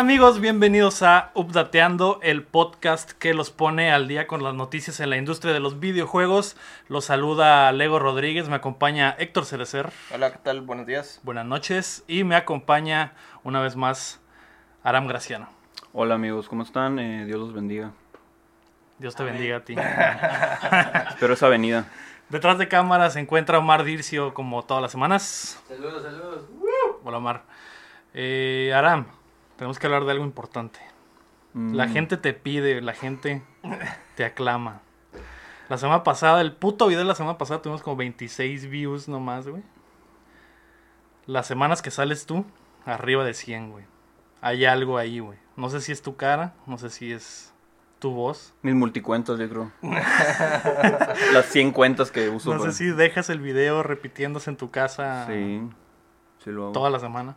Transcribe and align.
¿Qué 0.00 0.04
tal 0.04 0.12
amigos? 0.12 0.40
Bienvenidos 0.40 1.02
a 1.02 1.30
Updateando, 1.34 2.20
el 2.22 2.42
podcast 2.42 3.12
que 3.12 3.34
los 3.34 3.50
pone 3.50 3.92
al 3.92 4.08
día 4.08 4.26
con 4.26 4.42
las 4.42 4.54
noticias 4.54 4.98
en 5.00 5.10
la 5.10 5.18
industria 5.18 5.52
de 5.52 5.60
los 5.60 5.78
videojuegos. 5.78 6.56
Los 6.88 7.04
saluda 7.04 7.70
Lego 7.72 7.98
Rodríguez, 7.98 8.48
me 8.48 8.56
acompaña 8.56 9.14
Héctor 9.18 9.44
Cerecer. 9.44 9.90
Hola, 10.14 10.32
¿qué 10.32 10.38
tal? 10.38 10.62
Buenos 10.62 10.86
días. 10.86 11.20
Buenas 11.22 11.44
noches. 11.44 12.02
Y 12.08 12.24
me 12.24 12.34
acompaña 12.34 13.12
una 13.44 13.60
vez 13.60 13.76
más 13.76 14.22
Aram 14.84 15.06
Graciano. 15.06 15.50
Hola 15.92 16.14
amigos, 16.14 16.48
¿cómo 16.48 16.62
están? 16.62 16.98
Eh, 16.98 17.26
Dios 17.26 17.38
los 17.38 17.52
bendiga. 17.52 17.92
Dios 18.98 19.14
te 19.14 19.22
bendiga 19.22 19.58
a 19.58 19.64
ti. 19.66 19.74
Espero 21.10 21.34
esa 21.34 21.48
venida. 21.48 21.84
Detrás 22.30 22.56
de 22.56 22.68
cámara 22.68 23.10
se 23.10 23.20
encuentra 23.20 23.58
Omar 23.58 23.84
Dircio 23.84 24.32
como 24.32 24.64
todas 24.64 24.80
las 24.82 24.92
semanas. 24.92 25.62
Saludos, 25.68 26.02
saludos. 26.02 26.46
Hola 27.04 27.18
Omar. 27.18 27.42
Eh, 28.14 28.72
Aram, 28.74 29.06
tenemos 29.60 29.78
que 29.78 29.86
hablar 29.86 30.06
de 30.06 30.12
algo 30.12 30.24
importante. 30.24 30.80
La 31.52 31.86
Mm, 31.86 31.92
gente 31.92 32.16
te 32.16 32.32
pide, 32.32 32.80
la 32.80 32.94
gente 32.94 33.42
te 34.16 34.24
aclama. 34.24 34.80
La 35.68 35.76
semana 35.76 36.02
pasada, 36.02 36.40
el 36.40 36.52
puto 36.52 36.86
video 36.86 37.00
de 37.00 37.04
la 37.04 37.14
semana 37.14 37.36
pasada 37.36 37.60
tuvimos 37.60 37.82
como 37.82 37.96
26 37.96 38.70
views 38.70 39.06
nomás, 39.06 39.46
güey. 39.46 39.62
Las 41.26 41.46
semanas 41.46 41.82
que 41.82 41.90
sales 41.90 42.24
tú, 42.24 42.46
arriba 42.86 43.22
de 43.22 43.34
100, 43.34 43.70
güey. 43.70 43.84
Hay 44.40 44.64
algo 44.64 44.96
ahí, 44.96 45.18
güey. 45.18 45.38
No 45.56 45.68
sé 45.68 45.82
si 45.82 45.92
es 45.92 46.00
tu 46.00 46.16
cara, 46.16 46.54
no 46.66 46.78
sé 46.78 46.88
si 46.88 47.12
es 47.12 47.52
tu 47.98 48.12
voz. 48.12 48.54
Mis 48.62 48.74
multicuentas, 48.74 49.38
yo 49.38 49.46
creo. 49.46 49.72
Las 51.34 51.44
100 51.50 51.72
cuentas 51.72 52.10
que 52.10 52.30
uso. 52.30 52.48
No 52.50 52.58
sé 52.60 52.64
para- 52.64 52.72
si 52.72 52.86
dejas 52.86 53.28
el 53.28 53.40
video 53.40 53.82
repitiéndose 53.82 54.48
en 54.48 54.56
tu 54.56 54.70
casa 54.70 55.26
Sí, 55.26 55.60
sí 56.42 56.50
lo 56.50 56.62
hago. 56.64 56.72
toda 56.72 56.88
la 56.88 56.98
semana. 56.98 57.36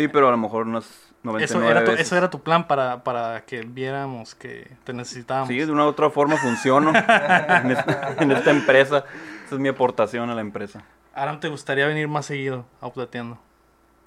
Sí, 0.00 0.08
pero 0.08 0.28
a 0.28 0.30
lo 0.30 0.38
mejor 0.38 0.66
unas 0.66 0.88
99 1.24 1.44
Eso 1.44 1.70
era, 1.70 1.84
tu, 1.84 1.90
veces. 1.90 2.06
eso 2.06 2.16
era 2.16 2.30
tu 2.30 2.42
plan 2.42 2.66
para, 2.66 3.04
para 3.04 3.42
que 3.42 3.60
viéramos 3.60 4.34
que 4.34 4.74
te 4.84 4.94
necesitábamos. 4.94 5.48
Sí, 5.48 5.58
de 5.58 5.70
una 5.70 5.84
u 5.84 5.88
otra 5.88 6.08
forma 6.08 6.38
funciono 6.38 6.88
en, 6.88 7.70
esta, 7.70 8.14
en 8.18 8.32
esta 8.32 8.50
empresa. 8.50 9.04
Esa 9.44 9.54
es 9.56 9.60
mi 9.60 9.68
aportación 9.68 10.30
a 10.30 10.34
la 10.34 10.40
empresa. 10.40 10.82
Aram, 11.12 11.38
¿te 11.38 11.48
gustaría 11.48 11.86
venir 11.86 12.08
más 12.08 12.24
seguido 12.24 12.64
a 12.80 12.86
Updateando? 12.86 13.38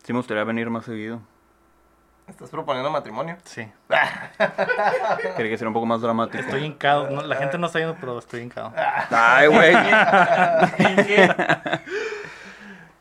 Sí 0.02 0.14
me 0.14 0.18
gustaría 0.18 0.44
venir 0.46 0.72
más 0.72 0.86
seguido. 0.86 1.22
¿Estás 2.28 2.50
proponiendo 2.50 2.90
matrimonio? 2.90 3.38
Sí. 3.44 3.72
Quería 5.38 5.52
que 5.52 5.58
sea 5.60 5.68
un 5.68 5.76
poco 5.76 5.86
más 5.86 6.02
dramático. 6.02 6.40
Estoy 6.40 6.64
hincado. 6.64 7.08
no, 7.12 7.22
la 7.22 7.36
gente 7.36 7.60
no 7.60 7.68
está 7.68 7.78
viendo, 7.78 7.98
pero 8.00 8.18
estoy 8.18 8.42
hincado. 8.42 8.74
Ay, 9.12 9.46
güey. 9.48 9.76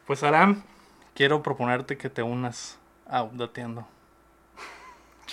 Pues 0.06 0.22
Aram, 0.24 0.62
quiero 1.14 1.42
proponerte 1.42 1.96
que 1.96 2.10
te 2.10 2.22
unas 2.22 2.78
a 3.12 3.22
Updateando. 3.22 3.86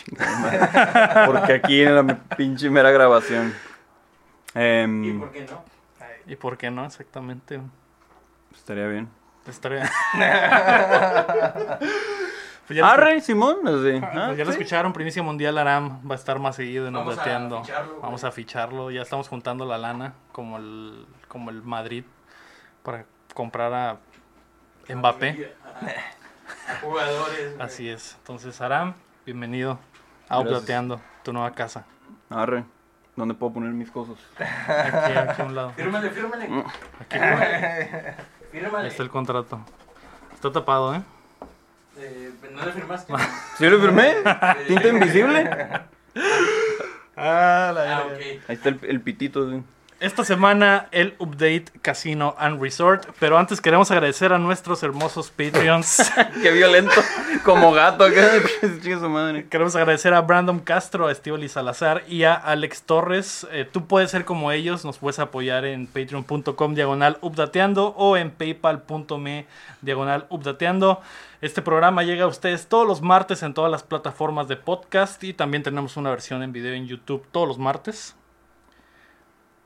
Porque 1.25 1.53
aquí 1.53 1.81
en 1.81 1.95
la 1.95 2.19
pinche 2.35 2.69
mera 2.69 2.91
grabación. 2.91 3.55
Em, 4.53 5.03
¿Y 5.05 5.13
por 5.13 5.31
qué 5.31 5.47
no? 5.49 5.63
¿Y 6.27 6.35
por 6.35 6.57
qué 6.57 6.69
no? 6.71 6.85
Exactamente. 6.85 7.61
estaría 8.53 8.87
bien. 8.87 9.07
Estaría... 9.47 9.89
pues 12.67 12.77
ya, 12.77 12.81
lo, 12.81 12.85
Arre, 12.85 13.21
Simón. 13.21 13.65
Así. 13.65 13.99
pues 13.99 14.13
Ah, 14.13 14.33
ya 14.35 14.43
lo 14.43 14.51
escucharon, 14.51 14.91
Primicia 14.91 15.23
Mundial 15.23 15.57
Aram 15.57 16.01
va 16.07 16.15
a 16.15 16.17
estar 16.17 16.37
más 16.37 16.57
seguido 16.57 16.87
en 16.87 16.93
Vamos 16.93 17.17
a 17.17 17.23
ficharlo. 17.23 17.63
Vamos 18.01 18.23
a 18.25 18.31
ficharlo. 18.31 18.91
Ya 18.91 19.01
estamos 19.03 19.29
juntando 19.29 19.65
la 19.65 19.77
lana 19.77 20.13
como 20.33 20.57
el, 20.57 21.07
como 21.29 21.49
el 21.49 21.63
Madrid 21.63 22.03
para 22.83 23.05
comprar 23.33 23.73
a 23.73 23.97
Mbappé. 24.93 25.55
A, 26.67 26.75
jugadores. 26.81 27.55
güey. 27.55 27.61
Así 27.65 27.89
es. 27.89 28.15
Entonces, 28.19 28.59
Aram, 28.61 28.93
bienvenido 29.25 29.79
a. 30.27 30.39
Updateando, 30.39 31.01
tu 31.23 31.33
nueva 31.33 31.51
casa. 31.53 31.85
Arre. 32.29 32.63
¿Dónde 33.15 33.33
puedo 33.33 33.53
poner 33.53 33.71
mis 33.71 33.91
cosas? 33.91 34.15
Aquí, 34.39 35.17
aquí 35.17 35.41
a 35.41 35.45
un 35.45 35.55
lado. 35.55 35.71
Fírmale, 35.73 36.09
fírmale. 36.09 36.47
Mm. 36.47 36.63
Fírmale. 37.09 37.55
Ahí 37.55 38.15
Fírmale. 38.51 38.87
está 38.87 39.03
el 39.03 39.09
contrato. 39.09 39.59
Está 40.33 40.51
tapado, 40.51 40.95
¿eh? 40.95 41.01
Eh, 41.97 42.31
¿No 42.51 42.65
le 42.65 42.71
firmaste? 42.71 43.13
¿Sí 43.57 43.69
lo 43.69 43.79
firmé? 43.79 44.15
¿Tinta 44.67 44.87
invisible? 44.87 45.49
Ah, 47.17 47.73
ah, 47.75 48.03
ok. 48.07 48.19
Ahí 48.47 48.55
está 48.55 48.69
el, 48.69 48.79
el 48.83 49.01
pitito. 49.01 49.49
sí. 49.51 49.61
Esta 49.99 50.23
semana 50.23 50.87
el 50.91 51.13
update 51.19 51.65
Casino 51.81 52.33
and 52.37 52.61
Resort, 52.61 53.07
pero 53.19 53.37
antes 53.37 53.59
queremos 53.59 53.91
agradecer 53.91 54.31
a 54.31 54.37
nuestros 54.37 54.81
hermosos 54.81 55.29
Patreons. 55.29 56.09
Qué 56.41 56.51
violento. 56.51 56.93
Como 57.43 57.73
gato 57.73 58.05
queremos 59.49 59.75
agradecer 59.75 60.13
a 60.13 60.21
Brandon 60.21 60.59
Castro, 60.59 61.07
a 61.07 61.11
Estíbaliz 61.11 61.51
Salazar 61.51 62.03
y 62.07 62.23
a 62.23 62.33
Alex 62.33 62.83
Torres. 62.83 63.45
Eh, 63.51 63.67
tú 63.69 63.87
puedes 63.87 64.09
ser 64.09 64.23
como 64.23 64.53
ellos, 64.53 64.85
nos 64.85 64.99
puedes 64.99 65.19
apoyar 65.19 65.65
en 65.65 65.85
patreon.com 65.85 66.75
diagonal 66.75 67.17
updateando 67.19 67.87
o 67.97 68.15
en 68.15 68.31
paypal.me 68.31 69.47
diagonal 69.81 70.27
updateando. 70.29 71.01
Este 71.41 71.61
programa 71.61 72.03
llega 72.03 72.23
a 72.23 72.27
ustedes 72.27 72.67
todos 72.67 72.87
los 72.87 73.01
martes 73.01 73.43
en 73.43 73.53
todas 73.53 73.69
las 73.69 73.83
plataformas 73.83 74.47
de 74.47 74.55
podcast 74.55 75.21
y 75.25 75.33
también 75.33 75.63
tenemos 75.63 75.97
una 75.97 76.09
versión 76.09 76.41
en 76.41 76.53
video 76.53 76.73
en 76.73 76.87
YouTube 76.87 77.25
todos 77.33 77.49
los 77.49 77.57
martes. 77.57 78.15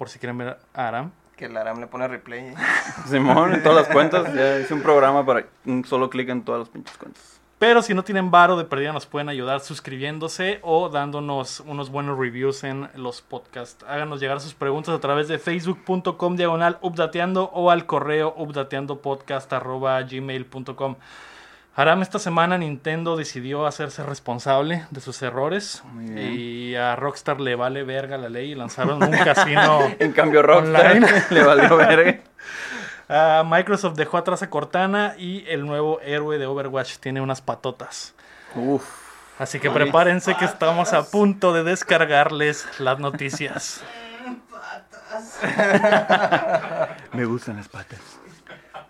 Por 0.04 0.10
si 0.10 0.20
quieren 0.20 0.38
ver 0.38 0.58
a 0.74 0.88
Aram. 0.90 1.12
Que 1.38 1.46
el 1.46 1.56
Aram 1.56 1.80
le 1.80 1.88
pone 1.88 2.06
replay. 2.10 2.54
Simón, 3.08 3.54
en 3.54 3.64
todas 3.64 3.88
las 3.88 3.90
cuentas. 3.94 4.34
Ya 4.34 4.60
hice 4.60 4.74
un 4.74 4.82
programa 4.82 5.26
para 5.26 5.46
un 5.66 5.86
solo 5.86 6.10
clic 6.10 6.28
en 6.28 6.44
todas 6.44 6.60
las 6.60 6.68
pinches 6.68 6.98
cuentas. 6.98 7.40
Pero 7.58 7.82
si 7.82 7.94
no 7.94 8.04
tienen 8.04 8.30
varo 8.30 8.58
de 8.58 8.66
perdida, 8.66 8.92
nos 8.92 9.06
pueden 9.06 9.30
ayudar 9.30 9.62
suscribiéndose 9.62 10.60
o 10.62 10.90
dándonos 10.90 11.62
unos 11.62 11.90
buenos 11.90 12.20
reviews 12.20 12.66
en 12.66 12.90
los 12.96 13.22
podcasts. 13.22 13.86
Háganos 13.88 14.20
llegar 14.20 14.42
sus 14.42 14.54
preguntas 14.54 14.94
a 14.94 15.00
través 15.00 15.30
de 15.30 15.40
facebook.com 15.40 16.36
diagonal 16.36 16.80
updateando 16.82 17.46
o 17.54 17.72
al 17.72 17.86
correo 17.86 18.34
updateandopodcast.gmail.com. 18.36 20.96
Aram, 21.76 22.04
esta 22.04 22.20
semana 22.20 22.60
Nintendo 22.60 23.16
decidió 23.16 23.66
hacerse 23.66 24.04
responsable 24.04 24.86
de 24.92 25.02
sus 25.02 25.20
errores 25.24 25.84
y 26.16 26.76
a 26.76 26.96
Rockstar 26.96 27.42
le 27.42 27.56
vale 27.56 27.84
verga 27.84 28.16
la 28.20 28.30
ley 28.30 28.52
y 28.52 28.56
lanzaron 28.56 29.02
un 29.02 29.10
casino 29.10 29.80
En 30.00 30.12
cambio, 30.12 30.44
Rockstar 30.44 30.92
Online. 30.92 31.08
le 31.32 31.44
valió 31.44 31.76
verga. 31.76 32.20
Ah, 33.10 33.44
Microsoft 33.46 33.96
dejó 33.96 34.18
atrás 34.18 34.44
a 34.44 34.50
Cortana 34.50 35.14
y 35.18 35.44
el 35.50 35.66
nuevo 35.66 36.00
héroe 36.02 36.38
de 36.38 36.46
Overwatch 36.46 36.98
tiene 36.98 37.20
unas 37.20 37.42
patotas. 37.42 38.16
Uf. 38.56 38.84
Así 39.38 39.60
que 39.60 39.70
prepárense 39.70 40.36
que 40.36 40.46
estamos 40.46 40.94
a 40.94 41.12
punto 41.12 41.54
de 41.54 41.64
descargarles 41.64 42.66
las 42.80 43.00
noticias. 43.00 43.84
Me 47.12 47.26
gustan 47.26 47.58
las 47.58 47.68
patas. 47.68 48.00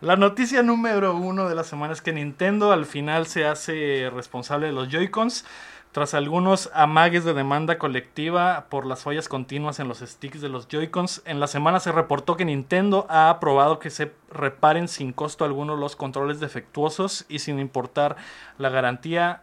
La 0.04 0.18
noticia 0.18 0.64
número 0.64 1.16
uno 1.16 1.48
de 1.48 1.56
la 1.56 1.64
semana 1.64 1.94
es 1.94 2.02
que 2.02 2.12
Nintendo 2.12 2.74
al 2.74 2.86
final 2.86 3.26
se 3.26 3.46
hace 3.46 4.12
responsable 4.14 4.68
de 4.68 4.74
los 4.74 4.90
Joy-Cons 4.90 5.46
tras 5.94 6.14
algunos 6.14 6.70
amagues 6.74 7.24
de 7.24 7.34
demanda 7.34 7.78
colectiva 7.78 8.66
por 8.70 8.86
las 8.86 9.04
fallas 9.04 9.30
continuas 9.30 9.80
en 9.80 9.88
los 9.88 10.00
sticks 10.00 10.42
de 10.42 10.50
los 10.50 10.68
Joy-Cons. 10.68 11.22
En 11.24 11.40
la 11.40 11.48
semana 11.48 11.80
se 11.80 11.94
reportó 11.94 12.36
que 12.36 12.44
Nintendo 12.44 13.06
ha 13.10 13.30
aprobado 13.30 13.80
que 13.80 13.90
se 13.90 14.12
reparen 14.30 14.90
sin 14.90 15.14
costo 15.14 15.46
alguno 15.46 15.78
los 15.78 15.96
controles 15.96 16.42
defectuosos 16.42 17.24
y 17.30 17.40
sin 17.40 17.58
importar 17.60 18.18
la 18.58 18.68
garantía 18.68 19.42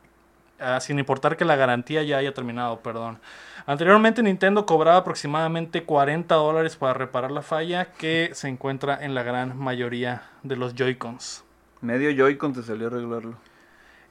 ah, 0.61 0.81
sin 0.81 0.99
importar 0.99 1.37
que 1.37 1.45
la 1.45 1.57
garantía 1.57 2.03
ya 2.03 2.19
haya 2.19 2.35
terminado, 2.35 2.81
perdón. 2.81 3.19
Anteriormente 3.67 4.23
Nintendo 4.23 4.67
cobraba 4.67 4.99
aproximadamente 4.99 5.85
40 5.85 6.35
dólares 6.35 6.77
para 6.77 6.95
reparar 6.95 7.31
la 7.31 7.43
falla 7.43 7.93
que 7.93 8.31
se 8.35 8.49
encuentra 8.49 8.99
en 9.05 9.15
la 9.15 9.23
gran 9.23 9.57
mayoría 9.59 10.23
de 10.43 10.57
los 10.57 10.75
Joy-Cons. 10.75 11.45
Medio 11.81 12.11
Joy-Con 12.11 12.53
te 12.55 12.62
salió 12.62 12.87
a 12.89 12.91
arreglarlo. 12.91 13.35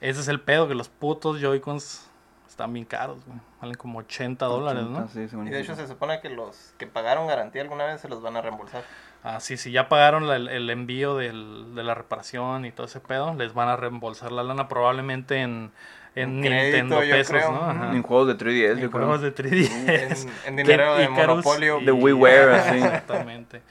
Ese 0.01 0.21
es 0.21 0.27
el 0.27 0.39
pedo, 0.39 0.67
que 0.67 0.75
los 0.75 0.87
putos 0.89 1.41
Joy-Cons 1.41 2.07
están 2.47 2.71
bien 2.73 2.85
caros, 2.85 3.17
güey. 3.25 3.37
Valen 3.61 3.75
como 3.75 3.99
80 3.99 4.45
dólares, 4.45 4.83
¿no? 4.83 4.99
80, 4.99 5.07
sí, 5.13 5.27
según 5.27 5.47
Y 5.47 5.51
de 5.51 5.59
hecho 5.61 5.75
se 5.75 5.87
supone 5.87 6.21
que 6.21 6.29
los 6.29 6.73
que 6.77 6.87
pagaron 6.87 7.27
garantía 7.27 7.61
alguna 7.61 7.85
vez 7.85 7.99
se 8.01 8.07
los 8.07 8.21
van 8.21 8.37
a 8.37 8.41
reembolsar. 8.41 8.83
Ah, 9.23 9.41
sí, 9.41 9.57
sí, 9.57 9.71
ya 9.71 9.89
pagaron 9.89 10.27
la- 10.27 10.37
el, 10.37 10.47
el 10.47 10.69
envío 10.69 11.15
del- 11.17 11.75
de 11.75 11.83
la 11.83 11.93
reparación 11.93 12.65
y 12.65 12.71
todo 12.71 12.85
ese 12.85 13.01
pedo, 13.01 13.33
les 13.33 13.53
van 13.53 13.67
a 13.67 13.75
reembolsar 13.75 14.31
la 14.31 14.43
lana 14.43 14.69
probablemente 14.69 15.41
en, 15.41 15.71
en 16.15 16.41
crédito, 16.41 16.77
Nintendo 16.77 17.03
yo 17.03 17.15
pesos, 17.15 17.31
creo. 17.35 17.51
¿no? 17.51 17.69
Ajá. 17.69 17.91
En 17.95 18.03
juegos 18.03 18.27
de 18.27 18.37
3DS, 18.37 18.71
En 18.73 18.79
yo 18.79 18.91
creo. 18.91 19.05
juegos 19.05 19.21
de 19.21 19.35
3DS. 19.35 20.27
En, 20.45 20.47
en 20.47 20.55
dinero 20.67 20.95
de 20.95 21.03
Icarus 21.05 21.27
monopolio. 21.45 21.79
y- 21.81 21.85
De 21.85 21.91
WiiWare, 21.91 22.51
así. 22.53 22.77
Exactamente. 22.77 23.61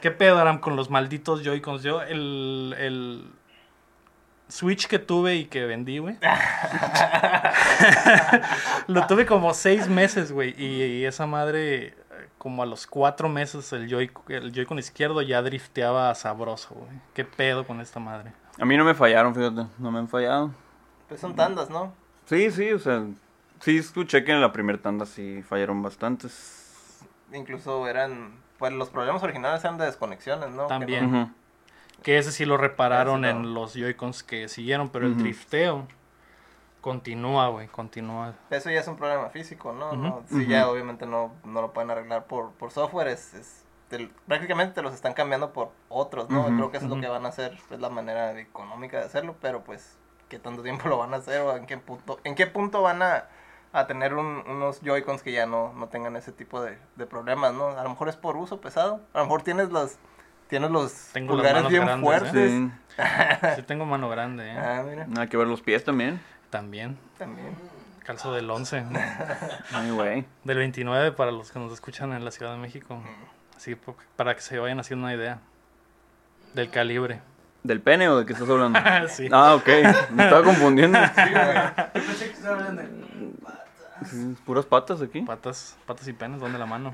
¿Qué 0.00 0.10
pedo, 0.10 0.38
Aram, 0.38 0.58
con 0.58 0.74
los 0.76 0.90
malditos 0.90 1.42
Joy-Cons? 1.44 1.82
Yo, 1.82 2.02
el, 2.02 2.74
el 2.78 3.24
Switch 4.48 4.86
que 4.88 4.98
tuve 4.98 5.36
y 5.36 5.44
que 5.44 5.64
vendí, 5.66 5.98
güey. 5.98 6.16
Lo 8.86 9.06
tuve 9.06 9.26
como 9.26 9.54
seis 9.54 9.88
meses, 9.88 10.32
güey. 10.32 10.54
Y, 10.58 10.82
y 10.82 11.04
esa 11.04 11.26
madre, 11.26 11.94
como 12.38 12.62
a 12.62 12.66
los 12.66 12.86
cuatro 12.86 13.28
meses, 13.28 13.72
el 13.72 13.88
Joy, 13.88 14.10
el 14.28 14.52
Joy-Con 14.52 14.78
izquierdo 14.78 15.22
ya 15.22 15.42
drifteaba 15.42 16.14
sabroso, 16.14 16.74
güey. 16.74 16.90
¿Qué 17.14 17.24
pedo 17.24 17.66
con 17.66 17.80
esta 17.80 18.00
madre? 18.00 18.32
A 18.58 18.64
mí 18.64 18.76
no 18.76 18.84
me 18.84 18.94
fallaron, 18.94 19.34
fíjate. 19.34 19.66
No 19.78 19.90
me 19.90 19.98
han 20.00 20.08
fallado. 20.08 20.50
Pues 21.12 21.20
son 21.20 21.34
tandas, 21.36 21.68
¿no? 21.68 21.92
Sí, 22.26 22.50
sí, 22.50 22.72
o 22.72 22.78
sea, 22.78 23.04
sí 23.60 23.76
escuché 23.76 24.24
que 24.24 24.32
en 24.32 24.40
la 24.40 24.50
primera 24.52 24.80
tanda 24.80 25.04
sí 25.04 25.42
fallaron 25.42 25.82
bastantes. 25.82 27.00
Incluso 27.34 27.86
eran, 27.86 28.32
pues 28.58 28.72
los 28.72 28.88
problemas 28.88 29.22
originales 29.22 29.62
eran 29.62 29.76
de 29.76 29.84
desconexiones, 29.84 30.50
¿no? 30.50 30.62
Que 30.64 30.68
También. 30.68 31.34
Que 32.02 32.16
ese 32.18 32.32
sí 32.32 32.46
lo 32.46 32.56
repararon 32.56 33.24
Ese 33.26 33.34
no. 33.34 33.40
en 33.40 33.54
los 33.54 33.74
Joy-Cons 33.74 34.22
que 34.22 34.48
siguieron, 34.48 34.88
pero 34.88 35.06
el 35.06 35.16
drifteo 35.18 35.86
continúa, 36.80 37.48
güey, 37.48 37.68
continúa. 37.68 38.34
Eso 38.50 38.70
ya 38.70 38.80
es 38.80 38.88
un 38.88 38.96
problema 38.96 39.28
físico, 39.28 39.72
¿no? 39.72 39.88
Ujú. 39.92 39.96
No, 39.96 40.22
Si 40.28 40.34
Ujú. 40.36 40.44
ya 40.50 40.68
obviamente 40.68 41.06
no, 41.06 41.32
no 41.44 41.60
lo 41.60 41.72
pueden 41.72 41.90
arreglar 41.90 42.24
por, 42.24 42.52
por 42.52 42.70
software, 42.70 43.08
es, 43.08 43.34
es- 43.34 43.64
te- 43.88 44.10
prácticamente 44.26 44.74
te 44.74 44.82
los 44.82 44.94
están 44.94 45.12
cambiando 45.12 45.52
por 45.52 45.70
otros, 45.90 46.30
¿no? 46.30 46.46
Creo 46.46 46.70
que 46.70 46.78
eso 46.78 46.86
es 46.86 46.92
lo 46.92 47.00
que 47.00 47.08
van 47.08 47.26
a 47.26 47.28
hacer, 47.28 47.58
es 47.70 47.78
la 47.80 47.90
manera 47.90 48.38
económica 48.40 48.98
de 48.98 49.04
hacerlo, 49.04 49.36
pero 49.40 49.62
pues, 49.62 49.96
¿qué 50.32 50.38
tanto 50.38 50.62
tiempo 50.62 50.88
lo 50.88 50.96
van 50.96 51.12
a 51.12 51.18
hacer 51.18 51.42
o 51.42 51.54
en 51.54 51.66
qué 51.66 51.76
punto, 51.76 52.18
en 52.24 52.34
qué 52.34 52.46
punto 52.46 52.80
van 52.80 53.02
a, 53.02 53.24
a 53.74 53.86
tener 53.86 54.14
un- 54.14 54.42
unos 54.48 54.80
Joy-Cons 54.80 55.22
que 55.22 55.30
ya 55.32 55.44
no, 55.44 55.74
no 55.74 55.88
tengan 55.88 56.16
ese 56.16 56.32
tipo 56.32 56.62
de, 56.62 56.78
de 56.96 57.06
problemas, 57.06 57.52
¿no? 57.52 57.68
A 57.68 57.82
lo 57.82 57.90
mejor 57.90 58.08
es 58.08 58.16
por 58.16 58.36
uso 58.38 58.60
pesado, 58.62 59.02
a 59.12 59.18
lo 59.18 59.24
mejor 59.26 59.42
tienes 59.42 59.68
los, 59.70 59.96
tienes 60.48 60.70
los 60.70 60.92
Tengo 61.12 61.36
las 61.36 61.36
pulgares 61.36 61.62
manos 61.62 61.70
bien 61.70 61.84
grandes, 61.84 62.02
¿eh? 62.02 62.20
fuertes. 62.20 62.50
Sí, 62.50 63.56
Sí 63.56 63.62
tengo 63.64 63.84
mano 63.84 64.08
grande, 64.08 64.50
¿eh? 64.50 64.58
Ah, 64.58 64.82
mira, 64.88 65.06
nada 65.06 65.26
que 65.28 65.36
ver 65.36 65.46
los 65.46 65.60
pies 65.60 65.84
también. 65.84 66.20
También. 66.48 66.98
también. 67.18 67.54
Calzo 68.04 68.32
del 68.32 68.50
11. 68.50 68.84
Ay, 69.72 69.90
güey. 69.90 70.24
Del 70.44 70.58
29 70.58 71.12
para 71.12 71.30
los 71.30 71.52
que 71.52 71.58
nos 71.58 71.72
escuchan 71.72 72.12
en 72.12 72.24
la 72.24 72.30
Ciudad 72.32 72.52
de 72.52 72.58
México. 72.58 73.00
Así 73.56 73.76
para 74.16 74.34
que 74.34 74.40
se 74.40 74.58
vayan 74.58 74.80
haciendo 74.80 75.06
una 75.06 75.14
idea. 75.14 75.38
Del 76.54 76.68
calibre. 76.68 77.20
¿Del 77.62 77.80
pene 77.80 78.08
o 78.08 78.18
de 78.18 78.26
qué 78.26 78.32
estás 78.32 78.48
hablando? 78.48 78.78
sí. 79.08 79.28
Ah, 79.30 79.54
ok. 79.54 79.68
Me 80.10 80.24
estaba 80.24 80.42
confundiendo. 80.42 80.98
Sí, 81.14 81.30
güey. 81.30 81.54
Yo 81.54 81.92
pensé 81.92 82.26
que 82.26 82.32
estaba 82.32 82.56
hablando 82.56 82.82
de... 82.82 82.88
Sí, 84.08 84.36
puras 84.44 84.66
patas 84.66 85.00
aquí. 85.00 85.22
Patas, 85.22 85.76
patas 85.86 86.08
y 86.08 86.12
penes, 86.12 86.40
¿dónde 86.40 86.58
la 86.58 86.66
mano? 86.66 86.92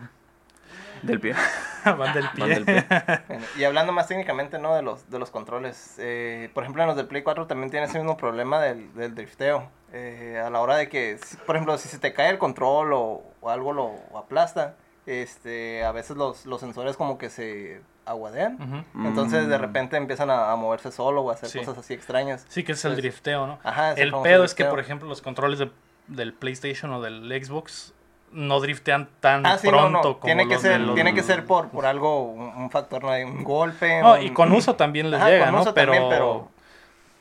Del 1.03 1.20
pie. 1.20 1.35
Van 1.85 2.12
del 2.12 2.29
pie. 2.31 2.41
Van 2.41 2.49
del 2.50 2.65
pie. 2.65 2.85
Bueno, 3.29 3.44
y 3.56 3.65
hablando 3.65 3.93
más 3.93 4.09
técnicamente, 4.09 4.59
¿no? 4.59 4.75
De 4.75 4.82
los, 4.82 5.09
de 5.09 5.19
los 5.19 5.31
controles. 5.31 5.94
eh, 5.99 6.50
por 6.53 6.65
ejemplo, 6.65 6.82
en 6.82 6.88
los 6.88 6.97
del 6.97 7.06
Play 7.06 7.23
4 7.23 7.47
también 7.47 7.70
tiene 7.70 7.87
ese 7.87 7.99
mismo 7.99 8.17
problema 8.17 8.61
del, 8.61 8.93
del 8.94 9.15
drifteo. 9.15 9.70
Eh, 9.93 10.43
a 10.44 10.50
la 10.50 10.61
hora 10.61 10.76
de 10.76 10.88
que, 10.88 11.19
por 11.47 11.56
ejemplo, 11.56 11.79
si 11.79 11.88
se 11.88 11.99
te 11.99 12.12
cae 12.12 12.31
el 12.31 12.38
control 12.38 12.93
o, 12.93 13.23
o 13.41 13.49
algo 13.49 13.73
lo 13.73 13.94
aplasta, 14.19 14.75
este, 15.06 15.85
a 15.85 15.93
veces 15.93 16.17
los, 16.17 16.44
los 16.44 16.61
sensores 16.61 16.97
como 16.97 17.17
que 17.17 17.31
se 17.31 17.81
aguadean. 18.08 18.55
Ujú. 18.94 19.06
Entonces 19.06 19.49
de 19.49 19.58
Mm. 19.58 19.60
repente 19.60 19.96
empiezan 19.96 20.31
a, 20.31 20.50
a 20.52 20.56
moverse 20.56 20.90
solo 20.93 21.22
o 21.22 21.31
a 21.31 21.34
hacer 21.34 21.49
Sí. 21.49 21.58
cosas 21.58 21.78
así 21.78 21.94
extrañas. 21.94 22.44
Sí, 22.49 22.64
que 22.64 22.72
es 22.72 22.84
el 22.84 22.96
drifteo, 22.96 23.46
¿no? 23.46 23.58
Ajá, 23.62 23.93
es 23.93 23.99
El 23.99 24.12
pedo 24.22 24.44
es 24.44 24.55
que, 24.55 24.64
por 24.64 24.81
ejemplo, 24.81 25.08
los 25.08 25.22
controles 25.22 25.58
de- 25.58 25.70
del 26.06 26.32
PlayStation 26.32 26.90
o 26.93 27.00
del 27.02 27.28
Xbox 27.44 27.93
no 28.32 28.60
driftean 28.60 29.08
tan 29.20 29.44
Ah, 29.46 29.56
sí, 29.58 29.69
pronto 29.69 29.90
no. 29.90 30.02
como 30.02 30.20
Tiene 30.25 30.46
que 30.49 30.55
los 30.55 30.62
ser, 30.62 30.81
los- 30.81 30.94
tiene 30.94 31.14
que 31.14 31.22
ser 31.22 31.44
por, 31.46 31.69
por 31.69 31.87
algo, 31.87 32.25
un, 32.25 32.40
un 32.62 32.70
factor, 32.70 33.02
¿no? 33.02 33.10
un 33.10 33.43
golpe. 33.44 34.00
No, 34.02 34.14
un- 34.14 34.22
y 34.22 34.31
con 34.32 34.52
uso 34.52 34.75
también 34.76 35.10
les 35.10 35.20
Ajá, 35.20 35.31
llega, 35.31 35.44
con 35.46 35.55
¿no? 35.55 35.60
uso 35.62 35.75
pero, 35.75 35.93
también, 35.93 36.10
pero 36.10 36.49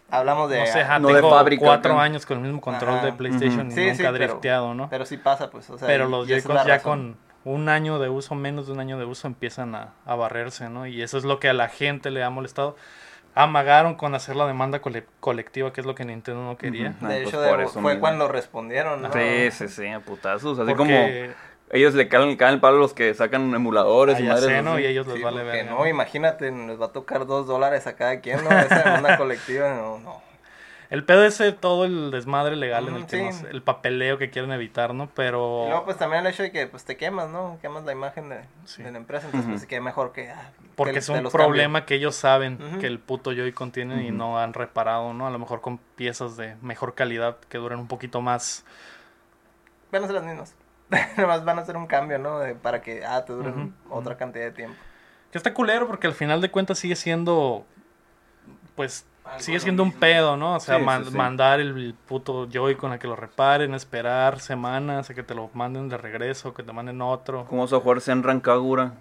hablamos 0.09 0.49
de... 0.49 0.59
no 0.59 0.65
sé, 0.67 0.81
ajá, 0.81 0.99
No 0.99 1.07
de 1.09 1.15
tengo 1.15 1.29
fábrica, 1.31 1.65
cuatro 1.65 1.99
años 1.99 2.25
con 2.25 2.37
el 2.37 2.43
mismo 2.43 2.61
control 2.61 2.95
Ajá. 2.95 3.05
de 3.05 3.13
PlayStation 3.13 3.67
Ujú. 3.67 3.71
y 3.71 3.71
Sí, 3.73 3.81
nunca 3.81 3.95
sí, 3.95 4.03
pero- 4.03 4.13
drifteado, 4.17 4.73
¿no? 4.73 4.89
Pero 4.89 5.05
sí 5.05 5.17
pasa, 5.17 5.49
pues. 5.49 5.69
O 5.69 5.77
sea, 5.77 5.87
Pero 5.87 6.07
los 6.07 6.27
Joy-Cons 6.27 6.65
ya 6.65 6.75
razón. 6.77 7.13
con 7.13 7.26
un 7.51 7.69
año 7.69 7.99
de 7.99 8.09
uso, 8.09 8.35
menos 8.35 8.67
de 8.67 8.73
un 8.73 8.79
año 8.79 8.97
de 8.97 9.05
uso, 9.05 9.27
empiezan 9.27 9.75
a, 9.75 9.94
a 10.05 10.15
barrerse, 10.15 10.69
¿no? 10.69 10.85
Y 10.88 11.01
eso 11.01 11.17
es 11.17 11.23
lo 11.23 11.39
que 11.39 11.49
a 11.49 11.53
la 11.53 11.69
gente 11.69 12.11
le 12.11 12.23
ha 12.23 12.29
molestado. 12.29 12.75
Amagaron 13.35 13.95
con 13.95 14.15
hacer 14.15 14.35
la 14.35 14.47
demanda 14.47 14.81
cole- 14.81 15.05
colectiva, 15.19 15.71
que 15.71 15.81
es 15.81 15.88
lo 15.88 15.94
que 15.94 16.05
Nintendo 16.05 16.44
no 16.44 16.57
quería. 16.57 16.95
Ah, 17.03 17.09
De 17.09 17.23
pues 17.23 17.27
hecho, 17.27 17.41
de- 17.41 17.49
por 17.49 17.61
eso 17.61 17.73
fue 17.73 17.81
mismo. 17.91 17.99
cuando 17.99 18.27
respondieron, 18.27 19.01
¿no? 19.03 19.09
Sí, 19.13 19.51
sí, 19.51 19.67
sí, 19.67 19.88
a 19.88 19.99
putazos. 19.99 20.57
Así 20.57 20.73
Porque, 20.73 21.27
como 21.29 21.77
ellos 21.77 21.94
le 21.94 22.07
caen, 22.07 22.35
caen 22.35 22.55
el 22.55 22.59
palo 22.59 22.77
a 22.77 22.79
los 22.79 22.94
que 22.94 23.13
sacan 23.13 23.53
emuladores 23.53 24.17
ah, 24.17 24.21
y 24.21 24.23
madres 24.23 24.47
sé, 24.47 24.61
¿no? 24.63 24.79
Y 24.79 24.85
a 24.85 24.89
ellos 24.89 25.05
les 25.07 25.17
Sí, 25.17 25.23
vale 25.23 25.44
ver. 25.44 25.65
no, 25.67 25.85
imagínate, 25.85 26.51
les 26.51 26.81
va 26.81 26.88
a 26.88 26.91
tocar 26.94 27.27
dos 27.27 27.45
dólares 27.45 27.85
a 27.85 27.95
cada 27.95 28.21
quien, 28.21 28.44
¿no? 28.44 28.49
Esa 28.59 28.79
demanda 28.79 29.17
colectiva, 29.17 29.73
no, 29.75 29.99
no. 29.99 30.26
El 30.89 31.03
pedo 31.03 31.25
es 31.25 31.39
eh, 31.41 31.51
todo 31.51 31.83
el 31.83 32.11
desmadre 32.11 32.55
legal 32.55 32.87
en 32.87 32.95
el 32.95 33.05
que 33.07 33.17
sí. 33.17 33.23
nos- 33.23 33.51
el 33.53 33.61
papeleo 33.61 34.17
que 34.17 34.29
quieren 34.29 34.51
evitar, 34.53 34.93
¿no? 34.93 35.09
Pero 35.13 35.63
Y 35.65 35.69
luego, 35.69 35.83
pues 35.85 35.97
también 35.97 36.25
el 36.25 36.31
hecho 36.31 36.43
de 36.43 36.51
que 36.51 36.65
pues 36.67 36.85
te 36.85 36.95
quemas, 36.95 37.29
¿no? 37.29 37.57
Quemas 37.61 37.83
la 37.83 37.91
imagen 37.91 38.29
de, 38.29 38.41
Sí. 38.63 38.83
de 38.83 38.91
la 38.91 38.97
empresa, 38.97 39.25
entonces 39.25 39.47
Ujú. 39.49 39.57
pues 39.57 39.67
que 39.67 39.81
mejor 39.81 40.13
que... 40.13 40.29
ah, 40.29 40.51
porque 40.77 40.99
es 40.99 41.09
un 41.09 41.23
problema 41.29 41.85
que 41.85 41.95
ellos 41.95 42.15
saben 42.15 42.57
que 42.79 42.87
el 42.87 42.99
puto 42.99 43.31
Joy-Con 43.33 43.71
tienen 43.71 44.01
y 44.05 44.11
no 44.11 44.39
han 44.39 44.53
reparado, 44.53 45.13
¿no? 45.13 45.27
A 45.27 45.29
lo 45.31 45.39
mejor 45.39 45.59
con 45.59 45.77
piezas 45.95 46.37
de 46.37 46.55
mejor 46.61 46.95
calidad 46.95 47.37
que 47.49 47.57
duren 47.57 47.79
un 47.79 47.87
poquito 47.87 48.21
más. 48.21 48.63
Van 49.91 50.03
a 50.03 50.07
ser 50.07 50.15
las 50.15 50.23
mismas. 50.25 50.55
Nomás 51.17 51.43
van 51.43 51.59
a 51.59 51.63
hacer 51.63 51.75
un 51.75 51.87
cambio, 51.87 52.17
¿no? 52.19 52.39
De- 52.39 52.55
para 52.55 52.81
que, 52.81 53.03
ah, 53.05 53.25
te 53.25 53.33
duren 53.33 53.73
otra 53.89 54.15
cantidad 54.15 54.45
de 54.45 54.51
tiempo. 54.51 54.77
Que 55.31 55.37
está 55.37 55.53
culero 55.53 55.85
porque 55.87 56.07
al 56.07 56.13
final 56.13 56.39
de 56.39 56.49
cuentas 56.49 56.79
sigue 56.79 56.95
siendo, 56.95 57.65
pues, 58.75 59.05
sigue 59.38 59.59
siendo 59.59 59.83
un 59.83 59.91
pedo, 59.91 60.38
¿no? 60.38 60.56
O 60.56 60.59
sea, 60.59 60.77
Sí, 60.77 60.83
man- 60.83 61.06
sí, 61.06 61.12
sí. 61.12 61.18
mandar 61.18 61.59
el, 61.59 61.69
el 61.77 61.94
puto 61.94 62.47
Joy-Con 62.50 62.91
a 62.91 63.00
que 63.00 63.07
lo 63.07 63.15
reparen, 63.15 63.74
esperar 63.74 64.39
semanas 64.39 65.09
a 65.09 65.13
que 65.13 65.24
te 65.24 65.35
lo 65.35 65.50
manden 65.53 65.89
de 65.89 65.97
regreso, 65.97 66.53
que 66.53 66.63
te 66.63 66.71
manden 66.74 67.01
otro. 67.01 67.45
¿Cómo 67.45 67.62
vas 67.63 67.74
a 67.74 67.79
jugar 67.79 68.01
Senran 68.01 68.39
Kagura? 68.39 68.94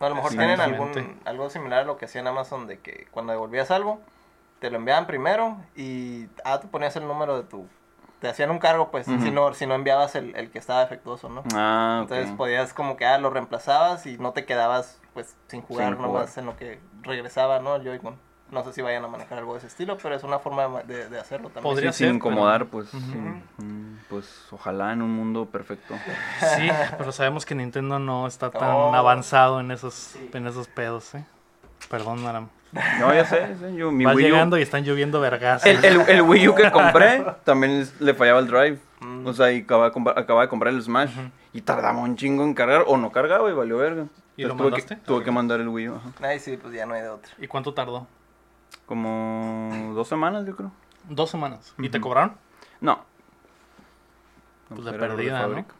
A 0.00 0.08
lo 0.08 0.16
mejor 0.16 0.32
Sí, 0.32 0.36
tienen 0.36 0.60
algún, 0.60 1.20
algo 1.24 1.48
similar 1.50 1.80
a 1.80 1.84
lo 1.84 1.96
que 1.96 2.04
hacía 2.06 2.20
en 2.20 2.26
Amazon, 2.26 2.66
de 2.66 2.78
que 2.80 3.06
cuando 3.10 3.32
devolvías 3.32 3.70
algo, 3.70 4.00
te 4.58 4.70
lo 4.70 4.76
enviaban 4.78 5.06
primero 5.06 5.56
y, 5.76 6.26
ah, 6.44 6.60
tú 6.60 6.68
ponías 6.68 6.96
el 6.96 7.06
número 7.06 7.36
de 7.36 7.44
tu... 7.44 7.66
Te 8.20 8.28
hacían 8.28 8.50
un 8.50 8.58
cargo, 8.58 8.90
pues, 8.90 9.04
si, 9.06 9.30
no, 9.30 9.52
si 9.52 9.66
no 9.66 9.74
enviabas 9.74 10.14
el, 10.14 10.34
el 10.34 10.50
que 10.50 10.58
estaba 10.58 10.80
defectuoso, 10.80 11.28
¿no? 11.28 11.42
Ah. 11.54 11.98
Entonces 12.02 12.30
podías 12.30 12.72
como 12.72 12.96
que, 12.96 13.04
ah, 13.04 13.18
lo 13.18 13.28
reemplazabas 13.28 14.06
y 14.06 14.16
no 14.16 14.32
te 14.32 14.46
quedabas, 14.46 14.98
pues, 15.12 15.36
sin 15.48 15.60
jugar 15.60 15.88
Sin 15.88 15.96
jugar. 15.96 16.10
nomás 16.12 16.38
en 16.38 16.46
lo 16.46 16.56
que 16.56 16.80
regresaba, 17.02 17.60
¿no? 17.60 17.76
El 17.76 17.82
Joy-Con. 17.84 18.16
No 18.50 18.62
sé 18.62 18.72
si 18.72 18.82
vayan 18.82 19.04
a 19.04 19.08
manejar 19.08 19.38
algo 19.38 19.52
de 19.54 19.58
ese 19.58 19.66
estilo, 19.68 19.96
pero 20.00 20.14
es 20.14 20.22
una 20.22 20.38
forma 20.38 20.82
de, 20.84 21.08
de 21.08 21.18
hacerlo 21.18 21.48
también. 21.48 21.64
Podría 21.74 21.92
Sí, 21.92 21.98
sin 21.98 22.06
ser, 22.08 22.14
incomodar, 22.16 22.66
pero- 22.66 22.70
pues. 22.70 22.88
Sin- 22.90 23.42
pues 24.08 24.46
ojalá 24.52 24.92
en 24.92 25.02
un 25.02 25.10
mundo 25.10 25.46
perfecto. 25.46 25.94
Sí, 26.56 26.68
pero 26.98 27.10
sabemos 27.10 27.44
que 27.46 27.54
Nintendo 27.54 27.98
no 27.98 28.26
está 28.26 28.50
tan 28.50 28.70
Oh. 28.70 28.94
avanzado 28.94 29.60
en 29.60 29.70
esos, 29.70 29.94
Sí. 29.94 30.30
en 30.32 30.46
esos 30.46 30.68
pedos, 30.68 31.14
¿eh? 31.14 31.24
Perdón, 31.90 32.24
Aram. 32.26 32.48
No, 33.00 33.12
ya 33.14 33.24
sé, 33.24 33.56
sí, 33.56 33.76
yo, 33.76 33.90
mi 33.92 34.04
Vas 34.04 34.14
Wii 34.16 34.24
U- 34.26 34.28
llegando 34.28 34.58
y 34.58 34.62
están 34.62 34.84
lloviendo 34.84 35.20
vergas. 35.20 35.64
El, 35.64 35.84
el, 35.84 36.00
el 36.08 36.22
Wii 36.22 36.48
U 36.48 36.54
que 36.54 36.70
compré 36.70 37.24
también 37.44 37.72
es- 37.72 38.00
le 38.00 38.14
fallaba 38.14 38.40
el 38.40 38.46
drive. 38.46 38.78
Mm. 39.00 39.26
O 39.26 39.32
sea, 39.32 39.50
y 39.52 39.60
acababa 39.62 39.86
de, 39.86 39.92
comprar, 39.92 40.18
acababa 40.18 40.42
de 40.42 40.48
comprar 40.48 40.74
el 40.74 40.82
Smash. 40.82 41.10
Y 41.52 41.60
tardaba 41.62 41.98
un 41.98 42.16
chingo 42.16 42.42
en 42.44 42.52
cargar. 42.54 42.84
O 42.86 42.96
no 42.96 43.10
cargaba 43.12 43.48
y 43.50 43.54
valió 43.54 43.78
verga. 43.78 44.06
¿Y 44.36 44.42
lo 44.42 44.52
Entonces 44.52 44.56
tuve 44.56 44.70
mandaste? 44.70 44.94
Que, 44.96 45.00
tuve 45.02 45.24
que 45.24 45.30
mandar 45.30 45.60
el 45.60 45.68
Wii 45.68 45.88
U. 45.88 45.94
ajá. 45.96 46.10
Ay, 46.28 46.38
sí, 46.40 46.56
pues 46.56 46.74
ya 46.74 46.84
no 46.84 46.94
hay 46.94 47.02
de 47.02 47.08
otra. 47.10 47.32
¿Y 47.38 47.46
cuánto 47.46 47.72
tardó? 47.74 48.06
Como 48.86 49.92
dos 49.94 50.08
semanas, 50.08 50.46
yo 50.46 50.56
creo. 50.56 50.72
Dos 51.08 51.30
semanas. 51.30 51.74
¿Y 51.78 51.88
te 51.88 52.00
cobraron? 52.00 52.36
No. 52.80 53.04
Pues 54.68 54.84
de 54.84 54.92
perdida, 54.92 55.42
¿no? 55.42 55.48
fábrica. 55.48 55.74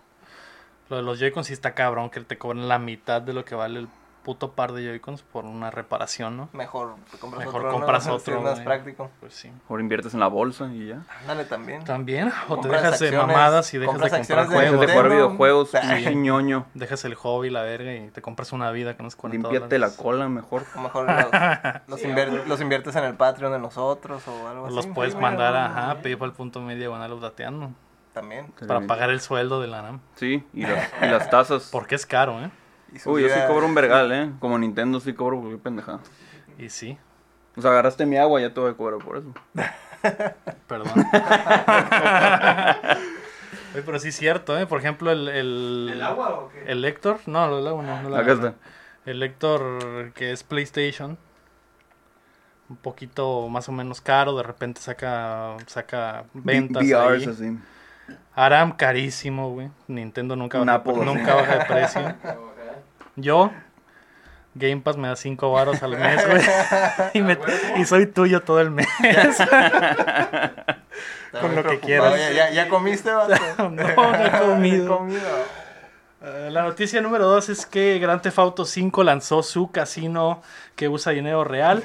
Lo 0.91 0.97
de 0.97 1.03
los 1.03 1.19
Joy-Cons 1.19 1.47
sí 1.47 1.53
está 1.53 1.75
cabrón, 1.75 2.11
que 2.11 2.21
te 2.21 2.37
cobran 2.39 2.69
la 2.69 2.79
mitad 2.79 3.23
de 3.23 3.33
lo 3.33 3.45
que 3.45 3.55
vale 3.55 3.81
el 3.81 3.89
puto 4.25 4.53
par 4.53 4.73
de 4.73 4.83
Joy-Cons 4.85 5.23
por 5.23 5.45
una 5.45 5.71
reparación, 5.71 6.37
¿no? 6.37 6.49
Mejor 6.53 6.95
te 7.13 7.19
compras 7.19 7.45
Mejor 7.45 7.61
otro, 7.61 7.71
¿no? 7.73 7.77
compras 7.79 8.07
otro, 8.09 8.37
es 8.39 8.43
más 8.43 8.61
práctico. 8.61 9.11
Pues 9.21 9.35
sí. 9.35 9.53
Ahora 9.69 9.83
inviertes 9.83 10.15
en 10.15 10.21
la 10.21 10.27
bolsa 10.29 10.67
y 10.73 10.89
ya. 10.89 11.03
Ándale 11.21 11.45
también. 11.45 11.85
También, 11.85 12.33
o 12.49 12.59
te 12.59 12.69
dejas 12.69 12.99
de 12.99 13.13
mamadas 13.13 13.73
y 13.75 13.79
dejas 13.79 13.95
de 14.01 14.11
comprar 14.11 14.49
de 14.49 14.55
de 14.55 14.69
juegos. 14.71 14.91
jugar 14.91 15.09
videojuegos, 15.11 15.71
Sí. 16.05 16.15
ñoño. 16.17 16.67
Dejas 16.75 17.05
el 17.05 17.15
hobby, 17.15 17.51
la 17.51 17.63
verga, 17.63 17.95
y 17.95 18.11
te 18.11 18.23
compras 18.23 18.53
una 18.53 18.71
vida 18.71 18.97
que 18.97 19.03
no 19.03 19.09
es 19.09 19.15
40 19.17 19.49
Límpiate 19.51 19.79
la 19.79 19.91
cola 19.95 20.29
mejor. 20.29 20.65
Lo 20.75 20.81
mejor 20.81 21.07
los, 21.07 21.17
los, 21.87 22.01
Sí, 22.01 22.09
invier- 22.09 22.31
güey. 22.31 22.49
los 22.49 22.61
inviertes 22.61 22.97
en 22.97 23.05
el 23.05 23.15
Patreon 23.15 23.53
de 23.53 23.59
nosotros 23.59 24.27
o 24.27 24.49
algo 24.49 24.67
así. 24.67 24.75
Los 24.75 24.87
puedes 24.89 25.13
Sí, 25.15 25.19
mandar 25.21 25.53
güey, 25.53 25.63
a 25.63 25.67
ajá, 25.91 25.95
pedir 26.03 26.19
para 26.19 26.31
el 26.31 26.37
punto 26.37 26.61
medio 26.61 26.79
diagonal. 26.81 27.15
También. 28.13 28.47
Para 28.67 28.81
pagar 28.87 29.11
el 29.11 29.21
sueldo 29.21 29.61
de 29.61 29.67
la 29.67 29.83
NAM. 29.83 30.01
Sí, 30.15 30.47
y 30.53 30.63
las, 30.63 30.89
y 31.03 31.07
las 31.07 31.31
tasas. 31.31 31.69
Porque 31.73 31.95
es 31.97 32.07
caro, 32.07 32.41
¿eh? 32.45 32.51
Y 32.95 33.09
Uy, 33.09 33.23
yo 33.23 33.29
sí 33.29 33.41
cobro 33.49 33.67
un 33.67 33.75
vergal, 33.81 34.13
¿eh? 34.13 34.31
Como 34.39 34.57
Nintendo 34.59 35.01
sí 35.01 35.13
cobro 35.15 35.41
porque 35.41 35.59
pendejada. 35.59 36.01
Y 36.59 36.69
sí, 36.71 36.97
O 37.57 37.61
sea, 37.61 37.73
agarraste 37.73 38.07
mi 38.07 38.17
agua, 38.17 38.41
ya 38.41 38.55
te 38.55 38.61
voy 38.61 38.71
a 38.71 38.75
cobrar 38.75 39.01
por 39.01 39.17
eso. 39.19 39.35
perdón. 40.69 40.93
Oye, 43.75 43.83
pero 43.85 43.99
sí 43.99 44.09
es 44.11 44.17
cierto, 44.17 44.57
¿eh? 44.57 44.67
Por 44.67 44.79
ejemplo, 44.79 45.11
el... 45.11 45.27
¿El, 45.29 45.91
¿El 45.95 46.03
agua 46.03 46.31
o 46.35 46.49
qué? 46.49 46.63
El 46.71 46.81
Lector, 46.81 47.19
no, 47.27 47.49
lo 47.49 47.57
del 47.57 47.67
agua 47.67 47.83
no. 47.83 48.03
no 48.03 48.09
la 48.09 48.21
Acá 48.21 48.33
está. 48.35 48.55
El 49.05 49.19
Lector 49.19 50.13
que 50.13 50.31
es 50.31 50.45
PlayStation. 50.45 51.19
Un 52.69 52.77
poquito 52.77 53.49
más 53.49 53.69
o 53.69 53.73
menos 53.73 54.01
caro, 54.01 54.37
de 54.37 54.43
repente 54.45 54.81
saca 54.81 55.57
saca 55.67 56.25
ventas 56.33 56.83
VRs 56.85 57.27
ahí. 57.27 57.29
así. 57.29 57.59
Aram 58.35 58.73
carísimo, 58.73 59.51
güey. 59.51 59.71
Nintendo 59.87 60.35
nunca 60.37 60.61
Un 60.61 60.67
baja, 60.67 60.83
nunca 61.05 61.35
baja 61.35 61.59
de 61.59 61.65
precio. 61.67 62.15
Yo 63.17 63.51
Game 64.55 64.83
Pass 64.83 64.97
me 64.97 65.09
da 65.09 65.17
5 65.17 65.51
baros 65.51 65.83
al 65.83 65.97
mes, 65.99 66.27
güey. 66.29 66.43
y, 67.15 67.23
me- 67.23 67.39
y 67.77 67.85
soy 67.85 68.07
tuyo 68.07 68.41
todo 68.43 68.61
el 68.61 68.71
mes. 68.71 68.87
Con, 71.41 71.57
lo 71.57 71.65
que 71.65 71.81
quieras. 71.81 72.15
¿ya, 72.35 72.51
ya 72.51 72.69
comiste, 72.69 73.11
vato? 73.11 73.35
No, 73.59 73.71
no 73.71 73.89
he 73.89 74.31
comido. 74.41 74.99
comido. 74.99 75.21
Eh, 76.23 76.49
la 76.53 76.63
noticia 76.63 77.01
número 77.01 77.27
dos 77.27 77.49
es 77.49 77.67
que 77.67 77.99
Grand 77.99 78.23
Theft 78.23 78.39
Auto 78.39 78.65
5 78.65 79.03
lanzó 79.03 79.43
su 79.43 79.71
casino 79.73 80.41
que 80.77 80.89
usa 80.89 81.11
dinero 81.13 81.43
real. 81.45 81.83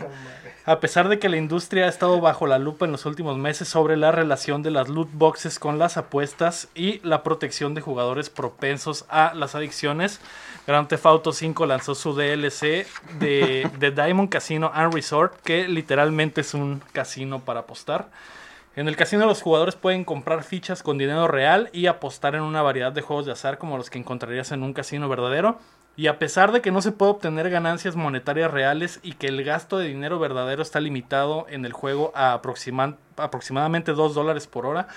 A 0.66 0.80
pesar 0.80 1.10
de 1.10 1.18
que 1.18 1.30
la 1.30 1.38
industria 1.38 1.86
ha 1.86 1.90
estado 1.90 2.22
bajo 2.22 2.46
la 2.46 2.60
lupa 2.60 2.86
en 2.86 2.92
los 2.92 3.08
últimos 3.08 3.38
meses 3.40 3.68
sobre 3.68 3.98
la 3.98 4.12
relación 4.12 4.62
de 4.62 4.70
las 4.70 4.88
loot 4.88 5.10
boxes 5.14 5.58
con 5.58 5.80
las 5.80 5.98
apuestas 5.98 6.68
y 6.76 7.00
la 7.00 7.24
protección 7.24 7.74
de 7.74 7.82
jugadores 7.82 8.30
propensos 8.30 9.06
a 9.10 9.34
las 9.34 9.56
adicciones, 9.56 10.22
Grand 10.70 10.88
Theft 10.88 11.08
Auto 11.08 11.32
5 11.34 11.66
lanzó 11.66 11.96
su 11.96 12.14
DLC 12.14 12.86
de, 13.20 13.68
de 13.80 13.90
Diamond 13.90 14.30
Casino 14.30 14.70
and 14.72 14.94
Resort, 14.94 15.34
que 15.42 15.68
literalmente 15.68 16.42
es 16.42 16.54
un 16.54 16.84
casino 16.94 17.40
para 17.40 17.62
apostar. 17.62 18.10
En 18.76 18.88
el 18.88 18.96
casino 18.96 19.26
los 19.26 19.42
jugadores 19.42 19.74
pueden 19.76 20.06
comprar 20.06 20.44
fichas 20.44 20.84
con 20.84 21.00
dinero 21.00 21.28
real 21.28 21.72
y 21.74 21.88
apostar 21.88 22.36
en 22.36 22.44
una 22.44 22.62
variedad 22.62 22.92
de 22.92 23.02
juegos 23.02 23.26
de 23.26 23.32
azar 23.32 23.58
como 23.58 23.78
los 23.78 23.90
que 23.90 23.98
encontrarías 23.98 24.52
en 24.52 24.62
un 24.62 24.74
casino 24.74 25.10
verdadero. 25.10 25.58
Y 25.96 26.06
a 26.06 26.20
pesar 26.20 26.52
de 26.52 26.62
que 26.62 26.70
no 26.70 26.84
se 26.84 26.92
puede 26.92 27.14
obtener 27.14 27.50
ganancias 27.50 27.96
monetarias 27.96 28.52
reales 28.52 29.00
y 29.02 29.14
que 29.14 29.26
el 29.26 29.44
gasto 29.44 29.80
de 29.80 29.88
dinero 29.88 30.20
verdadero 30.20 30.62
está 30.62 30.80
limitado 30.80 31.48
en 31.50 31.66
el 31.66 31.74
juego 31.74 32.12
a 32.14 32.40
aproxima- 32.40 32.96
aproximadamente 33.18 33.94
2 33.94 34.14
dólares 34.14 34.46
por 34.46 34.68
hora, 34.68 34.88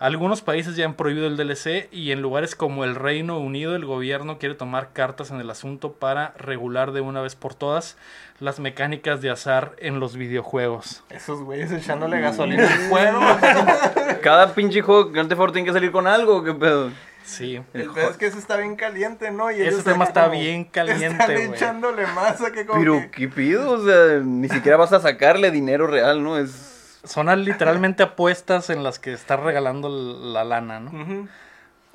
algunos 0.00 0.40
países 0.42 0.74
ya 0.76 0.86
han 0.86 0.94
prohibido 0.94 1.26
el 1.28 1.36
DLC 1.36 1.88
y 1.92 2.10
en 2.10 2.22
lugares 2.22 2.54
como 2.56 2.84
el 2.84 2.94
Reino 2.96 3.38
Unido 3.38 3.76
el 3.76 3.84
gobierno 3.84 4.38
quiere 4.38 4.54
tomar 4.56 4.92
cartas 4.92 5.30
en 5.30 5.40
el 5.40 5.48
asunto 5.50 5.92
para 5.92 6.32
regular 6.38 6.90
de 6.92 7.02
una 7.02 7.20
vez 7.20 7.36
por 7.36 7.54
todas 7.54 7.96
las 8.40 8.58
mecánicas 8.60 9.20
de 9.20 9.30
azar 9.30 9.76
en 9.78 10.00
los 10.00 10.16
videojuegos. 10.16 11.04
Esos 11.10 11.42
güeyes 11.42 11.70
echándole 11.70 12.18
gasolina 12.20 12.64
al 12.66 12.78
fuego. 12.88 13.20
Cada 14.22 14.54
pinche 14.54 14.80
juego 14.80 15.10
Grand 15.10 15.28
Theft 15.28 15.40
Auto 15.40 15.52
tiene 15.52 15.66
que 15.66 15.72
salir 15.74 15.92
con 15.92 16.06
algo, 16.06 16.42
¿qué 16.42 16.54
pedo? 16.54 16.90
Sí. 17.22 17.60
El 17.74 17.90
pedo 17.90 18.10
es 18.10 18.16
que 18.16 18.26
eso 18.26 18.38
está 18.38 18.56
bien 18.56 18.76
caliente, 18.76 19.30
¿no? 19.30 19.50
Y 19.52 19.60
Ese 19.60 19.82
tema 19.82 20.04
está 20.06 20.28
como 20.28 20.40
bien 20.40 20.64
caliente, 20.64 21.06
Están 21.06 21.26
güey. 21.34 21.44
echándole 21.50 22.06
masa 22.08 22.50
que 22.50 22.64
como 22.66 22.80
Pero, 22.80 23.00
que- 23.02 23.10
¿qué 23.10 23.28
pido? 23.28 23.70
O 23.72 23.84
sea, 23.84 24.20
ni 24.24 24.48
siquiera 24.48 24.78
vas 24.78 24.92
a 24.94 25.00
sacarle 25.00 25.50
dinero 25.50 25.86
real, 25.86 26.22
¿no? 26.22 26.38
Es... 26.38 26.69
Son 27.04 27.28
al- 27.28 27.44
literalmente 27.44 28.02
apuestas 28.02 28.70
en 28.70 28.82
las 28.82 28.98
que 28.98 29.12
estás 29.12 29.40
regalando 29.40 29.88
la 29.88 30.44
lana, 30.44 30.80
¿no? 30.80 31.28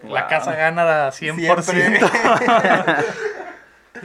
La 0.03 0.21
Wow. 0.21 0.29
casa 0.29 0.55
gana 0.55 1.11
100%. 1.11 1.61
Siempre. 1.63 2.07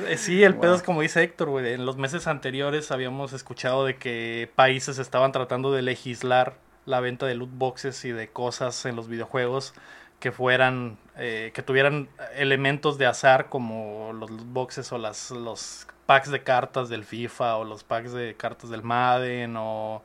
Eh, 0.06 0.16
Sí, 0.16 0.44
el 0.44 0.54
pedo 0.56 0.74
es 0.76 0.82
como 0.82 1.00
dice 1.02 1.22
Héctor, 1.22 1.48
güey. 1.50 1.72
En 1.74 1.84
los 1.84 1.96
meses 1.96 2.26
anteriores 2.28 2.90
habíamos 2.92 3.32
escuchado 3.32 3.84
de 3.84 3.96
que 3.96 4.50
países 4.54 4.98
estaban 4.98 5.32
tratando 5.32 5.72
de 5.72 5.82
legislar 5.82 6.54
la 6.86 7.00
venta 7.00 7.26
de 7.26 7.34
loot 7.34 7.50
boxes 7.52 8.04
y 8.04 8.12
de 8.12 8.28
cosas 8.28 8.84
en 8.86 8.94
los 8.96 9.08
videojuegos 9.08 9.74
que 10.20 10.32
fueran, 10.32 10.96
eh, 11.16 11.50
que 11.54 11.62
tuvieran 11.62 12.08
elementos 12.36 12.98
de 12.98 13.06
azar 13.06 13.48
como 13.48 14.12
los 14.12 14.30
loot 14.30 14.46
boxes 14.46 14.92
o 14.92 14.98
las, 14.98 15.30
los 15.32 15.86
packs 16.06 16.30
de 16.30 16.42
cartas 16.42 16.88
del 16.88 17.04
FIFA 17.04 17.56
o 17.56 17.64
los 17.64 17.82
packs 17.84 18.12
de 18.12 18.34
cartas 18.36 18.70
del 18.70 18.82
Madden 18.82 19.56
o 19.58 20.02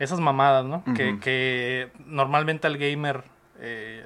esas 0.00 0.18
mamadas, 0.18 0.64
¿no? 0.64 0.82
que, 0.96 1.18
que 1.20 1.90
normalmente 2.06 2.66
al 2.66 2.76
gamer 2.78 3.22
eh, 3.60 4.04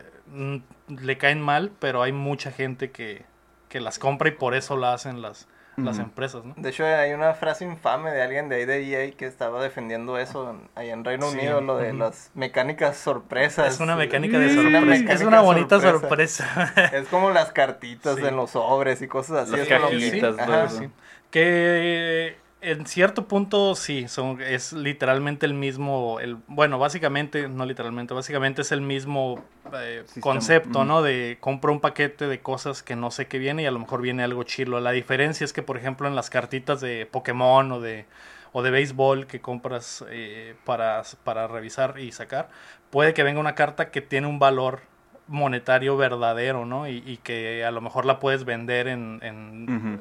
le 0.89 1.17
caen 1.19 1.41
mal, 1.41 1.73
pero 1.79 2.03
hay 2.03 2.13
mucha 2.13 2.51
gente 2.51 2.91
que, 2.91 3.25
que 3.71 3.81
las 3.81 3.99
compra 3.99 4.29
y 4.29 4.33
por 4.33 4.55
eso 4.55 4.77
la 4.77 4.93
hacen 4.93 5.23
las, 5.23 5.49
las 5.77 5.99
empresas, 5.99 6.45
¿no? 6.45 6.55
De 6.57 6.69
hecho, 6.71 6.85
hay 6.87 7.13
una 7.15 7.35
frase 7.35 7.65
infame 7.65 8.13
de 8.13 8.23
alguien 8.23 8.49
de 8.49 8.57
ahí 8.57 8.65
de 8.65 8.79
EA 9.07 9.11
que 9.17 9.27
estaba 9.27 9.61
defendiendo 9.63 10.19
eso 10.19 10.57
allá 10.77 10.93
en 10.93 11.05
Reino 11.05 11.29
Sí, 11.31 11.39
Unido, 11.39 11.61
lo 11.61 11.77
de 11.79 11.93
las 11.93 12.31
mecánicas 12.35 12.97
sorpresas. 12.97 13.75
Es 13.75 13.81
una 13.81 13.97
mecánica 13.97 14.39
de 14.39 14.47
Es 14.47 14.57
una 14.57 14.79
sorpresa. 14.81 15.13
Es 15.13 15.23
una 15.23 15.41
bonita 15.41 15.81
sorpresa. 15.81 16.45
sorpresa. 16.55 16.91
Es 16.97 17.09
como 17.09 17.31
las 17.31 17.51
cartitas 17.53 18.17
Sí. 18.17 18.25
en 18.25 18.37
los 18.37 18.51
sobres 18.51 19.03
y 19.03 19.09
cosas 19.09 19.49
así. 19.49 19.51
Las 19.53 19.61
es 19.61 19.81
lo 19.81 19.89
que- 19.89 20.11
cajitas, 20.11 20.73
sí. 20.75 20.89
que 21.31 22.37
en 22.64 22.87
cierto 22.87 23.28
punto 23.28 23.75
sí, 23.75 24.09
son, 24.09 24.40
es 24.40 24.73
literalmente 24.73 25.44
el 25.44 25.52
mismo, 25.52 26.18
el, 26.18 26.38
bueno, 26.47 26.78
básicamente, 26.78 27.47
no 27.47 27.66
literalmente, 27.66 28.14
básicamente 28.14 28.62
es 28.62 28.73
el 28.73 28.80
mismo 28.80 29.44
eh, 29.75 30.04
concepto. 30.21 30.85
¿no? 30.85 31.02
De 31.02 31.37
compro 31.40 31.73
un 31.73 31.80
paquete 31.80 32.26
de 32.26 32.40
cosas 32.40 32.83
que 32.83 32.97
no 32.97 33.11
sé 33.11 33.26
qué 33.26 33.38
viene 33.38 33.62
y 33.62 33.66
a 33.66 33.71
lo 33.71 33.78
mejor 33.78 34.00
viene 34.00 34.25
algo 34.25 34.42
chilo. 34.44 34.80
La 34.80 34.92
diferencia 34.92 35.44
es 35.44 35.52
que, 35.52 35.62
por 35.62 35.76
ejemplo, 35.76 36.09
en 36.09 36.16
las 36.16 36.30
cartitas 36.30 36.80
de 36.80 37.06
Pokémon 37.06 37.71
o 37.71 37.80
de, 37.80 38.06
o 38.52 38.62
de 38.62 38.71
béisbol 38.71 39.26
que 39.26 39.42
compras 39.42 40.02
eh, 40.09 40.54
para, 40.64 41.02
para 41.23 41.47
revisar 41.47 41.99
y 41.99 42.12
sacar, 42.12 42.49
puede 42.90 43.12
que 43.12 43.23
venga 43.23 43.40
una 43.40 43.54
carta 43.54 43.90
que 43.90 44.00
tiene 44.00 44.26
un 44.26 44.38
valor 44.38 44.80
monetario 45.26 45.99
verdadero, 45.99 46.64
¿no? 46.64 46.88
Y, 46.88 47.02
y 47.06 47.18
que 47.18 47.64
a 47.64 47.71
lo 47.71 47.83
mejor 47.83 48.06
la 48.06 48.18
puedes 48.21 48.44
vender 48.44 48.88
en. 48.88 50.00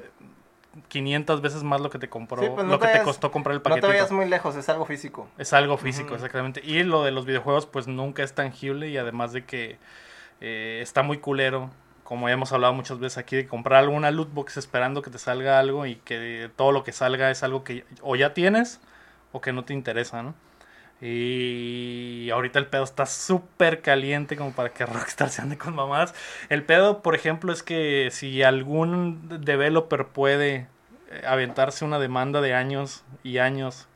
500 0.87 1.41
veces 1.41 1.63
más 1.63 1.81
lo 1.81 1.89
que 1.89 1.99
te 1.99 2.09
compró, 2.09 2.41
Sí, 2.41 2.49
pues 2.53 2.65
no 2.65 2.73
lo 2.73 2.79
te 2.79 2.87
que 2.91 2.97
te 2.99 3.03
costó 3.03 3.31
comprar 3.31 3.53
el 3.53 3.59
No 3.59 3.63
te 3.63 3.69
paquetito. 3.69 3.87
vayas 3.87 4.11
muy 4.11 4.27
lejos, 4.27 4.55
es 4.55 4.67
algo 4.69 4.85
físico. 4.85 5.27
Es 5.37 5.53
algo 5.53 5.77
físico, 5.77 6.15
exactamente. 6.15 6.61
Y 6.63 6.83
lo 6.83 7.03
de 7.03 7.11
los 7.11 7.25
videojuegos, 7.25 7.65
pues 7.65 7.87
nunca 7.87 8.23
es 8.23 8.33
tangible 8.33 8.89
y 8.89 8.97
además 8.97 9.33
de 9.33 9.45
que 9.45 9.77
eh, 10.41 10.79
está 10.81 11.03
muy 11.03 11.19
culero, 11.19 11.69
como 12.03 12.27
ya 12.27 12.33
hemos 12.33 12.51
hablado 12.51 12.73
muchas 12.73 12.99
veces 12.99 13.17
aquí, 13.17 13.35
de 13.35 13.47
comprar 13.47 13.79
alguna 13.83 14.11
loot 14.11 14.33
box 14.33 14.57
esperando 14.57 15.01
que 15.01 15.09
te 15.11 15.19
salga 15.19 15.59
algo 15.59 15.85
y 15.85 15.95
que 15.97 16.49
todo 16.55 16.71
lo 16.71 16.83
que 16.83 16.91
salga 16.91 17.29
es 17.31 17.43
algo 17.43 17.63
que 17.63 17.85
o 18.01 18.15
ya 18.15 18.33
tienes 18.33 18.81
o 19.31 19.41
que 19.41 19.53
no 19.53 19.63
te 19.65 19.73
interesa, 19.73 20.21
¿no? 20.23 20.33
Y 21.05 22.29
ahorita 22.31 22.59
el 22.59 22.67
pedo 22.67 22.83
está 22.83 23.05
súper 23.05 23.81
caliente 23.81 24.37
como 24.37 24.51
para 24.53 24.69
que 24.69 24.85
Rockstar 24.85 25.29
se 25.29 25.41
ande 25.41 25.57
con 25.57 25.75
mamadas. 25.75 26.15
El 26.47 26.63
pedo, 26.63 27.01
por 27.01 27.13
ejemplo, 27.13 27.51
es 27.51 27.61
que 27.61 28.07
si 28.11 28.41
algún 28.41 29.27
developer 29.41 30.07
puede 30.07 30.67
eh, 31.11 31.21
aventarse 31.27 31.83
una 31.83 31.99
demanda 31.99 32.39
de 32.39 32.53
años 32.53 33.03
y 33.21 33.39
años 33.39 33.89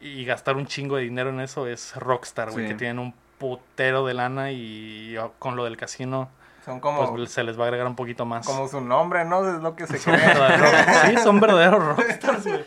y, 0.00 0.24
gastar 0.24 0.56
un 0.56 0.66
chingo 0.66 0.96
de 0.96 1.02
dinero 1.02 1.30
en 1.30 1.40
eso, 1.40 1.66
es 1.66 1.94
Rockstar, 1.94 2.50
güey, 2.50 2.64
Sí. 2.64 2.72
que 2.72 2.78
tienen 2.78 2.98
un 2.98 3.14
putero 3.38 4.06
de 4.06 4.14
lana 4.14 4.50
y 4.50 5.16
con 5.38 5.54
lo 5.54 5.64
del 5.64 5.76
casino, 5.76 6.28
Son 6.64 6.80
como, 6.80 7.14
pues 7.14 7.30
se 7.30 7.44
les 7.44 7.56
va 7.56 7.64
a 7.64 7.66
agregar 7.66 7.86
un 7.86 7.94
poquito 7.94 8.24
más. 8.24 8.44
como 8.44 8.66
su 8.66 8.80
nombre, 8.80 9.24
¿no? 9.26 9.46
Es 9.48 9.62
lo 9.62 9.76
que 9.76 9.86
se 9.86 10.00
cree. 10.00 10.18
sí, 10.18 11.18
son 11.22 11.38
verdaderos 11.38 11.84
rockstars, 11.96 12.46
güey. 12.46 12.64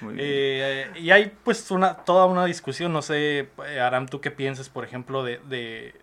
Bien. 0.00 0.16
Eh, 0.18 0.90
y 0.96 1.10
hay 1.10 1.32
pues 1.44 1.70
una 1.70 1.94
toda 2.04 2.26
una 2.26 2.44
discusión, 2.44 2.92
no 2.92 3.02
sé, 3.02 3.48
eh, 3.66 3.80
Aram, 3.80 4.06
tú 4.06 4.20
qué 4.20 4.30
piensas, 4.30 4.68
por 4.68 4.84
ejemplo, 4.84 5.22
de, 5.24 5.38
de, 5.48 5.88
eh, 5.88 5.94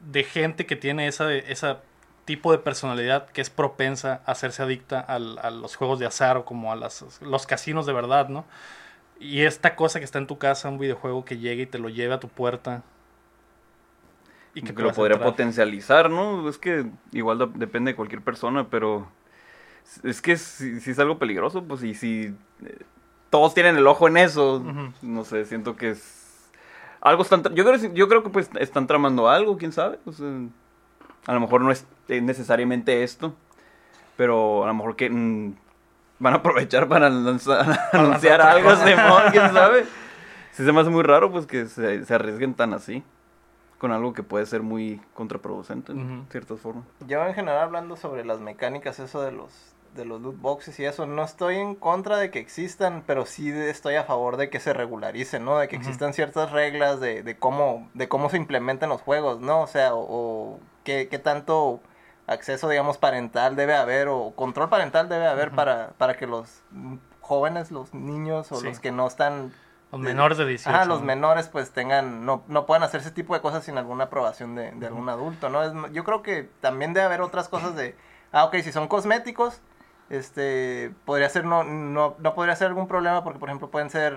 de 0.00 0.24
gente 0.24 0.66
que 0.66 0.76
tiene 0.76 1.06
esa, 1.08 1.32
esa 1.32 1.82
tipo 2.24 2.52
de 2.52 2.58
personalidad 2.58 3.26
que 3.30 3.40
es 3.40 3.50
propensa 3.50 4.20
a 4.26 4.32
hacerse 4.32 4.62
adicta 4.62 5.00
al- 5.00 5.38
a 5.38 5.50
los 5.50 5.76
juegos 5.76 5.98
de 5.98 6.06
azar 6.06 6.36
o 6.36 6.44
como 6.44 6.72
a 6.72 6.76
las, 6.76 7.20
los 7.22 7.46
casinos 7.46 7.86
de 7.86 7.92
verdad, 7.92 8.28
¿no? 8.28 8.44
Y 9.20 9.42
esta 9.42 9.76
cosa 9.76 9.98
que 9.98 10.04
está 10.04 10.18
en 10.18 10.26
tu 10.26 10.38
casa, 10.38 10.68
un 10.68 10.78
videojuego 10.78 11.24
que 11.24 11.38
llegue 11.38 11.62
y 11.64 11.66
te 11.66 11.78
lo 11.78 11.88
lleve 11.88 12.14
a 12.14 12.20
tu 12.20 12.28
puerta. 12.28 12.82
Y 14.54 14.62
que 14.62 14.72
lo 14.82 14.92
podría 14.92 15.14
entrar. 15.16 15.30
potencializar, 15.32 16.10
¿no? 16.10 16.48
Es 16.48 16.58
que 16.58 16.86
igual 17.12 17.38
de- 17.38 17.46
depende 17.54 17.92
de 17.92 17.96
cualquier 17.96 18.22
persona, 18.22 18.68
pero 18.68 19.08
es 20.02 20.20
que 20.22 20.36
si, 20.36 20.80
si 20.80 20.90
es 20.90 20.98
algo 20.98 21.18
peligroso, 21.18 21.64
pues 21.64 21.82
y 21.82 21.94
si 21.94 22.34
eh, 22.64 22.78
todos 23.30 23.54
tienen 23.54 23.76
el 23.76 23.86
ojo 23.86 24.08
en 24.08 24.16
eso, 24.16 24.62
no 25.02 25.24
sé, 25.24 25.44
siento 25.44 25.76
que 25.76 25.90
es 25.90 26.50
algo 27.00 27.22
están 27.22 27.42
yo 27.54 27.64
creo 27.64 27.76
yo 27.94 28.08
creo 28.08 28.22
que 28.22 28.30
pues 28.30 28.50
están 28.58 28.86
tramando 28.86 29.28
algo, 29.28 29.56
quién 29.56 29.72
sabe, 29.72 29.98
o 30.04 30.12
sea, 30.12 30.26
a 31.26 31.32
lo 31.32 31.40
mejor 31.40 31.60
no 31.60 31.70
es 31.70 31.86
eh, 32.08 32.20
necesariamente 32.20 33.02
esto, 33.02 33.34
pero 34.16 34.64
a 34.64 34.66
lo 34.66 34.74
mejor 34.74 34.96
que 34.96 35.08
mm, 35.10 35.54
van 36.18 36.34
a 36.34 36.36
aprovechar 36.38 36.88
para 36.88 37.08
lanzar- 37.10 37.78
anunciar 37.92 38.40
algo. 38.40 38.74
Simón, 38.76 39.22
quién 39.30 39.48
sabe. 39.52 39.84
Sí 40.52 40.64
se 40.64 40.72
me 40.72 40.80
hace 40.80 40.90
muy 40.90 41.02
raro 41.04 41.30
pues 41.30 41.46
que 41.46 41.66
se, 41.66 42.04
se 42.04 42.14
arriesguen 42.14 42.54
tan 42.54 42.74
así 42.74 43.04
con 43.78 43.92
algo 43.92 44.12
que 44.12 44.24
puede 44.24 44.44
ser 44.44 44.62
muy 44.62 45.00
contraproducente 45.14 45.92
en 45.92 45.98
Ujú. 46.20 46.30
ciertas 46.32 46.58
formas. 46.58 46.84
Yo 47.06 47.24
en 47.24 47.34
general 47.34 47.58
hablando 47.62 47.94
sobre 47.94 48.24
las 48.24 48.40
mecánicas, 48.40 48.98
eso 48.98 49.22
de 49.22 49.30
los 49.30 49.52
de 49.94 50.04
los 50.04 50.20
loot 50.20 50.40
boxes 50.40 50.78
y 50.80 50.84
eso, 50.84 51.06
no 51.06 51.24
estoy 51.24 51.56
en 51.56 51.74
contra 51.74 52.16
de 52.18 52.30
que 52.30 52.38
existan, 52.38 53.02
pero 53.06 53.26
sí 53.26 53.50
estoy 53.50 53.96
a 53.96 54.04
favor 54.04 54.36
de 54.36 54.48
que 54.50 54.60
se 54.60 54.72
regularicen, 54.72 55.44
¿no? 55.44 55.58
De 55.58 55.68
que 55.68 55.76
existan 55.76 56.12
ciertas 56.14 56.50
reglas 56.52 57.00
de, 57.00 57.22
de 57.22 57.36
cómo 57.38 57.88
de 57.94 58.08
cómo 58.08 58.30
se 58.30 58.36
implementan 58.36 58.88
los 58.88 59.00
juegos, 59.02 59.40
¿no? 59.40 59.62
O 59.62 59.66
sea, 59.66 59.94
o, 59.94 60.00
o 60.08 60.60
qué, 60.84 61.08
qué 61.10 61.18
tanto 61.18 61.80
acceso, 62.26 62.68
digamos, 62.68 62.98
parental 62.98 63.56
debe 63.56 63.74
haber 63.74 64.08
o 64.08 64.32
control 64.36 64.68
parental 64.68 65.08
debe 65.08 65.26
haber 65.26 65.50
para, 65.52 65.90
para 65.98 66.16
que 66.16 66.26
los 66.26 66.62
jóvenes, 67.20 67.70
los 67.70 67.94
niños 67.94 68.52
o 68.52 68.56
Sí. 68.56 68.66
los 68.66 68.80
que 68.80 68.92
no 68.92 69.06
están 69.06 69.52
Los 69.90 70.00
menores 70.00 70.36
de 70.38 70.46
18. 70.46 70.70
Ajá, 70.76 70.84
los 70.84 71.00
¿no? 71.00 71.06
menores 71.06 71.48
pues 71.48 71.70
tengan, 71.72 72.24
no, 72.26 72.42
no 72.48 72.66
puedan 72.66 72.82
hacer 72.82 73.00
ese 73.00 73.10
tipo 73.10 73.34
de 73.34 73.40
cosas 73.40 73.64
sin 73.64 73.78
alguna 73.78 74.04
aprobación 74.04 74.54
de, 74.54 74.72
de 74.72 74.86
algún 74.86 75.08
adulto, 75.08 75.48
¿no? 75.48 75.62
Es 75.62 75.72
yo 75.92 76.04
creo 76.04 76.22
que 76.22 76.48
también 76.60 76.92
debe 76.92 77.06
haber 77.06 77.22
otras 77.22 77.48
cosas 77.48 77.74
de, 77.74 77.96
ah, 78.32 78.44
ok, 78.44 78.56
si 78.56 78.72
son 78.72 78.88
cosméticos, 78.88 79.60
este, 80.10 80.92
podría 81.04 81.28
ser, 81.28 81.44
no, 81.44 81.64
no, 81.64 82.16
no 82.18 82.34
podría 82.34 82.56
ser 82.56 82.68
algún 82.68 82.88
problema 82.88 83.24
porque, 83.24 83.38
por 83.38 83.48
ejemplo, 83.48 83.70
pueden 83.70 83.90
ser, 83.90 84.16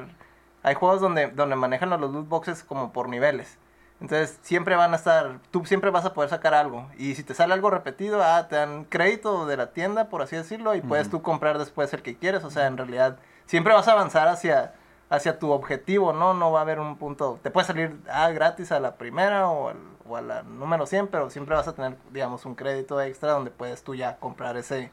hay 0.63 0.75
juegos 0.75 1.01
donde, 1.01 1.27
donde 1.27 1.55
manejan 1.55 1.89
los 1.89 1.99
loot 1.99 2.27
boxes 2.27 2.63
como 2.63 2.91
por 2.93 3.09
niveles. 3.09 3.57
Entonces 3.99 4.39
siempre 4.41 4.75
van 4.75 4.93
a 4.93 4.95
estar, 4.95 5.39
tú 5.51 5.63
siempre 5.65 5.91
vas 5.91 6.05
a 6.05 6.13
poder 6.13 6.29
sacar 6.31 6.55
algo. 6.55 6.87
Y 6.97 7.13
si 7.15 7.23
te 7.23 7.35
sale 7.35 7.53
algo 7.53 7.69
repetido, 7.69 8.23
ah, 8.23 8.47
te 8.47 8.55
dan 8.55 8.85
crédito 8.85 9.45
de 9.45 9.57
la 9.57 9.73
tienda, 9.73 10.09
por 10.09 10.23
así 10.23 10.35
decirlo, 10.35 10.73
y 10.73 10.81
puedes 10.81 11.09
tú 11.09 11.21
comprar 11.21 11.59
después 11.59 11.93
el 11.93 12.01
que 12.01 12.17
quieres. 12.17 12.43
O 12.43 12.49
sea, 12.49 12.65
en 12.65 12.77
realidad 12.77 13.17
siempre 13.45 13.73
vas 13.73 13.87
a 13.87 13.91
avanzar 13.91 14.27
hacia, 14.27 14.73
hacia 15.11 15.37
tu 15.37 15.51
objetivo, 15.51 16.13
¿no? 16.13 16.33
No 16.33 16.51
va 16.51 16.59
a 16.59 16.61
haber 16.63 16.79
un 16.79 16.97
punto, 16.97 17.39
te 17.43 17.51
puede 17.51 17.67
salir 17.67 17.95
ah, 18.09 18.29
gratis 18.31 18.71
a 18.71 18.79
la 18.79 18.95
primera 18.95 19.47
o, 19.49 19.69
al- 19.69 19.77
o 20.07 20.17
a 20.17 20.21
la 20.21 20.41
número 20.43 20.87
100, 20.87 21.07
pero 21.07 21.29
siempre 21.29 21.55
vas 21.55 21.67
a 21.67 21.75
tener, 21.75 21.95
digamos, 22.11 22.43
un 22.45 22.55
crédito 22.55 22.99
extra 23.01 23.33
donde 23.33 23.51
puedes 23.51 23.83
tú 23.83 23.93
ya 23.93 24.17
comprar 24.17 24.57
ese, 24.57 24.89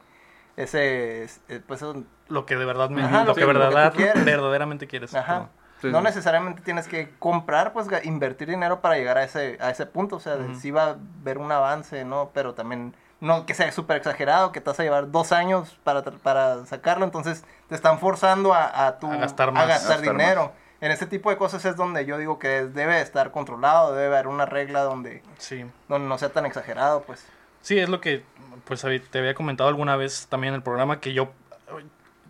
ese, 0.62 1.24
eh, 1.48 1.60
pues, 1.66 1.82
Lo 2.28 2.46
que 2.46 2.56
de 2.56 2.64
verdad 2.64 2.90
me, 2.90 3.02
Ajá, 3.02 3.24
lo 3.24 3.34
que 3.34 3.40
lo 3.42 3.46
verdad- 3.58 3.92
quieres. 3.94 4.24
verdaderamente 4.24 4.86
quieres. 4.86 5.14
Ajá. 5.14 5.48
Sí, 5.80 5.86
no 5.88 5.98
sí. 5.98 6.04
necesariamente 6.04 6.60
tienes 6.62 6.88
que 6.88 7.10
comprar, 7.20 7.72
pues 7.72 7.86
invertir 8.02 8.48
dinero 8.48 8.80
para 8.80 8.96
llegar 8.96 9.16
a 9.18 9.22
ese, 9.24 9.56
a 9.60 9.70
ese 9.70 9.86
punto. 9.86 10.16
O 10.16 10.20
sea, 10.20 10.34
Ujú. 10.34 10.54
sí 10.56 10.70
va 10.72 10.84
a 10.84 10.96
haber 11.20 11.38
un 11.38 11.52
avance, 11.52 12.04
¿no? 12.04 12.30
Pero 12.34 12.54
también 12.54 12.96
no 13.20 13.46
que 13.46 13.54
sea 13.54 13.70
súper 13.70 13.96
exagerado, 13.98 14.50
que 14.52 14.60
te 14.60 14.70
vas 14.70 14.80
a 14.80 14.82
llevar 14.82 15.10
dos 15.12 15.30
años 15.32 15.78
para, 15.84 16.02
para 16.02 16.66
sacarlo. 16.66 17.04
Entonces 17.04 17.44
te 17.68 17.76
están 17.76 18.00
forzando 18.00 18.52
a, 18.54 18.86
a, 18.88 18.98
tu- 18.98 19.10
A 19.10 19.16
gastar 19.18 19.52
más. 19.52 19.68
gastar 19.68 19.98
Gastar 19.98 20.12
dinero. 20.12 20.52
En 20.80 20.90
este 20.92 21.06
tipo 21.06 21.30
de 21.30 21.36
cosas 21.36 21.64
es 21.64 21.76
donde 21.76 22.04
yo 22.06 22.18
digo 22.18 22.38
que 22.40 22.64
debe 22.66 23.00
estar 23.00 23.30
controlado, 23.30 23.94
debe 23.94 24.14
haber 24.14 24.26
una 24.28 24.46
regla 24.46 24.82
donde, 24.82 25.22
Sí. 25.38 25.64
donde 25.88 26.08
no 26.08 26.18
sea 26.18 26.28
tan 26.30 26.44
exagerado, 26.46 27.02
pues. 27.02 27.24
Sí, 27.68 27.78
es 27.78 27.90
lo 27.90 28.00
que 28.00 28.22
pues 28.64 28.80
te 29.10 29.18
había 29.18 29.34
comentado 29.34 29.68
alguna 29.68 29.94
vez 29.94 30.26
también 30.30 30.54
en 30.54 30.56
el 30.56 30.62
programa 30.62 31.00
que 31.00 31.12
yo 31.12 31.32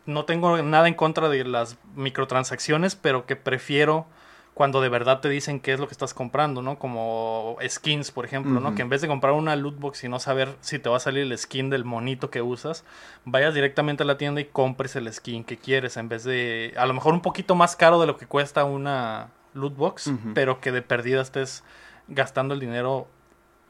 no 0.05 0.25
tengo 0.25 0.61
nada 0.63 0.89
en 0.89 0.95
contra 0.95 1.29
de 1.29 1.45
las 1.45 1.79
microtransacciones, 1.95 2.97
pero 2.97 3.25
que 3.25 3.37
prefiero 3.37 4.09
cuando 4.53 4.81
de 4.81 4.89
verdad 4.89 5.21
te 5.21 5.29
dicen 5.29 5.61
qué 5.61 5.75
es 5.75 5.79
lo 5.79 5.87
que 5.87 5.93
estás 5.93 6.13
comprando, 6.13 6.61
¿no? 6.61 6.81
Como 6.81 7.57
skins, 7.65 8.11
por 8.11 8.25
ejemplo, 8.25 8.59
¿no? 8.59 8.75
Que 8.75 8.83
en 8.83 8.89
vez 8.89 9.01
de 9.01 9.07
comprar 9.07 9.33
una 9.33 9.55
loot 9.55 9.79
box 9.79 10.03
y 10.03 10.09
no 10.09 10.19
saber 10.19 10.57
si 10.61 10.81
te 10.81 10.89
va 10.89 10.97
a 10.97 11.01
salir 11.01 11.23
el 11.23 11.39
skin 11.39 11.71
del 11.71 11.85
monito 11.85 12.31
que 12.31 12.43
usas, 12.43 12.83
vayas 13.25 13.55
directamente 13.55 14.03
a 14.03 14.07
la 14.07 14.19
tienda 14.19 14.41
y 14.41 14.47
compres 14.47 14.97
el 14.97 15.13
skin 15.13 15.45
que 15.45 15.57
quieres 15.57 15.97
en 15.99 16.09
vez 16.09 16.25
de 16.25 16.75
a 16.77 16.85
lo 16.85 16.95
mejor 16.95 17.15
un 17.15 17.23
poquito 17.23 17.55
más 17.55 17.77
caro 17.77 18.01
de 18.01 18.09
lo 18.09 18.17
que 18.17 18.27
cuesta 18.27 18.65
una 18.65 19.29
loot 19.55 19.77
box, 19.77 20.11
pero 20.35 20.61
que 20.61 20.73
de 20.73 20.83
perdida 20.83 21.23
estés 21.23 21.63
gastando 22.09 22.55
el 22.55 22.61
dinero 22.61 23.07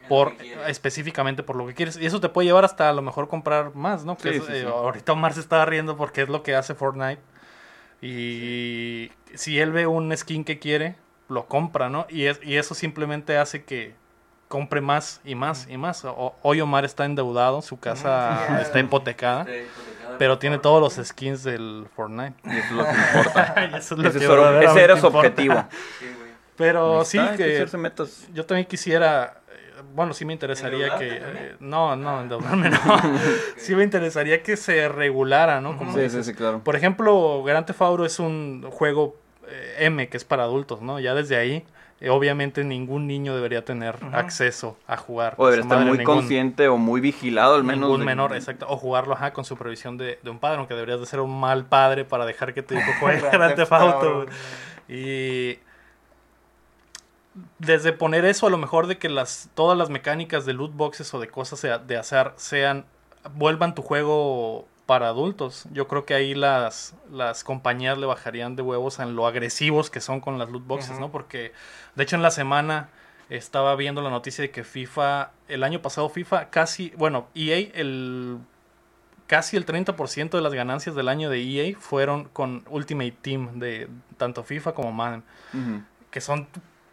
por 0.09 0.35
específicamente 0.67 1.43
por 1.43 1.57
lo 1.57 1.67
que 1.67 1.75
quieres. 1.75 1.97
Y 1.99 2.07
eso 2.07 2.21
te 2.21 2.29
puede 2.29 2.47
llevar 2.47 2.65
hasta 2.65 2.89
a 2.89 2.93
lo 2.93 3.03
mejor 3.03 3.29
comprar 3.29 3.75
más, 3.75 4.05
¿no? 4.05 4.17
Que 4.17 4.31
Sí, 4.33 4.37
es, 4.39 4.45
sí, 4.45 4.53
eh, 4.53 4.61
sí. 4.63 4.67
ahorita 4.67 5.13
Omar 5.13 5.35
se 5.35 5.41
estaba 5.41 5.65
riendo 5.65 5.97
porque 5.97 6.23
es 6.23 6.29
lo 6.29 6.43
que 6.43 6.55
hace 6.57 6.75
Fortnite. 6.75 7.21
Y 8.01 9.11
si 9.35 9.59
él 9.61 9.73
ve 9.73 9.87
un 9.87 10.17
skin 10.17 10.45
que 10.45 10.59
quiere, 10.59 10.95
lo 11.29 11.47
compra, 11.47 11.89
¿no? 11.91 12.07
Y, 12.09 12.27
es, 12.27 12.41
y 12.43 12.57
eso 12.57 12.75
simplemente 12.75 13.37
hace 13.39 13.65
que 13.65 13.95
compre 14.49 14.81
más 14.81 15.21
y 15.25 15.35
más 15.35 15.67
y 15.69 15.77
más. 15.77 16.05
O- 16.05 16.35
hoy 16.43 16.61
Omar 16.61 16.85
está 16.85 17.05
endeudado, 17.05 17.61
su 17.61 17.79
casa 17.79 18.61
está 18.63 18.79
hipotecada, 18.79 19.47
pero 20.19 20.39
tiene 20.39 20.59
todos 20.59 20.81
los 20.81 21.07
skins 21.07 21.43
del 21.43 21.87
Fortnite. 21.95 22.35
Y 22.45 22.57
eso 22.57 22.67
es 22.67 22.71
lo 22.73 22.85
que 22.85 22.91
importa. 23.19 23.55
Y 23.73 23.77
eso 23.77 23.95
es 23.95 24.01
lo 24.01 24.09
ese, 24.09 24.19
que 24.75 24.81
era 24.83 24.97
su 24.97 25.07
importa. 25.07 25.19
objetivo. 25.29 25.65
Pero 26.57 27.05
sí 27.05 27.19
que 27.37 27.67
metas. 27.77 28.27
yo 28.33 28.45
también 28.45 28.67
quisiera, 28.67 29.38
bueno, 29.99 30.15
sí 30.15 30.25
me 30.25 30.33
interesaría 30.33 30.97
que, 30.97 31.09
eh, 31.21 31.57
no, 31.61 31.95
no, 31.97 32.23
endeudarme 32.23 32.71
no, 32.71 32.79
sí 33.59 33.75
me 33.75 33.85
interesaría 33.85 34.43
que 34.43 34.57
se 34.57 34.89
regulara, 34.89 35.61
¿no? 35.61 35.77
Como 35.77 35.91
Sí, 35.93 35.99
sí, 35.99 36.03
dices. 36.05 36.27
sí, 36.27 36.33
claro. 36.35 36.61
Por 36.65 36.75
ejemplo, 36.77 37.43
Grand 37.43 37.67
Theft 37.67 37.83
Auto 37.83 38.05
es 38.07 38.19
un 38.19 38.65
juego 38.71 39.17
eh, 39.49 39.75
M 39.81 40.09
que 40.09 40.17
es 40.17 40.25
para 40.25 40.45
adultos, 40.45 40.81
¿no? 40.81 41.01
Ya 41.01 41.15
desde 41.15 41.37
ahí, 41.37 41.65
eh, 42.01 42.11
obviamente 42.11 42.63
ningún 42.63 43.07
niño 43.09 43.35
debería 43.35 43.65
tener 43.65 43.97
acceso 44.13 44.77
a 44.87 44.97
jugar. 44.97 45.35
O 45.37 45.47
debería 45.47 45.65
estar 45.65 45.79
muy 45.85 45.99
ningún- 45.99 46.05
consciente 46.15 46.69
o 46.69 46.77
muy 46.77 47.01
vigilado 47.01 47.57
al 47.57 47.65
menos. 47.65 47.81
Ningún 47.89 48.01
de- 48.01 48.07
menor, 48.07 48.35
exacto. 48.37 48.67
O 48.69 48.77
jugarlo, 48.77 49.15
ajá, 49.15 49.33
con 49.33 49.45
supervisión 49.45 49.99
de, 49.99 50.19
de 50.23 50.31
un 50.31 50.39
padre, 50.39 50.59
aunque 50.59 50.75
deberías 50.75 51.01
de 51.01 51.07
ser 51.07 51.19
un 51.21 51.41
mal 51.41 51.65
padre 51.67 52.05
para 52.05 52.25
dejar 52.25 52.55
que 52.55 52.63
tu 52.63 52.75
hijo 52.75 52.91
juegue 53.01 53.21
Grand 53.33 53.57
Theft 53.57 53.73
Auto. 53.73 54.27
Y 54.89 55.59
desde 57.59 57.93
poner 57.93 58.25
eso 58.25 58.47
a 58.47 58.51
lo 58.51 58.59
mejor 58.59 58.87
de 58.87 58.99
que 58.99 59.09
las 59.09 59.51
todas 59.55 59.77
las 59.77 59.91
mecánicas 59.91 60.47
de 60.47 60.53
loot 60.53 60.75
boxes 60.75 61.13
o 61.15 61.21
de 61.21 61.29
cosas 61.29 61.63
de, 61.63 61.79
de 61.79 61.97
azar 61.97 62.35
sean 62.37 62.85
vuelvan 63.35 63.75
tu 63.75 63.83
juego 63.83 64.67
para 64.87 65.09
adultos. 65.09 65.67
Yo 65.71 65.87
creo 65.87 66.07
que 66.07 66.15
ahí 66.15 66.35
las, 66.35 66.95
las 67.13 67.45
compañías 67.45 67.99
le 67.99 68.07
bajarían 68.07 68.57
de 68.57 68.63
huevos 68.63 68.99
en 69.01 69.17
lo 69.17 69.27
agresivos 69.27 69.91
que 69.91 70.01
son 70.01 70.21
con 70.21 70.39
las 70.39 70.49
loot 70.49 70.67
boxes. 70.67 70.99
¿no? 70.99 71.11
Porque 71.11 71.53
de 71.95 72.03
hecho 72.05 72.17
en 72.17 72.23
la 72.23 72.31
semana 72.31 72.89
estaba 73.29 73.77
viendo 73.77 74.01
la 74.01 74.09
noticia 74.09 74.41
de 74.41 74.51
que 74.51 74.65
FIFA 74.65 75.33
el 75.49 75.63
año 75.63 75.83
pasado 75.83 76.09
FIFA 76.09 76.49
casi, 76.49 76.93
bueno, 76.97 77.29
EA 77.35 77.59
el 77.75 78.39
casi 79.27 79.59
el 79.59 79.67
30% 79.67 80.31
de 80.31 80.41
las 80.41 80.55
ganancias 80.55 80.95
del 80.95 81.09
año 81.09 81.29
de 81.29 81.43
EA 81.43 81.77
fueron 81.79 82.25
con 82.25 82.65
Ultimate 82.71 83.15
Team 83.21 83.59
de 83.59 83.91
tanto 84.17 84.43
FIFA 84.43 84.73
como 84.73 84.91
Madden 84.91 85.23
que 86.11 86.23
son 86.23 86.49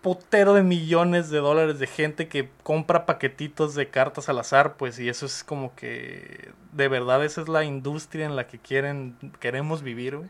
putero 0.05 0.53
de 0.53 0.61
millones 0.61 1.31
de 1.31 1.39
dólares 1.39 1.79
de 1.79 1.87
gente 1.87 2.27
que 2.27 2.47
compra 2.61 3.07
paquetitos 3.07 3.73
de 3.73 3.89
cartas 3.89 4.29
al 4.29 4.37
azar, 4.37 4.75
pues, 4.77 4.99
y 4.99 5.09
eso 5.09 5.25
es 5.25 5.43
como 5.43 5.73
que 5.75 6.51
de 6.73 6.87
verdad 6.87 7.25
esa 7.25 7.41
es 7.41 7.47
la 7.47 7.63
industria 7.63 8.27
en 8.27 8.35
la 8.35 8.45
que 8.45 8.59
quieren, 8.59 9.15
queremos 9.39 9.81
vivir, 9.81 10.17
güey. 10.17 10.29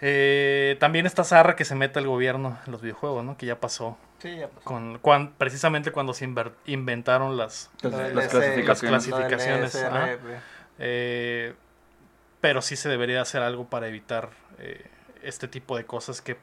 Eh, 0.00 0.76
también 0.80 1.06
está 1.06 1.22
zarra 1.22 1.54
que 1.54 1.64
se 1.64 1.76
meta 1.76 2.00
el 2.00 2.08
gobierno 2.08 2.58
en 2.66 2.72
los 2.72 2.82
videojuegos, 2.82 3.24
¿no? 3.24 3.36
Que 3.36 3.46
ya 3.46 3.60
pasó. 3.60 3.96
Sí, 4.18 4.38
ya 4.38 4.48
pasó. 4.48 4.64
Con, 4.64 4.98
cuan- 4.98 5.32
precisamente 5.38 5.92
cuando 5.92 6.12
se 6.12 6.24
inventaron 6.66 7.36
las, 7.36 7.70
clasificaciones. 7.80 9.06
las. 9.74 10.18
Eh, 10.80 11.54
pero 12.40 12.60
sí 12.60 12.74
se 12.74 12.88
debería 12.88 13.22
hacer 13.22 13.40
algo 13.42 13.66
para 13.70 13.86
evitar 13.86 14.30
eh, 14.58 14.84
este 15.22 15.46
tipo 15.46 15.76
de 15.76 15.84
cosas 15.86 16.20
que 16.20 16.36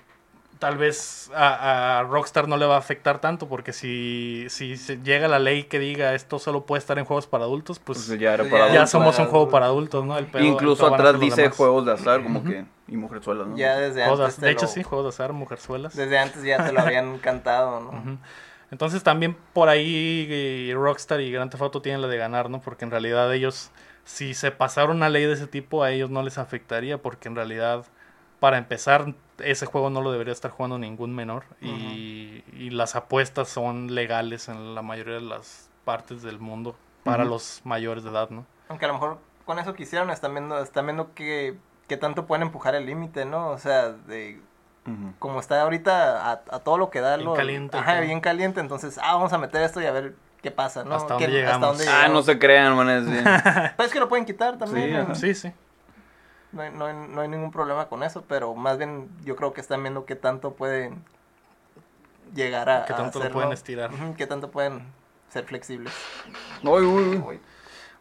tal 0.62 0.78
vez 0.78 1.32
a, 1.36 1.98
a 2.00 2.04
Rockstar 2.04 2.48
no 2.48 2.56
le 2.56 2.68
va 2.68 2.76
a 2.76 2.78
afectar 2.78 3.20
tanto 3.20 3.50
porque 3.50 3.74
si, 3.74 4.46
si 4.50 4.76
llega 5.02 5.28
la 5.28 5.40
ley 5.40 5.64
que 5.64 5.80
diga 5.80 6.14
esto 6.14 6.38
solo 6.38 6.68
puede 6.68 6.78
estar 6.78 7.00
en 7.00 7.06
juegos 7.06 7.26
para 7.26 7.46
adultos, 7.46 7.80
pues, 7.80 7.98
Pues 8.08 8.20
ya 8.20 8.36
era 8.36 8.44
Ya 8.44 8.50
para 8.52 8.66
ya 8.68 8.72
adultos. 8.74 8.90
somos 8.92 9.16
para 9.16 9.26
un 9.26 9.32
juego 9.32 9.50
para 9.50 9.66
adultos, 9.66 10.06
¿no? 10.06 10.20
El 10.20 10.28
pedo- 10.28 10.44
Incluso 10.46 10.86
atrás 10.86 11.20
dice 11.20 11.42
demás. 11.42 11.58
juegos 11.58 11.86
de 11.88 11.94
azar, 11.94 12.22
como 12.22 12.44
que. 12.44 12.66
Y 12.88 12.96
mujerzuelas, 12.96 13.48
¿no? 13.48 13.58
Ya 13.58 13.76
desde 13.76 14.02
Juegos 14.02 14.20
de- 14.20 14.26
antes. 14.26 14.40
te 14.40 14.46
de 14.46 14.52
hecho, 14.52 14.66
lo- 14.68 14.72
sí, 14.72 14.84
juegos 14.84 15.06
de 15.06 15.10
azar, 15.10 15.34
mujerzuelas. 15.34 15.96
Desde 15.96 16.20
antes 16.20 16.44
ya 16.44 16.64
te 16.64 16.72
lo 16.72 16.82
habían 16.82 17.18
cantado, 17.18 17.80
¿no? 17.80 18.20
Entonces 18.70 19.02
también 19.02 19.36
por 19.54 19.68
ahí 19.68 20.28
eh, 20.30 20.74
Rockstar 20.76 21.22
y 21.22 21.32
Grand 21.32 21.50
Theft 21.52 21.64
Auto 21.64 21.82
tienen 21.82 22.02
la 22.02 22.08
de 22.08 22.18
ganar, 22.18 22.50
¿no? 22.52 22.62
Porque 22.62 22.86
en 22.86 22.92
realidad 22.92 23.34
ellos, 23.34 23.72
si 24.06 24.34
se 24.36 24.52
pasara 24.52 24.92
una 24.92 25.10
ley 25.10 25.26
de 25.26 25.34
ese 25.34 25.48
tipo, 25.48 25.84
a 25.84 25.92
ellos 25.92 26.10
no 26.12 26.22
les 26.22 26.38
afectaría, 26.38 26.98
porque 27.00 27.28
en 27.28 27.36
realidad, 27.36 27.84
para 28.40 28.58
empezar, 28.58 29.14
ese 29.44 29.66
juego 29.66 29.90
no 29.90 30.02
lo 30.02 30.12
debería 30.12 30.34
estar 30.34 30.52
jugando 30.52 30.78
ningún 30.80 31.14
menor. 31.16 31.44
y, 31.62 32.44
y 32.54 32.70
las 32.72 32.96
apuestas 32.96 33.50
son 33.50 33.94
legales 33.96 34.48
en 34.50 34.76
la 34.76 34.82
mayoría 34.82 35.16
de 35.16 35.22
las 35.22 35.70
partes 35.86 36.22
del 36.22 36.40
mundo 36.40 36.76
para 37.04 37.24
los 37.26 37.62
mayores 37.64 38.04
de 38.04 38.12
edad, 38.12 38.30
¿no? 38.30 38.46
Aunque 38.70 38.86
a 38.86 38.88
lo 38.90 38.94
mejor 38.94 39.18
con 39.46 39.58
eso 39.60 39.74
que 39.74 39.84
hicieron 39.84 40.12
están 40.12 40.34
viendo, 40.34 40.60
están 40.62 40.86
viendo 40.86 41.14
que, 41.14 41.58
que 41.88 41.98
tanto 41.98 42.26
pueden 42.28 42.44
empujar 42.44 42.76
el 42.76 42.86
límite, 42.86 43.26
¿no? 43.26 43.50
O 43.50 43.58
sea, 43.58 43.90
de 43.90 44.40
Ujú. 44.86 45.14
como 45.20 45.40
está 45.40 45.62
ahorita 45.62 46.26
a, 46.30 46.32
a 46.34 46.60
todo 46.60 46.78
lo 46.78 46.90
que 46.90 47.02
da 47.02 47.16
Bien 47.18 47.28
lo- 47.30 47.34
caliente, 47.36 47.78
Ajá, 47.78 48.00
bien 48.02 48.20
caliente, 48.22 48.60
entonces, 48.60 48.98
ah, 49.02 49.14
vamos 49.16 49.34
a 49.34 49.38
meter 49.40 49.62
esto 49.64 49.82
y 49.82 49.86
a 49.86 49.92
ver 49.92 50.16
qué 50.42 50.52
pasa, 50.52 50.84
¿no? 50.84 50.96
Hasta 50.96 51.18
¿Qué- 51.18 51.26
dónde 51.26 51.40
llegamos. 51.40 51.80
Ah, 51.82 51.84
llegamos? 51.84 52.12
no 52.14 52.22
se 52.24 52.40
crean, 52.40 52.76
man. 52.76 52.90
es 52.90 53.10
bien. 53.10 53.24
Pues 53.76 53.88
es 53.88 53.94
que 53.94 54.00
lo 54.00 54.08
pueden 54.10 54.26
quitar 54.26 54.58
también, 54.58 54.88
Sí, 54.90 54.94
¿no? 54.94 55.02
ajá. 55.02 55.16
Sí, 55.16 55.34
sí. 55.36 55.52
No, 56.52 56.62
hay, 56.64 56.72
no, 56.72 56.86
hay, 56.86 56.94
no 56.94 57.22
hay 57.22 57.28
ningún 57.28 57.52
problema 57.52 57.88
con 57.88 58.04
eso, 58.04 58.24
pero 58.28 58.54
más 58.56 58.78
bien 58.78 59.10
yo 59.24 59.36
creo 59.36 59.54
que 59.54 59.62
están 59.62 59.82
viendo 59.84 60.06
qué 60.06 60.16
tanto 60.16 60.54
pueden 60.54 61.04
llegar 62.34 62.70
a 62.70 62.86
Qué 62.86 62.94
a 62.94 62.98
tanto 62.98 63.20
lo 63.20 63.24
hacerlo. 63.24 63.34
pueden 63.34 63.54
estirar. 63.54 63.92
Qué 64.18 64.28
tanto 64.28 64.52
pueden 64.52 64.86
ser 65.30 65.46
flexibles. 65.46 65.94
Uy, 66.64 66.84
uy, 66.84 67.24
uy. 67.26 67.40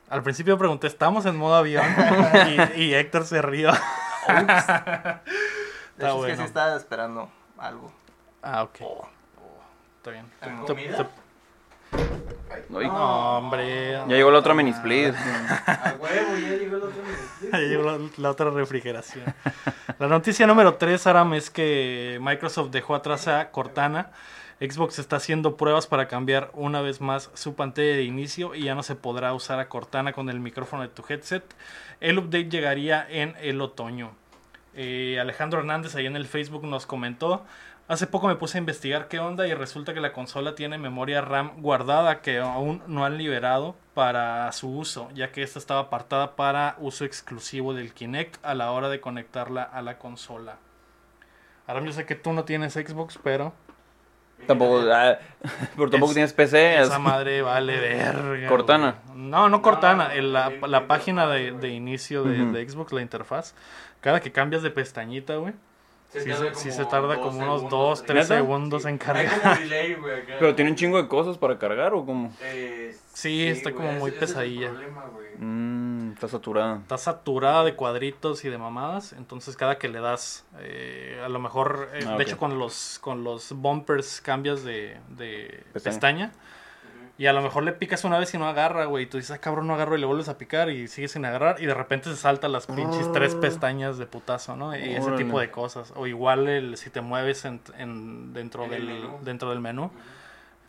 Al 0.08 0.22
principio 0.24 0.58
pregunté, 0.58 0.88
¿estamos 0.88 1.24
en 1.26 1.36
modo 1.36 1.54
avión? 1.54 1.84
y, 2.76 2.82
y 2.82 2.94
Héctor 2.94 3.24
se 3.24 3.40
rió. 3.40 3.70
De 5.96 6.06
Está 6.06 6.08
hecho, 6.08 6.26
es 6.26 6.32
que 6.32 6.36
sí 6.38 6.42
estaba 6.44 6.76
esperando 6.76 7.30
algo. 7.58 7.92
Ah, 8.42 8.62
ok. 8.64 8.80
Está 9.98 10.10
bien. 10.10 10.26
No, 12.68 13.38
hombre. 13.38 13.92
Ya 13.92 14.06
llegó 14.06 14.30
la 14.30 14.38
otra 14.38 14.54
mini 14.54 14.70
split. 14.70 15.14
A 15.66 15.94
huevo, 15.98 16.36
ya 16.36 16.48
llegó 16.48 16.76
el 16.76 16.82
otro 16.84 17.02
La 18.18 18.30
otra 18.30 18.50
refrigeración. 18.50 19.24
La 19.98 20.08
noticia 20.08 20.46
número 20.46 20.74
3, 20.74 21.06
Aram, 21.06 21.34
es 21.34 21.50
que 21.50 22.18
Microsoft 22.20 22.70
dejó 22.70 22.94
atrás 22.94 23.28
a 23.28 23.50
Cortana. 23.50 24.10
Xbox 24.60 24.98
está 24.98 25.16
haciendo 25.16 25.56
pruebas 25.56 25.86
para 25.86 26.06
cambiar 26.06 26.50
una 26.52 26.82
vez 26.82 27.00
más 27.00 27.30
su 27.34 27.54
pantalla 27.54 27.92
de 27.92 28.02
inicio 28.02 28.54
y 28.54 28.64
ya 28.64 28.74
no 28.74 28.82
se 28.82 28.94
podrá 28.94 29.32
usar 29.32 29.58
a 29.58 29.68
Cortana 29.68 30.12
con 30.12 30.28
el 30.28 30.38
micrófono 30.38 30.82
de 30.82 30.88
tu 30.88 31.02
headset. 31.08 31.44
El 32.00 32.18
update 32.18 32.50
llegaría 32.50 33.06
en 33.08 33.34
el 33.40 33.60
otoño. 33.62 34.12
Eh, 34.74 35.18
Alejandro 35.18 35.60
Hernández 35.60 35.96
ahí 35.96 36.06
en 36.06 36.16
el 36.16 36.26
Facebook 36.26 36.64
nos 36.64 36.86
comentó. 36.86 37.44
Hace 37.90 38.06
poco 38.06 38.28
me 38.28 38.36
puse 38.36 38.56
a 38.56 38.60
investigar 38.60 39.08
qué 39.08 39.18
onda 39.18 39.48
y 39.48 39.54
resulta 39.54 39.92
que 39.92 40.00
la 40.00 40.12
consola 40.12 40.54
tiene 40.54 40.78
memoria 40.78 41.22
RAM 41.22 41.60
guardada 41.60 42.20
que 42.20 42.38
aún 42.38 42.80
no 42.86 43.04
han 43.04 43.18
liberado 43.18 43.74
para 43.94 44.50
su 44.52 44.70
uso, 44.78 45.08
ya 45.12 45.32
que 45.32 45.42
esta 45.42 45.58
estaba 45.58 45.80
apartada 45.80 46.36
para 46.36 46.76
uso 46.78 47.04
exclusivo 47.04 47.74
del 47.74 47.92
Kinect 47.92 48.36
a 48.44 48.54
la 48.54 48.70
hora 48.70 48.88
de 48.90 49.00
conectarla 49.00 49.64
a 49.64 49.82
la 49.82 49.98
consola. 49.98 50.58
Ahora 51.66 51.84
yo 51.84 51.92
sé 51.92 52.06
que 52.06 52.14
tú 52.14 52.32
no 52.32 52.44
tienes 52.44 52.74
Xbox, 52.74 53.18
pero 53.24 53.52
Tampoco, 54.46 54.82
ah, 54.92 55.18
pero 55.76 55.90
tampoco 55.90 56.12
Es- 56.12 56.14
tienes 56.14 56.32
PC. 56.32 56.80
esa 56.80 56.94
es- 56.94 57.00
madre 57.00 57.42
vale 57.42 57.76
verga. 57.78 58.48
Cortana. 58.48 58.98
güey. 59.08 59.18
No, 59.18 59.48
no 59.48 59.62
Cortana, 59.62 60.04
No, 60.08 60.12
el- 60.12 60.32
la, 60.32 60.50
la 60.68 60.86
página 60.86 61.26
de, 61.26 61.50
de 61.52 61.68
inicio 61.70 62.22
de, 62.22 62.46
de 62.52 62.68
Xbox, 62.70 62.92
la 62.92 63.02
interfaz. 63.02 63.54
Cada 64.00 64.20
que 64.20 64.30
cambias 64.30 64.62
de 64.62 64.70
pestañita, 64.70 65.34
güey, 65.36 65.54
sí, 66.12 66.20
se, 66.32 66.54
sí 66.54 66.70
se 66.72 66.84
tarda 66.86 67.20
como 67.20 67.40
unos 67.40 67.68
2, 67.68 68.04
3 68.04 68.28
¿Neta? 68.28 68.40
segundos 68.40 68.84
en 68.84 68.92
Hay 68.94 68.98
cargar. 68.98 69.40
como 69.40 69.54
delay, 69.60 69.94
güey, 69.94 70.20
acá. 70.22 70.36
Pero 70.38 70.54
tiene 70.54 70.70
un 70.72 70.76
chingo 70.76 71.00
de 71.02 71.08
cosas 71.08 71.38
para 71.38 71.58
cargar 71.58 71.94
o 71.94 72.04
cómo? 72.04 72.32
Eh, 72.42 72.96
Sí, 73.12 73.46
está 73.48 73.72
como 73.72 73.92
muy 73.92 74.10
ese- 74.10 74.16
ese 74.16 74.24
es 74.24 74.30
el 74.30 74.34
pesadilla. 74.36 74.68
problema. 74.70 75.04
Mmm, 75.38 76.12
está 76.12 76.28
saturada. 76.28 76.76
Está 76.82 76.98
saturada 76.98 77.64
de 77.64 77.74
cuadritos 77.74 78.44
y 78.44 78.48
de 78.48 78.58
mamadas, 78.58 79.12
entonces 79.14 79.56
cada 79.56 79.78
que 79.78 79.88
le 79.88 80.00
das, 80.00 80.44
eh, 80.58 81.20
a 81.24 81.28
lo 81.28 81.38
mejor, 81.38 81.88
eh, 81.94 82.04
Ah, 82.06 82.16
de 82.16 82.22
hecho 82.24 82.36
con 82.38 82.58
los, 82.58 82.98
con 83.00 83.24
los 83.24 83.52
bumpers 83.52 84.20
cambias 84.20 84.64
de, 84.64 84.98
de 85.08 85.64
Pestaña. 85.72 85.72
pestaña. 85.72 86.32
Y 87.20 87.26
a 87.26 87.34
lo 87.34 87.42
mejor 87.42 87.64
le 87.64 87.72
picas 87.72 88.04
una 88.04 88.18
vez 88.18 88.32
y 88.32 88.38
no 88.38 88.48
agarra, 88.48 88.86
güey. 88.86 89.04
Y 89.04 89.06
tú 89.06 89.18
dices, 89.18 89.32
ah, 89.32 89.38
cabrón, 89.38 89.66
no 89.66 89.74
agarro 89.74 89.94
y 89.94 90.00
le 90.00 90.06
vuelves 90.06 90.30
a 90.30 90.38
picar 90.38 90.70
y 90.70 90.88
sigues 90.88 91.12
sin 91.12 91.26
agarrar. 91.26 91.60
Y 91.60 91.66
de 91.66 91.74
repente 91.74 92.08
se 92.08 92.16
saltan 92.16 92.50
las 92.52 92.66
pinches 92.66 93.12
tres 93.12 93.34
pestañas 93.34 93.98
de 93.98 94.06
putazo, 94.06 94.56
¿no? 94.56 94.74
Y 94.74 94.94
ese 94.94 95.02
Órale. 95.02 95.22
tipo 95.24 95.38
de 95.38 95.50
cosas. 95.50 95.92
O 95.96 96.06
igual 96.06 96.48
el, 96.48 96.78
si 96.78 96.88
te 96.88 97.02
mueves 97.02 97.44
en, 97.44 97.60
en- 97.76 98.32
dentro, 98.32 98.64
En 98.64 98.72
el 98.72 98.86
del, 98.86 99.00
menú. 99.02 99.18
dentro 99.22 99.50
del 99.50 99.60
menú, 99.60 99.90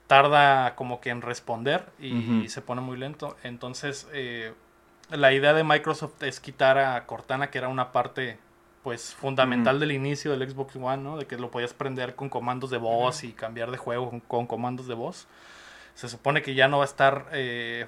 tarda 0.08 0.76
como 0.76 1.00
que 1.00 1.10
en 1.10 1.22
responder 1.22 1.86
y, 2.00 2.48
se 2.50 2.62
pone 2.62 2.82
muy 2.82 2.98
lento. 2.98 3.38
Entonces, 3.44 4.10
eh, 4.12 4.54
la 5.10 5.32
idea 5.32 5.54
de 5.54 5.64
Microsoft 5.64 6.22
es 6.24 6.42
quitar 6.42 6.78
a 6.78 7.06
Cortana, 7.06 7.50
que 7.50 7.60
era 7.60 7.70
una 7.70 7.92
parte 7.94 8.38
pues 8.84 9.14
fundamental 9.14 9.80
del 9.80 9.92
inicio 9.92 10.36
del 10.36 10.50
Xbox 10.50 10.76
One, 10.76 10.98
¿no? 11.04 11.16
De 11.16 11.28
que 11.28 11.38
lo 11.38 11.50
podías 11.52 11.74
prender 11.74 12.16
con 12.16 12.28
comandos 12.30 12.72
de 12.72 12.78
voz 12.78 13.24
y 13.24 13.32
cambiar 13.32 13.72
de 13.72 13.78
juego 13.78 14.10
con, 14.10 14.20
con 14.20 14.48
comandos 14.48 14.88
de 14.88 14.96
voz. 14.96 15.28
Se 15.93 16.10
supone 16.10 16.41
que 16.41 16.54
ya 16.56 16.67
no 16.67 16.77
va 16.77 16.84
a 16.84 16.86
estar 16.86 17.27
eh, 17.34 17.88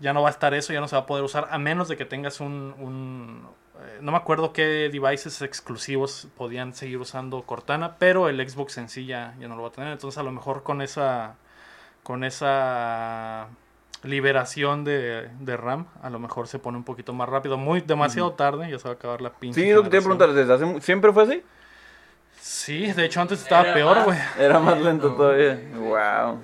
ya 0.00 0.12
no 0.12 0.22
va 0.22 0.28
a 0.28 0.32
estar 0.32 0.54
eso, 0.54 0.72
ya 0.72 0.80
no 0.80 0.88
se 0.88 0.96
va 0.96 1.02
a 1.02 1.06
poder 1.06 1.24
usar 1.24 1.48
a 1.50 1.58
menos 1.58 1.88
de 1.88 1.96
que 1.96 2.04
tengas 2.04 2.40
un, 2.40 2.74
un, 2.78 3.48
eh, 3.80 3.98
no 4.00 4.12
me 4.12 4.18
acuerdo 4.18 4.52
qué 4.52 4.88
devices 4.90 5.42
exclusivos 5.42 6.28
podían 6.36 6.74
seguir 6.74 6.98
usando 6.98 7.42
Cortana, 7.42 7.96
pero 7.98 8.28
el 8.28 8.48
Xbox 8.48 8.78
en 8.78 8.88
sí 8.88 9.06
ya, 9.06 9.34
ya 9.40 9.48
no 9.48 9.56
lo 9.56 9.62
va 9.62 9.68
a 9.68 9.72
tener. 9.72 9.92
Entonces 9.92 10.18
a 10.18 10.22
lo 10.22 10.32
mejor 10.32 10.62
con 10.62 10.82
esa 10.82 11.36
con 12.02 12.24
esa 12.24 13.48
liberación 14.02 14.84
de, 14.84 15.28
de 15.40 15.56
RAM, 15.56 15.86
a 16.02 16.08
lo 16.08 16.18
mejor 16.18 16.48
se 16.48 16.58
pone 16.58 16.78
un 16.78 16.84
poquito 16.84 17.12
más 17.12 17.28
rápido, 17.28 17.58
muy 17.58 17.80
demasiado 17.80 18.32
tarde, 18.32 18.70
ya 18.70 18.78
se 18.78 18.84
va 18.84 18.92
a 18.92 18.94
acabar 18.94 19.20
la 19.20 19.30
pinche. 19.30 19.60
Sí, 19.60 19.72
lo 19.72 19.82
que 19.82 19.90
te 19.90 19.98
a 19.98 20.00
preguntar, 20.00 20.32
¿desde 20.32 20.54
hace 20.54 20.80
¿siempre 20.80 21.12
fue 21.12 21.24
así? 21.24 21.42
Sí, 22.40 22.92
de 22.92 23.04
hecho 23.04 23.20
antes 23.20 23.42
estaba 23.42 23.64
Era 23.64 23.74
peor, 23.74 24.04
güey. 24.04 24.18
Era 24.38 24.58
más 24.60 24.80
lento 24.80 25.12
todavía. 25.14 25.60
Wow. 25.74 26.40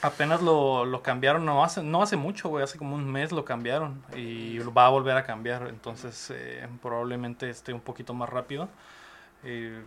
Apenas 0.00 0.42
lo, 0.42 0.84
lo 0.84 1.02
cambiaron, 1.02 1.44
no 1.44 1.64
hace, 1.64 1.82
no 1.82 2.02
hace 2.02 2.16
mucho, 2.16 2.48
güey, 2.48 2.62
hace 2.62 2.78
como 2.78 2.94
un 2.94 3.10
mes 3.10 3.32
lo 3.32 3.44
cambiaron 3.44 4.00
y 4.14 4.58
va 4.58 4.86
a 4.86 4.90
volver 4.90 5.16
a 5.16 5.24
cambiar, 5.24 5.66
entonces 5.68 6.30
eh, 6.32 6.68
probablemente 6.80 7.50
esté 7.50 7.72
un 7.72 7.80
poquito 7.80 8.14
más 8.14 8.28
rápido. 8.28 8.68
Eh, 9.42 9.82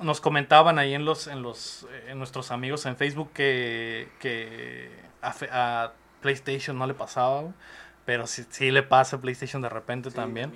nos 0.00 0.22
comentaban 0.22 0.78
ahí 0.78 0.94
en 0.94 1.04
los, 1.04 1.26
en 1.26 1.42
los, 1.42 1.86
eh, 1.90 2.06
en 2.08 2.18
nuestros 2.18 2.50
amigos 2.50 2.86
en 2.86 2.96
Facebook 2.96 3.32
que, 3.34 4.08
que 4.18 4.90
a, 5.20 5.92
PlayStation 6.22 6.78
no 6.78 6.86
le 6.86 6.94
pasaba, 6.94 7.40
güey, 7.42 7.52
pero 8.06 8.26
sí, 8.26 8.46
sí 8.48 8.70
le 8.70 8.82
pasa 8.82 9.16
a 9.16 9.20
PlayStation 9.20 9.60
de 9.60 9.68
repente 9.68 10.08
Sí, 10.10 10.16
también, 10.16 10.54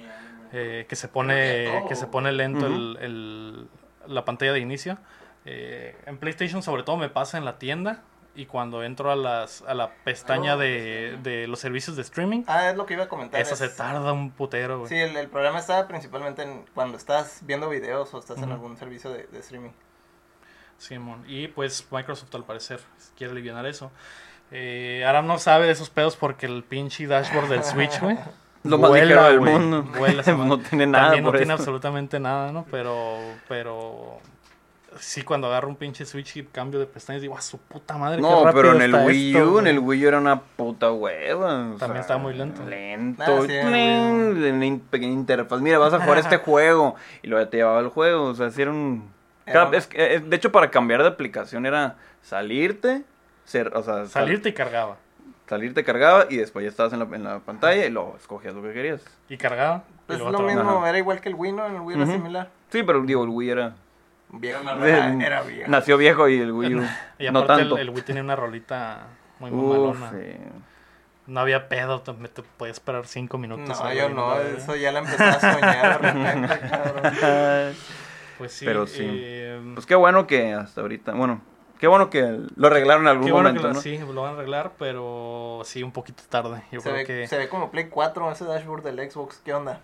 eh, 0.52 0.86
que 0.88 0.96
se 0.96 1.08
pone, 1.08 1.84
que 1.88 1.94
se 1.96 2.06
pone 2.06 2.32
lento 2.32 2.66
el, 2.66 2.96
el- 3.02 3.68
la 4.06 4.24
pantalla 4.24 4.52
de 4.52 4.60
inicio. 4.60 4.96
Eh, 5.44 5.96
en 6.06 6.18
PlayStation 6.18 6.62
sobre 6.62 6.84
todo 6.84 6.96
me 6.96 7.08
pasa 7.10 7.36
en 7.36 7.44
la 7.44 7.58
tienda 7.58 8.02
y 8.36 8.46
cuando 8.46 8.82
entro 8.82 9.10
a, 9.10 9.16
las, 9.16 9.62
a 9.66 9.74
la 9.74 9.90
pestaña 10.04 10.52
Ah, 10.52 10.56
de, 10.56 11.10
pestaña. 11.16 11.22
de 11.22 11.46
los 11.48 11.58
servicios 11.60 11.96
de 11.96 12.02
streaming, 12.02 12.44
Ah, 12.46 12.70
es 12.70 12.76
lo 12.76 12.86
que 12.86 12.94
iba 12.94 13.04
a 13.04 13.08
comentar. 13.08 13.40
esa 13.40 13.54
es- 13.54 13.58
se 13.58 13.68
tarda 13.70 14.12
un 14.12 14.30
putero, 14.30 14.78
güey. 14.80 14.88
Sí, 14.88 14.94
el, 14.96 15.16
el 15.16 15.28
problema 15.28 15.58
está 15.58 15.88
principalmente 15.88 16.42
en 16.42 16.64
cuando 16.74 16.96
estás 16.96 17.40
viendo 17.42 17.68
videos 17.68 18.12
o 18.14 18.18
estás 18.18 18.38
en 18.38 18.52
algún 18.52 18.76
servicio 18.76 19.10
de, 19.10 19.24
de 19.26 19.38
streaming. 19.40 19.70
Simón. 20.78 21.24
Y 21.26 21.48
pues 21.48 21.86
Microsoft 21.90 22.34
al 22.34 22.44
parecer 22.44 22.80
quiere 23.16 23.32
aliviar 23.32 23.64
eso. 23.66 23.90
Eh, 24.52 25.04
Aram 25.06 25.26
no 25.26 25.38
sabe 25.38 25.66
de 25.66 25.72
esos 25.72 25.90
pedos 25.90 26.16
porque 26.16 26.46
el 26.46 26.62
pinche 26.64 27.06
dashboard 27.06 27.48
del 27.48 27.64
Switch, 27.64 28.00
güey. 28.00 28.18
Lo 28.62 28.78
más 28.78 28.90
vuela, 28.90 29.04
ligero 29.06 29.24
del 29.28 29.40
mundo. 29.40 29.82
vuela 29.96 30.22
no 30.36 30.58
tiene 30.58 30.86
nada 30.86 31.04
También 31.06 31.24
no 31.24 31.30
tiene 31.30 31.44
eso. 31.44 31.62
absolutamente 31.62 32.18
nada, 32.20 32.50
¿no? 32.52 32.66
Pero, 32.70 33.18
pero 33.48 34.18
sí 34.98 35.22
cuando 35.22 35.46
agarro 35.48 35.68
un 35.68 35.76
pinche 35.76 36.04
Switch 36.04 36.36
y 36.36 36.44
cambio 36.44 36.78
de 36.80 36.86
pestañas 36.86 37.22
digo, 37.22 37.36
a 37.36 37.40
su 37.40 37.58
puta 37.58 37.96
madre, 37.96 38.16
qué 38.16 38.22
No, 38.22 38.44
rápido 38.44 38.62
pero 38.62 38.74
en 38.76 38.82
el 38.82 38.94
Wii 38.94 39.36
esto, 39.36 39.44
U, 39.44 39.58
en 39.58 39.64
güey". 39.64 39.68
el 39.68 39.78
Wii 39.78 40.04
U 40.04 40.08
era 40.08 40.18
una 40.18 40.40
puta 40.40 40.92
hueva. 40.92 41.74
También 41.78 42.00
estaba 42.00 42.18
muy 42.20 42.34
lento. 42.34 42.64
Lento. 42.66 43.22
Ah, 43.26 43.42
sí, 43.46 43.52
en 43.52 44.80
pequeña 44.80 45.12
interfaz. 45.12 45.60
Mira, 45.60 45.78
vas 45.78 45.92
a 45.94 46.00
jugar 46.00 46.18
este 46.18 46.36
juego. 46.44 46.94
Y 47.22 47.26
luego 47.28 47.44
ya 47.44 47.50
te 47.50 47.56
llevaba 47.58 47.80
el 47.80 47.88
juego. 47.88 48.24
O 48.24 48.34
sea, 48.34 48.50
si 48.50 48.62
era 48.62 48.72
es 49.72 49.86
que, 49.86 50.14
eh, 50.16 50.20
de 50.20 50.36
hecho, 50.36 50.50
para 50.52 50.70
cambiar 50.70 51.02
de 51.02 51.08
aplicación 51.08 51.66
era 51.66 51.96
salirte. 52.22 53.02
Ser, 53.44 53.68
o 53.76 53.82
sea, 53.82 53.94
sal- 54.06 54.08
Salirte 54.08 54.48
y 54.48 54.52
cargaba. 54.52 54.96
salirte 55.48 55.84
cargaba 55.84 56.26
y 56.28 56.36
después 56.38 56.64
ya 56.64 56.68
estabas 56.70 56.92
en 56.92 56.98
la, 56.98 57.04
en 57.16 57.22
la 57.22 57.38
pantalla 57.38 57.86
y 57.86 57.90
luego 57.90 58.16
escogías 58.18 58.54
lo 58.54 58.62
que 58.62 58.72
querías. 58.72 59.02
Y 59.28 59.36
cargaba. 59.36 59.84
y 59.86 59.92
Pues 60.08 60.18
luego 60.18 60.32
lo 60.32 60.40
mismo, 60.48 60.78
Ajá. 60.78 60.88
era 60.88 60.98
igual 60.98 61.20
que 61.20 61.28
el 61.28 61.36
Wii, 61.36 61.52
¿no? 61.52 61.66
En 61.66 61.76
el 61.76 61.80
Wii 61.82 61.96
era 61.96 62.06
similar. 62.06 62.48
Sí, 62.70 62.82
pero 62.82 63.00
digo, 63.02 63.22
el 63.22 63.30
Wii 63.30 63.50
era. 63.50 63.74
Viejo. 64.40 64.60
Ah, 64.66 65.16
Era 65.20 65.42
viejo. 65.42 65.70
Nació 65.70 65.96
viejo 65.96 66.28
y 66.28 66.38
el 66.40 66.52
Wii 66.52 66.74
U. 66.76 66.82
Y 67.18 67.30
no 67.30 67.40
aparte 67.40 67.62
el, 67.62 67.68
tanto. 67.68 67.78
el 67.78 67.90
Wii 67.90 68.02
tenía 68.02 68.22
una 68.22 68.36
rolita 68.36 69.06
muy 69.40 69.50
mamalona. 69.50 70.10
sí. 70.10 70.36
No 71.26 71.40
había 71.40 71.68
pedo, 71.68 72.02
te, 72.02 72.12
te 72.28 72.42
podías 72.56 72.76
esperar 72.76 73.04
cinco 73.08 73.36
minutos. 73.36 73.80
No, 73.82 73.92
yo 73.92 74.08
no, 74.10 74.40
eso 74.40 74.76
ya 74.76 74.92
la 74.92 75.00
empecé 75.00 75.24
a 75.24 75.40
soñar 75.40 76.00
de 76.00 76.12
repente, 76.12 76.60
cabrón. 76.70 77.74
Pues 78.38 78.52
sí. 78.52 78.64
Pero 78.64 78.86
sí. 78.86 79.02
eh, 79.04 79.60
Pues 79.74 79.86
qué 79.86 79.96
bueno 79.96 80.26
que 80.28 80.52
hasta 80.52 80.82
ahorita. 80.82 81.14
Bueno, 81.14 81.40
qué 81.80 81.88
bueno 81.88 82.10
que 82.10 82.38
lo 82.54 82.66
arreglaron 82.68 83.02
en 83.04 83.08
algún 83.08 83.26
qué 83.26 83.32
bueno 83.32 83.48
momento, 83.48 83.62
que 83.62 83.68
lo- 83.68 83.74
¿no? 83.74 83.80
sí, 83.80 83.98
lo 83.98 84.22
van 84.22 84.34
a 84.34 84.36
arreglar, 84.36 84.72
pero 84.78 85.62
sí, 85.64 85.82
un 85.82 85.90
poquito 85.90 86.22
tarde. 86.28 86.62
Yo 86.70 86.80
Se 86.80 86.90
creo 86.90 86.94
ve, 87.00 87.04
que... 87.04 87.26
se 87.26 87.38
ve 87.38 87.48
como 87.48 87.72
Play 87.72 87.88
4 87.88 88.30
ese 88.30 88.44
dashboard 88.44 88.84
del 88.84 89.10
Xbox, 89.10 89.40
¿qué 89.44 89.52
onda? 89.52 89.80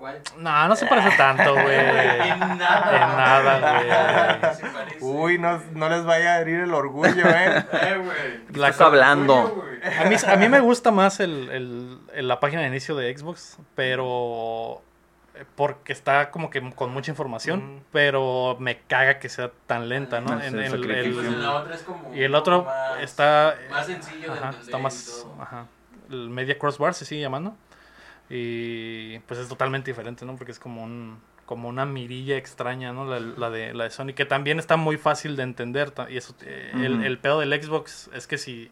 ¿Cuál? 0.00 0.20
No, 0.38 0.66
no 0.68 0.74
se 0.76 0.86
parece 0.86 1.14
tanto, 1.16 1.52
güey. 1.52 1.66
En 1.78 2.38
nada. 2.38 2.94
En 2.94 3.16
nada, 3.16 4.38
güey. 4.40 4.54
Se 4.56 4.66
parece. 4.66 4.98
Uy, 5.04 5.38
no, 5.38 5.60
no 5.74 5.88
les 5.90 6.04
vaya 6.04 6.34
a 6.36 6.40
herir 6.40 6.60
el 6.60 6.72
orgullo, 6.72 7.28
eh. 7.28 7.64
Eh, 7.72 7.98
güey. 8.02 8.58
La 8.58 8.68
Estás 8.70 8.86
hablando. 8.86 9.62
A 10.00 10.04
mí, 10.06 10.16
a 10.26 10.36
mí 10.36 10.48
me 10.48 10.60
gusta 10.60 10.90
más 10.90 11.20
el, 11.20 11.50
el- 11.50 11.98
el- 12.14 12.28
la 12.28 12.40
página 12.40 12.62
de 12.62 12.68
inicio 12.68 12.96
de 12.96 13.14
Xbox, 13.16 13.58
pero 13.74 14.82
porque 15.54 15.92
está 15.92 16.30
como 16.30 16.48
que 16.50 16.60
con 16.74 16.92
mucha 16.92 17.10
información, 17.10 17.76
Mm. 17.76 17.80
pero 17.92 18.56
me 18.58 18.78
caga 18.80 19.18
que 19.18 19.28
sea 19.28 19.50
tan 19.66 19.88
lenta, 19.90 20.20
¿no? 20.20 20.32
Ah, 20.32 20.44
En 20.46 20.52
sí, 20.52 20.58
el- 20.58 20.90
el- 20.90 21.14
Pues 21.14 21.26
la 21.32 21.54
otra 21.56 21.74
es 21.74 21.82
como. 21.82 22.14
y 22.14 22.22
el 22.22 22.34
otro 22.34 22.64
más- 22.64 23.00
está 23.00 23.54
Más 23.70 23.86
sencillo 23.86 24.32
de 24.32 24.38
ajá, 24.38 24.54
está 24.60 24.78
más 24.78 25.26
ajá, 25.40 25.66
el 26.10 26.28
media 26.30 26.58
crossbar 26.58 26.92
se 26.94 27.04
sigue 27.04 27.20
llamando 27.22 27.54
y 28.30 29.18
pues 29.20 29.40
es 29.40 29.48
totalmente 29.48 29.90
diferente, 29.90 30.24
¿no? 30.24 30.36
Porque 30.36 30.52
es 30.52 30.58
como 30.58 30.82
un 30.84 31.18
como 31.46 31.68
una 31.68 31.84
mirilla 31.84 32.36
extraña, 32.36 32.92
¿no? 32.92 33.04
La, 33.04 33.18
la 33.18 33.50
de 33.50 33.74
la 33.74 33.84
de 33.84 33.90
Sony 33.90 34.12
que 34.14 34.24
también 34.24 34.60
está 34.60 34.76
muy 34.76 34.96
fácil 34.96 35.34
de 35.34 35.42
entender 35.42 35.92
y 36.08 36.16
eso 36.16 36.34
eh, 36.42 36.70
el, 36.76 37.04
el 37.04 37.18
pedo 37.18 37.40
del 37.40 37.60
Xbox 37.60 38.08
es 38.14 38.28
que 38.28 38.38
si 38.38 38.70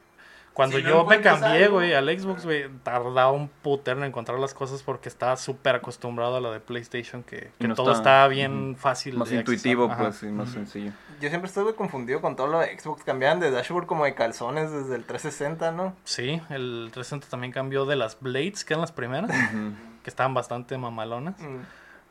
cuando 0.58 0.76
Si 0.76 0.82
no 0.82 0.88
yo 0.88 1.04
me 1.04 1.20
cambié, 1.20 1.68
güey, 1.68 1.94
al 1.94 2.08
Xbox, 2.18 2.44
güey, 2.44 2.68
tardaba 2.82 3.30
un 3.30 3.48
putero 3.48 4.00
en 4.00 4.06
encontrar 4.06 4.40
las 4.40 4.54
cosas 4.54 4.82
porque 4.82 5.08
estaba 5.08 5.36
súper 5.36 5.76
acostumbrado 5.76 6.34
a 6.34 6.40
la 6.40 6.50
de 6.50 6.58
PlayStation, 6.58 7.22
que, 7.22 7.52
que 7.60 7.68
no 7.68 7.76
todo 7.76 7.92
está- 7.92 8.00
estaba 8.00 8.26
bien 8.26 8.74
fácil. 8.76 9.16
Más 9.16 9.30
de 9.30 9.36
intuitivo, 9.36 9.84
accesar. 9.84 10.04
pues, 10.06 10.16
Ajá. 10.16 10.26
y 10.26 10.32
más 10.32 10.48
sencillo. 10.50 10.90
Yo 11.20 11.28
siempre 11.28 11.46
estuve 11.46 11.76
confundido 11.76 12.20
con 12.20 12.34
todo 12.34 12.48
lo 12.48 12.58
de 12.58 12.76
Xbox. 12.76 13.04
Cambiaban 13.04 13.38
de 13.38 13.52
dashboard 13.52 13.86
como 13.86 14.04
de 14.04 14.16
calzones 14.16 14.72
desde 14.72 14.96
el 14.96 15.04
360, 15.04 15.70
¿no? 15.70 15.94
Sí, 16.02 16.42
el 16.50 16.90
360 16.92 17.28
también 17.28 17.52
cambió 17.52 17.86
de 17.86 17.94
las 17.94 18.18
Blades, 18.20 18.64
que 18.64 18.74
eran 18.74 18.80
las 18.80 18.90
primeras, 18.90 19.30
que 20.02 20.10
estaban 20.10 20.34
bastante 20.34 20.76
mamalonas. 20.76 21.36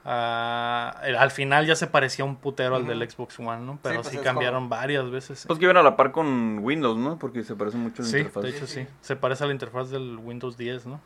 A- 0.10 1.02
el- 1.04 1.18
al 1.18 1.32
final 1.32 1.66
ya 1.66 1.76
se 1.76 1.86
parecía 1.86 2.24
un 2.24 2.38
putero 2.38 2.78
al 2.78 2.88
del 2.88 3.10
Xbox 3.10 3.38
One, 3.40 3.60
¿no? 3.66 3.78
Pero 3.84 4.02
pues 4.02 4.08
sí 4.08 4.18
cambiaron 4.20 4.70
varias 4.70 5.10
veces. 5.12 5.44
Pues 5.46 5.60
que 5.60 5.66
iban 5.66 5.76
a 5.76 5.84
la 5.84 5.98
par 5.98 6.14
con 6.14 6.60
Windows, 6.60 6.98
¿no? 6.98 7.20
Porque 7.20 7.44
se 7.44 7.56
parece 7.56 7.76
mucho 7.78 8.04
la 8.04 8.08
sí, 8.08 8.18
interfaz. 8.20 8.44
de 8.44 8.50
hecho 8.50 8.68
sí. 8.68 8.88
Se 9.02 9.18
parece 9.18 9.44
a 9.44 9.48
la 9.48 9.54
interfaz 9.54 9.90
del 9.90 10.18
Windows 10.18 10.56
10, 10.58 10.86
¿no? 10.86 11.02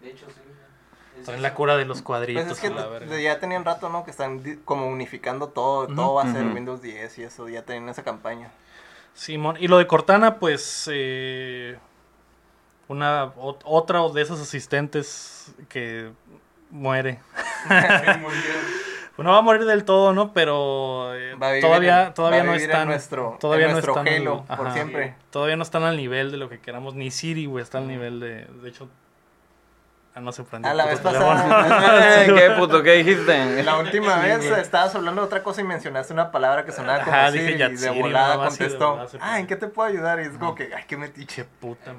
De 0.00 0.08
hecho, 0.10 0.24
sí. 0.28 0.40
Traen 1.24 1.42
la 1.42 1.52
cura 1.54 1.76
de 1.76 1.84
los 1.84 1.98
Pues 1.98 2.04
cuadritos 2.06 2.46
es 2.52 2.60
que 2.60 2.68
a 2.68 2.70
la 2.70 2.84
de- 2.84 2.88
verga. 2.90 3.20
ya 3.20 3.38
tenían 3.40 3.64
rato, 3.64 3.88
¿no? 3.90 4.04
Que 4.04 4.10
están 4.10 4.40
como 4.64 4.86
unificando 4.88 5.48
todo, 5.48 5.86
todo 5.88 6.14
va 6.14 6.22
a 6.22 6.32
ser. 6.32 6.46
Windows 6.46 6.80
10 6.80 7.18
y 7.18 7.24
eso, 7.24 7.48
ya 7.50 7.62
tenían 7.62 7.88
esa 7.90 8.04
campaña. 8.04 8.50
Simón, 9.12 9.56
y 9.58 9.68
lo 9.68 9.76
de 9.78 9.86
Cortana, 9.86 10.38
pues 10.38 10.88
eh, 10.92 11.78
una 12.88 13.34
ot- 13.34 13.60
otra 13.64 14.00
de 14.08 14.22
esos 14.22 14.40
asistentes 14.40 15.54
que 15.68 16.10
muere. 16.70 17.18
No 19.18 19.32
va 19.32 19.38
a 19.38 19.42
morir 19.42 19.64
del 19.64 19.84
todo, 19.84 20.12
¿no? 20.12 20.34
Pero 20.34 21.14
eh, 21.14 21.34
Va 21.36 21.46
a 21.48 21.50
vivir 21.52 21.62
todavía 21.64 22.06
en- 22.08 22.14
todavía 22.14 22.38
va 22.40 22.42
a 22.42 22.46
no 22.48 22.54
en 22.54 22.60
están 22.60 22.88
nuestro- 22.88 23.38
todavía 23.40 23.64
en 23.64 23.70
no 23.70 23.76
nuestro 23.76 23.92
están 23.96 24.08
al- 24.08 24.14
Halo, 24.20 24.44
por 24.44 24.66
ajá. 24.66 24.74
siempre. 24.74 25.14
Todavía 25.30 25.56
no 25.56 25.62
están 25.62 25.84
al 25.84 25.96
nivel 25.96 26.30
de 26.30 26.36
lo 26.36 26.50
que 26.50 26.60
queramos, 26.60 26.94
ni 26.94 27.10
Siri, 27.10 27.46
güey, 27.46 27.62
está 27.62 27.78
al 27.78 27.88
nivel 27.88 28.20
de 28.20 28.44
de 28.44 28.68
hecho 28.68 28.90
ah, 30.16 30.20
no 30.20 30.32
se 30.32 30.42
prendió. 30.42 30.68
A 30.70 30.74
la 30.74 30.82
el 30.84 30.88
vez 30.90 31.00
pasada, 31.00 32.24
¿Qué 32.26 32.50
puto? 32.58 32.82
¿Qué 32.82 32.92
dijiste? 32.94 33.62
la 33.62 33.78
última 33.78 34.20
Sí, 34.22 34.28
vez 34.28 34.44
estabas 34.58 34.94
hablando 34.94 35.20
de 35.20 35.26
otra 35.26 35.42
cosa 35.44 35.60
y 35.60 35.64
mencionaste 35.64 36.12
una 36.12 36.32
palabra 36.32 36.64
que 36.64 36.72
sonaba 36.72 37.04
como 37.04 37.14
Ajá, 37.16 37.30
dije 37.30 37.52
Siri 37.52 37.74
y 37.74 37.76
de 37.76 37.90
volada 37.90 38.36
contestó, 38.36 39.06
ah, 39.20 39.38
¿en 39.38 39.46
qué 39.46 39.54
te 39.56 39.68
puedo 39.68 39.88
ayudar? 39.88 40.18
Y 40.20 40.24
es 40.24 40.30
como 40.38 40.54
que, 40.54 40.70
ay, 40.74 40.82
qué 40.88 40.96
Che 40.96 40.96
metiche. 40.96 41.44
puta. 41.44 41.94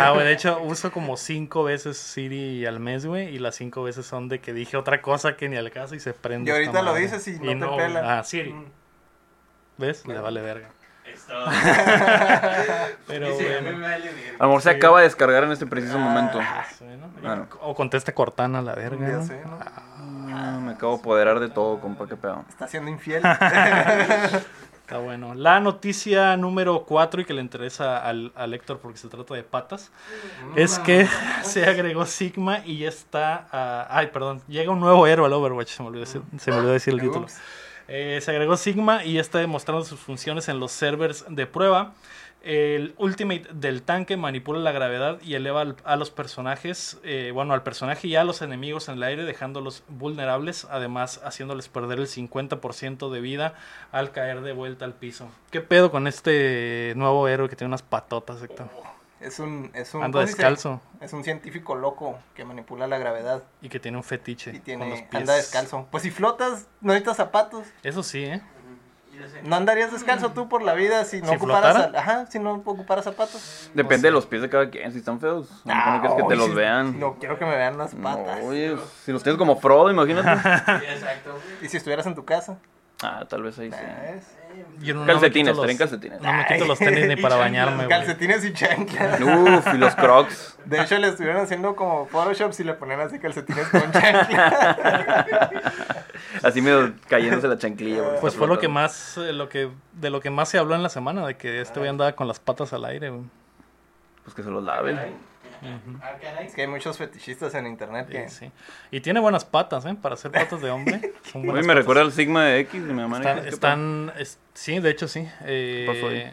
Ah, 0.00 0.10
güey, 0.10 0.26
de 0.26 0.32
hecho 0.32 0.60
uso 0.64 0.90
como 0.90 1.16
cinco 1.16 1.62
veces 1.64 1.98
Siri 1.98 2.66
al 2.66 2.80
mes, 2.80 3.06
güey, 3.06 3.28
y 3.34 3.38
las 3.38 3.54
cinco 3.54 3.82
veces 3.84 4.06
son 4.06 4.28
de 4.28 4.40
que 4.40 4.52
dije 4.52 4.76
otra 4.76 5.00
cosa 5.02 5.36
que 5.36 5.48
ni 5.48 5.56
al 5.56 5.70
caso 5.70 5.94
y 5.94 6.00
se 6.00 6.12
prende. 6.14 6.50
Y 6.50 6.54
ahorita 6.54 6.82
lo 6.82 6.92
madre. 6.92 7.02
dices 7.02 7.28
y 7.28 7.38
no 7.54 7.70
te 7.70 7.76
pela. 7.76 8.18
Ah, 8.18 8.24
Siri. 8.24 8.52
Mm. 8.52 8.64
¿Ves? 9.78 10.06
Le 10.06 10.18
vale 10.18 10.40
verga. 10.42 10.68
Pero 13.06 13.36
Sí, 13.38 13.46
a 13.46 13.60
mí 13.60 13.62
bueno. 13.62 13.78
me 13.78 13.88
vale 13.88 14.12
bien. 14.12 14.34
A 14.38 14.42
lo 14.42 14.48
mejor 14.48 14.62
se 14.62 14.70
Sí. 14.70 14.76
acaba 14.76 14.98
de 14.98 15.04
descargar 15.04 15.44
en 15.44 15.52
este 15.52 15.66
preciso 15.66 15.98
momento. 15.98 16.38
Sí, 16.78 16.84
¿no? 16.98 17.08
Claro. 17.20 17.46
O 17.60 17.74
contesta 17.74 18.12
Cortana 18.14 18.58
a 18.60 18.62
la 18.62 18.74
verga. 18.74 19.06
Ya 19.08 19.16
¿no? 19.16 19.24
sé, 19.26 19.42
¿no? 19.44 19.58
Ah, 20.32 20.58
me 20.62 20.72
acabo 20.72 20.94
de 20.94 21.00
apoderar 21.00 21.40
de 21.40 21.48
todo, 21.48 21.80
compa, 21.80 22.06
qué 22.06 22.16
pedo. 22.16 22.44
Está 22.48 22.66
siendo 22.68 22.90
infiel. 22.90 23.22
Está 24.90 24.98
bueno. 24.98 25.34
La 25.34 25.60
noticia 25.60 26.36
número 26.36 26.84
4 26.84 27.20
y 27.20 27.24
que 27.24 27.32
le 27.32 27.40
interesa 27.40 27.98
al, 27.98 28.32
al 28.34 28.54
Héctor 28.54 28.78
porque 28.80 28.98
se 28.98 29.06
trata 29.08 29.34
de 29.34 29.44
patas 29.44 29.92
es 30.56 30.80
que 30.80 31.06
se 31.42 31.64
agregó 31.64 32.06
Sigma 32.06 32.58
y 32.64 32.78
ya 32.78 32.88
está. 32.88 33.46
ah, 33.52 33.86
ay, 33.88 34.08
perdón. 34.08 34.42
Llega 34.48 34.72
un 34.72 34.80
nuevo 34.80 35.06
héroe 35.06 35.26
al 35.26 35.32
Overwatch. 35.32 35.68
Se 35.68 35.82
me 35.84 35.88
olvidó 35.90 36.04
decir, 36.04 36.22
se 36.38 36.50
me 36.50 36.56
olvidó 36.56 36.72
decir 36.72 36.94
el 36.94 37.00
título. 37.00 37.26
Ups. 37.26 37.40
Eh, 37.92 38.20
se 38.22 38.30
agregó 38.30 38.56
Sigma 38.56 39.04
y 39.04 39.18
está 39.18 39.40
demostrando 39.40 39.84
sus 39.84 39.98
funciones 39.98 40.48
en 40.48 40.60
los 40.60 40.70
servers 40.70 41.24
de 41.28 41.46
prueba. 41.48 41.92
El 42.40 42.94
Ultimate 42.98 43.48
del 43.52 43.82
tanque 43.82 44.16
manipula 44.16 44.60
la 44.60 44.70
gravedad 44.70 45.20
y 45.22 45.34
eleva 45.34 45.74
a 45.82 45.96
los 45.96 46.10
personajes, 46.10 47.00
eh, 47.02 47.32
bueno, 47.34 47.52
al 47.52 47.64
personaje 47.64 48.06
y 48.06 48.14
a 48.14 48.22
los 48.22 48.42
enemigos 48.42 48.88
en 48.88 48.94
el 48.94 49.02
aire, 49.02 49.24
dejándolos 49.24 49.82
vulnerables, 49.88 50.68
además 50.70 51.20
haciéndoles 51.24 51.68
perder 51.68 51.98
el 51.98 52.06
50% 52.06 53.10
de 53.10 53.20
vida 53.20 53.54
al 53.90 54.12
caer 54.12 54.40
de 54.40 54.52
vuelta 54.52 54.84
al 54.84 54.94
piso. 54.94 55.28
¿Qué 55.50 55.60
pedo 55.60 55.90
con 55.90 56.06
este 56.06 56.94
nuevo 56.96 57.26
héroe 57.26 57.48
que 57.48 57.56
tiene 57.56 57.70
unas 57.70 57.82
patotas, 57.82 58.40
Héctor? 58.40 58.68
Es 59.20 59.38
un, 59.38 59.70
es 59.74 59.92
un, 59.94 60.10
descalzo 60.12 60.80
Es 61.00 61.12
un 61.12 61.24
científico 61.24 61.74
loco 61.74 62.18
que 62.34 62.44
manipula 62.44 62.86
la 62.86 62.96
gravedad 62.96 63.42
y 63.60 63.68
que 63.68 63.78
tiene 63.78 63.98
un 63.98 64.02
fetiche 64.04 64.50
y 64.50 64.52
con 64.54 64.60
los 64.60 64.64
tiene, 64.64 65.06
pies. 65.10 65.20
anda 65.20 65.34
descalzo. 65.34 65.86
Pues 65.90 66.02
si 66.02 66.10
flotas, 66.10 66.66
no 66.80 66.92
necesitas 66.92 67.18
zapatos. 67.18 67.66
Eso 67.82 68.02
sí, 68.02 68.24
¿eh? 68.24 68.42
No 69.44 69.56
andarías 69.56 69.92
descalzo 69.92 70.32
tú 70.32 70.48
por 70.48 70.62
la 70.62 70.72
vida 70.72 71.04
si 71.04 71.20
no 71.20 71.28
¿Si 71.28 71.36
ocuparas, 71.36 71.90
ajá, 71.94 72.26
si 72.30 72.38
no 72.38 72.54
ocuparas 72.54 73.04
zapatos. 73.04 73.70
Depende 73.74 74.08
de 74.08 74.12
los 74.12 74.24
pies 74.24 74.40
de 74.40 74.48
cada 74.48 74.70
quien, 74.70 74.90
si 74.92 74.98
están 74.98 75.20
feos. 75.20 75.50
No 75.66 75.74
quieres 76.00 76.16
que 76.16 76.22
te 76.22 76.36
los 76.36 76.46
si- 76.46 76.54
vean. 76.54 76.98
No 76.98 77.18
quiero 77.18 77.38
que 77.38 77.44
me 77.44 77.54
vean 77.54 77.76
las 77.76 77.94
patas. 77.94 78.40
No, 78.40 78.46
oye, 78.46 78.76
si 79.04 79.12
los 79.12 79.22
tienes 79.22 79.38
como 79.38 79.56
Frodo, 79.60 79.90
imagínate. 79.90 80.28
Sí, 80.80 80.86
exacto. 80.90 81.38
Y 81.62 81.68
si 81.68 81.76
estuvieras 81.76 82.06
en 82.06 82.14
tu 82.14 82.24
casa. 82.24 82.56
Ah, 83.02 83.26
tal 83.28 83.42
vez 83.42 83.58
ahí 83.58 83.70
sí. 83.70 83.76
Yo 84.80 84.94
no- 84.94 85.04
Calcetines, 85.06 85.58
traen 85.60 85.76
calcetines. 85.76 86.20
No 86.22 86.32
me 86.32 86.46
quito 86.46 86.64
los 86.64 86.78
tenis 86.78 87.06
ni 87.06 87.16
para 87.16 87.36
bañarme, 87.36 87.76
güey. 87.84 87.88
Calcetines 87.88 88.44
y 88.44 88.52
chanclas. 88.52 89.20
Uf, 89.20 89.74
y 89.74 89.78
los 89.78 89.94
crocs. 89.94 90.56
De 90.64 90.80
hecho, 90.80 90.96
le 90.98 91.08
estuvieron 91.08 91.42
haciendo 91.42 91.76
como 91.76 92.06
Photoshop 92.06 92.52
si 92.52 92.64
le 92.64 92.74
ponían 92.74 93.00
así 93.00 93.18
calcetines 93.18 93.68
con 93.68 93.90
chanclas. 93.92 94.76
Así 96.42 96.62
medio 96.62 96.94
cayéndose 97.08 97.48
la 97.48 97.58
chanclilla. 97.58 98.20
Pues 98.20 98.34
fue 98.34 98.46
lo 98.46 98.58
que 98.58 98.68
más, 98.68 99.18
eh, 99.18 99.32
lo 99.32 99.48
que, 99.48 99.70
de 99.92 100.10
lo 100.10 100.20
que 100.20 100.30
más 100.30 100.48
se 100.48 100.58
habló 100.58 100.74
en 100.74 100.82
la 100.82 100.88
semana, 100.88 101.26
de 101.26 101.36
que 101.36 101.60
este 101.60 101.78
güey 101.80 101.90
andaba 101.90 102.12
con 102.12 102.26
las 102.28 102.40
patas 102.40 102.72
al 102.72 102.84
aire, 102.86 103.10
güey. 103.10 103.24
Pues 104.24 104.34
que 104.34 104.42
se 104.42 104.50
los 104.50 104.62
laven. 104.64 104.98
Ah. 105.62 106.12
Es 106.42 106.54
que 106.54 106.62
hay 106.62 106.66
muchos 106.68 106.96
fetichistas 106.98 107.54
en 107.54 107.66
internet 107.66 108.08
que... 108.08 108.28
Sí, 108.28 108.46
sí. 108.46 108.52
Y 108.90 109.00
tiene 109.00 109.20
buenas 109.20 109.44
patas, 109.44 109.84
¿eh? 109.86 109.94
Para 110.00 110.14
hacer 110.14 110.30
patas 110.30 110.60
de 110.60 110.70
hombre. 110.70 111.12
Son 111.32 111.42
A 111.42 111.44
mí 111.44 111.46
buenas 111.46 111.66
me 111.66 111.72
patas. 111.72 111.76
recuerda 111.76 112.02
al 112.02 112.12
Sigma 112.12 112.44
de 112.44 112.60
X 112.60 112.86
de 112.86 112.92
mi 112.92 113.00
mamá. 113.02 113.18
Están, 113.18 113.42
¿qué 113.42 113.48
están- 113.48 114.12
es- 114.18 114.38
sí, 114.54 114.78
de 114.80 114.90
hecho 114.90 115.08
sí. 115.08 115.28
Eh, 115.42 116.32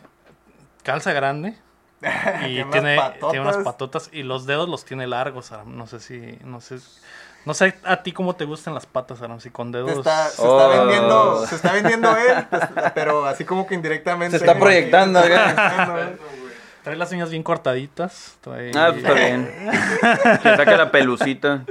calza 0.83 1.13
grande. 1.13 1.55
Y 2.47 2.63
Tiene 2.63 2.63
unas 2.63 3.13
tiene, 3.19 3.39
unas 3.41 3.57
patotas. 3.57 4.09
Y 4.13 4.23
los 4.23 4.45
dedos 4.45 4.69
los 4.69 4.85
tiene 4.85 5.07
largos, 5.07 5.51
Aram. 5.51 5.75
No 5.77 5.87
sé 5.87 5.99
si, 5.99 6.37
no 6.43 6.61
sé. 6.61 6.77
No 7.45 7.53
sé 7.53 7.75
a 7.85 8.03
ti 8.03 8.11
cómo 8.11 8.35
te 8.35 8.43
gustan 8.45 8.73
las 8.73 8.85
patas, 8.85 9.21
Aram. 9.21 9.39
Si 9.39 9.49
con 9.49 9.71
Se 9.71 9.77
dedos. 9.77 9.97
está, 9.99 10.27
se 10.27 10.41
Oh. 10.41 10.59
está 10.61 10.79
vendiendo, 10.79 11.45
se 11.47 11.55
está 11.55 11.71
vendiendo 11.71 12.15
él, 12.15 12.45
pues, 12.49 12.61
pero 12.93 13.25
así 13.25 13.45
como 13.45 13.65
que 13.65 13.73
indirectamente. 13.73 14.37
Se 14.37 14.45
está 14.45 14.59
proyectando, 14.59 15.21
Se 15.23 15.33
está 15.33 15.85
proyectando. 15.85 16.23
Trae 16.87 16.95
las 16.95 17.11
uñas 17.11 17.29
bien 17.29 17.43
cortaditas. 17.43 18.37
trae- 18.41 18.71
Ah, 18.73 18.91
pues 18.93 18.99
está 19.03 19.11
bien. 19.13 19.51
Le 20.45 20.55
saca 20.55 20.77
la 20.77 20.89
pelucita. 20.89 21.65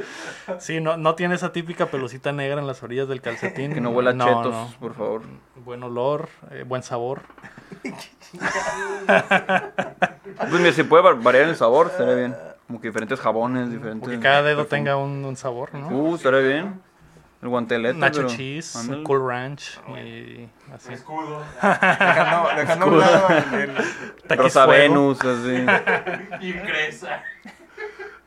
Sí, 0.58 0.78
no, 0.78 0.98
no 0.98 1.14
tiene 1.14 1.36
esa 1.36 1.52
típica 1.52 1.86
pelucita 1.86 2.32
negra 2.32 2.60
en 2.60 2.66
las 2.66 2.82
orillas 2.82 3.08
del 3.08 3.22
calcetín. 3.22 3.72
Que 3.72 3.80
no 3.80 3.88
huela 3.92 4.12
No, 4.12 4.26
chetos, 4.26 4.52
no. 4.52 4.74
por 4.78 4.94
favor. 4.94 5.22
Buen 5.64 5.82
olor, 5.82 6.28
eh, 6.50 6.64
buen 6.68 6.82
sabor. 6.82 7.22
Pues 10.36 10.52
mira, 10.60 10.72
si 10.72 10.82
puede 10.82 11.02
va- 11.02 11.14
variar 11.14 11.44
el 11.48 11.56
sabor, 11.56 11.86
estaría 11.86 12.14
bien. 12.14 12.36
Como 12.66 12.78
que 12.82 12.88
diferentes 12.88 13.18
jabones, 13.18 13.70
diferentes. 13.70 14.06
Que 14.10 14.20
cada 14.20 14.42
dedo 14.42 14.66
tenga 14.66 14.96
un, 14.96 15.24
un 15.24 15.36
sabor, 15.36 15.72
¿no? 15.74 15.88
Uh, 15.88 16.16
estaría 16.16 16.40
bien. 16.40 16.80
El 17.42 17.48
guantelete. 17.48 17.98
Nacho 17.98 18.22
pero- 18.22 18.28
Cheese, 18.36 18.78
ándale. 18.78 19.02
Cool 19.02 19.28
Ranch 19.28 19.78
y 19.88 20.48
así. 20.74 20.92
Escudo. 20.94 21.42
Dejando, 21.62 22.48
dejando 22.56 22.84
a 22.84 22.88
un 22.88 22.98
lado 23.00 23.28
el- 23.52 24.38
Rosa 24.38 24.64
Fuego. 24.64 24.82
Venus, 24.82 25.20
así. 25.20 25.66
Y 26.46 26.52
cresa. 26.54 27.22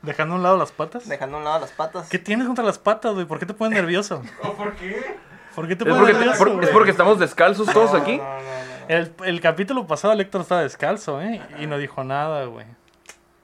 Dejando 0.02 0.34
a 0.34 0.36
un 0.38 0.42
lado 0.42 0.56
las 0.56 0.72
patas. 0.72 1.06
dejando 1.08 1.36
a 1.36 1.38
un 1.40 1.44
lado 1.44 1.60
las 1.60 1.72
patas. 1.72 2.08
¿Qué 2.08 2.18
tienes 2.18 2.46
contra 2.46 2.64
las 2.64 2.78
patas, 2.78 3.12
güey? 3.14 3.26
¿Por 3.26 3.38
qué 3.38 3.46
te 3.46 3.52
pones 3.54 3.74
nervioso? 3.78 4.22
¿O 4.42 4.52
por 4.54 4.74
qué? 4.76 5.16
¿Por 5.54 5.66
qué 5.68 5.76
te 5.76 5.84
Es 5.84 5.90
pones 5.90 6.00
porque, 6.00 6.12
nervioso? 6.14 6.38
por- 6.54 6.64
es 6.64 6.70
porque 6.70 6.90
estamos 6.92 7.18
descalzos 7.18 7.68
todos 7.72 7.92
aquí. 7.94 8.16
No, 8.16 8.22
no, 8.24 8.30
no, 8.30 8.40
no. 8.40 8.40
El, 8.88 9.12
el 9.24 9.40
capítulo 9.40 9.86
pasado 9.86 10.14
el 10.14 10.20
Héctor 10.20 10.40
estaba 10.40 10.62
descalzo, 10.62 11.20
¿eh? 11.20 11.42
Y 11.60 11.66
no 11.66 11.76
dijo 11.78 12.02
nada, 12.04 12.44
güey. 12.46 12.66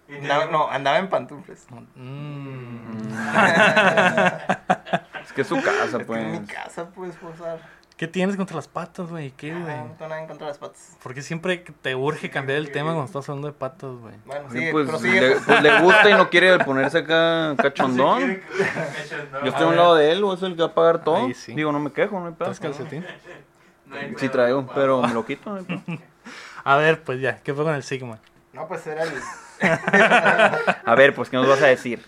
Andaba- 0.09 0.47
no, 0.47 0.71
andaba 0.71 0.99
en 0.99 1.09
pantufles. 1.09 1.67
Mm. 1.95 3.09
Es 5.23 5.33
que 5.33 5.41
es 5.43 5.47
su 5.49 5.57
casa, 5.57 5.85
Es 5.85 5.91
que 5.91 5.97
en 6.01 6.07
pues. 6.07 6.41
mi 6.41 6.47
casa 6.47 6.89
puedes 6.91 7.17
forzar. 7.17 7.59
¿Qué 7.97 8.07
tienes 8.07 8.37
contra 8.37 8.57
las 8.57 8.69
patas, 8.69 9.09
güey? 9.09 9.31
¿Qué, 9.33 9.51
güey? 9.53 9.65
No, 9.65 9.85
no 9.87 9.93
tengo 9.95 10.09
nada 10.11 10.21
en 10.21 10.29
contra 10.29 10.47
de 10.47 10.51
las 10.53 10.59
patas. 10.59 10.97
¿Por 11.03 11.15
qué 11.15 11.23
siempre 11.23 11.65
te 11.81 11.95
urge 11.95 12.31
cambiar 12.31 12.59
el 12.59 12.71
tema 12.71 12.91
cuando 12.91 13.07
estás 13.07 13.27
hablando 13.29 13.49
de 13.49 13.55
patas, 13.55 13.91
güey? 13.97 14.15
Bueno, 14.27 14.51
Sí, 14.51 14.69
pues, 14.71 15.03
le, 15.03 15.37
pues 15.41 15.63
le 15.63 15.81
gusta 15.81 16.11
y 16.11 16.15
no 16.15 16.29
quiere 16.31 16.59
ponerse 16.59 16.99
acá 16.99 17.55
cachondón. 17.63 18.41
Yo 19.43 19.49
estoy 19.49 19.65
a 19.65 19.69
un 19.69 19.77
lado 19.77 19.95
de 19.97 20.13
él, 20.13 20.23
o 20.25 20.35
es 20.35 20.43
el 20.43 20.55
que 20.57 20.63
va 20.63 20.69
a 20.69 20.75
pagar 20.75 21.03
todo. 21.03 21.27
Ahí 21.27 21.35
sí. 21.35 21.55
Digo, 21.55 21.73
no 21.73 21.81
me 21.81 21.91
quejo, 21.91 22.21
no 22.21 22.27
hay 22.27 22.33
pedo. 22.33 22.45
¿Traes 22.53 22.61
calcetín? 22.61 23.05
Sí 24.19 24.29
traigo, 24.29 24.67
pero 24.75 25.01
me 25.01 25.15
lo 25.15 25.25
quito. 25.25 25.49
no 25.51 25.57
hay 25.57 25.65
pedo. 25.65 25.81
A 26.65 26.77
ver, 26.77 27.03
pues 27.03 27.21
ya, 27.21 27.39
¿qué 27.39 27.55
fue 27.55 27.65
con 27.65 27.73
el 27.75 27.83
Sigma? 27.85 28.19
No, 28.53 28.67
pues 28.67 28.85
era 28.87 29.05
el... 29.05 29.13
A 30.85 30.95
ver, 30.95 31.15
pues, 31.15 31.31
¿qué 31.31 31.37
nos 31.37 31.47
vas 31.49 31.63
a 31.63 31.67
decir? 31.67 32.07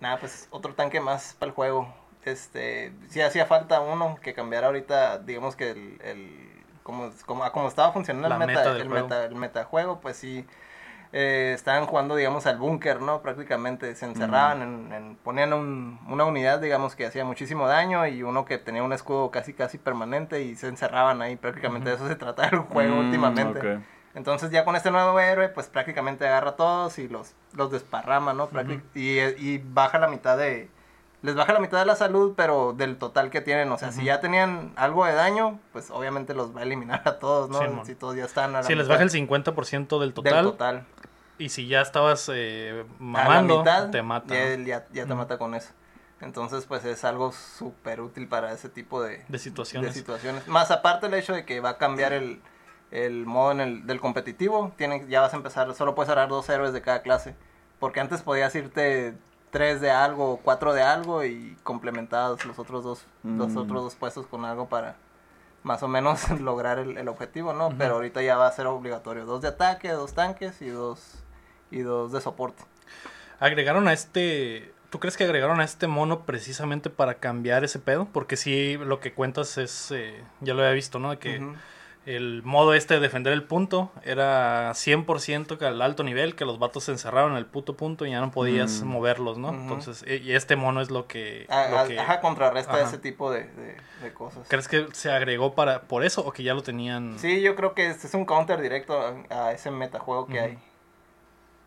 Nada, 0.00 0.18
pues 0.20 0.48
otro 0.50 0.74
tanque 0.74 1.00
más 1.00 1.34
para 1.38 1.50
el 1.50 1.54
juego. 1.54 1.94
Este, 2.24 2.92
sí 3.08 3.20
hacía 3.20 3.46
falta 3.46 3.80
uno 3.80 4.18
que 4.20 4.34
cambiara 4.34 4.66
ahorita, 4.66 5.18
digamos 5.20 5.54
que 5.56 5.70
el, 5.70 5.98
el 6.02 6.64
como, 6.82 7.10
como, 7.24 7.44
a 7.44 7.52
como 7.52 7.68
estaba 7.68 7.92
funcionando 7.92 8.26
el 8.28 8.34
meta, 8.34 8.74
el 8.78 8.90
meta, 8.90 9.24
el 9.24 9.34
metajuego, 9.36 10.00
pues 10.00 10.16
sí, 10.16 10.44
eh, 11.12 11.52
estaban 11.54 11.86
jugando, 11.86 12.16
digamos, 12.16 12.46
al 12.46 12.58
búnker, 12.58 13.00
¿no? 13.02 13.22
Prácticamente 13.22 13.94
se 13.96 14.06
encerraban, 14.06 14.62
en, 14.62 14.92
en- 14.92 15.16
ponían 15.18 15.52
un- 15.54 16.00
una 16.08 16.24
unidad, 16.26 16.60
digamos, 16.60 16.96
que 16.96 17.06
hacía 17.06 17.24
muchísimo 17.24 17.68
daño 17.68 18.06
y 18.08 18.22
uno 18.24 18.44
que 18.46 18.58
tenía 18.58 18.82
un 18.84 18.92
escudo 18.94 19.30
casi, 19.32 19.54
casi 19.54 19.78
permanente 19.78 20.42
y 20.42 20.56
se 20.56 20.68
encerraban 20.68 21.22
ahí, 21.22 21.36
prácticamente 21.36 21.90
de 21.90 21.96
eso 21.96 22.08
se 22.08 22.16
trata 22.16 22.48
el 22.48 22.58
juego 22.60 22.98
Mm, 22.98 22.98
últimamente. 22.98 23.66
ok. 23.66 23.86
Entonces 24.16 24.50
ya 24.50 24.64
con 24.64 24.74
este 24.74 24.90
nuevo 24.90 25.20
héroe, 25.20 25.48
pues 25.50 25.68
prácticamente 25.68 26.26
agarra 26.26 26.50
a 26.50 26.56
todos 26.56 26.98
y 26.98 27.06
los, 27.06 27.34
los 27.52 27.70
desparrama, 27.70 28.32
¿no? 28.32 28.50
Práctic- 28.50 28.82
y, 28.94 29.20
y 29.20 29.58
baja 29.58 29.98
la 29.98 30.08
mitad 30.08 30.36
de... 30.38 30.68
Les 31.22 31.34
baja 31.34 31.52
la 31.52 31.60
mitad 31.60 31.78
de 31.78 31.86
la 31.86 31.96
salud, 31.96 32.32
pero 32.36 32.72
del 32.72 32.96
total 32.96 33.30
que 33.30 33.40
tienen. 33.42 33.70
O 33.72 33.78
sea, 33.78 33.92
si 33.92 34.04
ya 34.04 34.20
tenían 34.20 34.72
algo 34.76 35.04
de 35.04 35.12
daño, 35.12 35.60
pues 35.72 35.90
obviamente 35.90 36.34
los 36.34 36.54
va 36.56 36.60
a 36.60 36.62
eliminar 36.62 37.02
a 37.04 37.18
todos, 37.18 37.50
¿no? 37.50 37.84
Si 37.84 37.94
todos 37.94 38.16
ya 38.16 38.24
están 38.24 38.50
a 38.56 38.60
la 38.60 38.62
Si 38.62 38.74
les 38.74 38.88
baja 38.88 39.02
el 39.02 39.10
50% 39.10 39.88
del 39.98 39.98
del 40.00 40.12
total, 40.14 40.44
total. 40.44 40.86
Y 41.38 41.50
si 41.50 41.66
ya 41.68 41.82
estabas 41.82 42.30
eh, 42.32 42.84
mamando, 42.98 43.58
mitad, 43.58 43.90
te 43.90 44.00
mata. 44.02 44.34
Ya, 44.34 44.56
ya, 44.56 44.86
ya 44.92 45.06
te 45.06 45.14
mata 45.14 45.36
con 45.36 45.54
eso. 45.54 45.70
Entonces, 46.22 46.64
pues 46.64 46.84
es 46.86 47.04
algo 47.04 47.32
súper 47.32 48.00
útil 48.00 48.28
para 48.28 48.52
ese 48.52 48.70
tipo 48.70 49.02
de, 49.02 49.22
De 49.28 49.38
situaciones. 49.38 49.92
de 49.94 49.98
situaciones. 50.00 50.48
Más 50.48 50.70
aparte 50.70 51.06
el 51.06 51.14
hecho 51.14 51.34
de 51.34 51.44
que 51.44 51.60
va 51.60 51.70
a 51.70 51.76
cambiar 51.78 52.14
el, 52.14 52.40
el 52.90 53.26
modo 53.26 53.52
en 53.52 53.60
el, 53.60 53.86
del 53.86 54.00
competitivo, 54.00 54.72
ya 55.08 55.20
vas 55.20 55.32
a 55.32 55.36
empezar, 55.36 55.72
solo 55.74 55.94
puedes 55.94 56.08
agarrar 56.10 56.28
dos 56.28 56.48
héroes 56.48 56.72
de 56.72 56.82
cada 56.82 57.02
clase. 57.02 57.34
Porque 57.78 58.00
antes 58.00 58.22
podías 58.22 58.54
irte 58.54 59.14
tres 59.50 59.80
de 59.80 59.90
algo 59.90 60.32
o 60.32 60.36
cuatro 60.38 60.72
de 60.74 60.82
algo 60.82 61.24
y 61.24 61.56
complementabas 61.62 62.44
los 62.44 62.58
otros 62.58 62.84
dos, 62.84 63.06
los 63.22 63.48
Mm. 63.52 63.56
otros 63.58 63.82
dos 63.84 63.94
puestos 63.94 64.26
con 64.26 64.44
algo 64.44 64.68
para 64.68 64.96
más 65.62 65.82
o 65.82 65.88
menos 65.88 66.28
lograr 66.40 66.78
el, 66.78 66.96
el 66.96 67.08
objetivo, 67.08 67.52
¿no? 67.52 67.70
Pero 67.76 67.94
ahorita 67.94 68.22
ya 68.22 68.36
va 68.36 68.46
a 68.46 68.52
ser 68.52 68.66
obligatorio. 68.66 69.24
Dos 69.26 69.42
de 69.42 69.48
ataque, 69.48 69.90
dos 69.90 70.14
tanques 70.14 70.62
y 70.62 70.68
dos, 70.68 71.24
y 71.70 71.80
dos 71.80 72.12
de 72.12 72.20
soporte. 72.20 72.62
Agregaron 73.40 73.88
a 73.88 73.92
este. 73.92 74.72
¿Tú 74.90 75.00
crees 75.00 75.16
que 75.16 75.24
agregaron 75.24 75.60
a 75.60 75.64
este 75.64 75.88
mono 75.88 76.20
precisamente 76.20 76.88
para 76.90 77.14
cambiar 77.14 77.64
ese 77.64 77.78
pedo? 77.78 78.06
Porque 78.12 78.36
sí, 78.36 78.76
lo 78.78 79.00
que 79.00 79.12
cuentas 79.12 79.58
es. 79.58 79.90
eh, 79.90 80.22
ya 80.40 80.54
lo 80.54 80.62
había 80.62 80.72
visto, 80.74 80.98
¿no? 80.98 81.10
De 81.10 81.18
que. 81.18 81.54
El 82.06 82.42
modo 82.44 82.72
este 82.72 82.94
de 82.94 83.00
defender 83.00 83.32
el 83.32 83.42
punto 83.42 83.90
era 84.04 84.70
100% 84.74 85.58
que 85.58 85.66
al 85.66 85.82
alto 85.82 86.04
nivel, 86.04 86.36
que 86.36 86.44
los 86.44 86.58
vatos 86.58 86.84
se 86.84 86.92
encerraron 86.92 87.32
en 87.32 87.38
el 87.38 87.46
puto 87.46 87.76
punto 87.76 88.06
y 88.06 88.10
ya 88.12 88.20
no 88.20 88.30
podías 88.30 88.82
Mm. 88.82 88.86
moverlos, 88.86 89.38
¿no? 89.38 89.48
Entonces, 89.50 90.04
e- 90.06 90.18
y 90.18 90.32
este 90.32 90.54
mono 90.56 90.80
es 90.80 90.90
lo 90.90 91.06
que. 91.08 91.46
A- 91.50 91.68
lo 91.68 91.78
a- 91.80 91.88
que- 91.88 91.98
Ajá, 91.98 92.20
contrarresta 92.20 92.72
ajá. 92.74 92.82
ese 92.84 92.98
tipo 92.98 93.30
de, 93.32 93.44
de- 93.44 93.76
de 94.02 94.14
cosas. 94.14 94.46
¿Crees 94.48 94.68
que 94.68 94.86
se 94.92 95.10
agregó 95.10 95.54
para 95.54 95.82
por 95.82 96.04
eso 96.04 96.24
o 96.24 96.32
que 96.32 96.42
ya 96.44 96.54
lo 96.54 96.62
tenían? 96.62 97.18
Sí, 97.18 97.42
yo 97.42 97.56
creo 97.56 97.74
que 97.74 97.88
este 97.88 98.06
es 98.06 98.14
un 98.14 98.24
counter 98.24 98.60
directo 98.60 99.00
a, 99.28 99.48
a 99.48 99.52
ese 99.52 99.70
metajuego 99.72 100.26
que 100.28 100.38
hay. 100.40 100.58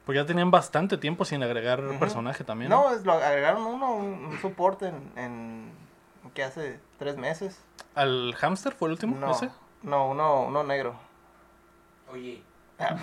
Porque 0.05 0.19
ya 0.21 0.25
tenían 0.25 0.49
bastante 0.49 0.97
tiempo 0.97 1.23
sin 1.25 1.43
agregar 1.43 1.83
personaje 1.99 2.43
también. 2.43 2.69
No, 2.71 2.91
es, 2.91 3.03
lo 3.05 3.13
agregaron 3.13 3.63
uno, 3.65 3.93
un, 3.93 4.25
un 4.25 4.39
soporte 4.41 4.87
en, 4.87 5.11
en 5.17 5.71
que 6.33 6.43
hace 6.43 6.79
tres 6.97 7.17
meses. 7.17 7.59
¿Al 7.93 8.33
hamster 8.35 8.73
fue 8.73 8.87
el 8.87 8.93
último? 8.93 9.17
No, 9.17 9.31
¿Ese? 9.31 9.49
No 9.83 10.09
uno, 10.09 10.43
uno 10.43 10.63
negro. 10.63 10.95
Oye, 12.11 12.41
El 12.79 12.95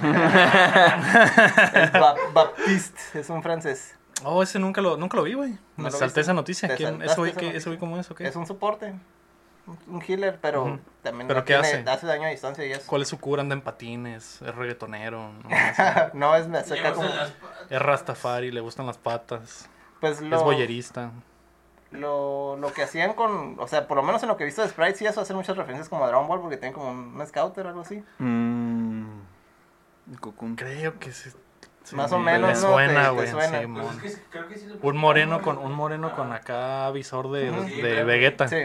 Ba- 1.93 2.15
Baptiste, 2.33 3.21
es 3.21 3.29
un 3.31 3.43
francés. 3.43 3.95
Oh, 4.25 4.43
ese 4.43 4.59
nunca 4.59 4.81
lo, 4.81 4.97
nunca 4.97 5.17
lo 5.19 5.23
vi, 5.23 5.35
güey. 5.35 5.51
¿No 5.77 5.85
Me 5.85 5.91
lo 5.91 5.97
salté 5.97 6.23
esa 6.23 6.33
noticia. 6.33 6.75
¿Quién- 6.75 7.03
¿Ese 7.03 7.69
güey 7.69 7.79
cómo 7.79 7.99
es 7.99 8.11
o 8.11 8.15
qué? 8.15 8.27
Es 8.27 8.35
un 8.37 8.47
soporte, 8.47 8.95
un- 9.87 10.03
healer, 10.03 10.39
pero 10.41 10.79
también 11.03 11.29
¿Pero 11.29 11.41
no 11.41 11.45
qué 11.45 11.59
tiene- 11.61 11.91
hace? 11.91 12.07
daño 12.07 12.27
a 12.27 12.31
distancia 12.31 12.65
y 12.65 12.73
eso. 12.73 12.85
¿Cuál 12.87 13.03
es 13.03 13.09
su 13.09 13.19
cura? 13.19 13.43
Anda 13.43 13.55
en 13.55 13.61
patines, 13.61 14.41
es 14.41 14.55
reggaetonero, 14.55 15.33
¿no? 15.33 15.49
no, 16.15 16.35
es 16.37 16.49
me 16.49 16.59
acerca 16.59 16.95
como... 16.95 17.09
las 17.09 17.33
es 17.69 17.83
rastafari, 17.83 18.51
le 18.53 18.61
gustan 18.61 18.87
las 18.87 18.97
patas, 18.97 19.69
Pues 20.01 20.15
es 20.17 20.23
lo, 20.23 20.43
boyerista. 20.43 21.11
Lo, 21.97 22.57
lo 22.57 22.73
que 22.73 22.83
hacían 22.83 23.15
con... 23.15 23.57
O 23.59 23.67
sea, 23.69 23.87
por 23.89 23.97
lo 23.97 24.03
menos 24.03 24.23
en 24.23 24.29
lo 24.29 24.37
que 24.37 24.45
he 24.45 24.47
visto 24.47 24.63
de 24.63 24.69
Sprite, 24.69 24.95
sí 24.97 25.07
eso 25.07 25.21
hace 25.21 25.35
muchas 25.35 25.57
referencias 25.57 25.89
como 25.89 26.05
a 26.05 26.09
Dragon 26.09 26.29
Ball, 26.29 26.41
porque 26.41 26.57
tienen 26.57 26.73
como 26.75 26.91
un, 26.91 27.19
un 27.21 27.27
scouter 27.27 27.67
o 27.67 27.69
algo 27.71 27.81
así. 27.83 28.03
Mm. 28.19 29.07
Cocoon. 30.21 30.55
Creo 30.57 30.99
que 30.99 31.13
sí. 31.13 31.31
sí, 31.83 31.97
Más 31.97 32.13
o 32.13 32.19
me- 32.19 32.33
menos, 32.33 32.49
me 32.49 32.55
¿no? 32.55 32.73
suena, 32.75 33.09
güey. 33.11 33.29
suena. 33.29 33.61
sí, 33.61 33.67
Pues 33.67 33.87
es 33.97 34.03
que 34.03 34.09
sí, 34.11 34.23
creo 34.31 34.49
que 34.49 34.57
sí 34.59 34.67
le 34.67 34.79
Un 34.81 34.97
moreno 34.97 35.43
con 35.43 35.59
un 35.59 35.73
moreno 35.73 36.15
con 36.15 36.33
acá 36.33 36.91
visor 36.91 37.31
de, 37.31 37.51
Sí. 37.69 37.83
Vegeta. 37.83 38.49
Sí. 38.49 38.65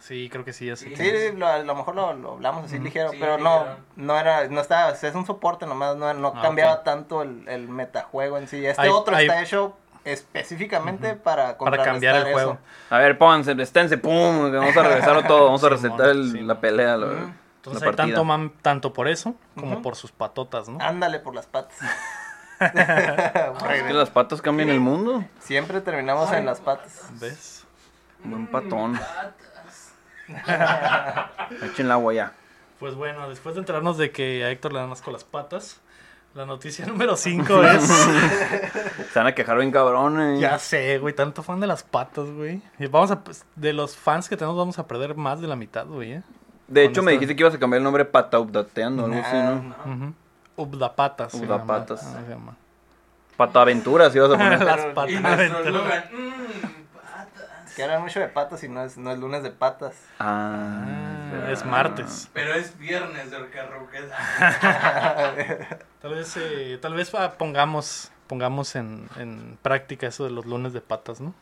Sí. 0.00 0.28
Creo 0.32 0.44
que 0.44 0.52
sí, 0.52 0.70
así. 0.70 0.96
Sí. 0.96 1.04
Sí, 1.10 1.36
lo- 1.36 1.46
a 1.46 1.58
lo 1.58 1.74
mejor 1.74 1.94
lo, 1.94 2.14
lo 2.14 2.32
hablamos 2.32 2.64
así 2.64 2.78
ligero, 2.78 3.10
Sí, 3.10 3.18
pero 3.20 3.36
no, 3.38 3.58
ligero. 3.60 3.76
no 3.96 4.18
era, 4.18 4.48
no 4.48 4.60
estaba, 4.62 4.90
es 4.92 5.14
un 5.14 5.26
soporte 5.26 5.66
nomás, 5.66 5.96
no, 5.96 6.12
no 6.14 6.32
Ah, 6.34 6.42
cambiaba 6.42 6.82
tanto 6.82 7.22
el, 7.22 7.46
el 7.48 7.68
metajuego 7.68 8.38
en 8.38 8.48
sí. 8.48 8.64
Este 8.64 8.80
Hay- 8.82 8.88
otro 8.88 9.14
hay- 9.14 9.26
está 9.26 9.42
hecho 9.42 9.76
específicamente 10.04 11.14
para 11.14 11.56
Para 11.58 11.82
cambiar 11.84 12.16
el 12.26 12.32
juego. 12.32 12.52
eso. 12.52 12.94
A 12.94 12.98
ver, 12.98 13.18
pónganse, 13.18 13.52
esténse, 13.62 13.98
pum, 13.98 14.50
que 14.50 14.56
vamos 14.56 14.76
a 14.76 14.82
regresarlo 14.82 15.22
todo, 15.24 15.44
vamos 15.46 15.62
a 15.64 15.68
Sí, 15.68 15.74
resetar 15.74 15.98
mon, 15.98 16.08
el- 16.10 16.32
sí, 16.32 16.40
la 16.40 16.60
pelea, 16.60 16.96
la, 16.96 17.06
Ujú. 17.06 17.32
Entonces 17.56 17.82
la 17.82 17.92
tanto, 17.96 18.24
man- 18.24 18.52
tanto 18.62 18.92
por 18.94 19.06
eso 19.08 19.34
como 19.54 19.82
por 19.82 19.94
sus 19.96 20.12
patotas, 20.12 20.68
¿no? 20.68 20.78
Ándale 20.80 21.18
por 21.20 21.34
las 21.34 21.46
patas. 21.46 21.76
Es 22.60 23.82
que 23.84 23.92
las 23.94 24.10
patas 24.10 24.42
cambian 24.42 24.68
el 24.68 24.80
mundo. 24.80 25.24
Siempre 25.38 25.80
terminamos 25.80 26.30
en 26.32 26.44
las 26.46 26.60
patas. 26.60 27.04
¿Ves? 27.20 27.64
Buen 28.22 28.46
patón. 28.48 28.98
Patas. 28.98 29.92
Echen 31.62 31.86
el 31.86 31.92
agua 31.92 32.12
ya. 32.14 32.32
Pues 32.78 32.94
bueno, 32.94 33.28
después 33.28 33.54
de 33.54 33.60
enterarnos 33.60 33.98
de 33.98 34.10
que 34.10 34.44
a 34.44 34.50
Héctor 34.50 34.72
le 34.72 34.80
dan 34.80 34.90
asco 34.92 35.10
las 35.10 35.24
patas, 35.24 35.80
la 36.34 36.46
noticia 36.46 36.86
número 36.88 37.16
5 37.16 37.64
es... 37.64 37.82
Se 37.84 39.18
van 39.18 39.26
a 39.26 39.34
quejar 39.34 39.58
bien 39.58 39.70
cabrones. 39.70 40.40
ya 40.40 40.58
sé, 40.58 40.98
güey, 40.98 41.14
tanto 41.14 41.42
fan 41.42 41.60
de 41.60 41.66
las 41.66 41.82
patas, 41.82 42.30
güey. 42.30 42.62
Vamos 42.90 43.10
a, 43.10 43.20
pues, 43.20 43.44
de 43.56 43.72
los 43.72 43.96
fans 43.96 44.28
que 44.28 44.36
tenemos 44.36 44.56
vamos 44.56 44.78
a 44.78 44.86
perder 44.86 45.16
más 45.16 45.40
de 45.40 45.48
la 45.48 45.56
mitad, 45.56 45.86
güey, 45.86 46.12
¿eh? 46.12 46.22
De 46.68 46.84
hecho, 46.84 47.02
me 47.02 47.10
dijiste 47.12 47.34
que 47.34 47.42
ibas 47.42 47.54
a 47.54 47.58
cambiar 47.58 47.78
el 47.78 47.84
nombre 47.84 48.04
pata 48.04 48.38
updateando, 48.38 49.04
algo 49.06 49.20
así, 49.20 49.36
¿no? 49.36 50.14
Ubdapatas. 50.54 51.32
se 51.32 51.40
llama. 51.40 51.56
Ubdapatas. 51.56 52.00
Se 52.00 52.30
llama. 52.30 52.56
Pata 53.36 53.62
aventuras 53.62 54.14
ibas 54.14 54.30
a 54.30 54.34
poner. 54.34 54.62
Las 54.64 54.78
eslogan, 54.84 56.04
mmm, 56.12 56.76
patas. 57.02 57.74
Que 57.74 57.82
hablan 57.82 58.02
mucho 58.02 58.20
de 58.20 58.28
patas 58.28 58.62
y 58.62 58.68
no 58.68 58.84
es, 58.84 58.96
no 58.96 59.10
es 59.10 59.18
lunes 59.18 59.42
de 59.42 59.50
patas. 59.50 59.94
Ah, 60.20 60.84
Ah, 61.32 61.50
es 61.52 61.64
martes. 61.64 62.28
Pero 62.32 62.54
es 62.54 62.76
viernes 62.78 63.30
del 63.30 63.50
carruqués. 63.50 64.04
Tal 66.00 66.14
vez, 66.14 66.34
eh, 66.38 66.78
tal 66.80 66.94
vez 66.94 67.14
ah, 67.14 67.34
pongamos, 67.36 68.10
pongamos 68.26 68.74
en, 68.74 69.06
en 69.18 69.58
práctica 69.60 70.06
eso 70.06 70.24
de 70.24 70.30
los 70.30 70.46
lunes 70.46 70.72
de 70.72 70.80
patas, 70.80 71.20
¿no? 71.20 71.34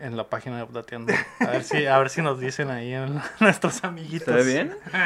En 0.00 0.16
la 0.16 0.24
página 0.24 0.56
de 0.56 0.62
Updateando. 0.62 1.12
A 1.40 1.46
ver 1.50 1.62
si, 1.62 1.86
a 1.86 1.98
ver 1.98 2.08
si 2.08 2.22
nos 2.22 2.40
dicen 2.40 2.70
ahí 2.70 2.94
en- 2.94 3.20
nuestros 3.40 3.84
amiguitos. 3.84 4.26
¿Se 4.28 4.32
ve 4.32 4.44
bien? 4.44 4.76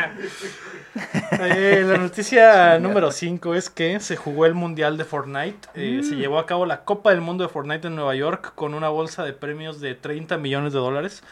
Eh, 1.38 1.82
la 1.86 1.98
noticia 1.98 2.78
número 2.78 3.10
5 3.10 3.54
es 3.54 3.68
que 3.68 4.00
se 4.00 4.16
jugó 4.16 4.46
el 4.46 4.54
Mundial 4.54 4.96
de 4.96 5.04
Fortnite. 5.04 5.68
Eh, 5.74 6.00
Se 6.02 6.14
llevó 6.16 6.38
a 6.38 6.46
cabo 6.46 6.64
la 6.64 6.84
Copa 6.84 7.10
del 7.10 7.20
Mundo 7.20 7.44
de 7.44 7.50
Fortnite 7.50 7.88
en 7.88 7.96
Nueva 7.96 8.14
York 8.14 8.52
con 8.54 8.72
una 8.72 8.88
bolsa 8.88 9.22
de 9.24 9.32
premios 9.34 9.80
de 9.80 9.94
30 9.94 10.38
millones 10.38 10.72
de 10.72 10.78
dólares. 10.78 11.22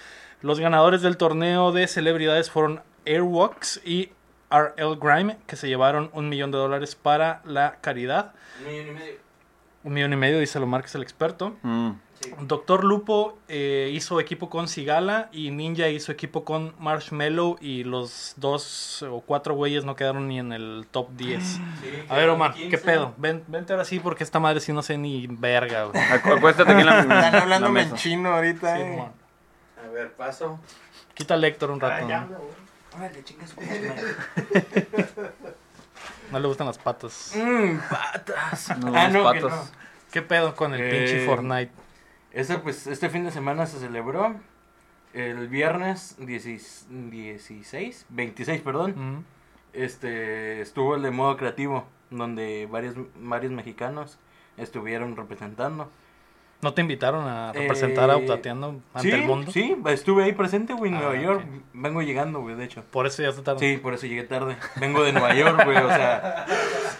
Los 0.45 0.61
ganadores 0.61 1.01
del 1.01 1.17
torneo 1.17 1.73
de 1.73 1.89
celebridades 1.89 2.51
fueron 2.51 2.83
Airwalks 3.07 3.81
y 3.83 4.11
RL 4.51 4.99
Grime, 5.01 5.39
que 5.47 5.57
se 5.57 5.69
llevaron 5.69 6.11
un 6.13 6.29
millón 6.29 6.51
de 6.51 6.59
dólares 6.59 6.95
para 6.97 7.41
la 7.47 7.79
caridad. 7.81 8.35
Un 8.61 8.71
millón 8.71 8.89
y 8.89 8.91
medio. 8.91 9.15
Un 9.85 9.93
millón 9.95 10.13
y 10.13 10.17
medio, 10.17 10.39
dice 10.39 10.61
Lomar, 10.61 10.83
que 10.83 10.89
es 10.89 10.95
el 10.97 11.03
experto. 11.03 11.57
Mm. 11.63 11.93
Sí. 12.21 12.31
Doctor 12.43 12.85
Lupo 12.85 13.39
eh, 13.49 13.91
hizo 13.95 14.21
equipo 14.21 14.51
con 14.51 14.69
Sigala 14.69 15.31
y 15.33 15.51
Ninja 15.51 15.89
hizo 15.89 16.13
equipo 16.13 16.45
con 16.45 16.75
Marshmallow 16.79 17.57
y 17.63 17.85
los 17.85 18.35
dos 18.37 19.03
o 19.03 19.23
cuatro 19.23 19.55
güeyes 19.55 19.87
no 19.87 19.97
quedaron 19.97 20.29
ni 20.29 20.39
en 20.39 20.53
el 20.53 20.87
top 20.91 21.09
10. 21.17 21.43
Sí, 21.43 21.61
A 22.07 22.17
ver, 22.17 22.29
Omar, 22.29 22.53
15. 22.53 22.69
¿qué 22.69 22.77
pedo? 22.77 23.15
Ven, 23.17 23.45
vente 23.47 23.73
ahora 23.73 23.87
sí 23.87 23.99
porque 23.99 24.25
esta 24.25 24.41
madre 24.41 24.61
sí 24.61 24.75
no 24.75 24.83
sé 24.83 24.99
ni 24.99 25.27
verga, 25.27 25.85
güey. 25.85 26.03
Acuéstate 26.05 26.71
aquí 26.71 26.83
en 26.83 26.87
la, 26.87 27.01
Están 27.01 27.33
la 27.33 27.41
hablándome 27.41 27.81
en 27.81 27.95
chino 27.95 28.35
ahorita. 28.35 28.77
Sí, 28.77 28.83
eh. 28.83 29.24
A 29.85 29.89
ver, 29.89 30.13
paso. 30.13 30.59
Quita 31.15 31.35
al 31.35 31.45
Héctor 31.45 31.71
un 31.71 31.81
rato. 31.81 32.05
Ah, 32.05 32.09
ya 32.09 32.21
¿no? 32.23 32.39
Órale, 32.97 33.25
chinga 33.25 33.47
su 33.47 33.61
madre. 33.61 33.93
No 36.31 36.41
le 36.41 36.49
gustan 36.49 36.67
las 36.67 36.79
patas. 36.79 37.33
Mmm, 37.37 37.79
patas. 37.91 38.71
No, 38.81 38.93
ah, 38.97 39.09
los 39.09 39.13
no, 39.13 39.33
que 39.33 39.41
patos. 39.41 39.53
no. 39.53 39.65
¿Qué 40.11 40.23
pedo 40.23 40.55
con 40.57 40.75
el 40.75 40.81
Eh, 40.81 40.91
pinche 40.91 41.27
Fortnite? 41.27 41.71
Este, 42.33 42.59
pues, 42.59 42.87
este 42.87 43.09
fin 43.11 43.25
de 43.25 43.31
semana 43.31 43.67
se 43.67 43.79
celebró. 43.79 44.35
El 45.13 45.47
viernes 45.49 46.17
16, 46.19 46.87
16 46.91 48.07
26, 48.09 48.63
perdón. 48.63 48.91
Ujú. 48.93 49.25
Este 49.75 50.61
estuvo 50.61 50.97
el 50.97 51.03
de 51.03 51.11
modo 51.13 51.37
creativo, 51.37 51.87
donde 52.11 52.67
varios, 52.71 52.97
varios 53.17 53.53
mexicanos 53.53 54.19
estuvieron 54.57 55.15
representando. 55.17 55.91
¿No 56.65 56.73
te 56.73 56.81
invitaron 56.81 57.29
a 57.29 57.53
representar 57.53 58.11
a 58.11 58.15
Eh, 58.15 58.25
Updateando 58.25 58.81
ante 58.95 59.11
sí, 59.11 59.15
el 59.15 59.27
mundo? 59.27 59.53
Sí, 59.53 59.77
estuve 59.85 60.25
ahí 60.25 60.33
presente, 60.33 60.73
güey, 60.73 60.91
en 60.91 60.97
Ah, 60.97 61.01
Nueva 61.03 61.23
York. 61.23 61.45
Vengo 61.75 62.01
llegando, 62.01 62.41
güey, 62.41 62.55
de 62.57 62.65
hecho. 62.65 62.83
Por 62.91 63.07
eso 63.07 63.23
ya 63.23 63.33
se 63.33 63.43
tardó. 63.43 63.61
Sí, 63.61 63.77
por 63.77 63.93
eso 63.93 64.07
llegué 64.07 64.23
tarde. 64.23 64.57
Vengo 64.77 65.05
de 65.05 65.13
Nueva 65.13 65.35
York, 65.35 65.63
güey, 65.63 65.77
o 65.77 65.89
sea, 65.89 66.47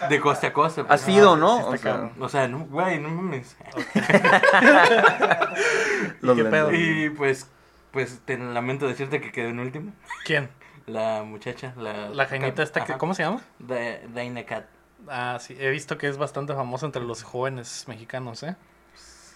de 0.07 0.19
costa 0.19 0.47
a 0.47 0.53
costa. 0.53 0.81
Ha 0.81 0.85
pues. 0.85 1.01
sido, 1.01 1.33
sí 1.33 1.39
¿no? 1.41 1.57
está 1.57 1.69
O 1.71 1.77
sea. 1.77 2.11
O 2.19 2.29
sea, 2.29 2.47
no, 2.47 2.59
güey, 2.65 2.99
no 2.99 3.09
mames. 3.09 3.57
los 6.21 6.37
qué 6.37 6.45
pedo? 6.45 6.71
Y 6.71 7.09
pues, 7.09 7.49
pues 7.89 8.21
te 8.23 8.37
lamento 8.37 8.87
decirte 8.87 9.19
que 9.19 9.31
quedé 9.31 9.49
en 9.49 9.59
último. 9.59 9.93
¿Quién? 10.25 10.47
La 10.85 11.23
muchacha, 11.23 11.73
la... 11.75 12.09
La 12.09 12.27
jainita 12.27 12.61
esta 12.61 12.85
que... 12.85 12.93
¿Cómo 12.93 13.15
se 13.15 13.23
llama? 13.23 13.41
Da- 13.57 13.97
Daina 14.13 14.45
Cat. 14.45 14.65
Ah, 15.07 15.39
sí. 15.41 15.57
He 15.59 15.71
visto 15.71 15.97
que 15.97 16.07
es 16.07 16.19
bastante 16.19 16.53
famosa 16.53 16.85
entre 16.85 17.01
los 17.01 17.23
jóvenes 17.23 17.85
mexicanos, 17.87 18.43
¿eh? 18.43 18.55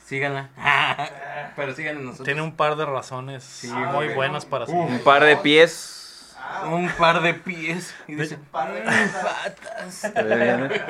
Síganla. 0.09 0.49
Pero 1.55 1.75
síganla 1.75 2.01
nosotros. 2.01 2.25
Tiene 2.25 2.41
un 2.41 2.55
par 2.55 2.75
de 2.75 2.83
razones 2.85 3.43
Sí, 3.43 3.67
muy 3.71 4.07
buenas 4.09 4.43
para 4.43 4.65
seguir. 4.65 4.81
Un 4.81 4.99
par 5.03 5.23
de 5.23 5.37
pies. 5.37 6.35
un 6.65 6.89
par 6.97 7.21
de 7.21 7.35
pies. 7.35 7.93
Y 8.07 8.15
dice, 8.15 8.39
par 8.51 8.73
de 8.73 8.81
"Mm, 8.81 8.85
patas". 9.21 10.11
Eh, 10.15 10.81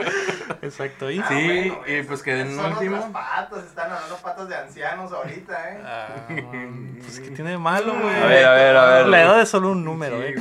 Exacto. 0.61 1.11
¿y? 1.11 1.21
Sí, 1.23 1.69
bueno, 1.69 1.81
y 1.85 2.03
pues 2.03 2.23
quedé 2.23 2.41
en 2.41 2.55
Son 2.55 2.71
último. 2.71 2.95
otras 2.95 3.11
patas, 3.11 3.63
están 3.65 3.91
hablando 3.91 4.15
patas 4.17 4.47
de 4.47 4.55
ancianos 4.55 5.11
ahorita, 5.11 5.69
¿eh? 5.73 5.81
Ah, 5.83 6.07
pues 7.01 7.19
que 7.19 7.31
tiene 7.31 7.51
de 7.51 7.57
malo, 7.57 7.93
güey. 7.99 8.15
A 8.15 8.25
ver, 8.25 8.45
a 8.45 8.53
ver, 8.53 8.77
a 8.77 8.85
ver. 8.85 9.07
La 9.07 9.21
edad 9.21 9.41
es 9.41 9.49
solo 9.49 9.71
un 9.71 9.83
número, 9.83 10.17
Sí, 10.21 10.27
eh. 10.27 10.35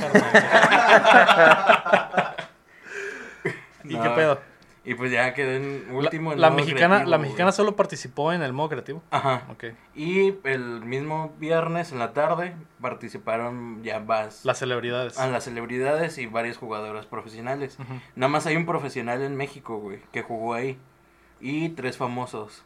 ¿Y 3.83 3.93
No, 3.95 4.03
qué 4.03 4.09
pedo? 4.11 4.48
Y 4.89 4.95
pues 4.95 5.11
ya 5.11 5.33
quedé 5.35 5.57
en 5.57 5.85
La, 5.89 5.93
último. 5.93 6.33
en 6.33 6.41
la 6.41 6.49
modo 6.49 6.61
mexicana, 6.61 6.87
creativo, 6.95 7.09
la 7.11 7.17
güey. 7.17 7.27
mexicana 7.27 7.51
solo 7.51 7.75
participó 7.75 8.33
en 8.33 8.41
el 8.41 8.53
modo 8.53 8.69
creativo. 8.69 9.03
Ajá. 9.11 9.43
Ok. 9.51 9.65
Y 9.93 10.33
el 10.45 10.81
mismo 10.83 11.31
viernes 11.37 11.91
en 11.91 11.99
la 11.99 12.13
tarde 12.13 12.55
participaron 12.81 13.83
ya 13.83 13.99
vas 13.99 14.45
Las 14.45 14.57
celebridades. 14.59 15.19
a 15.19 15.27
las 15.27 15.43
celebridades 15.43 16.17
y 16.17 16.25
varias 16.25 16.57
jugadoras 16.57 17.05
profesionales. 17.05 17.77
Nada 18.15 18.29
más 18.31 18.47
hay 18.47 18.55
un 18.55 18.65
profesional 18.65 19.21
en 19.21 19.35
México, 19.35 19.77
güey, 19.77 19.99
que 20.11 20.23
jugó 20.23 20.53
ahí. 20.55 20.79
Y 21.39 21.69
tres 21.69 21.97
famosos. 21.97 22.63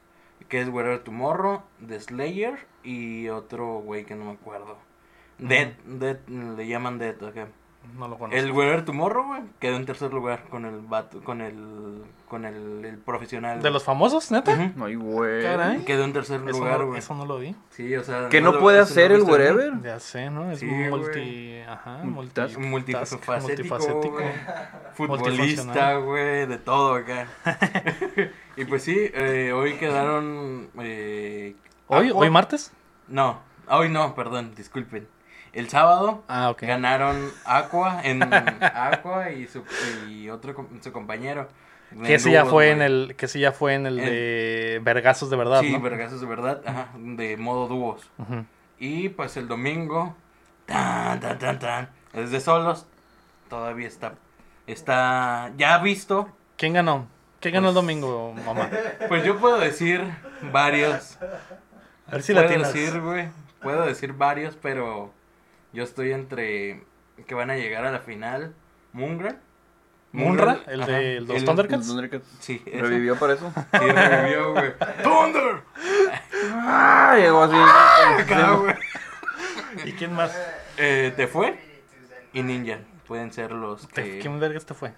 Que 0.48 0.62
es 0.62 0.70
Wherever 0.70 1.00
Tomorrow, 1.04 1.62
The 1.86 2.00
Slayer 2.00 2.68
y 2.84 3.28
otro 3.30 3.80
güey 3.80 4.06
que 4.06 4.16
no 4.16 4.26
me 4.26 4.32
acuerdo. 4.32 4.78
Dead, 5.40 5.74
Dead, 5.86 6.20
le 6.28 6.68
llaman 6.68 7.00
Dead, 7.00 7.22
ok. 7.22 7.50
No 7.98 8.08
lo 8.08 8.18
conozco. 8.18 8.36
El 8.40 8.52
Wherever 8.52 8.84
Tomorrow, 8.86 9.28
güey, 9.28 9.42
quedó 9.60 9.76
en 9.76 9.86
tercer 9.86 10.12
lugar 10.12 10.46
con 10.50 10.66
el 10.66 10.80
vato, 10.82 11.22
con 11.24 11.42
el, 11.42 12.04
con 12.28 12.44
el, 12.46 12.84
el 12.86 12.98
profesional. 12.98 13.62
¿De 13.62 13.70
los 13.70 13.84
famosos, 13.84 14.32
neta? 14.32 14.74
Ay, 14.82 14.96
güey. 14.96 15.44
Caray. 15.44 15.86
Quedó 15.86 16.04
en 16.06 16.14
tercer 16.14 16.42
Eso, 16.48 16.58
lugar, 16.58 16.80
no, 16.80 16.88
güey. 16.88 17.00
eso 17.00 17.14
no 17.14 17.26
lo 17.26 17.38
vi. 17.38 17.56
Sí, 17.70 17.96
o 17.96 18.04
sea. 18.04 18.30
¿Que 18.30 18.42
no 18.42 18.54
lo- 18.54 18.60
puede 18.62 18.78
lo 18.78 18.84
hacer 18.84 19.12
el 19.12 19.22
wherever? 19.22 19.74
Ya 19.84 20.00
sé, 20.00 20.30
¿no? 20.32 20.50
Es 20.52 20.60
Sí, 20.60 20.66
multi... 20.66 21.60
Ajá, 21.68 21.98
Multitask. 22.04 22.58
multi... 22.58 22.94
multifacético, 22.94 23.40
multifacético. 23.42 24.12
güey. 24.14 24.26
futbolista, 24.96 25.96
güey, 25.98 26.46
de 26.48 26.58
todo 26.58 26.96
acá. 26.96 27.28
y 28.58 28.66
pues 28.66 28.84
sí, 28.84 28.96
eh, 29.14 29.52
hoy 29.54 29.74
quedaron... 29.74 30.70
Eh, 30.80 31.56
¿Hoy, 31.88 32.10
Aqua- 32.10 32.20
¿Hoy 32.22 32.30
martes? 32.30 32.72
No, 33.08 33.40
hoy 33.70 33.90
no, 33.90 34.16
perdón, 34.16 34.54
disculpen. 34.56 35.08
El 35.54 35.70
sábado 35.70 36.24
Ah, 36.28 36.54
ganaron 36.60 37.32
Aqua 37.45 38.01
en 38.04 38.22
Aqua 38.64 39.32
y 39.32 39.47
su 39.47 39.64
y 40.10 40.30
otro 40.30 40.68
su 40.82 40.91
compañero. 40.91 41.47
Que 42.04 42.16
ese 42.16 42.32
ya 42.32 42.43
fue 42.45 42.72
en 42.72 42.82
el, 42.82 43.14
que 43.16 43.28
ese 43.28 43.39
ya 43.39 43.51
fue 43.51 43.76
en 43.76 43.86
el 43.86 43.99
En- 43.99 44.06
de 44.06 44.82
Vergazos 44.84 45.30
de 45.30 45.38
verdad, 45.38 45.62
Sí, 45.62 45.72
¿no? 45.72 45.80
vergazos 45.80 46.20
de 46.22 46.26
verdad, 46.28 46.62
ajá, 46.66 46.88
de 46.95 47.38
modo 47.38 47.68
dúos. 47.68 48.10
Y 48.80 49.10
pues 49.10 49.38
el 49.38 49.47
domingo, 49.47 50.16
tan, 50.66 51.20
tan, 51.20 51.38
tan, 51.38 51.60
tan, 51.60 51.89
es 52.14 52.32
de 52.32 52.39
solos, 52.39 52.88
todavía 53.47 53.88
está, 53.88 54.14
está 54.66 55.51
ya 55.56 55.78
visto. 55.78 56.30
¿Quién 56.58 56.74
ganó? 56.74 57.06
¿Quién 57.39 57.54
ganó 57.54 57.68
el 57.70 57.74
Pues- 57.76 57.86
domingo, 57.86 58.34
mamá? 58.43 58.70
Pues 59.08 59.24
yo 59.24 59.38
puedo 59.38 59.60
decir 59.60 60.01
varios. 60.51 61.20
A 62.08 62.12
ver 62.14 62.24
si 62.24 62.34
la 62.34 62.41
puedo 62.41 62.54
tienes. 62.56 62.74
decir, 62.74 62.99
güey, 63.01 63.28
puedo 63.62 63.86
decir 63.86 64.14
varios, 64.14 64.58
pero 64.60 65.14
yo 65.74 65.84
estoy 65.84 66.12
entre 66.14 66.84
que 67.28 67.36
van 67.36 67.50
a 67.50 67.56
llegar 67.58 67.86
a 67.86 67.92
la 67.92 68.00
final. 68.00 68.54
Mungra. 68.94 69.38
¿Munra? 70.12 70.60
¿El 70.68 70.86
de 70.86 71.22
los 71.22 71.38
el- 71.38 71.46
Thundercats? 71.46 71.88
Thundercats. 71.88 72.28
Sí, 72.40 72.62
ese. 72.68 72.82
¿Revivió 72.82 73.18
para 73.18 73.34
eso? 73.34 73.52
Sí, 73.72 73.80
revivió, 73.92 74.52
güey. 74.54 74.74
¡Thunder! 75.02 75.62
Ah, 76.52 77.16
llegó 77.18 77.42
así. 77.44 77.56
Güey. 78.62 78.76
¿Y 79.86 79.92
quién 79.94 80.14
más? 80.14 80.32
Eh, 80.78 81.12
¿Te 81.16 81.28
fue? 81.28 81.60
Y 82.32 82.44
Ninja. 82.44 82.78
Pueden 83.08 83.34
ser 83.34 83.52
los 83.52 83.88
¿Te- 83.90 84.04
que... 84.04 84.20
¿Quién 84.20 84.40
vergas 84.40 84.66
te 84.66 84.74
fue? 84.76 84.94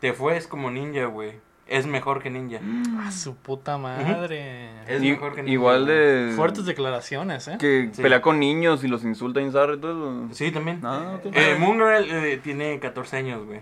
Te 0.00 0.12
fue 0.14 0.36
es 0.38 0.46
como 0.46 0.70
Ninja, 0.70 1.04
güey. 1.06 1.34
Es 1.66 1.86
mejor 1.86 2.22
que 2.22 2.28
Ninja. 2.30 2.60
A 3.06 3.10
su 3.10 3.36
puta 3.36 3.78
madre. 3.78 4.68
Es 4.86 5.00
mejor 5.00 5.34
que 5.34 5.42
Ninja. 5.42 5.52
Igual 5.52 5.86
de. 5.86 6.32
Fuertes 6.36 6.66
declaraciones, 6.66 7.48
¿eh? 7.48 7.56
Que 7.58 7.90
Sí. 7.92 8.02
pelea 8.02 8.20
con 8.20 8.38
niños 8.38 8.84
y 8.84 8.88
los 8.88 9.02
insulta 9.04 9.40
en 9.40 9.48
y 9.48 9.50
todo 9.52 10.26
eso. 10.26 10.28
Sí, 10.34 10.50
también. 10.50 10.80
Ah, 10.84 11.16
ok. 11.24 11.26
Eh, 11.34 11.56
Moongrel 11.58 12.10
eh, 12.10 12.40
tiene 12.42 12.78
14 12.80 13.16
años, 13.16 13.44
güey. 13.46 13.60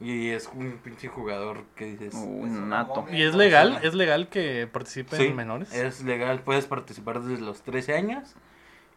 Y 0.00 0.28
es 0.28 0.50
un 0.54 0.72
pinche 0.84 1.08
jugador 1.08 1.64
que 1.74 1.86
dices... 1.86 2.12
Un 2.14 2.68
nato. 2.68 3.06
¿Y 3.10 3.22
es 3.22 3.34
legal? 3.34 3.80
¿Es 3.82 3.94
legal 3.94 4.28
que 4.28 4.68
participen 4.70 5.18
Sí, 5.18 5.32
menores? 5.32 5.72
es 5.72 6.02
legal. 6.04 6.40
Puedes 6.40 6.66
participar 6.66 7.22
desde 7.22 7.42
los 7.42 7.62
13 7.62 7.94
años. 7.94 8.34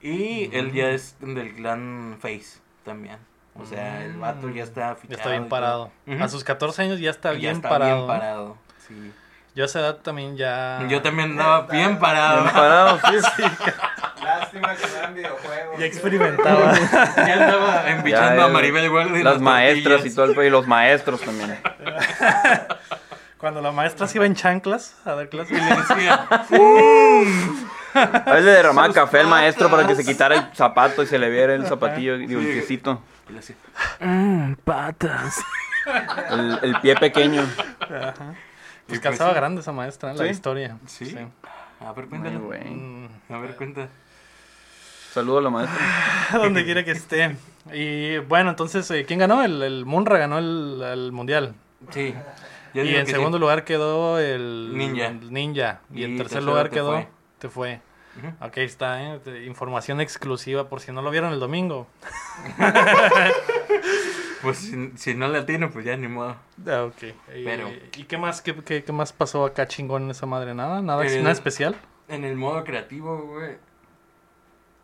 Y 0.01 0.49
él 0.55 0.71
ya 0.73 0.89
es 0.89 1.15
del 1.21 1.53
clan 1.53 2.17
Face 2.19 2.59
también. 2.83 3.17
O 3.55 3.65
sea, 3.65 4.03
el 4.05 4.13
vato 4.17 4.49
ya 4.49 4.63
está 4.63 4.89
Ya 4.89 4.95
fichado. 4.95 5.17
está 5.19 5.29
bien 5.31 5.49
parado. 5.49 5.91
A 6.21 6.27
sus 6.29 6.43
14 6.43 6.81
años 6.83 6.99
ya 6.99 7.09
está 7.11 7.33
Ya 7.33 7.39
bien 7.39 7.55
está 7.57 7.69
parado. 7.69 7.95
bien 7.95 8.07
parado. 8.07 8.57
Sí. 8.87 9.11
Yo 9.55 9.63
a 9.63 9.65
esa 9.65 9.79
edad 9.79 9.95
también 9.97 10.37
ya... 10.37 10.79
Yo 10.87 11.01
también 11.01 11.31
andaba 11.31 11.61
bien 11.67 11.97
parado. 11.99 12.43
Bien 12.43 12.53
parado, 12.53 12.99
sí, 13.09 13.17
sí. 13.35 13.43
Lástima 14.23 14.75
que 14.75 14.87
no 14.87 14.95
eran 14.97 15.15
videojuegos. 15.15 15.79
Ya 15.79 15.85
experimentaba. 15.85 16.73
Ya 17.17 17.33
andaba 17.33 17.89
embichando 17.89 18.35
Ya, 18.37 18.43
a 18.43 18.47
el- 18.47 18.53
Maribel 18.53 18.89
Guardia. 18.89 19.23
Las 19.23 19.41
maestras 19.41 20.05
y 20.05 20.13
todo 20.15 20.25
el 20.25 20.45
y 20.45 20.49
los 20.49 20.67
maestros 20.67 21.19
también. 21.21 21.59
Cuando 23.37 23.61
la 23.61 23.71
maestra 23.71 24.07
se 24.07 24.17
iba 24.17 24.25
en 24.25 24.35
chanclas 24.35 24.95
a 25.05 25.13
dar 25.13 25.29
clases. 25.29 25.57
Y 25.57 25.61
le 25.61 25.75
decía, 25.75 26.27
A 27.93 28.31
veces 28.31 28.45
le 28.45 28.51
derramaba 28.51 28.87
Sus 28.87 28.95
café 28.95 29.19
al 29.21 29.27
maestro 29.27 29.69
para 29.69 29.87
que 29.87 29.95
se 29.95 30.05
quitara 30.05 30.35
el 30.35 30.55
zapato 30.55 31.03
y 31.03 31.07
se 31.07 31.17
le 31.17 31.29
viera 31.29 31.53
el 31.53 31.65
zapatillo 31.65 32.17
y 32.17 32.23
el 32.33 32.39
piecito. 32.45 33.01
Y 33.29 33.33
le 33.33 33.39
decía, 33.39 33.55
patas. 34.63 35.39
El, 36.29 36.59
el 36.61 36.81
pie 36.81 36.95
pequeño. 36.95 37.43
Pues 37.87 38.13
pues 38.87 38.99
calzaba 38.99 39.31
sí. 39.31 39.35
grande 39.37 39.61
esa 39.61 39.71
maestra 39.71 40.11
en 40.11 40.17
la 40.17 40.23
¿Sí? 40.25 40.29
historia. 40.29 40.77
¿Sí? 40.85 41.15
a 41.79 41.93
ver, 41.93 42.07
cuéntalo. 42.07 42.39
Mm, 42.39 43.07
A 43.33 43.37
ver, 43.39 43.55
cuenta. 43.55 43.87
Saludo 45.13 45.39
a 45.39 45.41
la 45.41 45.49
maestra. 45.49 45.79
Donde 46.33 46.63
quiera 46.65 46.83
que 46.83 46.91
esté. 46.91 47.35
Y 47.73 48.17
bueno, 48.19 48.51
entonces, 48.51 48.89
eh, 48.91 49.05
¿quién 49.07 49.19
ganó? 49.19 49.41
El, 49.43 49.61
el 49.63 49.85
Munra 49.85 50.17
ganó 50.19 50.37
el, 50.37 50.81
el 50.83 51.11
mundial. 51.11 51.55
Sí. 51.91 52.13
Yo 52.73 52.83
y 52.83 52.95
en 52.95 53.07
segundo 53.07 53.37
sí. 53.37 53.41
lugar 53.41 53.63
quedó 53.63 54.19
el 54.19 54.77
Ninja. 54.77 55.07
el 55.07 55.33
Ninja. 55.33 55.79
Y, 55.93 56.01
Y 56.01 56.03
en 56.03 56.17
tercer 56.17 56.43
lugar 56.43 56.69
Te 56.69 56.75
quedó 56.75 56.91
Fue. 56.91 57.07
Te 57.39 57.49
fue. 57.49 57.81
Ok, 58.41 58.57
está, 58.57 59.01
¿eh? 59.15 59.19
Información 59.45 60.01
exclusiva 60.01 60.69
por 60.69 60.79
si 60.81 60.91
no 60.91 61.01
lo 61.01 61.11
vieron 61.11 61.33
el 61.33 61.39
domingo. 61.39 61.87
Pues 64.41 64.57
si, 64.59 64.91
si 64.95 65.15
no 65.15 65.25
atino, 65.25 65.69
pues 65.69 65.83
ya 65.83 65.97
ni 65.97 66.07
modo. 66.07 66.35
Ah, 66.65 66.83
ok. 66.85 67.03
Y- 67.35 67.43
Pero- 67.43 67.69
¿Y 67.97 68.03
qué 68.05 68.17
más, 68.17 68.41
qué, 68.41 68.55
qué- 68.63 68.85
qué 68.85 68.91
más 68.93 69.11
pasó 69.11 69.43
acá 69.45 69.67
chingón 69.67 70.03
en 70.03 70.11
esa 70.11 70.25
madre? 70.25 70.53
¿Nada? 70.53 70.81
¿Nada, 70.81 71.05
El- 71.05 71.19
nada 71.23 71.33
especial? 71.33 71.75
En 72.07 72.23
el 72.23 72.35
modo 72.37 72.63
creativo, 72.63 73.17
güey. 73.23 73.57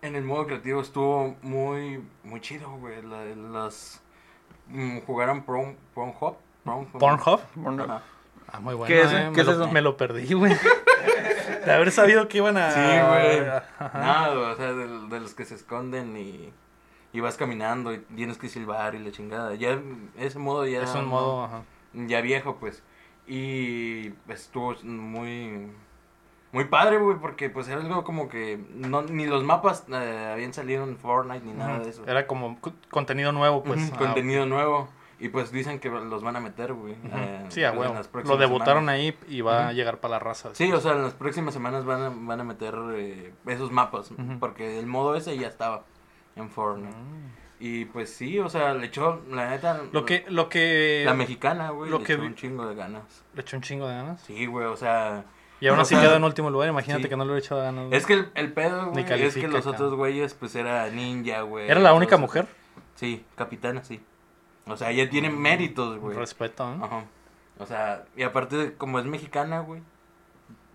En 0.01 0.15
el 0.15 0.23
modo 0.25 0.45
creativo 0.45 0.81
estuvo 0.81 1.38
muy, 1.41 2.03
muy 2.23 2.41
chido, 2.41 2.69
güey. 2.77 3.01
La- 3.01 3.23
las 3.25 4.01
mm, 4.67 4.99
jugaron 5.05 5.43
Prom, 5.43 5.75
Pornhub. 5.93 6.36
Prom- 6.65 6.88
¿Pornhub? 6.91 7.39
Ah, 8.51 8.59
muy 8.59 8.73
bueno. 8.75 8.87
¿Qué 8.87 9.01
es- 9.01 9.11
eh, 9.11 9.29
qué 9.33 9.37
me 9.37 9.41
es 9.41 9.45
lo, 9.47 9.63
eso? 9.63 9.71
Me 9.71 9.81
lo 9.81 9.97
perdí, 9.97 10.33
güey. 10.33 10.53
De 11.65 11.71
haber 11.71 11.91
sabido 11.91 12.27
que 12.27 12.37
iban 12.37 12.57
a... 12.57 12.71
Sí, 12.71 12.79
güey. 12.79 13.41
Nada, 13.93 14.37
o 14.51 14.55
sea, 14.55 14.73
de, 14.73 14.87
de 15.07 15.19
los 15.19 15.33
que 15.33 15.45
se 15.45 15.55
esconden 15.55 16.15
y, 16.15 16.53
y 17.11 17.19
vas 17.21 17.37
caminando 17.37 17.91
y 17.93 17.99
tienes 18.15 18.37
que 18.37 18.49
silbar 18.49 18.93
y 18.95 18.99
la 18.99 19.11
chingada. 19.11 19.55
Ya 19.55 19.79
ese 20.17 20.37
modo 20.39 20.65
ya... 20.67 20.83
es 20.83 20.93
un 20.93 21.07
modo... 21.07 21.45
ajá. 21.45 21.61
Ya 21.93 22.21
viejo, 22.21 22.57
pues. 22.57 22.83
Y 23.27 24.13
estuvo 24.29 24.75
muy... 24.83 25.71
Muy 26.51 26.65
padre, 26.65 26.97
güey, 26.99 27.17
porque 27.17 27.49
pues 27.49 27.67
era 27.67 27.81
algo 27.81 28.05
como 28.05 28.29
que 28.29 28.57
no, 28.75 29.01
ni 29.01 29.25
los 29.25 29.43
mapas 29.43 29.83
eh, 29.91 30.29
habían 30.31 30.53
salido 30.53 30.85
en 30.85 30.95
Fortnite 30.97 31.45
ni 31.45 31.51
nada 31.51 31.79
de 31.79 31.89
eso. 31.89 32.03
Era 32.07 32.27
como 32.27 32.61
co- 32.61 32.71
contenido 32.89 33.33
nuevo, 33.33 33.61
pues. 33.61 33.91
Ah, 33.93 33.97
contenido 33.97 34.45
nuevo. 34.45 34.87
Y 35.20 35.30
pues 35.30 35.51
dicen 35.51 35.80
que 35.80 35.89
los 35.89 36.24
van 36.24 36.36
a 36.36 36.39
meter, 36.41 36.74
güey. 36.74 36.93
Ujú. 36.93 37.07
eh, 37.16 37.45
Sí, 37.49 37.63
a 37.63 37.70
en 37.72 37.78
huevo. 37.78 37.93
las 37.93 38.09
Lo 38.26 38.36
debutaron 38.38 38.84
semanas. 38.84 38.95
ahí 38.95 39.18
y 39.30 39.41
va 39.41 39.70
a 39.70 39.74
llegar 39.74 39.99
para 39.99 40.13
la 40.13 40.20
raza. 40.20 40.49
Sí, 40.53 40.72
o 40.74 40.82
sea, 40.82 40.91
en 40.93 41.03
las 41.03 41.13
próximas 41.13 41.53
semanas 41.53 41.86
van 41.86 42.01
a, 42.01 42.09
van 42.13 42.41
a 42.41 42.43
meter 42.43 42.76
eh, 42.95 43.34
esos 43.47 43.72
mapas. 43.72 44.11
Porque 44.39 44.78
el 44.78 44.88
modo 44.88 45.16
ese 45.16 45.38
ya 45.38 45.47
estaba 45.47 45.84
en 46.36 46.49
Fortnite. 46.49 46.95
Mm. 46.97 47.32
Y 47.57 47.86
pues 47.86 48.13
sí, 48.13 48.38
o 48.39 48.49
sea, 48.49 48.74
le 48.74 48.88
echó, 48.88 49.22
la 49.32 49.49
neta. 49.51 49.82
Lo 49.93 50.03
que, 50.03 50.26
lo 50.28 50.49
que... 50.49 51.03
La 51.05 51.13
mexicana, 51.13 51.70
güey, 51.70 51.89
lo 51.89 51.99
le 51.99 52.03
que 52.03 52.13
echó 52.13 52.22
un 52.24 52.36
chingo 52.36 52.68
de 52.68 52.76
ganas. 52.76 53.24
Le 53.34 53.41
echó 53.41 53.55
un 53.55 53.63
chingo 53.63 53.88
de 53.88 53.95
ganas. 53.95 54.22
Sí, 54.22 54.45
güey, 54.45 54.66
o 54.66 54.76
sea. 54.76 55.24
Y 55.61 55.68
aún 55.68 55.80
O 55.80 55.84
así 55.84 55.95
sea, 55.95 56.03
quedó 56.03 56.18
en 56.18 56.26
último 56.26 56.49
lugar. 56.49 56.68
Imagínate 56.68 57.03
sí. 57.03 57.09
que 57.09 57.16
no 57.16 57.24
le 57.24 57.32
hubiera 57.32 57.45
echado 57.45 57.61
ganas. 57.61 57.86
güey. 57.88 57.97
Es 57.97 58.05
que 58.05 58.13
el, 58.13 58.30
el 58.36 58.51
pedo, 58.51 58.88
güey, 58.91 59.05
es 59.09 59.34
que 59.36 59.47
los 59.47 59.66
otros 59.66 59.93
güeyes, 59.95 60.34
pues 60.34 60.53
era 60.55 60.89
ninja, 60.89 61.41
güey. 61.43 61.70
¿Era 61.72 61.80
la 61.80 61.93
única 61.93 62.18
todos- 62.18 62.22
mujer? 62.22 62.47
Sí, 62.95 63.24
capitana, 63.38 63.82
sí. 63.86 64.01
O 64.68 64.76
sea, 64.78 64.91
ella 64.91 65.09
tiene 65.09 65.30
méritos, 65.30 65.99
güey. 65.99 66.18
Respeto, 66.18 66.70
¿eh? 66.72 66.78
Ajá. 66.82 67.03
O 67.59 67.66
sea, 67.66 68.05
y 68.18 68.24
aparte, 68.24 68.74
como 68.78 68.99
es 68.99 69.05
mexicana, 69.05 69.59
güey, 69.61 69.82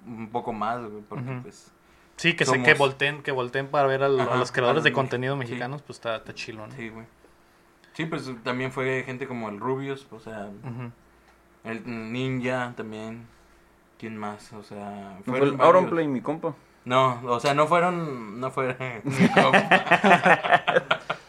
un 0.07 0.31
poco 0.31 0.53
más, 0.53 0.81
güey, 0.81 1.03
porque 1.09 1.31
pues. 1.43 1.73
Sí, 2.17 2.35
que, 2.37 2.45
se, 2.45 2.53
Somos- 2.53 2.65
que 2.67 2.75
volteen, 2.75 3.23
que 3.23 3.33
volteen 3.33 3.69
para 3.69 3.87
ver 3.89 4.03
al- 4.03 4.21
a 4.21 4.25
Ajá, 4.25 4.37
los 4.37 4.53
creadores 4.53 4.83
a 4.83 4.85
de 4.85 4.93
contenido 4.93 5.35
sí. 5.35 5.39
mexicanos, 5.41 5.83
pues 5.83 5.99
está, 5.99 6.17
está 6.17 6.35
chilo, 6.35 6.67
¿no? 6.67 6.73
Sí, 6.75 6.89
güey. 6.91 7.07
Sí, 7.95 8.05
pues 8.07 8.31
también 8.45 8.71
fue 8.73 9.03
gente 9.05 9.27
como 9.27 9.49
el 9.49 9.59
Rubius, 9.59 10.07
o 10.11 10.21
sea, 10.21 10.49
el 11.65 12.13
Ninja 12.13 12.73
también. 12.77 13.27
¿Quién 13.99 14.17
más? 14.17 14.53
O 14.55 14.63
sea, 14.63 15.17
¿No 15.19 15.25
fue 15.25 15.39
fueron 15.39 15.55
el. 15.57 15.61
Auronplay, 15.61 16.09
mi 16.09 16.21
compa? 16.23 16.55
No, 16.87 17.21
o 17.25 17.41
sea, 17.41 17.53
no 17.55 17.67
fueron. 17.67 18.41
No 18.41 18.51
fueron. 18.51 18.77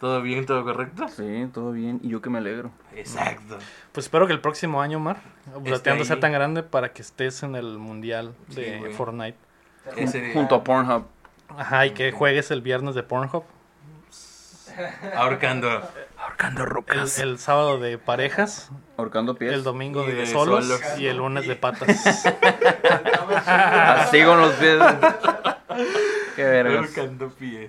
¿Todo 0.00 0.22
bien, 0.22 0.46
todo 0.46 0.62
correcto? 0.64 1.08
Sí, 1.08 1.48
todo 1.52 1.72
bien. 1.72 1.98
Y 2.02 2.08
yo 2.08 2.22
que 2.22 2.30
me 2.30 2.38
alegro. 2.38 2.70
Exacto. 2.94 3.58
Pues 3.92 4.06
espero 4.06 4.26
que 4.28 4.32
el 4.32 4.40
próximo 4.40 4.80
año, 4.80 5.00
Mar, 5.00 5.16
plateando 5.64 6.04
sea 6.04 6.20
tan 6.20 6.30
grande 6.32 6.62
para 6.62 6.92
que 6.92 7.02
estés 7.02 7.42
en 7.42 7.56
el 7.56 7.78
mundial 7.78 8.34
Sí, 8.50 8.60
de 8.60 8.78
güey. 8.78 8.92
Fortnite. 8.92 9.36
Ese 9.96 10.32
Junto 10.32 10.54
a 10.54 10.62
Pornhub. 10.64 11.06
Ajá, 11.56 11.86
y 11.86 11.90
que 11.92 12.12
juegues 12.12 12.50
el 12.52 12.60
viernes 12.62 12.94
de 12.94 13.02
Pornhub. 13.02 13.42
ahorcando. 15.16 15.82
Ahorcando 16.18 16.64
rocas. 16.66 17.18
El, 17.18 17.30
el 17.30 17.38
sábado 17.38 17.78
de 17.80 17.98
parejas, 17.98 18.70
Ahorcando 18.96 19.34
pies. 19.34 19.52
el 19.52 19.64
domingo 19.64 20.04
de 20.04 20.26
solos, 20.26 20.66
solos. 20.66 20.82
y 20.98 21.06
el 21.06 21.16
lunes 21.16 21.48
de 21.48 21.56
patas. 21.56 22.24
Así 23.46 24.22
con 24.22 24.40
los 24.40 24.52
pies. 24.54 24.78
Qué 26.38 26.44
vergas. 26.44 26.96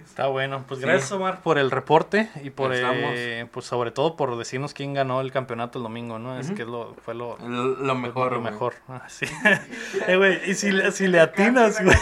Está 0.05 0.27
bueno. 0.27 0.63
Pues 0.67 0.79
Sí. 0.79 0.85
gracias, 0.85 1.11
Omar, 1.11 1.41
por 1.41 1.57
el 1.57 1.71
reporte 1.71 2.29
y 2.43 2.51
por, 2.51 2.71
eh, 2.75 3.47
pues 3.51 3.65
sobre 3.65 3.89
todo 3.89 4.15
por 4.15 4.37
decirnos 4.37 4.75
quién 4.75 4.93
ganó 4.93 5.21
el 5.21 5.31
campeonato 5.31 5.79
el 5.79 5.83
domingo, 5.83 6.19
¿no? 6.19 6.37
Es 6.39 6.51
que 6.51 6.65
lo, 6.65 6.93
fue 7.03 7.15
lo, 7.15 7.37
Lo, 7.39 7.63
lo 7.75 7.95
mejor. 7.95 8.33
lo 8.33 8.41
mejor. 8.41 8.75
Ah, 8.87 9.01
sí. 9.07 9.25
eh, 10.07 10.17
güey, 10.17 10.51
y 10.51 10.53
si, 10.53 10.71
le- 10.71 10.91
si 10.91 11.07
le 11.07 11.19
atinas, 11.19 11.83
güey. 11.83 11.97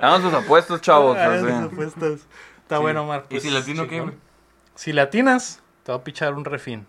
Hagan 0.00 0.22
sus 0.22 0.32
apuestos, 0.34 0.80
chavos. 0.80 1.16
Ah, 1.18 1.64
apuestas. 1.64 2.20
Está 2.62 2.76
Sí. 2.76 2.82
bueno, 2.82 3.02
Omar. 3.02 3.24
¿Y 3.28 3.30
pues, 3.30 3.42
si 3.42 3.50
latino 3.50 3.82
qué, 3.84 3.90
chingón. 3.90 4.06
güey? 4.10 4.18
Si 4.76 4.92
le 4.92 5.00
atinas, 5.00 5.62
te 5.82 5.92
va 5.92 5.98
a 5.98 6.04
pichar 6.04 6.34
un 6.34 6.44
refin. 6.44 6.86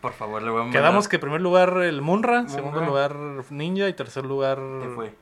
Por 0.00 0.12
favor, 0.14 0.40
le 0.42 0.50
voy 0.50 0.60
a 0.60 0.64
mandar. 0.64 0.80
Quedamos 0.80 1.08
que 1.08 1.16
en 1.16 1.20
primer 1.20 1.40
lugar 1.42 1.76
el 1.82 2.00
Munra, 2.00 2.48
segundo 2.48 2.80
Munra. 2.80 2.86
lugar 2.86 3.16
Ninja 3.50 3.86
y 3.88 3.92
tercer 3.92 4.24
lugar 4.24 4.58
¿Qué 4.80 4.88
fue? 4.94 5.14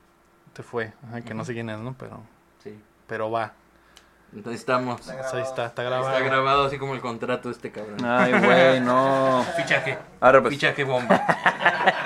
Te 0.59 0.65
fue. 0.65 0.93
Ajá, 1.07 1.21
que 1.21 1.35
no 1.35 1.45
sé 1.45 1.53
quién 1.55 1.71
es, 1.71 1.79
¿no? 1.79 1.95
Pero, 1.97 2.21
Sí. 2.65 2.77
pero 3.07 3.31
va. 3.31 3.53
Entonces 4.35 4.61
estamos. 4.61 5.01
Pues 5.01 5.09
ahí 5.33 5.41
está, 5.43 5.67
está 5.67 5.85
grabado. 5.85 6.09
Está 6.13 6.21
grabado 6.29 6.65
así 6.67 6.79
como 6.79 6.95
el 6.97 7.01
contrato 7.01 7.49
de 7.49 7.55
este 7.55 7.71
cabrón. 7.71 8.05
Ay, 8.05 8.33
güey, 8.33 8.81
no. 8.81 9.45
Fichaje. 9.57 9.97
Arre, 10.21 10.41
pues. 10.43 10.55
Fichaje 10.55 10.83
bomba. 10.83 11.25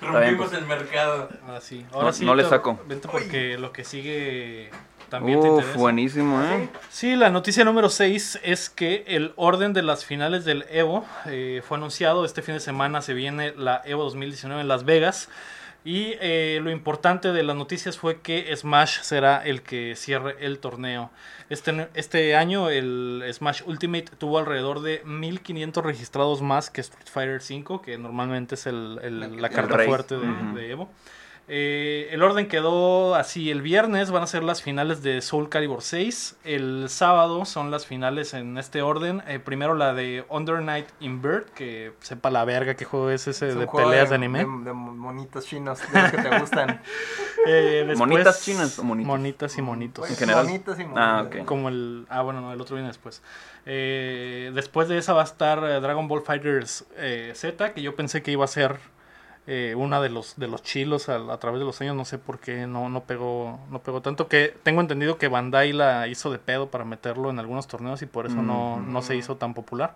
bien, 0.00 0.12
Rompimos 0.12 0.48
pues. 0.48 0.58
el 0.60 0.66
mercado. 0.66 1.28
Ahora 1.46 1.60
sí. 1.60 1.86
Ahora 1.92 2.06
No- 2.08 2.12
sí. 2.12 2.24
no 2.26 2.34
le 2.34 2.42
te- 2.42 2.48
saco. 2.50 2.80
Vente 2.86 3.06
porque 3.08 3.56
lo 3.58 3.70
que 3.72 3.84
sigue 3.84 4.70
también 5.08 5.40
te 5.40 5.48
Uf, 5.48 5.58
interesa. 5.60 5.78
buenísimo, 5.78 6.42
¿eh? 6.42 6.68
Sí, 6.90 7.14
la 7.16 7.30
noticia 7.30 7.64
número 7.64 7.88
6 7.90 8.40
es 8.42 8.68
que 8.70 9.04
el 9.06 9.32
orden 9.36 9.72
de 9.72 9.82
las 9.82 10.04
finales 10.04 10.44
del 10.44 10.66
Evo 10.68 11.06
eh, 11.26 11.62
fue 11.66 11.76
anunciado. 11.78 12.24
Este 12.24 12.42
fin 12.42 12.54
de 12.54 12.60
semana 12.60 13.00
se 13.02 13.14
viene 13.14 13.54
la 13.56 13.80
Evo 13.84 14.02
2019 14.02 14.60
en 14.62 14.68
Las 14.68 14.84
Vegas. 14.84 15.28
Y 15.84 16.14
eh, 16.20 16.60
lo 16.62 16.70
importante 16.70 17.32
de 17.32 17.42
las 17.42 17.56
noticias 17.56 17.96
fue 17.96 18.20
que 18.20 18.54
Smash 18.54 19.00
será 19.00 19.42
el 19.44 19.62
que 19.62 19.94
cierre 19.96 20.36
el 20.40 20.58
torneo. 20.58 21.10
Este, 21.50 21.88
este 21.94 22.36
año 22.36 22.68
el 22.68 23.24
Smash 23.32 23.62
Ultimate 23.64 24.06
tuvo 24.18 24.38
alrededor 24.38 24.80
de 24.82 25.00
1500 25.04 25.82
registrados 25.84 26.42
más 26.42 26.68
que 26.68 26.80
Street 26.82 27.06
Fighter 27.10 27.40
V, 27.40 27.80
que 27.82 27.96
normalmente 27.96 28.56
es 28.56 28.66
el- 28.66 28.98
el- 29.02 29.40
La 29.40 29.48
carta 29.48 29.76
el 29.82 29.88
fuerte 29.88 30.16
de 30.18 30.70
Evo. 30.72 30.90
Eh, 31.50 32.08
el 32.12 32.22
orden 32.22 32.46
quedó 32.46 33.14
así. 33.14 33.50
El 33.50 33.62
viernes 33.62 34.10
van 34.10 34.22
a 34.22 34.26
ser 34.26 34.44
las 34.44 34.62
finales 34.62 35.02
de 35.02 35.22
Soul 35.22 35.48
Calibur 35.48 35.80
6. 35.80 36.36
El 36.44 36.90
sábado 36.90 37.46
son 37.46 37.70
las 37.70 37.86
finales 37.86 38.34
en 38.34 38.58
este 38.58 38.82
orden. 38.82 39.22
Eh, 39.26 39.38
primero 39.38 39.74
la 39.74 39.94
de 39.94 40.26
Under 40.28 40.60
Night 40.60 40.86
Invert, 41.00 41.48
que 41.54 41.92
sepa 42.00 42.30
la 42.30 42.44
verga 42.44 42.74
qué 42.74 42.84
juego 42.84 43.08
es 43.10 43.26
ese 43.28 43.48
Es 43.48 43.54
de 43.58 43.66
peleas 43.66 44.10
de, 44.10 44.14
anime. 44.16 44.40
De, 44.40 44.44
de 44.44 44.72
monitos 44.74 45.46
chinos, 45.46 45.80
de 45.90 46.02
los 46.02 46.10
que 46.10 46.18
te 46.18 46.38
gustan. 46.38 46.82
Eh, 47.46 47.84
después- 47.86 47.98
¿Monitas 47.98 48.42
chinas 48.44 48.78
o 48.80 48.84
monitos? 48.84 49.06
Monitas 49.06 49.58
y 49.58 49.62
monitos. 49.62 50.06
Pues, 50.06 50.18
general. 50.18 50.44
Monitos 50.44 50.76
y 50.80 50.82
monitos. 50.82 51.02
Ah, 51.02 51.22
ok. 51.24 51.44
Como 51.46 51.68
el. 51.68 52.04
Ah, 52.10 52.20
bueno, 52.22 52.40
no, 52.40 52.52
el 52.52 52.60
otro 52.60 52.74
viene 52.74 52.88
después. 52.88 53.22
Eh, 53.64 54.50
después 54.54 54.88
de 54.88 54.98
esa 54.98 55.12
va 55.14 55.22
a 55.22 55.24
estar 55.24 55.60
Dragon 55.80 56.08
Ball 56.08 56.22
Fighters 56.22 56.84
eh, 56.96 57.32
Z, 57.36 57.72
que 57.72 57.80
yo 57.80 57.94
pensé 57.94 58.22
que 58.22 58.32
iba 58.32 58.44
a 58.44 58.48
ser 58.48 58.80
eh, 59.50 59.74
una 59.74 59.98
de 60.00 60.10
los 60.10 60.36
de 60.36 60.46
los 60.46 60.62
chilos 60.62 61.08
a, 61.08 61.16
a 61.32 61.38
través 61.38 61.58
de 61.58 61.64
los 61.64 61.80
años. 61.80 61.96
No 61.96 62.04
sé 62.04 62.18
por 62.18 62.38
qué 62.38 62.66
no, 62.66 62.88
no 62.90 63.04
pegó 63.04 63.58
no 63.70 63.80
pegó 63.80 64.02
tanto. 64.02 64.28
Que 64.28 64.54
tengo 64.62 64.80
entendido 64.82 65.16
que 65.18 65.28
Bandai 65.28 65.72
la 65.72 66.06
hizo 66.06 66.30
de 66.30 66.38
pedo 66.38 66.68
para 66.70 66.84
meterlo 66.84 67.30
en 67.30 67.38
algunos 67.38 67.66
torneos 67.66 68.02
y 68.02 68.06
por 68.06 68.26
eso 68.26 68.42
no, 68.42 68.76
Mm. 68.76 68.92
no 68.92 69.02
se 69.02 69.16
hizo 69.16 69.36
tan 69.36 69.54
popular. 69.54 69.94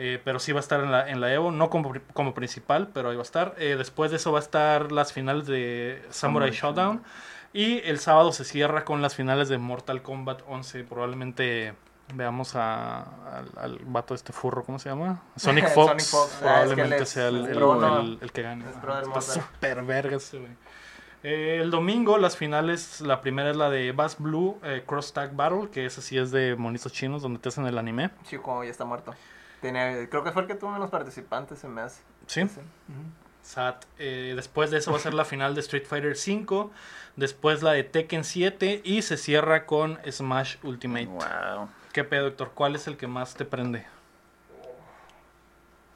Eh, 0.00 0.20
pero 0.24 0.38
sí 0.38 0.52
va 0.52 0.60
a 0.60 0.62
estar 0.62 0.78
en 0.84 0.92
la, 0.92 1.10
en 1.10 1.20
la 1.20 1.34
Evo, 1.34 1.50
no 1.50 1.70
como, 1.70 1.92
como 2.12 2.32
principal, 2.32 2.88
pero 2.94 3.10
ahí 3.10 3.16
va 3.16 3.22
a 3.22 3.24
estar. 3.24 3.56
Eh, 3.58 3.74
después 3.76 4.12
de 4.12 4.18
eso 4.18 4.30
va 4.30 4.38
a 4.38 4.42
estar 4.42 4.92
las 4.92 5.12
finales 5.12 5.48
de 5.48 6.00
Samurai, 6.10 6.12
Samurai 6.12 6.50
Showdown. 6.52 7.02
Y 7.52 7.78
el 7.80 7.98
sábado 7.98 8.30
se 8.30 8.44
cierra 8.44 8.84
con 8.84 9.02
las 9.02 9.16
finales 9.16 9.48
de 9.48 9.58
Mortal 9.58 10.02
Kombat 10.02 10.42
11. 10.46 10.84
Probablemente 10.84 11.74
veamos 12.14 12.54
a, 12.56 13.00
al, 13.36 13.50
al 13.56 13.78
vato 13.84 14.14
este 14.14 14.32
furro, 14.32 14.64
¿cómo 14.64 14.78
se 14.78 14.88
llama? 14.88 15.22
Sonic 15.36 15.68
Sonic 15.68 16.04
Fox. 16.04 16.14
Ah, 16.42 16.62
es 16.64 16.70
que 16.70 16.74
probablemente 16.74 17.06
sea 17.06 17.28
el, 17.28 17.36
el- 17.46 17.56
el- 17.58 18.18
el 18.22 18.32
que 18.32 18.42
gane. 18.42 18.64
Está 18.68 19.20
súper 19.20 19.82
verga 19.84 20.16
ese, 20.16 20.38
güey. 20.38 20.52
Eh, 21.24 21.58
el 21.60 21.70
domingo 21.72 22.16
las 22.16 22.36
finales, 22.36 23.00
la 23.00 23.20
primera 23.20 23.50
es 23.50 23.56
la 23.56 23.68
de 23.70 23.90
Bass 23.90 24.16
Blue 24.20 24.56
eh, 24.62 24.84
Cross 24.86 25.12
Tag 25.12 25.34
Battle, 25.34 25.68
que 25.70 25.84
esa 25.84 26.00
sí 26.00 26.16
es 26.16 26.30
de 26.30 26.54
monitos 26.56 26.92
chinos, 26.92 27.22
donde 27.22 27.40
te 27.40 27.48
hacen 27.48 27.66
el 27.66 27.76
anime. 27.76 28.10
Chico 28.24 28.62
ya 28.62 28.70
está 28.70 28.84
muerto. 28.84 29.14
Tiene, 29.60 30.08
creo 30.08 30.22
que 30.22 30.30
fue 30.30 30.42
el 30.42 30.48
que 30.48 30.54
tuvo 30.54 30.70
menos 30.70 30.90
participantes, 30.90 31.58
se 31.58 31.66
me 31.66 31.80
hace. 31.80 32.02
¿Sí? 32.28 32.46
Sat. 33.42 33.84
Eh, 33.98 34.34
después 34.36 34.70
de 34.70 34.78
eso 34.78 34.92
va 34.92 34.98
a 34.98 35.00
ser 35.00 35.14
la 35.14 35.24
final 35.24 35.54
de 35.56 35.60
Street 35.62 35.84
Fighter 35.86 36.12
V. 36.12 36.68
Después 37.16 37.62
la 37.62 37.72
de 37.72 37.82
Tekken 37.82 38.22
7. 38.22 38.82
Y 38.84 39.02
se 39.02 39.16
cierra 39.16 39.66
con 39.66 39.98
Smash 40.08 40.56
Ultimate. 40.62 41.06
Wow. 41.06 41.68
¿Qué 41.92 42.04
pedo, 42.04 42.28
Héctor? 42.28 42.50
¿Cuál 42.54 42.76
es 42.76 42.86
el 42.86 42.96
que 42.96 43.06
más 43.06 43.34
te 43.34 43.44
prende? 43.44 43.86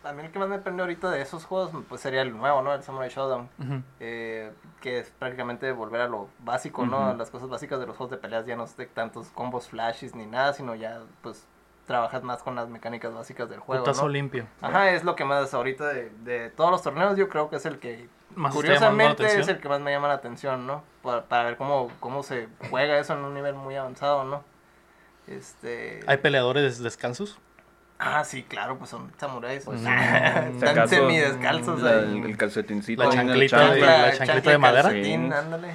A 0.05 0.13
mí 0.13 0.25
el 0.25 0.33
que 0.33 0.39
más 0.39 0.49
me 0.49 0.59
prende 0.59 0.83
ahorita 0.83 1.11
de 1.11 1.23
esos 1.23 1.45
juegos 1.45 1.71
pues 1.89 2.01
sería 2.01 2.23
el 2.23 2.37
nuevo, 2.37 2.61
¿no? 2.63 2.75
El 2.75 2.83
Samurai 2.83 3.09
Showdown. 3.09 3.49
Eh, 4.01 4.53
que 4.81 4.99
es 4.99 5.11
prácticamente 5.11 5.71
volver 5.71 6.01
a 6.01 6.09
lo 6.09 6.29
básico, 6.41 6.85
¿no? 6.87 7.15
Las 7.15 7.31
cosas 7.31 7.49
básicas 7.49 7.79
de 7.79 7.87
los 7.87 7.97
juegos 7.97 8.11
de 8.11 8.17
peleas 8.17 8.45
ya 8.45 8.57
no 8.57 8.65
es 8.65 8.77
de 8.77 8.87
tantos 8.87 9.29
combos 9.29 9.69
flashes 9.69 10.15
ni 10.17 10.27
nada, 10.27 10.55
sino 10.55 10.75
ya 10.75 11.03
pues 11.23 11.47
trabajas 11.87 12.23
más 12.23 12.43
con 12.43 12.55
las 12.57 12.69
mecánicas 12.69 13.13
básicas 13.15 13.49
del 13.49 13.61
juego, 13.61 13.85
Putazo 13.85 14.03
¿no? 14.03 14.09
limpio. 14.09 14.47
Ajá, 14.61 14.91
es 14.91 15.05
lo 15.05 15.15
que 15.15 15.25
más 15.25 15.53
ahorita 15.55 15.89
de, 15.89 16.11
de 16.25 16.51
todos 16.51 16.71
los 16.71 16.83
torneos 16.83 17.17
yo 17.17 17.29
creo 17.29 17.49
que 17.51 17.57
es 17.57 17.67
el 17.67 17.79
que 17.79 18.09
Más 18.35 18.55
curiosamente 18.55 19.25
es 19.25 19.47
el 19.49 19.61
que 19.61 19.69
más 19.69 19.81
me 19.81 19.93
llama 19.93 20.09
la 20.09 20.15
atención, 20.15 20.67
¿no? 20.67 20.83
Para, 21.03 21.25
para 21.27 21.45
ver 21.45 21.57
cómo, 21.57 21.91
cómo 22.01 22.23
se 22.23 22.49
juega 22.71 22.99
eso 22.99 23.15
en 23.15 23.21
un 23.21 23.35
nivel 23.35 23.55
muy 23.55 23.77
avanzado, 23.77 24.25
¿no? 24.25 24.43
Este... 25.27 26.01
¿Hay 26.07 26.17
peleadores 26.19 26.79
descalzos? 26.83 27.39
Ah, 27.99 28.25
sí, 28.25 28.43
claro, 28.43 28.79
pues 28.79 28.91
son 28.91 29.13
samuráis. 29.19 29.65
Pues, 29.65 29.81
Están 29.81 30.59
Si 30.59 30.67
acaso, 30.67 30.89
semidescalzos 30.97 31.81
la- 31.83 31.93
el, 32.01 32.25
el 32.25 32.37
calcetincito. 32.37 33.03
La 33.05 33.11
chanclita 33.11 33.57
la 33.59 33.75
de 33.75 33.81
madera. 34.59 34.83
calcetín, 34.89 35.29
Sí. 35.29 35.35
ándale. 35.35 35.75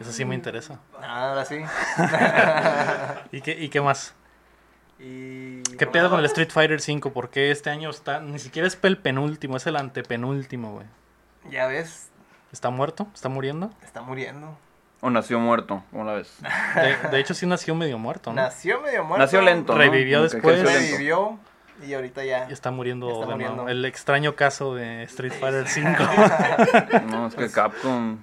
Eso 0.00 0.12
sí 0.12 0.24
me 0.24 0.34
interesa. 0.34 0.78
Ahora 1.02 1.44
sí. 1.44 1.56
¿Y 3.32 3.40
qué, 3.40 3.52
y 3.58 3.68
qué 3.68 3.80
más? 3.80 4.14
y... 5.00 5.62
¿Qué 5.76 5.86
pedo 5.86 6.08
con 6.10 6.20
el 6.20 6.24
Street 6.26 6.50
Fighter 6.50 6.78
V? 6.80 7.10
Porque 7.12 7.50
este 7.50 7.70
año 7.70 7.90
está... 7.90 8.20
Ni 8.20 8.38
siquiera 8.38 8.66
es 8.66 8.78
el 8.82 8.96
penúltimo, 8.98 9.56
es 9.56 9.66
el 9.66 9.76
antepenúltimo, 9.76 10.72
güey. 10.72 10.86
Ya 11.50 11.66
ves, 11.66 12.10
¿Está 12.52 12.70
muerto? 12.70 13.06
¿Está 13.14 13.28
muriendo? 13.28 13.70
está 13.84 14.00
muriendo. 14.00 14.56
O 15.00 15.10
nació 15.10 15.38
muerto, 15.38 15.82
¿cómo 15.92 16.04
la 16.04 16.14
ves? 16.14 16.36
De, 16.74 17.08
de 17.10 17.20
hecho, 17.20 17.32
sí 17.34 17.46
nació 17.46 17.74
medio 17.74 17.98
muerto, 17.98 18.30
¿no? 18.30 18.36
Nació 18.42 18.80
medio 18.80 19.04
muerto. 19.04 19.24
Nació 19.24 19.42
lento, 19.42 19.72
¿no? 19.72 19.78
Revivió 19.78 20.22
después. 20.22 20.62
Revivió 20.62 21.38
y 21.86 21.94
ahorita 21.94 22.24
ya. 22.24 22.46
Y 22.50 22.52
está 22.52 22.70
muriendo 22.72 23.06
Está 23.08 23.20
de 23.20 23.26
nuevo. 23.26 23.36
muriendo. 23.52 23.68
El 23.68 23.84
extraño 23.84 24.34
caso 24.34 24.74
de 24.74 25.04
Street 25.04 25.32
Fighter 25.32 25.64
V. 25.64 27.02
No, 27.06 27.28
es 27.28 27.34
que 27.36 27.48
Capcom. 27.50 28.18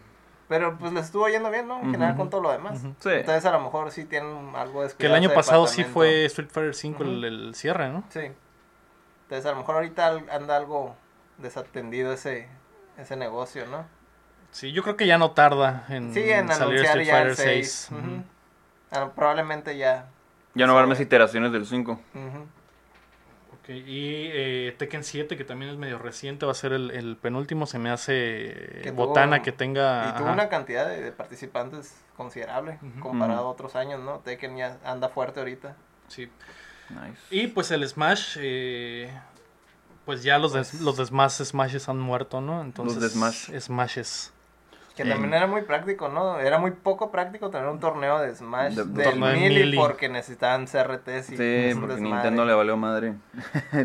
Pero 0.47 0.77
pues 0.77 0.93
le 0.93 0.99
estuvo 0.99 1.27
yendo 1.27 1.49
bien, 1.49 1.67
¿no? 1.67 1.79
En 1.79 1.91
general 1.91 2.15
con 2.17 2.29
todo 2.29 2.41
lo 2.41 2.51
demás. 2.51 2.79
Sí. 2.99 3.09
Entonces 3.09 3.45
a 3.45 3.51
lo 3.51 3.61
mejor 3.61 3.89
sí 3.91 4.05
tienen 4.05 4.53
algo 4.55 4.83
de 4.83 4.93
que 4.93 5.05
el 5.07 5.15
año 5.15 5.33
pasado 5.33 5.65
sí 5.67 5.83
fue 5.83 6.25
Street 6.25 6.49
Fighter 6.51 6.75
V 6.91 7.03
el, 7.03 7.23
el 7.23 7.55
cierre, 7.55 7.89
¿no? 7.89 8.03
Sí. 8.09 8.31
Entonces 9.23 9.45
a 9.45 9.51
lo 9.51 9.57
mejor 9.57 9.75
ahorita 9.75 10.07
anda 10.31 10.55
algo 10.55 10.95
desatendido 11.39 12.13
ese, 12.13 12.47
ese 12.97 13.15
negocio, 13.15 13.65
¿no? 13.65 13.85
Sí, 14.55 14.71
yo 14.71 14.83
creo 14.83 14.95
que 14.95 15.05
ya 15.05 15.17
no 15.17 15.31
tarda 15.31 15.85
en, 15.89 16.13
Sí, 16.13 16.21
en 16.21 16.47
salir 16.47 16.79
anunciar 16.79 16.85
Street 16.99 17.05
ya 17.07 17.21
el 17.23 17.35
Fighter 17.35 17.35
6. 17.55 17.89
6. 17.91 17.99
Ujú. 17.99 18.23
Ah, 18.91 19.11
probablemente 19.13 19.75
ya. 19.77 20.07
Ya 20.53 20.65
no 20.65 20.71
va 20.73 20.79
a 20.79 20.83
haber 20.83 20.89
más 20.95 21.01
iteraciones 21.01 21.51
del 21.51 21.65
5. 21.65 21.91
Ujú. 21.91 22.39
Ok, 23.53 23.69
Y 23.69 24.29
eh, 24.31 24.73
Tekken 24.77 25.03
7, 25.03 25.35
que 25.35 25.43
también 25.43 25.71
es 25.71 25.77
medio 25.77 25.97
reciente, 25.97 26.45
va 26.45 26.53
a 26.53 26.55
ser 26.55 26.71
el, 26.71 26.91
el 26.91 27.17
penúltimo. 27.17 27.65
Se 27.65 27.79
me 27.79 27.89
hace 27.89 28.79
Que 28.81 28.93
tuvo- 28.93 29.07
botana 29.07 29.41
que 29.41 29.51
tenga. 29.51 30.07
Y 30.07 30.13
tuvo 30.13 30.25
ajá. 30.27 30.33
una 30.35 30.47
cantidad 30.47 30.87
de, 30.87 31.01
de 31.01 31.11
participantes 31.11 31.97
considerable 32.15 32.79
comparado 33.01 33.47
a 33.47 33.49
otros 33.49 33.75
años, 33.75 33.99
¿no? 33.99 34.19
Tekken 34.19 34.55
ya 34.55 34.77
anda 34.85 35.09
fuerte 35.09 35.41
ahorita. 35.41 35.75
Sí. 36.07 36.29
Nice. 36.91 37.19
Y 37.29 37.47
pues 37.47 37.71
el 37.71 37.85
Smash, 37.85 38.37
eh, 38.39 39.11
pues 40.05 40.23
ya 40.23 40.37
los 40.37 40.53
de, 40.53 40.63
los 40.79 40.95
de 40.95 41.05
Smash 41.07 41.43
Smashes 41.43 41.89
han 41.89 41.99
muerto, 41.99 42.39
¿no? 42.39 42.61
Entonces, 42.61 43.01
de 43.01 43.09
Smash. 43.09 43.51
Smashes. 43.59 44.31
Que 44.95 45.03
también 45.03 45.33
era 45.33 45.45
muy 45.45 45.63
práctico, 45.63 46.07
¿no? 46.07 46.39
Era 46.39 46.57
muy 46.57 46.71
poco 46.71 47.11
práctico 47.11 47.49
tener 47.49 47.67
un 47.67 47.79
torneo 47.81 48.19
de 48.19 48.33
Smash 48.33 48.75
De- 48.75 49.03
del 49.03 49.19
Melee. 49.19 49.75
porque 49.75 50.07
necesitaban 50.07 50.67
CRTs 50.67 51.31
y 51.31 51.37
Sí, 51.37 51.77
porque. 51.79 51.99
Nintendo 52.01 52.45
le 52.45 52.53
valió 52.53 52.77
madre. 52.77 53.13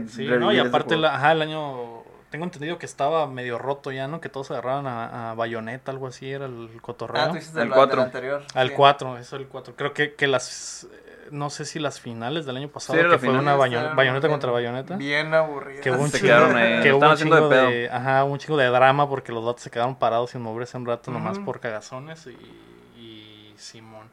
Sí, 0.08 0.26
¿no? 0.38 0.52
Y 0.52 0.58
aparte, 0.60 0.96
la- 0.96 1.16
ajá, 1.16 1.32
el 1.32 1.42
año... 1.42 2.02
Tengo 2.30 2.44
entendido 2.44 2.78
que 2.78 2.86
estaba 2.86 3.26
medio 3.26 3.58
roto 3.58 3.90
ya, 3.90 4.06
¿no? 4.06 4.20
Que 4.20 4.28
todos 4.28 4.50
agarraban 4.52 4.86
a, 4.86 5.32
a 5.32 5.34
Bayonetta, 5.34 5.90
algo 5.90 6.06
así, 6.06 6.30
era 6.30 6.46
el 6.46 6.70
cotorreo. 6.80 7.22
Ah, 7.22 7.30
tú 7.30 7.36
hiciste 7.36 7.60
Al 7.60 7.66
el, 7.68 7.72
cuatro. 7.74 8.02
anterior. 8.02 8.42
Al 8.54 8.68
sí. 8.68 8.74
4, 8.76 9.18
eso 9.18 9.36
el 9.36 9.46
4. 9.48 9.74
Creo 9.76 9.92
que, 9.92 10.14
que 10.14 10.26
las... 10.28 10.84
eh, 10.92 11.28
No 11.32 11.50
sé 11.50 11.64
si 11.64 11.78
las 11.80 12.00
finales 12.00 12.46
del 12.46 12.56
año 12.56 12.68
pasado, 12.68 12.98
que 13.10 13.18
fue 13.18 13.30
una 13.30 13.54
bayoneta 13.56 14.00
bien- 14.02 14.20
contra 14.30 14.50
bayoneta. 14.52 14.96
Bien 14.96 15.34
aburrido. 15.34 15.80
Que 15.82 15.90
hubo 15.90 16.02
un 16.02 16.10
Se 16.10 16.18
chingo, 16.18 16.28
quedaron 16.28 16.56
ahí, 16.56 16.82
que 16.82 16.88
lo 16.90 16.98
hubo 16.98 17.04
están 17.04 17.08
un 17.08 17.14
haciendo 17.14 17.36
chingo 17.36 17.48
de 17.48 17.76
de, 17.82 17.90
ajá, 17.90 18.24
un 18.24 18.38
chingo 18.38 18.56
de 18.56 18.66
drama 18.66 19.08
porque 19.08 19.32
los 19.32 19.44
datos 19.44 19.62
se 19.62 19.70
quedaron 19.70 19.96
parados 19.96 20.30
sin 20.30 20.40
moverse 20.40 20.76
un 20.76 20.86
rato 20.86 21.10
nomás 21.10 21.38
por 21.40 21.58
cagazones 21.60 22.26
y, 22.28 23.00
y 23.00 23.54
Simón. 23.56 24.08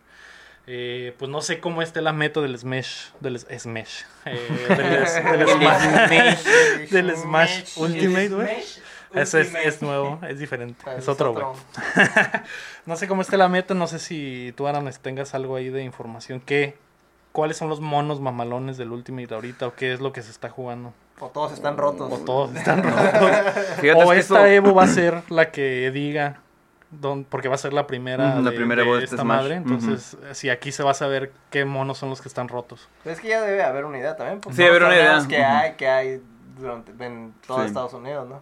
Eh, 0.70 1.16
pues 1.18 1.32
no 1.32 1.42
sé 1.42 1.60
cómo 1.62 1.82
esté 1.82 2.02
la 2.02 2.12
meta 2.12 2.42
del 2.42 2.58
Smash, 2.58 3.12
del 3.22 3.40
Smash, 3.40 4.02
eh, 4.26 4.38
del, 4.68 5.38
del 5.40 5.48
Smash, 5.48 6.90
del 6.92 7.16
Smash 7.16 7.78
Ultimate, 7.78 8.30
güey. 8.30 8.58
Ese 9.14 9.40
es, 9.42 9.56
es 9.56 9.82
nuevo, 9.82 10.20
es 10.28 10.38
diferente, 10.40 10.84
Ah, 10.86 10.96
es 10.98 11.08
otro, 11.08 11.32
güey. 11.32 11.46
No 12.86 12.98
sé 12.98 13.08
cómo 13.08 13.22
esté 13.22 13.38
la 13.38 13.48
meta, 13.48 13.74
no 13.74 13.88
sé 13.88 14.00
si 14.00 14.54
tú, 14.58 14.68
Aram, 14.68 14.90
tengas 15.02 15.34
algo 15.34 15.56
ahí 15.56 15.70
de 15.70 15.84
información. 15.84 16.42
¿Qué, 16.46 16.78
¿Cuáles 17.32 17.56
son 17.56 17.70
los 17.70 17.80
monos 17.80 18.20
mamalones 18.20 18.76
del 18.78 18.92
Ultimate 18.92 19.34
ahorita 19.34 19.68
o 19.68 19.74
qué 19.76 19.94
es 19.94 20.02
lo 20.02 20.12
que 20.12 20.22
se 20.22 20.32
está 20.32 20.50
jugando? 20.50 20.94
O 21.20 21.30
todos 21.30 21.54
están 21.54 21.78
rotos. 21.78 22.12
O 22.12 22.18
todos 22.20 22.54
están 22.56 22.84
rotos. 22.84 23.32
O 23.96 24.12
esta 24.14 24.40
eso- 24.40 24.46
Evo 24.46 24.74
va 24.76 24.84
a 24.84 24.88
ser 24.88 25.22
la 25.30 25.52
que 25.52 25.90
diga, 25.92 26.42
don- 26.92 27.24
porque 27.26 27.48
va 27.50 27.56
a 27.56 27.58
ser 27.58 27.74
la 27.74 27.86
primera, 27.88 28.36
la 28.40 28.50
de, 28.52 28.56
primera 28.58 28.82
de 28.82 28.88
Evo 28.88 28.98
de 28.98 29.04
esta 29.04 29.18
Smash. 29.18 29.26
madre. 29.26 29.56
Entonces, 29.56 30.18
si 30.34 30.50
aquí 30.50 30.72
se 30.72 30.84
va 30.84 30.92
a 30.92 30.94
saber 30.96 31.32
qué 31.52 31.66
monos 31.66 31.98
son 31.98 32.10
los 32.10 32.22
que 32.22 32.28
están 32.28 32.48
rotos. 32.48 32.88
Pero 33.04 33.14
es 33.16 33.22
que 33.22 33.28
ya 33.30 33.42
debe 33.42 33.64
haber 33.64 33.86
una 33.86 33.98
idea 33.98 34.16
también. 34.16 34.40
Pues 34.42 34.56
Sí, 34.56 34.62
todos 34.62 34.70
haber 34.72 34.84
una 34.84 34.96
torneos 34.96 35.26
idea. 35.28 35.38
que 35.38 35.44
hay, 35.46 35.74
que 35.74 35.88
hay 35.88 36.22
durante, 36.60 36.92
en 37.06 37.34
todo 37.46 37.60
Sí. 37.62 37.68
Estados 37.68 37.94
Unidos, 37.94 38.28
¿no? 38.30 38.42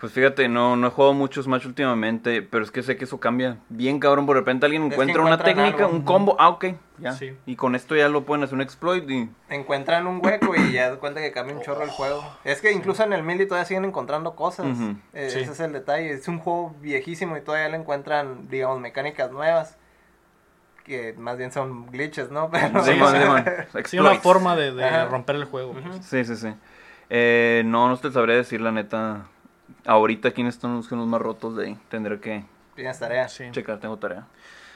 Pues 0.00 0.14
fíjate, 0.14 0.48
no, 0.48 0.76
no 0.76 0.86
he 0.86 0.90
jugado 0.90 1.12
mucho 1.12 1.42
Smash 1.42 1.66
últimamente, 1.66 2.40
pero 2.40 2.64
es 2.64 2.70
que 2.70 2.82
sé 2.82 2.96
que 2.96 3.04
eso 3.04 3.20
cambia 3.20 3.58
bien 3.68 4.00
cabrón. 4.00 4.24
Por 4.24 4.34
repente 4.34 4.64
alguien 4.64 4.84
encuentra 4.84 5.20
una 5.20 5.36
técnica, 5.36 5.84
algo. 5.84 5.90
un 5.90 6.02
combo, 6.04 6.36
ah, 6.38 6.48
ok, 6.48 6.68
ya. 6.96 7.12
Sí. 7.12 7.36
Y 7.44 7.56
con 7.56 7.74
esto 7.74 7.94
ya 7.94 8.08
lo 8.08 8.24
pueden 8.24 8.42
hacer 8.42 8.54
un 8.54 8.62
exploit 8.62 9.08
y... 9.10 9.28
Encuentran 9.50 10.06
un 10.06 10.24
hueco 10.24 10.56
y 10.56 10.72
ya 10.72 10.88
das 10.88 10.98
cuenta 10.98 11.20
que 11.20 11.32
cambia 11.32 11.54
un 11.54 11.60
chorro 11.60 11.82
el 11.82 11.90
juego. 11.90 12.24
Es 12.44 12.62
que 12.62 12.72
incluso 12.72 13.04
en 13.04 13.12
el 13.12 13.22
Melee 13.22 13.44
todavía 13.44 13.66
siguen 13.66 13.84
encontrando 13.84 14.34
cosas. 14.34 14.66
Eh, 15.12 15.28
Sí. 15.30 15.40
Ese 15.40 15.52
es 15.52 15.60
el 15.60 15.74
detalle. 15.74 16.12
Es 16.12 16.26
un 16.28 16.38
juego 16.38 16.74
viejísimo 16.80 17.36
y 17.36 17.42
todavía 17.42 17.68
le 17.68 17.76
encuentran, 17.76 18.48
digamos, 18.48 18.80
mecánicas 18.80 19.30
nuevas. 19.30 19.76
Que 20.84 21.12
más 21.12 21.36
bien 21.36 21.52
son 21.52 21.90
glitches, 21.90 22.30
¿no? 22.30 22.48
Pero, 22.50 22.82
Sí, 22.82 22.94
man, 22.94 23.20
sí, 23.20 23.28
man. 23.28 23.44
Sí, 23.84 23.98
una 23.98 24.14
forma 24.14 24.56
de, 24.56 25.04
romper 25.10 25.36
el 25.36 25.44
juego. 25.44 25.74
pues. 25.74 26.06
Sí, 26.06 26.24
sí, 26.24 26.36
sí. 26.36 26.54
Eh, 27.10 27.64
no, 27.66 27.88
no 27.90 27.98
te 27.98 28.10
sabría 28.10 28.36
decir 28.36 28.62
la 28.62 28.72
neta. 28.72 29.26
Ahorita 29.94 30.30
quiénes 30.30 30.54
están 30.54 30.76
los, 30.76 30.88
los 30.92 31.06
más 31.08 31.20
rotos 31.20 31.56
de 31.56 31.66
ahí. 31.66 31.78
Tendré 31.88 32.20
que 32.20 32.44
Tienes 32.76 32.98
tarea. 33.00 33.28
Sí. 33.28 33.44
checar, 33.50 33.80
tengo 33.80 33.96
tarea. 33.96 34.24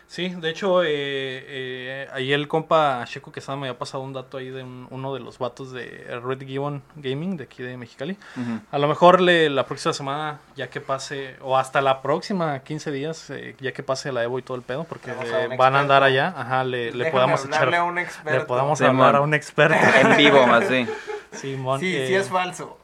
Sí, 0.08 0.28
de 0.28 0.50
hecho, 0.50 0.82
eh, 0.82 0.88
eh, 0.90 2.08
ahí 2.12 2.32
el 2.32 2.46
compa 2.48 3.02
Checo 3.06 3.30
Quesada 3.32 3.56
me 3.56 3.68
había 3.68 3.78
pasado 3.78 4.02
un 4.02 4.12
dato 4.12 4.36
ahí 4.38 4.50
de 4.50 4.62
un- 4.64 4.86
uno 4.90 5.14
de 5.14 5.20
los 5.20 5.38
vatos 5.38 5.72
de 5.72 6.20
Red 6.22 6.40
Gibbon 6.46 6.82
Gaming 6.96 7.36
de 7.38 7.44
aquí 7.44 7.62
de 7.62 7.76
Mexicali. 7.78 8.18
Ujú. 8.36 8.58
A 8.72 8.78
lo 8.78 8.88
mejor 8.88 9.20
le, 9.20 9.48
la 9.48 9.64
próxima 9.66 9.94
semana, 9.94 10.40
ya 10.56 10.68
que 10.68 10.80
pase, 10.82 11.36
o 11.40 11.56
hasta 11.56 11.80
la 11.80 12.02
próxima 12.02 12.58
15 12.58 12.90
días, 12.90 13.30
eh, 13.30 13.54
ya 13.60 13.72
que 13.72 13.82
pase 13.84 14.10
la 14.12 14.22
Evo 14.24 14.38
y 14.38 14.42
todo 14.42 14.56
el 14.56 14.62
pedo, 14.64 14.82
porque 14.84 15.10
Vamos 15.12 15.32
a 15.32 15.44
eh, 15.44 15.48
un 15.48 15.56
van 15.56 15.74
a 15.76 15.80
andar 15.80 16.02
experto. 16.02 16.30
allá, 16.32 16.40
ajá, 16.40 16.64
le, 16.64 16.86
le 16.90 16.98
Déjame 16.98 17.10
podamos 17.12 17.44
echar, 17.44 17.54
hablarle 17.62 17.76
a 17.78 17.84
un 17.84 17.94
le 17.94 18.02
experto. 18.02 18.46
podamos 18.46 18.78
Sí, 18.78 18.84
hablar 18.84 19.12
man. 19.12 19.16
a 19.16 19.20
un 19.22 19.32
experto. 19.34 19.76
En 20.00 20.16
vivo, 20.18 20.40
así. 20.52 20.86
Simón, 21.32 21.80
Sí, 21.80 21.96
eh, 21.96 22.06
sí 22.06 22.14
es 22.14 22.28
falso. 22.28 22.78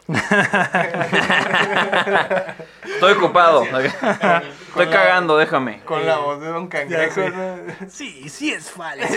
Estoy 2.85 3.13
ocupado. 3.13 3.65
Estoy 3.65 4.87
cagando, 4.89 5.37
déjame. 5.37 5.81
Con 5.81 6.07
la 6.07 6.19
voz 6.19 6.41
de 6.41 6.49
Don 6.49 6.69
Cangrejo. 6.69 7.23
Sí, 7.89 8.29
sí 8.29 8.53
es 8.53 8.71
falso. 8.71 9.07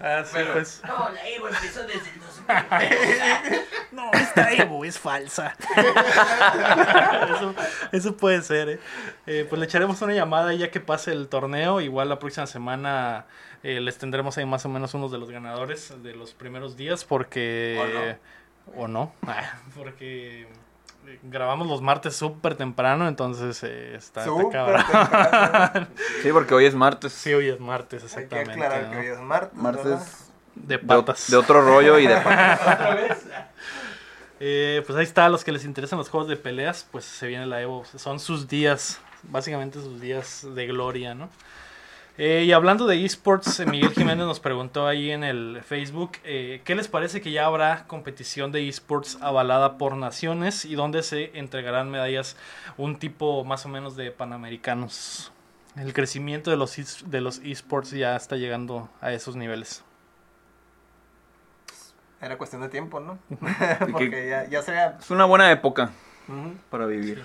Así 0.00 0.36
pues. 0.52 0.82
No, 0.86 1.08
la 1.10 1.28
Evo 1.28 1.48
empezó 1.48 1.82
desde 1.86 2.10
el 2.10 2.20
2000. 2.20 3.62
No, 3.92 4.10
esta 4.12 4.52
Evo 4.52 4.84
es 4.84 4.98
falsa. 4.98 5.54
eso, 7.34 7.54
eso 7.92 8.16
puede 8.16 8.42
ser, 8.42 8.68
¿eh? 8.68 8.78
Eh, 9.26 9.46
Pues 9.48 9.58
le 9.58 9.66
echaremos 9.66 10.00
una 10.02 10.12
llamada 10.14 10.52
ya 10.54 10.70
que 10.70 10.80
pase 10.80 11.12
el 11.12 11.28
torneo. 11.28 11.80
Igual 11.80 12.08
la 12.08 12.18
próxima 12.18 12.46
semana 12.46 13.26
eh, 13.62 13.80
les 13.80 13.98
tendremos 13.98 14.36
ahí 14.38 14.46
más 14.46 14.64
o 14.66 14.68
menos 14.68 14.94
unos 14.94 15.10
de 15.12 15.18
los 15.18 15.30
ganadores 15.30 16.02
de 16.02 16.14
los 16.14 16.34
primeros 16.34 16.76
días 16.76 17.04
porque... 17.04 18.16
O 18.74 18.88
no. 18.88 19.12
Ah, 19.26 19.54
porque 19.74 20.42
eh, 21.06 21.20
grabamos 21.22 21.66
los 21.68 21.80
martes 21.82 22.16
súper 22.16 22.56
temprano, 22.56 23.06
entonces 23.08 23.62
eh, 23.62 23.94
está, 23.96 24.22
está 24.24 24.48
cabrón. 24.50 24.82
temprano. 24.90 25.86
Sí, 26.22 26.30
porque 26.32 26.54
hoy 26.54 26.66
es 26.66 26.74
martes. 26.74 27.12
Sí, 27.12 27.32
hoy 27.32 27.48
es 27.48 27.60
martes, 27.60 28.02
Hay 28.02 28.08
que 28.08 28.34
exactamente. 28.34 28.52
aclarar 28.52 28.84
¿no? 28.86 28.90
que 28.92 28.98
hoy 28.98 29.06
es 29.06 29.18
martes. 29.20 29.62
¿verdad? 29.62 29.84
Martes 29.84 30.30
De 30.54 30.78
patas. 30.78 31.30
de 31.30 31.36
otro 31.36 31.62
rollo 31.62 31.98
y 31.98 32.06
de 32.06 32.16
patas. 32.22 32.60
¿Otra 32.60 32.94
vez? 32.94 33.26
Eh, 34.40 34.82
pues 34.86 34.98
ahí 34.98 35.04
está, 35.04 35.26
a 35.26 35.28
los 35.30 35.44
que 35.44 35.52
les 35.52 35.64
interesan 35.64 35.98
los 35.98 36.10
juegos 36.10 36.28
de 36.28 36.36
peleas, 36.36 36.86
pues 36.90 37.04
se 37.06 37.26
viene 37.26 37.46
la 37.46 37.62
Evo. 37.62 37.84
Son 37.96 38.20
sus 38.20 38.48
días, 38.48 39.00
básicamente 39.22 39.80
sus 39.80 40.00
días 40.00 40.46
de 40.54 40.66
gloria, 40.66 41.14
¿no? 41.14 41.30
Eh, 42.18 42.44
y 42.46 42.52
hablando 42.52 42.86
de 42.86 43.04
esports, 43.04 43.60
eh, 43.60 43.66
Miguel 43.66 43.90
Jiménez 43.90 44.24
nos 44.26 44.40
preguntó 44.40 44.86
ahí 44.86 45.10
en 45.10 45.22
el 45.22 45.60
Facebook, 45.62 46.12
eh, 46.24 46.62
¿qué 46.64 46.74
les 46.74 46.88
parece 46.88 47.20
que 47.20 47.30
ya 47.30 47.44
habrá 47.44 47.86
competición 47.86 48.52
de 48.52 48.66
esports 48.68 49.18
avalada 49.20 49.76
por 49.76 49.96
naciones 49.96 50.64
y 50.64 50.76
dónde 50.76 51.02
se 51.02 51.38
entregarán 51.38 51.90
medallas 51.90 52.36
un 52.78 52.98
tipo 52.98 53.44
más 53.44 53.66
o 53.66 53.68
menos 53.68 53.96
de 53.96 54.10
panamericanos? 54.12 55.30
El 55.76 55.92
crecimiento 55.92 56.50
de 56.50 56.56
los, 56.56 57.04
de 57.04 57.20
los 57.20 57.38
esports 57.40 57.90
ya 57.90 58.16
está 58.16 58.36
llegando 58.36 58.88
a 59.02 59.12
esos 59.12 59.36
niveles. 59.36 59.84
Era 62.22 62.38
cuestión 62.38 62.62
de 62.62 62.70
tiempo, 62.70 62.98
¿no? 62.98 63.18
que- 63.28 63.92
Porque 63.92 64.28
ya, 64.30 64.48
ya 64.48 64.62
sería... 64.62 64.96
Es 64.98 65.10
una 65.10 65.26
buena 65.26 65.50
época 65.52 65.90
para 66.70 66.86
vivir. 66.86 67.22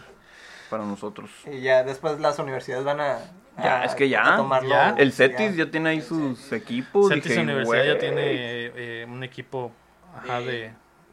Para 0.69 0.83
nosotros. 0.83 1.31
Y 1.49 1.61
ya 1.61 1.83
después 1.83 2.19
las 2.19 2.39
universidades 2.39 2.83
van 2.83 2.99
a... 2.99 3.19
Ya, 3.63 3.81
a- 3.81 3.85
es 3.85 3.95
que 3.95 4.09
ya. 4.09 4.37
Ya. 4.67 4.95
El 4.97 5.11
CETIS 5.13 5.55
ya 5.55 5.69
tiene 5.71 5.89
ahí 5.89 6.01
sus 6.01 6.51
equipos. 6.51 7.09
Dije, 7.09 7.39
Universidad 7.39 7.85
ya 7.85 7.97
tiene 7.97 8.21
eh, 8.25 9.05
un 9.09 9.23
equipo 9.23 9.71
ajá, 10.15 10.41
de, 10.41 10.71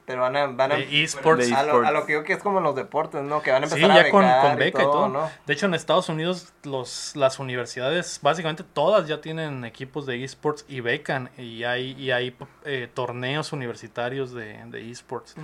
Pero 0.09 0.22
van 0.22 0.34
a... 0.36 0.46
Van 0.46 0.72
a 0.72 0.76
de 0.76 1.02
esports. 1.04 1.52
A, 1.52 1.62
lo, 1.62 1.86
a 1.86 2.06
que 2.06 2.14
yo 2.14 2.24
que 2.24 2.32
es 2.32 2.42
como 2.42 2.59
en 2.59 2.64
los 2.64 2.74
deportes, 2.74 3.22
¿no? 3.22 3.42
Que 3.42 3.52
van 3.52 3.62
a 3.62 3.66
Sí, 3.68 3.74
empezar 3.74 3.90
a 3.98 4.02
ya 4.04 4.11
con, 4.11 4.22
becar 4.24 4.40
con 4.48 4.56
beca 4.59 4.82
y 4.82 4.84
todo. 4.84 5.09
¿no? 5.09 5.30
De 5.46 5.52
hecho, 5.52 5.66
en 5.66 5.74
Estados 5.74 6.09
Unidos 6.09 6.52
los, 6.64 7.14
las 7.14 7.38
universidades, 7.38 8.18
básicamente 8.22 8.64
todas 8.64 9.06
ya 9.06 9.20
tienen 9.20 9.64
equipos 9.66 10.06
de 10.06 10.24
esports 10.24 10.64
y 10.66 10.80
becan. 10.80 11.30
Y 11.36 11.62
hay, 11.64 11.92
y 11.92 12.11
hay 12.11 12.34
eh, 12.64 12.88
torneos 12.92 13.52
universitarios 13.52 14.32
de, 14.32 14.59
de 14.66 14.90
esports. 14.90 15.36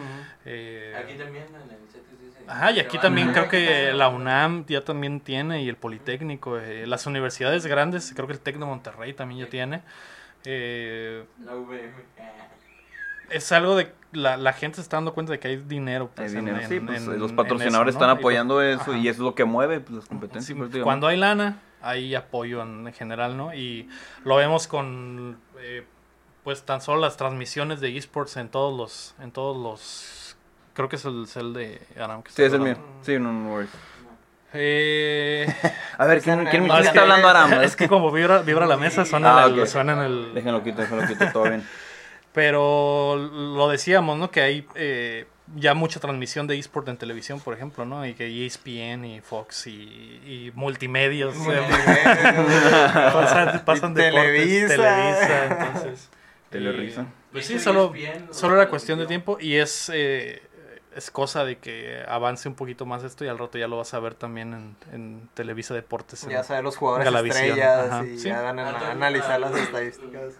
Eh, 0.44 0.94
Aquí 0.98 1.14
también 1.14 1.44
en 1.44 1.70
el. 1.70 1.84
Ajá, 2.46 2.72
y 2.72 2.80
aquí 2.80 2.98
también 2.98 3.30
a- 3.30 3.32
creo 3.32 3.48
que 3.48 3.92
la 3.92 4.08
UNAM 4.08 4.66
ya 4.66 4.82
también 4.84 5.20
tiene 5.20 5.62
y 5.62 5.68
el 5.68 5.76
Politécnico. 5.76 6.58
eh, 6.58 6.86
las 6.86 7.06
universidades 7.06 7.66
grandes, 7.66 8.12
creo 8.14 8.26
que 8.26 8.32
el 8.34 8.40
TEC 8.40 8.56
de 8.58 8.64
Monterrey 8.64 9.12
también 9.14 9.40
ya 9.44 9.50
tiene. 9.50 9.82
Eh, 10.44 11.24
La 11.44 11.54
VM. 11.54 11.92
es 13.30 13.50
algo 13.52 13.76
de 13.76 13.90
la, 14.14 14.36
la 14.36 14.52
gente 14.52 14.76
se 14.76 14.82
está 14.82 14.96
dando 14.96 15.12
cuenta 15.14 15.32
de 15.32 15.38
que 15.38 15.48
hay 15.48 15.56
dinero. 15.56 16.04
Hay 16.16 16.16
pues, 16.16 16.34
en- 16.34 16.44
dinero. 16.46 16.60
en- 16.62 16.68
sí, 16.68 16.80
pues 16.80 17.02
en- 17.06 17.18
los 17.18 17.32
patrocinadores 17.32 17.94
eso, 17.94 17.98
¿no? 18.00 18.04
están 18.06 18.10
Y, 18.10 18.12
pues, 18.14 18.20
apoyando 18.22 18.62
eso 18.62 18.82
ajá. 18.92 18.96
y 18.96 19.08
eso 19.08 19.10
es 19.22 19.24
lo 19.24 19.34
que 19.34 19.44
mueve 19.44 19.80
pues, 19.80 19.96
las 19.96 20.06
competencias. 20.06 20.46
Sí, 20.46 20.54
prácticamente. 20.54 20.84
cuando 20.84 21.06
hay 21.08 21.16
lana, 21.16 21.58
hay 21.82 22.14
apoyo 22.14 22.62
en, 22.62 22.86
en 22.86 22.92
general, 22.94 23.36
¿no? 23.36 23.54
Y 23.54 23.88
lo 24.24 24.36
vemos 24.36 24.66
con, 24.68 25.38
eh, 25.60 25.84
pues, 26.42 26.62
tan 26.64 26.80
solo 26.80 27.00
las 27.00 27.16
transmisiones 27.16 27.80
de 27.80 27.96
esports 27.96 28.36
en 28.36 28.48
todos 28.48 28.76
los, 28.76 29.14
en 29.22 29.30
todos 29.32 29.56
los, 29.56 30.36
creo 30.74 30.88
que 30.88 30.96
es 30.96 31.04
el, 31.04 31.24
es 31.24 31.36
el 31.36 31.52
de 31.52 31.80
Aram. 32.00 32.22
que 32.22 32.30
Sí, 32.32 32.42
es 32.42 32.52
el 32.52 32.60
mío. 32.60 32.72
hablando. 32.72 33.04
Sí, 33.04 33.18
no, 33.18 33.32
no 33.32 33.50
worries. 33.52 33.70
Eh, 34.56 35.46
A 35.98 36.06
ver, 36.06 36.22
¿quién, 36.22 36.44
quién, 36.46 36.62
en 36.64 36.68
quién 36.68 36.68
la 36.68 36.80
está 36.80 37.00
hablando 37.02 37.26
tele. 37.28 37.38
Aram? 37.38 37.52
es 37.64 37.74
que 37.76 37.88
como 37.88 38.10
vibra, 38.12 38.42
vibra 38.42 38.66
la 38.66 38.76
mesa, 38.76 39.04
suena, 39.04 39.42
Ah, 39.44 39.46
en 39.48 39.58
el, 39.58 39.66
suena 39.66 39.92
en 39.94 39.98
el... 40.00 40.34
Déjenlo 40.34 40.62
quito, 40.62 40.80
déjenlo 40.82 41.06
quito, 41.08 41.26
todo 41.32 41.44
bien. 41.44 41.66
Pero 42.34 43.16
lo 43.16 43.68
decíamos, 43.68 44.18
¿no? 44.18 44.30
Que 44.30 44.40
hay 44.42 44.66
eh, 44.74 45.26
ya 45.56 45.72
mucha 45.74 46.00
transmisión 46.00 46.46
de 46.48 46.58
eSport 46.58 46.88
en 46.88 46.96
televisión, 46.96 47.38
por 47.40 47.54
ejemplo, 47.54 47.84
¿no? 47.84 48.04
Y 48.04 48.14
que 48.14 48.26
E 48.26 48.44
ESPN 48.46 49.04
y 49.04 49.20
Fox 49.20 49.66
y, 49.68 49.70
y 49.72 50.52
multimedios. 50.54 51.34
eh, 51.48 51.60
pasan 53.12 53.64
pasan 53.64 53.92
Y 53.92 53.94
deportes, 53.94 54.68
Televisa. 54.68 54.76
Televisa, 54.76 55.44
entonces... 55.46 56.10
Telerisa. 56.50 57.06
Pues 57.32 57.46
sí, 57.46 57.58
solo, 57.58 57.92
ESPN, 57.94 58.32
solo 58.32 58.56
era 58.56 58.68
cuestión 58.68 58.98
de 58.98 59.06
tiempo 59.06 59.38
y 59.40 59.56
es, 59.56 59.90
eh, 59.92 60.40
es 60.94 61.10
cosa 61.10 61.44
de 61.44 61.58
que 61.58 62.02
avance 62.06 62.48
un 62.48 62.54
poquito 62.54 62.86
más 62.86 63.02
esto 63.02 63.24
y 63.24 63.28
al 63.28 63.38
rato 63.38 63.58
ya 63.58 63.66
lo 63.66 63.76
vas 63.78 63.92
a 63.94 63.98
ver 63.98 64.14
también 64.14 64.54
en, 64.54 64.76
en 64.92 65.28
Televisa 65.34 65.74
Deportes. 65.74 66.22
en- 66.24 66.30
Ya 66.30 66.44
sabes 66.44 66.62
los 66.62 66.76
jugadores 66.76 67.04
Galavisión, 67.04 67.44
estrellas 67.44 67.86
ajá, 67.90 68.04
y 68.06 68.18
sí. 68.18 68.28
ya 68.28 68.40
van 68.42 68.58
a 68.60 68.68
Al- 68.70 68.90
analizar 68.90 69.40
las 69.40 69.56
estadísticas. 69.56 70.34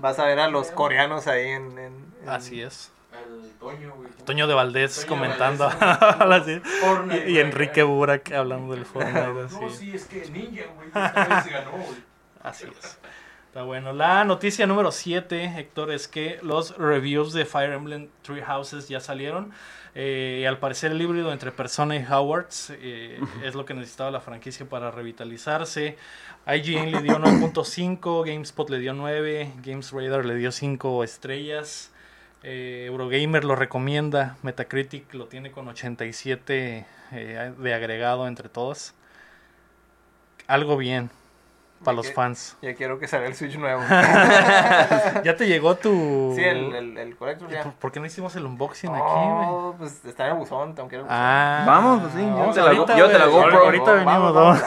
Vas 0.00 0.18
a 0.18 0.24
ver 0.26 0.38
a 0.40 0.48
los 0.48 0.70
coreanos 0.70 1.26
ahí 1.26 1.48
en... 1.48 1.78
en- 1.78 2.06
en- 2.22 2.28
Así 2.28 2.60
es. 2.60 2.92
al 3.12 3.50
Toño, 3.58 3.94
güey. 3.96 4.08
Toño 4.24 4.46
de 4.46 4.54
Valdés 4.54 4.96
Toño 4.96 5.08
comentando. 5.08 5.68
Valdés. 5.68 6.58
así. 6.62 6.70
Fortnite, 6.80 7.30
y. 7.30 7.38
Enrique 7.38 7.82
Burak 7.82 8.32
hablando 8.32 8.74
del 8.74 8.84
Fortnite. 8.84 9.26
No, 9.32 9.66
Así, 9.66 9.76
sí, 9.78 9.92
es 9.94 10.04
que 10.06 10.28
Ninja, 10.30 10.64
güey. 10.74 10.88
Vez 10.92 11.52
ganó, 11.52 11.70
güey. 11.72 11.98
así 12.42 12.66
es. 12.78 12.98
Está 13.48 13.62
bueno. 13.62 13.92
La 13.94 14.24
noticia 14.24 14.66
número 14.66 14.92
7, 14.92 15.54
Héctor, 15.58 15.90
es 15.90 16.08
que 16.08 16.38
los 16.42 16.76
reviews 16.76 17.32
de 17.32 17.46
Fire 17.46 17.72
Emblem 17.72 18.08
Three 18.22 18.42
Houses 18.42 18.88
ya 18.88 19.00
salieron. 19.00 19.52
Eh, 19.98 20.40
y 20.42 20.44
al 20.44 20.58
parecer 20.58 20.92
el 20.92 21.00
híbrido 21.00 21.32
entre 21.32 21.50
Persona 21.52 21.96
y 21.96 22.04
Howards 22.04 22.70
eh, 22.76 23.18
es 23.42 23.54
lo 23.54 23.64
que 23.64 23.72
necesitaba 23.72 24.10
la 24.10 24.20
franquicia 24.20 24.66
para 24.68 24.90
revitalizarse. 24.90 25.96
IGN 26.46 26.92
le 26.92 27.02
dio 27.02 27.18
9.5, 27.18 28.24
GameSpot 28.24 28.70
le 28.70 28.78
dio 28.78 28.92
9, 28.92 29.52
Games 29.62 29.90
Radar 29.92 30.24
le 30.24 30.36
dio 30.36 30.50
5 30.50 31.02
estrellas. 31.02 31.90
eh, 32.42 32.84
Eurogamer 32.86 33.44
lo 33.44 33.56
recomienda, 33.56 34.36
Metacritic 34.42 35.12
lo 35.14 35.26
tiene 35.26 35.50
con 35.50 35.66
87 35.66 36.86
eh, 37.12 37.52
de 37.58 37.74
agregado 37.74 38.28
entre 38.28 38.48
todos. 38.48 38.94
Algo 40.46 40.76
bien 40.76 41.10
para 41.84 41.96
los 41.96 42.12
fans. 42.12 42.56
Ya 42.62 42.74
quiero 42.74 42.98
que 42.98 43.06
salga 43.06 43.26
el 43.28 43.34
Switch 43.34 43.56
nuevo. 43.56 43.80
¿Ya 45.24 45.36
te 45.36 45.46
llegó 45.46 45.74
tu...? 45.76 46.32
sí, 46.34 46.42
el, 46.42 46.74
el, 46.74 46.98
el 46.98 47.16
Collector 47.16 47.48
¿Y 47.50 47.54
ya. 47.54 47.62
¿Por, 47.62 47.72
por 47.74 47.92
qué 47.92 48.00
no 48.00 48.06
hicimos 48.06 48.34
el 48.36 48.44
unboxing 48.46 48.90
aquí, 48.90 49.00
güey? 49.02 49.48
Oh, 49.48 49.74
pues 49.78 50.04
está 50.04 50.26
en 50.26 50.32
el 50.32 50.38
buzón, 50.38 50.74
tengo 50.74 50.88
que 50.88 50.96
ir 50.96 51.00
al 51.00 51.04
buzón. 51.06 51.18
Ah, 51.20 51.64
Vamos, 51.66 52.00
pues 52.02 52.12
sí, 52.14 52.20
vamos 52.22 52.56
llévate 52.56 52.60
la 52.60 52.94
ahorita, 52.94 53.18
la 53.18 53.26
güey. 53.26 53.42
GoPro. 53.44 53.64
Ahorita 53.64 53.92
venimos, 53.92 54.34
¿no? 54.34 54.56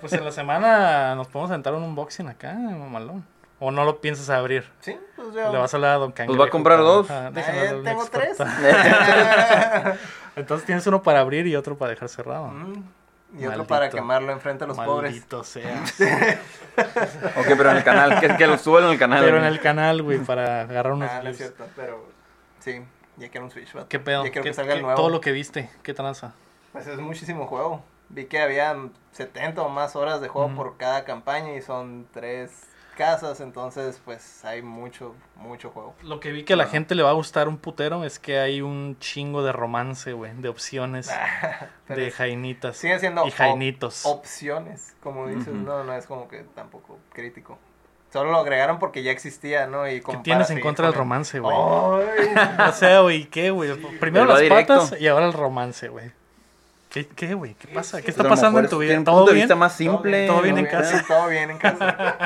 Pues 0.00 0.12
en 0.12 0.24
la 0.24 0.30
semana 0.30 1.14
nos 1.16 1.26
podemos 1.26 1.50
sentar 1.50 1.74
un 1.74 1.82
unboxing 1.82 2.28
acá, 2.28 2.54
mamalón. 2.54 3.26
¿O 3.58 3.70
no 3.70 3.84
lo 3.84 4.00
piensas 4.00 4.30
abrir? 4.30 4.64
Sí, 4.80 4.96
pues 5.16 5.34
ya. 5.34 5.50
Le 5.50 5.58
vas 5.58 5.74
a 5.74 5.76
hablar 5.76 5.90
a 5.96 5.98
Don 5.98 6.12
Cangrejo. 6.12 6.40
va 6.40 6.46
a 6.46 6.50
comprar 6.50 6.78
dos. 6.78 7.10
Ah, 7.10 7.26
a 7.26 7.74
un 7.74 7.84
tengo 7.84 8.06
tres. 8.10 8.38
Entonces 10.36 10.64
tienes 10.64 10.86
uno 10.86 11.02
para 11.02 11.20
abrir 11.20 11.46
y 11.46 11.56
otro 11.56 11.76
para 11.76 11.90
dejar 11.90 12.08
cerrado. 12.08 12.46
Mm, 12.46 12.82
y 13.32 13.38
otro 13.38 13.48
Maldito. 13.50 13.66
para 13.66 13.90
quemarlo 13.90 14.32
enfrente 14.32 14.64
de 14.64 14.68
los 14.68 14.76
pobres. 14.76 15.12
Maldito 15.12 15.44
sea. 15.44 15.84
Ok, 17.36 17.46
pero 17.56 17.70
en 17.70 17.76
el 17.78 17.84
canal, 17.84 18.20
que, 18.20 18.36
que 18.36 18.46
lo 18.46 18.56
suban 18.58 18.84
en 18.84 18.90
el 18.90 18.98
canal. 18.98 19.22
Pero 19.24 19.38
en 19.38 19.44
el 19.44 19.60
canal, 19.60 20.02
güey, 20.02 20.18
para 20.18 20.62
agarrar 20.62 20.92
unos 20.92 21.10
Ah, 21.10 21.20
no 21.22 21.30
es 21.30 21.36
cierto, 21.36 21.66
pero 21.76 22.06
sí, 22.60 22.82
ya 23.16 23.28
quiero 23.28 23.44
un 23.46 23.50
Switch. 23.52 23.72
vato. 23.72 23.88
¿Qué 23.88 23.98
pedo? 23.98 24.24
Ya 24.24 24.30
quiero 24.30 24.44
¿Qué- 24.44 24.50
que 24.50 24.54
salga 24.54 24.72
qué- 24.72 24.76
el 24.78 24.82
nuevo. 24.82 24.96
todo 24.96 25.10
lo 25.10 25.20
que 25.20 25.32
viste, 25.32 25.70
¿qué 25.82 25.92
tranza? 25.94 26.32
Pues 26.72 26.86
es 26.86 26.98
muchísimo 26.98 27.46
juego. 27.46 27.82
Vi 28.08 28.24
que 28.26 28.40
había 28.40 28.76
70 29.12 29.62
o 29.62 29.68
más 29.68 29.94
horas 29.96 30.20
de 30.20 30.28
juego 30.28 30.46
Ujú. 30.48 30.56
por 30.56 30.76
cada 30.78 31.04
campaña 31.04 31.54
y 31.54 31.62
son 31.62 32.06
tres 32.12 32.50
casas, 32.96 33.40
entonces 33.40 34.00
pues 34.04 34.44
hay 34.44 34.62
mucho, 34.62 35.14
mucho 35.36 35.70
juego. 35.70 35.94
Lo 36.02 36.20
que 36.20 36.30
vi 36.32 36.44
que 36.44 36.52
a 36.52 36.56
la 36.56 36.66
gente 36.66 36.94
le 36.94 37.02
va 37.02 37.10
a 37.10 37.14
gustar 37.14 37.48
un 37.48 37.56
putero 37.58 38.04
es 38.04 38.18
que 38.18 38.38
hay 38.38 38.60
un 38.60 38.96
chingo 39.00 39.42
de 39.42 39.52
romance, 39.52 40.12
güey, 40.12 40.32
de 40.36 40.48
opciones, 40.48 41.10
de 41.88 42.10
jainitas 42.10 42.76
Siguen 42.76 43.00
siendo 43.00 43.24
y 43.24 43.28
op- 43.28 43.34
jainitos. 43.34 44.04
opciones, 44.06 44.94
como 45.02 45.26
dices, 45.28 45.54
no, 45.54 45.84
no 45.84 45.94
es 45.94 46.06
como 46.06 46.28
que 46.28 46.44
tampoco 46.54 46.98
crítico. 47.12 47.58
Solo 48.12 48.32
lo 48.32 48.38
agregaron 48.38 48.80
porque 48.80 49.04
ya 49.04 49.12
existía, 49.12 49.68
¿no? 49.68 49.88
Y 49.88 50.00
¿Qué 50.00 50.16
tienes 50.24 50.50
en 50.50 50.60
contra 50.60 50.86
del 50.86 50.94
con 50.94 51.04
romance, 51.04 51.38
güey? 51.38 51.56
Ay. 51.56 52.34
O 52.68 52.72
sea, 52.72 53.00
güey, 53.02 53.26
¿qué, 53.26 53.50
güey? 53.50 53.72
Primero 54.00 54.24
las 54.26 54.40
directo. 54.40 54.74
patas 54.78 55.00
y 55.00 55.06
ahora 55.06 55.26
el 55.26 55.32
romance, 55.32 55.88
güey. 55.88 56.10
¿Qué, 56.90 57.06
qué, 57.06 57.34
güey? 57.34 57.54
¿Qué 57.54 57.68
pasa? 57.68 58.02
¿Qué 58.02 58.10
está 58.10 58.28
pasando 58.28 58.58
en 58.58 58.68
tu 58.68 58.78
vida? 58.78 59.00
¿Todo 59.04 59.32
bien? 59.32 59.48
más 59.56 59.76
simple. 59.76 60.26
Todo 60.26 60.42
bien 60.42 60.58
en 60.58 60.64
¿no? 60.64 60.70
casa. 60.72 61.04
Todo 61.06 61.28
bien 61.28 61.50
en 61.50 61.58
casa. 61.58 62.18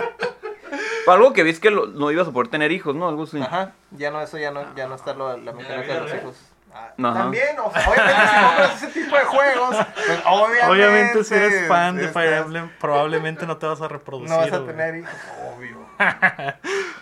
Algo 1.07 1.33
que 1.33 1.43
vi 1.43 1.51
es 1.51 1.61
que 1.61 1.71
lo- 1.71 1.87
no 1.87 2.11
ibas 2.11 2.29
a 2.29 2.33
poder 2.33 2.49
tener 2.49 2.73
hijos, 2.73 2.95
¿no? 2.95 3.09
Algo 3.09 3.25
así. 3.25 3.41
Ajá, 3.41 3.73
ya 3.93 4.11
no, 4.11 4.21
eso 4.23 4.39
ya 4.39 4.51
no, 4.51 4.75
ya 4.75 4.87
no 4.87 4.95
está 4.95 5.15
lo, 5.15 5.37
la 5.37 5.53
mecánica 5.53 5.95
de 5.95 6.01
los 6.01 6.15
hijos. 6.15 6.37
Ah, 6.77 6.91
Ajá. 6.99 7.13
También, 7.21 7.57
o 7.65 7.71
sea, 7.71 7.89
obviamente 7.89 8.27
si 8.27 8.45
compras 8.45 8.83
ese 8.83 9.01
tipo 9.01 9.17
de 9.17 9.25
juegos, 9.25 9.77
pues 9.95 10.21
obviamente, 10.27 10.67
Obviamente, 10.67 11.25
si 11.25 11.35
eres 11.35 11.69
fan 11.69 11.95
de 11.97 12.07
estás- 12.07 12.13
Fire 12.15 12.33
Emblem, 12.33 12.71
probablemente 12.81 13.47
no 13.47 13.57
te 13.59 13.67
vas 13.67 13.81
a 13.81 13.87
reproducir. 13.87 14.31
No 14.31 14.39
vas 14.39 14.53
a 14.53 14.65
tener 14.67 14.97
hijos, 14.97 15.13
obvio. 15.57 15.79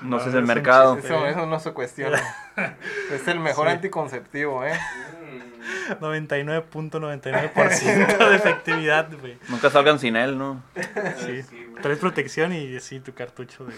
No 0.03 0.19
sé 0.19 0.25
Ah, 0.29 0.31
si 0.33 0.37
el 0.37 0.43
es 0.45 0.49
un 0.51 0.55
mercado. 0.55 0.97
Eso, 0.99 1.27
eso 1.27 1.47
no 1.47 1.59
se 1.61 1.73
cuestiona. 1.73 2.21
Es 3.13 3.27
el 3.29 3.39
mejor 3.41 3.69
Sí. 3.69 3.75
anticonceptivo, 3.75 4.63
¿eh? 4.65 4.79
99.99% 6.01 8.29
de 8.29 8.37
efectividad, 8.37 9.09
güey. 9.21 9.37
Nunca 9.49 9.71
salgan 9.71 9.99
sin 9.99 10.17
él, 10.17 10.39
¿no? 10.39 10.63
Sí. 11.25 11.43
Traes 11.81 11.99
protección 11.99 12.53
y 12.53 12.79
sí, 12.81 13.01
tu 13.01 13.13
cartucho 13.13 13.65
de, 13.65 13.75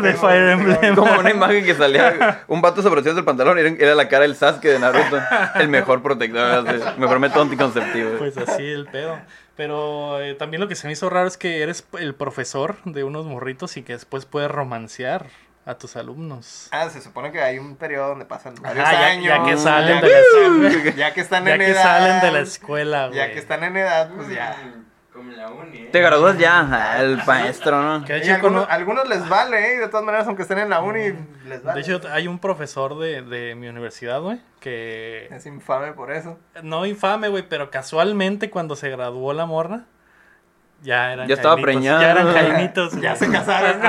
de 0.00 0.14
Fire 0.14 0.50
Emblem. 0.50 0.94
Como 0.94 1.18
una 1.18 1.30
imagen 1.30 1.64
que 1.64 1.74
salía, 1.74 2.44
un 2.48 2.60
vato 2.60 2.82
se 2.82 2.88
abrió 2.88 3.14
del 3.14 3.24
pantalón 3.24 3.58
y 3.58 3.82
era, 3.82 3.94
la 3.94 4.08
cara 4.08 4.22
del 4.22 4.34
Sasuke 4.34 4.68
de 4.68 4.78
Naruto. 4.78 5.20
El 5.54 5.68
mejor 5.68 6.02
protector, 6.02 6.68
así, 6.68 6.82
mejor 6.98 7.20
método 7.20 7.42
anticonceptivo. 7.42 8.10
Pues 8.18 8.36
así 8.36 8.64
el 8.64 8.86
pedo. 8.86 9.18
Pero 9.56 10.20
eh, 10.20 10.34
también 10.34 10.60
lo 10.60 10.68
que 10.68 10.74
se 10.74 10.88
me 10.88 10.92
hizo 10.92 11.08
raro 11.10 11.28
es 11.28 11.36
que 11.36 11.62
eres 11.62 11.86
el 11.98 12.14
profesor 12.14 12.76
de 12.84 13.04
unos 13.04 13.24
morritos 13.24 13.76
y 13.76 13.82
que 13.82 13.92
después 13.92 14.26
puedes 14.26 14.50
romancear 14.50 15.26
a 15.66 15.74
tus 15.76 15.96
alumnos. 15.96 16.68
Ah, 16.72 16.88
se 16.90 17.00
supone 17.00 17.32
que 17.32 17.40
hay 17.40 17.58
un 17.58 17.76
periodo 17.76 18.08
donde 18.08 18.24
pasan 18.26 18.54
varios 18.60 18.84
Ajá, 18.84 18.92
ya, 18.92 19.06
años. 19.06 19.24
ya 19.26 19.44
que 19.44 19.56
salen 19.56 20.00
ya, 20.00 20.06
de 20.06 20.08
la 20.12 20.18
escuela. 20.20 20.92
ya 20.96 21.14
que 21.14 21.20
están 21.20 21.44
Ya 21.46 21.54
en 21.54 21.60
que 21.60 21.66
edad. 21.70 21.82
salen 21.82 22.20
de 22.20 22.30
la 22.32 22.40
escuela, 22.40 23.06
güey. 23.06 23.18
Ya 23.18 23.32
que 23.32 23.38
están 23.38 23.64
en 23.64 23.76
edad, 23.76 24.10
pues 24.14 24.28
ya. 24.28 24.56
Como 25.12 25.30
en 25.30 25.36
la 25.36 25.48
uni, 25.48 25.78
¿eh? 25.78 25.88
Te 25.92 26.00
gradúas 26.00 26.36
ya, 26.38 26.96
el 26.98 27.22
maestro, 27.24 27.80
¿no? 27.80 28.04
Que 28.04 28.16
hecho, 28.16 28.34
algunos, 28.34 28.64
cono- 28.64 28.72
algunos 28.74 29.08
les 29.08 29.28
vale, 29.28 29.74
¿eh? 29.74 29.78
De 29.78 29.86
todas 29.88 30.04
maneras, 30.04 30.26
aunque 30.26 30.42
estén 30.42 30.58
en 30.58 30.68
la 30.68 30.80
uni, 30.80 31.14
les 31.46 31.62
vale. 31.62 31.80
de 31.80 31.94
hecho, 31.94 32.00
hay 32.10 32.26
un 32.26 32.40
profesor 32.40 32.98
de, 32.98 33.22
de 33.22 33.54
mi 33.54 33.68
universidad, 33.68 34.20
güey, 34.20 34.40
que 34.58 35.28
es 35.30 35.46
infame 35.46 35.92
por 35.92 36.10
eso. 36.10 36.36
no 36.64 36.84
infame, 36.84 37.28
güey, 37.28 37.44
pero 37.48 37.70
casualmente 37.70 38.50
cuando 38.50 38.74
se 38.74 38.90
graduó 38.90 39.32
la 39.34 39.46
morra, 39.46 39.84
ya 40.82 41.12
eran 41.12 41.28
Ya 41.28 41.34
estaba 41.34 41.54
jainitos, 41.54 41.74
preñada. 41.74 42.00
Ya 42.02 42.10
eran 42.10 42.32
jainitos. 42.32 42.92
Ya 43.00 43.16
se 43.16 43.30
casaron. 43.30 43.80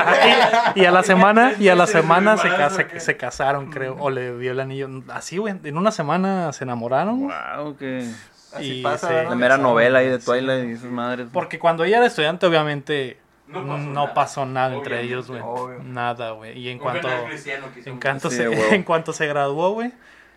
Y, 0.74 0.80
y 0.80 0.84
a 0.84 0.90
la 0.90 1.02
semana, 1.02 1.52
y 1.58 1.68
a 1.68 1.74
la 1.74 1.86
Se 1.86 1.92
semana 1.94 2.36
se, 2.36 2.86
¿qué? 2.86 3.00
se 3.00 3.16
casaron, 3.16 3.70
creo, 3.70 3.96
o 3.98 4.10
le 4.10 4.36
dio 4.38 4.52
el 4.52 4.60
anillo. 4.60 4.88
Así, 5.08 5.38
güey, 5.38 5.54
en 5.62 5.76
una 5.76 5.90
semana 5.90 6.52
se 6.52 6.64
enamoraron. 6.64 7.28
Wow, 7.28 7.76
que. 7.76 8.08
Así 8.54 8.80
Y 8.80 8.82
pasa, 8.82 9.08
se-. 9.08 9.24
La 9.24 9.34
mera 9.34 9.58
novela 9.58 9.98
ahí 9.98 10.08
de 10.08 10.18
Sí. 10.20 10.26
Twilight 10.26 10.70
y 10.70 10.76
sus 10.76 10.90
madres. 10.90 11.26
Porque 11.32 11.58
cuando 11.58 11.84
ella 11.84 11.98
era 11.98 12.06
estudiante, 12.06 12.46
obviamente, 12.46 13.18
No 13.48 13.62
no 13.62 14.04
pasó 14.06 14.14
pasó, 14.14 14.46
nada. 14.46 14.74
entre 14.74 15.02
ellos, 15.02 15.28
güey. 15.28 15.42
Obvio. 15.44 15.82
Nada, 15.82 16.30
güey. 16.30 16.58
Y 16.58 16.68
en 16.70 16.78
cuanto, 16.78 17.08
en 17.84 18.00
cuanto, 18.00 18.30
Sí, 18.30 18.36
se, 18.36 18.44
en 18.74 18.82
cuanto 18.84 19.12
se 19.12 19.26
graduó, 19.26 19.72
güey, 19.72 19.92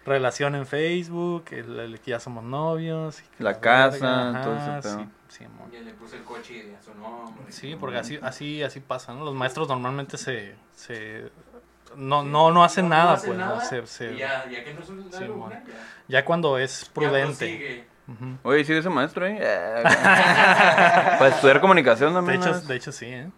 relación 0.06 0.56
en 0.56 0.66
Facebook, 0.66 1.46
el, 1.52 1.80
el 1.80 2.00
que 2.02 2.12
ya 2.12 2.20
somos 2.20 2.44
novios. 2.44 3.22
y 3.40 3.44
La 3.44 3.60
casa, 3.62 4.42
todo 4.44 4.80
ese. 4.80 5.06
Sí, 5.30 5.38
sí, 5.38 5.44
amor. 5.46 5.70
Ya 5.72 5.82
le 5.82 5.94
puse 5.94 6.18
el 6.18 6.24
coche 6.24 6.76
a 6.76 6.82
su 6.82 6.94
nombre. 6.96 7.52
Sí, 7.52 7.76
porque 7.80 7.98
así, 7.98 8.20
así, 8.22 8.62
así 8.64 8.80
pasa, 8.82 9.14
¿no? 9.14 9.24
Los 9.24 9.36
maestros 9.36 9.68
normalmente 9.70 10.18
se, 10.18 10.56
se 10.76 11.32
no, 11.96 12.24
no, 12.24 12.52
no 12.52 12.64
hacen 12.64 12.90
nada, 12.90 13.16
pues, 13.24 13.38
¿no? 13.40 13.46
nada, 13.46 13.60
Se- 13.62 13.86
se- 13.88 14.12
y 14.14 14.18
ya, 14.18 14.50
ya 14.52 14.64
que 14.64 14.74
no 14.74 14.82
es 14.82 14.90
un 14.90 15.12
Sí, 15.12 15.24
mon. 15.26 15.52
ya, 15.52 15.62
ya 16.08 16.26
cuando 16.26 16.58
es 16.58 16.86
prudente. 16.86 17.62
Ujú. 18.08 18.38
Oye, 18.44 18.66
¿sigue 18.66 18.80
ese 18.80 18.90
maestro 18.90 19.26
ahí? 19.26 19.38
Eh, 19.40 19.84
Para 21.20 21.28
estudiar 21.28 21.62
comunicación 21.62 22.10
De 22.10 22.18
también. 22.18 22.68
de 22.68 22.76
hecho 22.76 22.92
sí, 22.92 23.06
¿eh? 23.06 23.30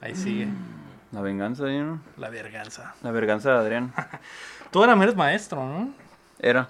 Ahí 0.00 0.14
sigue, 0.14 0.48
La 1.12 1.20
venganza 1.20 1.64
¿no? 1.64 2.00
la 2.16 2.30
verganza. 2.30 2.94
La 3.02 3.10
venganza 3.10 3.50
de 3.52 3.58
Adrián. 3.58 3.92
Tú 4.70 4.80
ahora 4.80 4.94
eres 5.02 5.16
maestro, 5.16 5.64
¿no? 5.66 5.92
Era. 6.38 6.68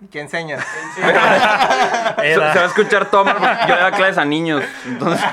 ¿Y 0.00 0.06
qué 0.08 0.20
enseñas? 0.20 0.62
Se, 0.94 1.02
se 1.02 2.38
va 2.38 2.52
a 2.52 2.64
escuchar 2.66 3.10
todo 3.10 3.24
mal 3.24 3.36
porque 3.36 3.56
yo 3.68 3.76
daba 3.76 3.90
clases 3.92 4.18
a 4.18 4.24
niños. 4.24 4.62
Entonces, 4.86 5.24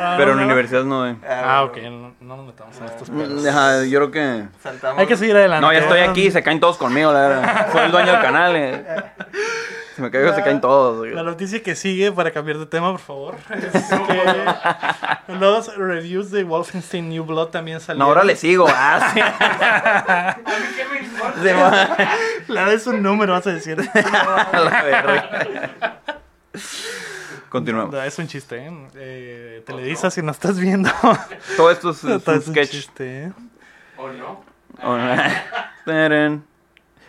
Ah, 0.00 0.14
pero 0.16 0.26
no, 0.28 0.32
en 0.34 0.38
la 0.38 0.44
no. 0.44 0.52
universidad 0.54 0.84
no, 0.84 1.08
eh. 1.08 1.16
Ah, 1.28 1.64
ok, 1.64 1.76
no, 1.90 2.14
no 2.20 2.36
nos 2.36 2.46
metamos 2.46 2.76
en 2.78 2.84
estos 2.84 3.10
pedos. 3.10 3.44
Ajá, 3.46 3.84
yo 3.84 3.98
creo 3.98 4.10
que. 4.12 4.44
Saltamos. 4.62 4.98
Hay 5.00 5.06
que 5.06 5.16
seguir 5.16 5.34
adelante. 5.36 5.66
No, 5.66 5.72
ya 5.72 5.80
estoy 5.80 6.00
aquí, 6.00 6.30
se 6.30 6.42
caen 6.42 6.60
todos 6.60 6.76
conmigo, 6.76 7.12
la 7.12 7.20
verdad. 7.20 7.68
Soy 7.72 7.84
el 7.86 7.90
dueño 7.90 8.12
del 8.12 8.22
canal. 8.22 8.54
eh. 8.56 8.84
Si 9.98 10.02
me 10.02 10.12
caigo, 10.12 10.32
se 10.32 10.44
caen 10.44 10.60
todos. 10.60 10.98
güey. 10.98 11.12
La 11.12 11.24
noticia 11.24 11.60
que 11.60 11.74
sigue, 11.74 12.12
para 12.12 12.30
cambiar 12.30 12.58
de 12.58 12.66
tema, 12.66 12.92
por 12.92 13.00
favor, 13.00 13.34
es 13.50 13.84
que 15.26 15.34
los 15.34 15.76
reviews 15.76 16.30
de 16.30 16.44
Wolfenstein 16.44 17.08
New 17.08 17.24
Blood 17.24 17.48
también 17.48 17.78
No, 17.78 17.80
salieron. 17.80 18.06
ahora 18.08 18.22
le 18.22 18.36
sigo. 18.36 18.68
Ah, 18.68 19.10
sí. 19.12 19.20
A 19.20 20.36
mí 20.38 20.66
qué 20.76 20.84
me 20.86 21.00
importa. 21.04 21.42
Se 21.42 21.52
va. 21.52 21.96
La 22.46 22.66
de 22.66 22.90
un 22.90 23.02
número, 23.02 23.32
vas 23.32 23.44
a 23.48 23.50
decir. 23.50 23.76
La. 24.52 25.98
Continuamos. 27.48 27.92
No, 27.92 28.00
Es 28.00 28.16
un 28.20 28.28
chiste, 28.28 28.56
¿eh? 28.68 28.70
eh 28.94 29.62
Televisa, 29.66 30.12
si 30.12 30.22
no 30.22 30.30
estás 30.30 30.60
viendo. 30.60 30.92
Todo 31.56 31.72
esto 31.72 31.90
es, 31.90 32.04
un 32.04 32.22
es 32.24 32.28
un 32.28 32.42
sketch. 32.54 32.70
chiste, 32.70 33.24
¿eh? 33.24 33.32
¿O 33.96 34.06
no? 34.12 34.44
Tarán. 35.84 36.44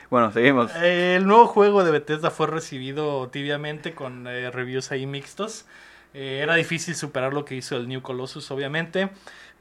Bueno, 0.10 0.32
seguimos. 0.32 0.72
Eh, 0.78 1.16
El 1.16 1.28
nuevo 1.28 1.48
juego 1.48 1.84
de 1.84 1.92
Bethesda 1.92 2.32
fue 2.32 2.48
recibido 2.48 3.30
tibiamente 3.30 3.94
con 3.94 4.28
eh, 4.28 4.50
reviews 4.52 4.92
ahí 4.92 5.06
mixtos. 5.06 5.66
Eh, 6.14 6.40
era 6.42 6.56
difícil 6.56 6.96
superar 6.96 7.34
lo 7.34 7.46
que 7.46 7.56
hizo 7.56 7.78
el 7.78 7.88
New 7.88 8.02
Colossus, 8.02 8.50
obviamente. 8.52 9.10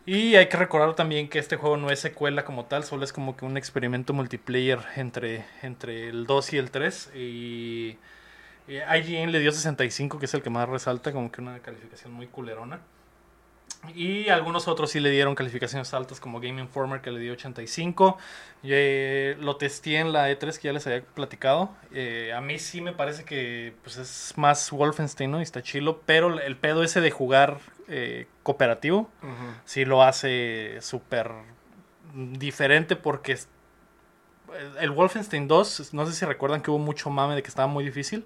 Y 0.07 0.36
hay 0.36 0.49
que 0.49 0.57
recordar 0.57 0.94
también 0.94 1.28
que 1.28 1.38
este 1.38 1.57
juego 1.57 1.76
no 1.76 1.90
es 1.90 2.01
secuela 2.01 2.44
como 2.44 2.64
tal, 2.64 2.82
solo 2.82 3.05
es 3.05 3.12
como 3.12 3.36
que 3.36 3.44
un 3.44 3.59
experimento 3.59 4.14
multiplayer 4.14 4.78
entre, 4.96 5.44
entre 5.62 6.09
el 6.09 6.24
2 6.26 6.53
y 6.55 6.57
el 6.57 6.70
3. 6.70 7.11
Y 7.14 7.99
eh, 8.68 8.84
IGN 8.99 9.32
le 9.32 9.40
dio 9.40 9.53
65, 9.53 10.18
que 10.18 10.24
es 10.24 10.34
el 10.34 10.42
que 10.42 10.51
más 10.51 10.68
resalta, 10.68 11.12
como 11.12 11.30
que 11.30 11.42
una 11.42 11.59
calificación 11.59 12.12
muy 12.14 12.26
culerona. 12.26 12.80
Y 13.95 14.29
algunos 14.29 14.68
otros 14.68 14.91
sí 14.91 15.01
le 15.01 15.11
dieron 15.11 15.35
calificaciones 15.35 15.95
altas, 15.95 16.20
como 16.20 16.41
Game 16.41 16.61
Informer, 16.61 17.01
que 17.01 17.11
le 17.11 17.20
dio 17.20 17.33
85. 17.33 18.18
Y, 18.62 18.70
eh, 18.72 19.37
lo 19.41 19.57
testé 19.57 19.97
en 19.97 20.12
la 20.12 20.31
E3 20.31 20.59
que 20.59 20.68
ya 20.68 20.72
les 20.72 20.87
había 20.87 21.03
platicado. 21.03 21.70
Eh, 21.93 22.33
a 22.35 22.41
mí 22.41 22.59
sí 22.59 22.81
me 22.81 22.93
parece 22.93 23.24
que 23.24 23.74
pues, 23.83 23.97
es 23.97 24.35
más 24.37 24.70
Wolfenstein, 24.70 25.31
¿no? 25.31 25.41
Y 25.41 25.43
está 25.43 25.62
chilo. 25.62 26.03
Pero 26.07 26.41
el 26.41 26.57
pedo 26.57 26.83
ese 26.83 27.01
de 27.01 27.11
jugar 27.11 27.59
eh, 27.89 28.26
cooperativo 28.43 29.11
sí 29.64 29.85
lo 29.85 30.03
hace 30.03 30.79
súper 30.81 31.31
diferente 32.14 32.97
porque 32.97 33.39
el 34.80 34.90
Wolfenstein 34.90 35.49
2, 35.49 35.92
no 35.94 36.07
sé 36.07 36.12
si 36.12 36.24
recuerdan 36.24 36.62
que 36.62 36.70
hubo 36.70 36.78
mucho 36.78 37.11
mame 37.11 37.34
de 37.34 37.42
que 37.42 37.49
estaba 37.49 37.68
muy 37.68 37.84
difícil. 37.84 38.24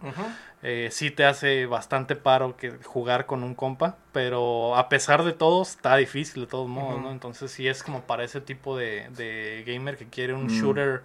Eh, 0.62 0.88
sí 0.92 1.10
te 1.10 1.24
hace 1.24 1.66
bastante 1.66 2.14
paro 2.14 2.56
que 2.56 2.70
jugar 2.84 3.26
con 3.26 3.42
un 3.42 3.54
compa, 3.54 3.96
pero 4.12 4.76
a 4.76 4.88
pesar 4.88 5.24
de 5.24 5.32
todo 5.32 5.62
está 5.62 5.96
difícil 5.96 6.42
de 6.42 6.46
todos 6.48 6.68
modos. 6.68 7.00
¿no? 7.00 7.10
Entonces 7.10 7.50
sí 7.50 7.66
es 7.66 7.82
como 7.82 8.02
para 8.02 8.22
ese 8.24 8.40
tipo 8.40 8.76
de, 8.76 9.08
de 9.10 9.64
gamer 9.66 9.96
que 9.96 10.06
quiere 10.06 10.34
un 10.34 10.46
Mm. 10.46 10.50
shooter 10.50 11.02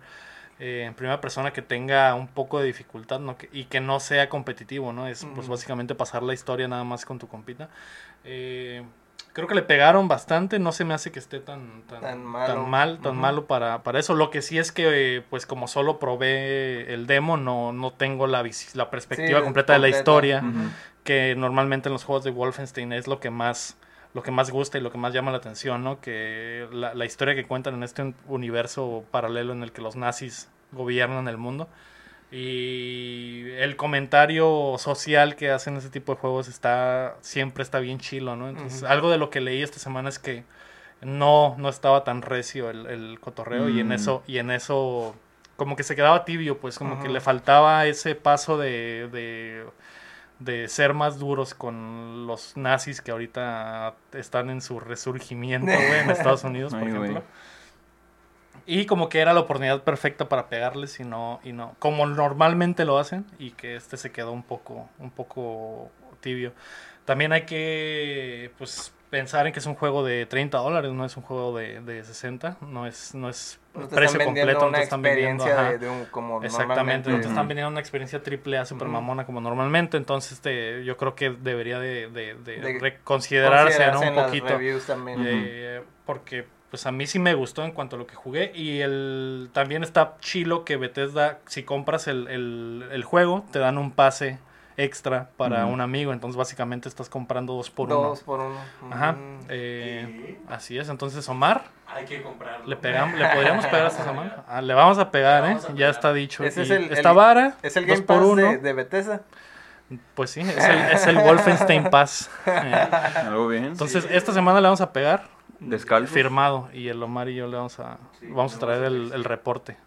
eh, 0.60 0.86
en 0.88 0.96
primera 0.96 1.22
persona 1.22 1.54
que 1.54 1.62
tenga 1.62 2.14
un 2.16 2.28
poco 2.28 2.60
de 2.60 2.66
dificultad 2.66 3.22
y 3.52 3.66
que 3.66 3.80
no 3.80 4.00
sea 4.00 4.28
competitivo, 4.28 4.92
¿no? 4.92 5.08
Es 5.08 5.24
pues 5.36 5.48
básicamente 5.48 5.94
pasar 5.94 6.24
la 6.24 6.34
historia 6.34 6.68
nada 6.68 6.84
más 6.84 7.06
con 7.06 7.20
tu 7.20 7.28
compita. 7.28 7.70
Eh, 8.24 8.84
creo 9.38 9.48
que 9.48 9.54
le 9.54 9.62
pegaron 9.62 10.08
bastante, 10.08 10.58
no 10.58 10.72
se 10.72 10.84
me 10.84 10.96
hace 10.96 11.12
que 11.12 11.20
esté 11.20 11.40
tan, 11.40 11.84
tan, 11.84 12.02
Tan 12.02 12.26
malo. 12.26 12.54
tan 12.56 12.70
mal, 12.72 13.00
tan 13.04 13.16
malo 13.18 13.46
para, 13.46 13.84
para 13.84 14.00
eso. 14.00 14.16
Lo 14.16 14.32
que 14.32 14.42
sí 14.42 14.58
es 14.58 14.72
que, 14.72 15.18
eh, 15.18 15.22
pues 15.30 15.46
como 15.46 15.68
solo 15.68 16.00
probé 16.00 16.92
el 16.92 17.06
demo, 17.06 17.38
no, 17.38 17.72
no 17.72 17.92
tengo 17.92 18.26
la, 18.26 18.44
la 18.74 18.90
perspectiva 18.90 19.38
Sí, 19.40 19.44
completa 19.46 19.74
de 19.74 19.80
la 19.80 19.90
historia, 19.90 20.44
que 21.04 21.36
normalmente 21.38 21.88
en 21.88 21.94
los 21.94 22.04
juegos 22.04 22.24
de 22.24 22.32
Wolfenstein 22.32 22.92
es 22.94 23.06
lo 23.08 23.20
que 23.20 23.30
más 23.30 23.78
lo 24.16 24.24
que 24.24 24.32
más 24.32 24.50
gusta 24.50 24.80
y 24.80 24.82
lo 24.82 24.92
que 24.92 24.98
más 24.98 25.14
llama 25.14 25.30
la 25.30 25.38
atención, 25.38 25.84
¿no? 25.84 26.02
Que 26.02 26.68
la, 26.72 26.96
la 26.96 27.06
historia 27.06 27.36
que 27.36 27.46
cuentan 27.46 27.76
en 27.76 27.84
este 27.84 28.02
un- 28.02 28.16
universo 28.28 29.04
paralelo 29.12 29.54
en 29.54 29.62
el 29.62 29.72
que 29.72 29.84
los 29.84 29.96
nazis 29.96 30.50
gobiernan 30.72 31.28
el 31.28 31.38
mundo. 31.38 31.68
Y 32.32 33.50
el 33.58 33.78
comentario 33.78 34.76
social 34.78 35.36
que 35.38 35.50
hacen 35.52 35.78
ese 35.78 35.90
tipo 35.90 36.14
de 36.14 36.20
juegos 36.20 36.48
está 36.50 37.16
siempre 37.22 37.64
está 37.64 37.80
bien 37.80 38.00
chilo, 38.00 38.36
¿no? 38.36 38.50
Entonces, 38.50 38.84
algo 38.84 39.10
de 39.10 39.18
lo 39.18 39.30
que 39.30 39.40
leí 39.40 39.62
esta 39.62 39.80
semana 39.80 40.10
es 40.10 40.20
que 40.20 40.44
no, 41.02 41.56
no 41.58 41.70
estaba 41.70 42.04
tan 42.04 42.22
recio 42.22 42.70
el, 42.70 42.86
el 42.88 43.20
cotorreo 43.22 43.70
y 43.70 43.80
en 43.80 43.90
Mm. 43.90 43.92
eso, 43.94 44.24
y 44.28 44.40
en 44.40 44.52
eso 44.52 45.16
como 45.56 45.76
que 45.76 45.84
se 45.84 45.96
quedaba 45.96 46.26
tibio, 46.26 46.60
pues 46.60 46.78
como 46.78 47.02
que 47.02 47.08
le 47.10 47.22
faltaba 47.22 47.86
ese 47.88 48.14
paso 48.16 48.58
de, 48.58 49.10
de, 49.12 49.66
de 50.40 50.68
ser 50.68 50.94
más 50.94 51.20
duros 51.20 51.54
con 51.56 52.28
los 52.28 52.58
nazis 52.58 53.02
que 53.02 53.12
ahorita 53.12 53.96
están 54.14 54.50
en 54.50 54.62
su 54.62 54.80
resurgimiento, 54.80 55.68
güey, 55.72 56.00
en 56.02 56.10
Estados 56.12 56.44
Unidos, 56.44 56.74
por 56.74 56.84
Ay, 56.84 56.90
ejemplo. 56.90 57.24
Y 58.68 58.86
como 58.86 59.08
que 59.08 59.20
era 59.22 59.34
la 59.34 59.40
oportunidad 59.40 59.82
perfecta 59.84 60.28
para 60.28 60.50
pegarles 60.50 61.00
y 61.00 61.04
no, 61.06 61.40
y 61.44 61.54
no, 61.54 61.76
como 61.80 62.06
normalmente 62.06 62.84
lo 62.86 63.00
hacen, 63.00 63.26
y 63.40 63.52
que 63.52 63.76
este 63.78 63.96
se 63.98 64.12
quedó 64.12 64.34
un 64.34 64.44
poco, 64.44 64.90
un 65.00 65.10
poco 65.10 65.90
tibio. 66.20 66.52
También 67.06 67.32
hay 67.32 67.44
que 67.44 68.52
pues 68.58 68.94
pensar 69.10 69.48
en 69.48 69.54
que 69.54 69.60
es 69.60 69.66
un 69.66 69.76
juego 69.76 70.04
de 70.04 70.26
30 70.26 70.58
dólares, 70.58 70.92
no 70.92 71.06
es 71.06 71.16
un 71.16 71.24
juego 71.24 71.58
de, 71.58 71.80
de 71.80 72.04
60, 72.04 72.58
no 72.60 72.86
es, 72.86 73.16
no 73.16 73.30
es 73.30 73.58
No 73.74 73.88
te 73.88 73.96
precio 73.96 74.22
completo, 74.24 74.66
no 74.66 74.74
te 74.74 74.84
están 74.84 75.02
vendiendo. 75.02 75.46
experiencia 75.46 75.62
ajá. 75.62 75.72
de, 75.72 75.78
de 75.78 75.90
un 75.90 76.06
como 76.08 76.44
Exactamente, 76.44 77.10
no 77.10 77.22
te 77.22 77.28
están 77.30 77.48
vendiendo 77.48 77.72
una 77.72 77.80
experiencia 77.80 78.22
triple 78.22 78.58
A 78.58 78.66
super 78.66 78.90
mamona 78.90 79.26
como 79.26 79.40
normalmente, 79.40 79.96
entonces 79.96 80.34
este, 80.34 80.84
yo 80.84 80.98
creo 80.98 81.16
que 81.16 81.30
debería 81.30 81.80
de, 81.80 82.10
de- 82.10 82.36
de 82.36 82.58
De 82.58 82.80
reconsiderarse 82.80 83.92
¿no? 83.92 84.02
Un 84.02 84.16
poquito. 84.16 84.48
Eh, 85.26 85.84
porque 86.06 86.46
pues 86.70 86.86
a 86.86 86.92
mí 86.92 87.08
sí 87.08 87.18
me 87.20 87.34
gustó 87.34 87.64
en 87.64 87.72
cuanto 87.72 87.96
a 87.96 88.00
lo 88.00 88.08
que 88.08 88.16
jugué. 88.16 88.52
Y 88.54 88.80
el 88.82 89.50
también 89.54 89.84
está 89.84 90.16
chilo 90.20 90.66
que 90.66 90.78
Bethesda 90.78 91.40
si 91.48 91.64
compras 91.64 92.08
el, 92.08 92.28
el, 92.28 92.90
el 92.92 93.04
juego 93.04 93.46
te 93.52 93.60
dan 93.60 93.78
un 93.78 93.92
pase 93.92 94.40
extra 94.76 95.30
para 95.38 95.66
un 95.66 95.82
amigo. 95.82 96.14
Entonces 96.14 96.38
básicamente 96.38 96.88
estás 96.90 97.10
comprando 97.10 97.54
dos 97.54 97.70
por 97.72 97.90
Dos 97.90 98.20
uno. 98.20 98.26
por 98.26 98.40
uno. 98.42 98.60
ajá. 98.94 99.16
Eh, 99.50 100.40
así 100.50 100.78
es. 100.78 100.90
Entonces 100.90 101.28
Omar 101.30 101.64
Hay 101.88 102.06
que 102.06 102.22
comprarlo. 102.22 102.68
le 102.68 102.76
pegamos 102.76 103.18
le 103.18 103.28
podríamos 103.30 103.66
pegar 103.66 103.86
a 103.86 103.88
esta 103.88 104.04
semana 104.04 104.44
Ah, 104.48 104.62
le 104.62 104.74
vamos 104.74 104.98
a 105.00 105.10
pegar 105.10 105.50
eh 105.52 105.58
ya 105.76 105.90
está 105.90 106.14
dicho. 106.14 106.44
Ese 106.44 106.62
es 106.64 106.70
el- 106.70 106.92
esta 106.92 107.10
el- 107.12 107.16
vara 107.16 107.56
Es 107.64 107.76
el 107.78 107.88
dos 107.88 107.96
Game 108.02 108.06
por 108.06 108.18
Pass 108.18 108.26
uno. 108.28 108.42
de, 108.52 108.58
de 108.60 108.74
Bethesda. 108.74 109.22
pues 110.16 110.32
sí 110.32 110.42
es 110.42 110.66
el, 110.66 110.78
es 110.92 111.08
el 111.08 111.18
Wolfenstein 111.18 111.90
Pass. 111.90 112.30
Eh, 112.46 112.90
Algo 113.26 113.48
bien. 113.48 113.66
entonces 113.66 114.06
esta 114.12 114.32
semana 114.34 114.60
le 114.62 114.66
vamos 114.68 114.82
a 114.82 114.92
pegar 114.94 115.24
Descalzo. 115.60 116.14
firmado 116.14 116.70
y 116.74 116.88
el 116.90 117.02
Omar 117.02 117.30
y 117.30 117.36
yo 117.36 117.48
le 117.48 117.58
vamos 117.58 117.80
a 117.80 117.98
Sí, 118.20 118.28
vamos 118.28 118.56
a 118.56 118.60
traer 118.60 118.84
el, 118.84 119.24
reporte. 119.24 119.78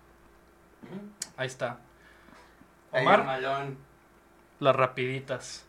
Ahí 1.36 1.46
está. 1.46 1.78
Omar. 2.92 3.24
las 4.58 4.76
rapiditas. 4.76 5.66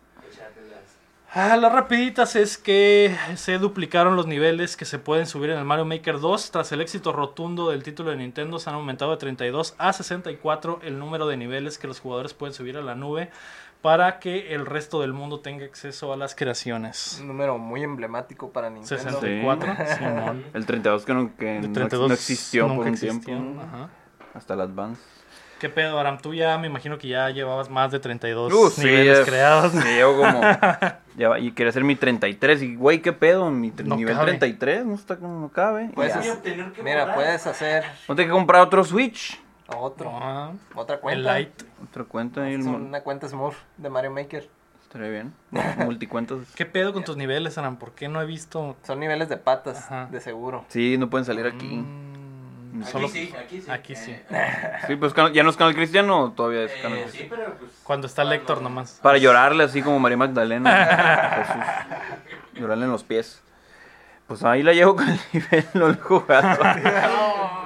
Ah, 1.34 1.56
las 1.56 1.72
rapiditas 1.72 2.36
es 2.36 2.58
que 2.58 3.16
se 3.36 3.58
duplicaron 3.58 4.18
los 4.18 4.28
niveles 4.28 4.76
que 4.76 4.84
se 4.84 5.00
pueden 5.00 5.26
subir 5.26 5.52
en 5.52 5.60
el 5.60 5.64
Mario 5.64 5.86
Maker 5.86 6.20
2 6.20 6.52
tras 6.52 6.74
el 6.74 6.82
éxito 6.82 7.14
rotundo 7.14 7.70
del 7.70 7.84
título 7.84 8.12
de 8.12 8.18
Nintendo 8.18 8.60
se 8.60 8.70
han 8.70 8.76
aumentado 8.76 9.12
de 9.12 9.18
32 9.18 9.76
a 9.78 9.94
64 9.94 10.82
el 10.84 11.00
número 11.00 11.28
de 11.28 11.38
niveles 11.38 11.78
que 11.78 11.88
los 11.88 12.02
jugadores 12.02 12.34
pueden 12.34 12.54
subir 12.54 12.76
a 12.76 12.82
la 12.82 12.96
nube 12.96 13.30
para 13.82 14.20
que 14.20 14.54
el 14.54 14.66
resto 14.66 15.02
del 15.02 15.12
mundo 15.14 15.40
tenga 15.40 15.66
acceso 15.66 16.14
a 16.14 16.18
las 16.18 16.36
creaciones 16.36 17.18
Un 17.22 17.28
número 17.30 17.58
muy 17.58 17.84
emblemático 17.84 18.52
para 18.52 18.70
Nintendo. 18.70 19.04
64 19.04 19.76
Simón 19.98 20.46
El 20.54 20.66
32 20.66 21.06
que 21.06 21.14
no, 21.14 21.36
que 21.36 21.60
no- 21.62 21.74
32 21.74 22.08
no 22.10 22.14
existió 22.14 22.68
por 22.68 22.78
un 22.80 22.88
existió, 22.88 23.20
tiempo. 23.22 23.62
ajá. 23.62 23.90
Hasta 24.34 24.56
las 24.56 24.74
Vans. 24.74 25.00
¿Qué 25.60 25.70
pedo, 25.70 26.00
Aram? 26.00 26.18
Tú 26.20 26.34
ya 26.34 26.58
me 26.58 26.66
imagino 26.68 26.98
que 26.98 27.08
ya 27.08 27.30
llevabas 27.30 27.70
más 27.70 27.92
de 27.92 28.00
32 28.00 28.52
Uh, 28.52 28.70
sí, 28.72 28.84
niveles 28.86 29.20
es- 29.20 29.26
creados. 29.28 29.72
Sí, 29.74 29.98
yo 30.00 30.16
como. 30.18 30.42
ya, 31.18 31.38
y 31.38 31.52
quería 31.52 31.70
hacer 31.70 31.84
mi 31.84 31.96
33. 31.96 32.64
Y, 32.64 32.76
güey, 32.76 33.00
¿qué 33.04 33.14
pedo? 33.14 33.52
Mi 33.52 33.72
No 33.84 33.96
nivel 33.96 34.16
cabe. 34.16 34.26
33 34.38 34.86
no 34.86 34.96
está 34.96 35.18
como 35.18 35.40
no 35.40 35.50
cabe. 35.50 35.90
Puedes 35.94 36.16
Mira, 36.84 37.14
puedes 37.14 37.46
hacer 37.46 37.84
No 38.08 38.16
tengo 38.16 38.30
que 38.30 38.34
comprar 38.34 38.62
otro 38.62 38.84
Switch. 38.84 39.40
otro, 39.68 40.10
Ah, 40.12 40.52
otra 40.74 40.96
el 40.96 41.02
cuenta. 41.02 41.30
Otra 41.92 42.04
cuenta 42.06 42.50
y 42.50 42.54
el 42.54 42.62
una 42.62 43.02
cuenta 43.02 43.28
Smurf 43.28 43.58
de 43.78 43.90
Mario 43.90 44.12
Maker. 44.12 44.50
Estaría 44.84 45.10
bien. 45.10 45.34
Multicuentas. 45.86 46.40
¿Qué 46.56 46.66
pedo 46.66 46.94
con 46.94 47.04
tus 47.04 47.16
niveles, 47.18 47.58
Aram? 47.58 47.78
¿Por 47.78 47.92
qué 47.92 48.08
no 48.08 48.22
he 48.22 48.26
visto? 48.26 48.76
Son 48.84 49.00
niveles 49.00 49.30
de 49.30 49.38
patas, 49.38 49.86
Ajá. 49.86 50.08
de 50.12 50.20
seguro. 50.22 50.66
Sí, 50.70 50.98
no 50.98 51.10
pueden 51.10 51.26
salir 51.26 51.46
aquí. 51.46 51.68
Mm, 51.68 52.82
Aquí 52.84 52.92
solo 52.92 53.08
sí, 53.10 53.34
aquí 53.38 53.62
sí. 53.62 53.70
aquí 53.72 53.96
sí. 53.96 54.12
Eh, 54.12 54.52
Sí, 54.88 54.96
pues 54.96 55.14
ya 55.34 55.44
no 55.44 55.50
es 55.50 55.58
canal 55.58 55.76
cristiano 55.76 56.20
o 56.22 56.32
todavía 56.32 56.64
es 56.64 56.72
canal 56.82 56.98
eh, 57.00 57.02
cristiano. 57.04 57.30
sí, 57.30 57.36
pero 57.44 57.56
pues. 57.60 57.72
cuando 57.84 58.08
está 58.08 58.22
cuando- 58.24 58.36
Lector 58.38 58.62
nomás. 58.62 59.00
Para 59.04 59.18
llorarle 59.18 59.66
así 59.66 59.82
como 59.82 60.00
María 60.00 60.18
Magdalena. 60.18 61.36
Jesús. 61.46 62.60
Llorarle 62.62 62.86
en 62.86 62.92
los 62.92 63.04
pies. 63.04 63.42
Pues 64.28 64.44
ahí 64.46 64.64
la 64.64 64.72
llevo 64.72 64.96
con 64.96 65.10
el 65.10 65.20
nivel, 65.34 65.66
no 65.74 65.88
lo 65.90 65.94
he 65.94 65.98
jugado. 65.98 67.61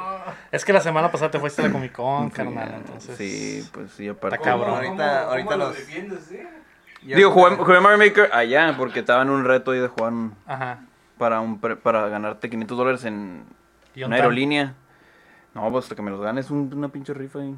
Es 0.51 0.63
que 0.63 0.71
la 0.73 0.81
semana 0.81 1.11
pasada 1.11 1.31
te 1.31 1.39
fuiste 1.39 1.61
a 1.61 1.67
la 1.67 1.71
Comic 1.73 1.91
Con, 1.91 2.29
carnal, 2.29 2.73
entonces. 2.77 3.17
Sí, 3.17 3.67
pues 3.73 3.91
sí, 3.91 4.07
aparte. 4.07 4.37
Está 4.37 4.49
cabrón. 4.51 4.75
Ahorita- 4.75 4.91
¿Cómo- 5.21 5.31
ahorita 5.31 5.45
cómo 5.51 5.57
lo 5.57 5.67
los- 5.69 5.77
defiendes, 5.77 6.31
eh? 6.31 6.47
Digo, 7.01 7.31
jugué, 7.31 7.55
jugué 7.55 7.79
Mario 7.81 7.97
Maker 7.99 8.29
allá 8.33 8.73
porque 8.77 8.99
estaba 9.01 9.21
en 9.21 9.29
un 9.29 9.43
reto 9.45 9.71
ahí 9.71 9.79
de 9.79 9.87
jugar 9.87 10.11
un- 10.13 10.35
Ajá. 10.47 10.79
para, 11.17 11.39
un, 11.39 11.59
pre- 11.59 11.75
para 11.75 12.07
ganarte 12.09 12.49
500 12.49 12.77
dólares 12.77 13.05
en 13.05 13.43
¿Y 13.93 13.99
una 14.03 14.07
un 14.07 14.13
aerolínea. 14.13 14.73
No, 15.53 15.69
pues 15.71 15.85
hasta 15.85 15.95
que 15.95 16.01
me 16.01 16.09
los 16.11 16.19
ganes 16.21 16.49
un- 16.49 16.71
una 16.75 16.87
pinche 16.89 17.13
rifa 17.13 17.39
ahí. 17.39 17.55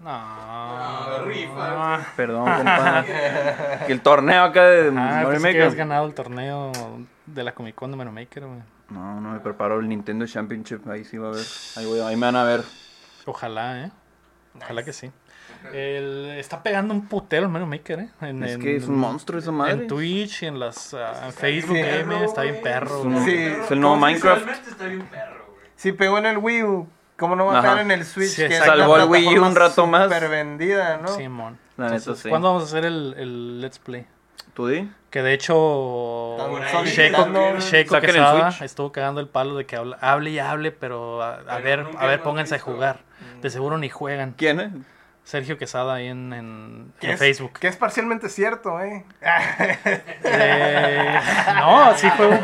No. 0.00 1.18
No, 1.18 1.24
rifa. 1.24 2.00
Perdón, 2.16 2.44
compa. 2.56 3.04
que 3.86 3.92
el 3.92 4.00
torneo 4.00 4.42
acá 4.44 4.64
de 4.64 4.88
Ah, 4.88 4.90
Mario 4.92 5.30
que 5.30 5.38
Maker. 5.38 5.60
habías 5.62 5.74
ganado 5.74 6.06
el 6.06 6.14
torneo 6.14 6.72
de 7.26 7.44
la 7.44 7.52
Comic 7.52 7.74
Con 7.74 7.90
de 7.90 7.96
Mario 7.96 8.12
Maker, 8.12 8.44
güey. 8.46 8.60
No, 8.90 9.20
no 9.20 9.30
me 9.32 9.40
preparo 9.40 9.80
el 9.80 9.88
Nintendo 9.88 10.26
Championship. 10.26 10.86
Ahí 10.88 11.04
sí 11.04 11.16
va 11.18 11.28
a 11.28 11.32
ver. 11.32 11.44
Ahí, 11.76 11.86
voy, 11.86 12.00
ahí 12.00 12.16
me 12.16 12.26
van 12.26 12.36
a 12.36 12.44
ver. 12.44 12.62
Ojalá, 13.26 13.84
¿eh? 13.84 13.90
Ojalá 14.56 14.84
que 14.84 14.92
sí. 14.92 15.10
El- 15.72 16.30
está 16.38 16.62
pegando 16.62 16.94
un 16.94 17.06
putero 17.06 17.44
el 17.46 17.52
Mario 17.52 17.66
Maker, 17.66 18.00
¿eh? 18.00 18.08
En, 18.22 18.42
Es 18.42 18.52
en- 18.54 18.60
que 18.60 18.76
es 18.76 18.86
un 18.86 18.96
monstruo 18.96 19.38
esa 19.38 19.52
madre. 19.52 19.72
En 19.74 19.86
Twitch 19.86 20.42
y 20.42 20.46
en 20.46 20.58
las 20.58 20.94
ah, 20.94 21.26
en 21.26 21.32
Facebook 21.32 21.76
Game, 21.76 22.04
perro, 22.04 22.24
está 22.24 22.42
bien 22.42 22.60
perro. 22.62 22.98
Es 23.00 23.04
un- 23.04 23.12
güey. 23.12 23.24
Sí. 23.24 23.36
es 23.64 23.70
el 23.70 23.80
nuevo 23.80 23.96
Minecraft. 23.96 24.38
Visualmente 24.40 24.70
está 24.70 24.86
bien 24.86 25.06
perro, 25.06 25.46
güey. 25.52 25.66
Si 25.76 25.92
pegó 25.92 26.18
en 26.18 26.26
el 26.26 26.38
Wii 26.38 26.62
U, 26.64 26.88
¿cómo 27.16 27.36
no 27.36 27.46
va 27.46 27.58
a 27.58 27.62
pegar 27.62 27.78
en 27.78 27.90
el 27.90 28.04
Switch? 28.04 28.28
Sí, 28.30 28.48
que 28.48 28.58
la 28.58 28.64
Salvó 28.64 28.96
el 28.96 29.08
Wii 29.08 29.38
U 29.38 29.44
un 29.46 29.54
rato 29.54 29.86
más. 29.86 30.04
Super 30.04 30.28
vendida, 30.30 30.96
¿no? 30.96 31.08
Simón. 31.08 31.58
La 31.76 31.90
neta, 31.90 32.14
sí. 32.16 32.28
¿Cuándo 32.28 32.48
vamos 32.48 32.62
a 32.64 32.66
hacer 32.66 32.84
el, 32.84 33.14
el 33.16 33.60
Let's 33.60 33.78
Play? 33.78 34.06
¿Tú 34.54 34.66
di? 34.68 34.90
Que 35.10 35.22
de 35.22 35.32
hecho 35.34 36.36
Saquen 36.70 37.74
el 37.74 38.00
Quesada 38.00 38.54
estuvo 38.64 38.92
cagando 38.92 39.20
el 39.20 39.28
palo 39.28 39.56
de 39.56 39.66
que 39.66 39.76
habla- 39.76 39.98
hable 40.00 40.30
y 40.30 40.38
hable, 40.38 40.70
pero 40.72 41.22
a, 41.22 41.34
a 41.34 41.58
Pero 41.62 41.62
ver, 41.62 41.96
a 41.98 42.06
ver, 42.06 42.22
pónganse 42.22 42.54
a 42.56 42.58
jugar. 42.58 43.00
De 43.42 43.50
seguro 43.50 43.76
ni 43.78 43.88
juegan. 43.88 44.34
¿Quién, 44.36 44.60
eh? 44.60 44.70
Sergio 45.24 45.58
Quesada 45.58 45.94
ahí 45.94 46.06
en, 46.08 46.32
en, 46.32 46.92
Que 46.98 47.08
en 47.08 47.12
es- 47.12 47.18
Facebook. 47.18 47.52
Que 47.60 47.68
es 47.68 47.76
parcialmente 47.76 48.28
cierto, 48.28 48.80
¿eh? 48.80 49.04
Eh, 50.24 51.20
no, 51.56 51.94
sí 51.96 52.08
juego, 52.10 52.34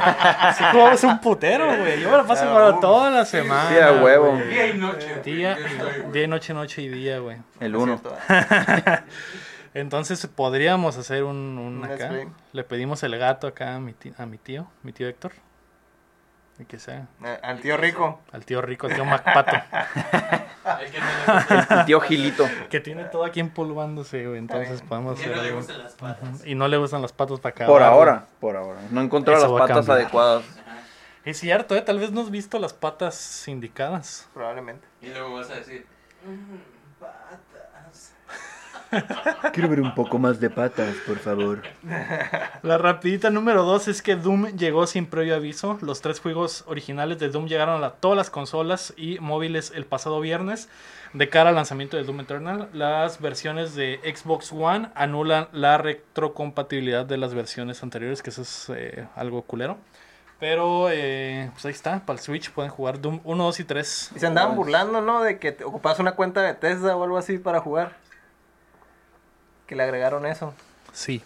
sí 0.56 0.64
juego, 0.70 0.90
es 0.90 1.04
un 1.04 1.18
putero, 1.20 1.66
güey. 1.66 2.00
Yo 2.00 2.10
me 2.10 2.16
la 2.18 2.24
paso 2.24 2.46
jugando 2.48 2.76
uh, 2.76 2.80
toda 2.80 3.10
la 3.10 3.24
semana. 3.24 3.68
sí, 3.70 3.78
a 3.78 3.92
huevo. 4.02 4.36
Día 4.48 4.66
y 4.68 4.74
noche. 4.78 5.20
Día, 5.24 5.56
día 6.12 6.22
y 6.24 6.28
noche, 6.28 6.52
noche 6.54 6.82
y 6.82 6.88
día, 6.88 7.18
güey. 7.18 7.38
El 7.60 7.74
uno. 7.76 8.00
Entonces 9.80 10.26
podríamos 10.26 10.96
hacer 10.96 11.22
un, 11.24 11.36
un 11.58 11.78
Un 11.78 11.84
acá. 11.84 12.10
Le 12.52 12.64
pedimos 12.64 13.02
el 13.02 13.18
gato 13.18 13.46
acá 13.46 13.74
a 13.76 13.80
mi 13.80 13.92
tío, 13.92 14.14
a 14.16 14.24
mi 14.24 14.38
tío, 14.38 14.66
mi 14.82 14.92
tío 14.92 15.06
Héctor. 15.06 15.32
Y 16.58 16.64
que 16.64 16.78
sea. 16.78 17.06
Eh, 17.22 17.38
Al 17.42 17.60
tío 17.60 17.76
rico. 17.76 18.22
Al 18.32 18.46
tío 18.46 18.62
rico, 18.62 18.86
al 18.86 18.94
tío 18.94 19.04
Macpato. 19.04 19.52
El 20.80 20.90
que 20.90 21.84
tío 21.86 22.00
Gilito. 22.00 22.48
que 22.70 22.80
tiene 22.80 23.04
todo 23.04 23.24
aquí 23.26 23.40
empolvándose, 23.40 24.26
güey. 24.26 24.38
Entonces 24.38 24.80
podemos 24.80 25.20
hacer 25.20 25.36
no 25.36 25.42
le 25.42 25.52
gustan 25.52 25.82
las 25.82 25.94
patas. 25.94 26.46
Y 26.46 26.54
no 26.54 26.68
le 26.68 26.76
gustan 26.78 27.02
las 27.02 27.12
patas 27.12 27.40
para 27.40 27.50
acá. 27.54 27.66
Por 27.66 27.82
ahora, 27.82 28.26
por 28.40 28.56
ahora. 28.56 28.80
No 28.90 29.02
encontró 29.02 29.38
las 29.38 29.50
patas 29.50 29.88
adecuadas. 29.90 30.44
Es 31.26 31.38
cierto, 31.38 31.76
¿eh? 31.76 31.82
Tal 31.82 31.98
vez 31.98 32.12
no 32.12 32.22
has 32.22 32.30
visto 32.30 32.58
las 32.58 32.72
patas 32.72 33.46
indicadas. 33.48 34.26
Probablemente. 34.32 34.86
Y 35.02 35.08
luego 35.08 35.34
vas 35.34 35.50
a 35.50 35.56
decir, 35.56 35.84
Quiero 39.52 39.68
ver 39.68 39.80
un 39.80 39.94
poco 39.94 40.18
más 40.18 40.40
de 40.40 40.50
patas, 40.50 40.94
por 41.06 41.18
favor. 41.18 41.62
La 42.62 42.78
rapidita 42.78 43.30
número 43.30 43.64
2 43.64 43.88
es 43.88 44.02
que 44.02 44.16
Doom 44.16 44.56
llegó 44.56 44.86
sin 44.86 45.06
previo 45.06 45.34
aviso. 45.34 45.78
Los 45.82 46.00
tres 46.00 46.20
juegos 46.20 46.64
originales 46.66 47.18
de 47.18 47.28
Doom 47.28 47.46
llegaron 47.46 47.82
a 47.82 47.90
todas 47.90 48.16
las 48.16 48.30
consolas 48.30 48.94
y 48.96 49.18
móviles 49.18 49.72
el 49.74 49.86
pasado 49.86 50.20
viernes. 50.20 50.68
De 51.12 51.28
cara 51.28 51.50
al 51.50 51.54
lanzamiento 51.54 51.96
de 51.96 52.04
Doom 52.04 52.20
Eternal, 52.20 52.68
las 52.72 53.20
versiones 53.20 53.74
de 53.74 54.00
Xbox 54.04 54.52
One 54.52 54.90
anulan 54.94 55.48
la 55.52 55.78
retrocompatibilidad 55.78 57.06
de 57.06 57.16
las 57.16 57.32
versiones 57.32 57.82
anteriores, 57.82 58.22
que 58.22 58.30
eso 58.30 58.42
es 58.42 58.70
eh, 58.74 59.06
algo 59.14 59.42
culero. 59.42 59.78
Pero 60.38 60.90
eh, 60.90 61.50
pues 61.54 61.64
ahí 61.64 61.72
está, 61.72 62.00
para 62.04 62.18
el 62.18 62.22
Switch 62.22 62.50
pueden 62.50 62.70
jugar 62.70 63.00
Doom 63.00 63.20
1, 63.24 63.44
2 63.44 63.60
y 63.60 63.64
3. 63.64 64.10
Y 64.16 64.18
se 64.18 64.26
andaban 64.26 64.54
burlando, 64.54 65.00
¿no? 65.00 65.22
De 65.22 65.38
que 65.38 65.52
te 65.52 65.64
ocupas 65.64 65.98
una 65.98 66.12
cuenta 66.12 66.42
de 66.42 66.52
Tesla 66.52 66.94
o 66.94 67.04
algo 67.04 67.16
así 67.16 67.38
para 67.38 67.60
jugar. 67.60 67.96
Que 69.66 69.74
le 69.76 69.82
agregaron 69.82 70.26
eso. 70.26 70.54
Sí. 70.92 71.22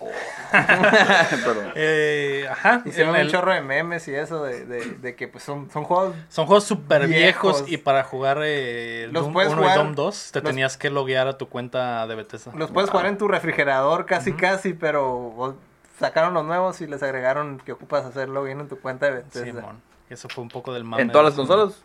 Perdón. 0.50 1.72
Eh, 1.74 2.46
ajá. 2.50 2.82
Hicieron 2.84 3.16
un 3.16 3.28
chorro 3.28 3.52
de 3.54 3.60
memes 3.60 4.06
y 4.08 4.14
eso 4.14 4.42
de, 4.44 4.64
de, 4.66 4.84
de 4.96 5.14
que 5.16 5.28
pues 5.28 5.42
son, 5.44 5.70
son 5.70 5.84
juegos 5.84 6.14
Son 6.28 6.46
juegos 6.46 6.64
súper 6.64 7.06
viejos. 7.06 7.54
Viejos. 7.64 7.72
y 7.72 7.76
para 7.78 8.04
jugar 8.04 8.38
eh, 8.42 9.08
Los 9.10 9.24
Doom 9.24 9.32
puedes 9.32 9.52
1 9.52 9.62
jugar- 9.62 9.76
y 9.76 9.78
Doom 9.82 9.94
2 9.94 10.30
te 10.32 10.40
los- 10.40 10.50
tenías 10.50 10.76
que 10.76 10.90
loguear 10.90 11.26
a 11.28 11.38
tu 11.38 11.48
cuenta 11.48 12.06
de 12.06 12.14
Bethesda. 12.14 12.52
Los 12.54 12.70
puedes 12.70 12.90
jugar 12.90 13.06
en 13.06 13.18
tu 13.18 13.28
refrigerador 13.28 14.06
casi 14.06 14.32
casi, 14.32 14.74
pero 14.74 15.56
sacaron 15.98 16.34
los 16.34 16.44
nuevos 16.44 16.80
y 16.80 16.86
les 16.86 17.02
agregaron 17.02 17.58
que 17.64 17.72
ocupas 17.72 18.04
hacer 18.04 18.28
login 18.28 18.60
en 18.60 18.68
tu 18.68 18.78
cuenta 18.80 19.06
de 19.06 19.12
Bethesda. 19.12 19.44
Simón. 19.60 19.80
Eso 20.10 20.28
fue 20.28 20.42
un 20.42 20.48
poco 20.50 20.72
del 20.74 20.84
mame. 20.84 21.02
¿En 21.02 21.10
todas 21.12 21.24
las 21.26 21.34
consolas? 21.34 21.82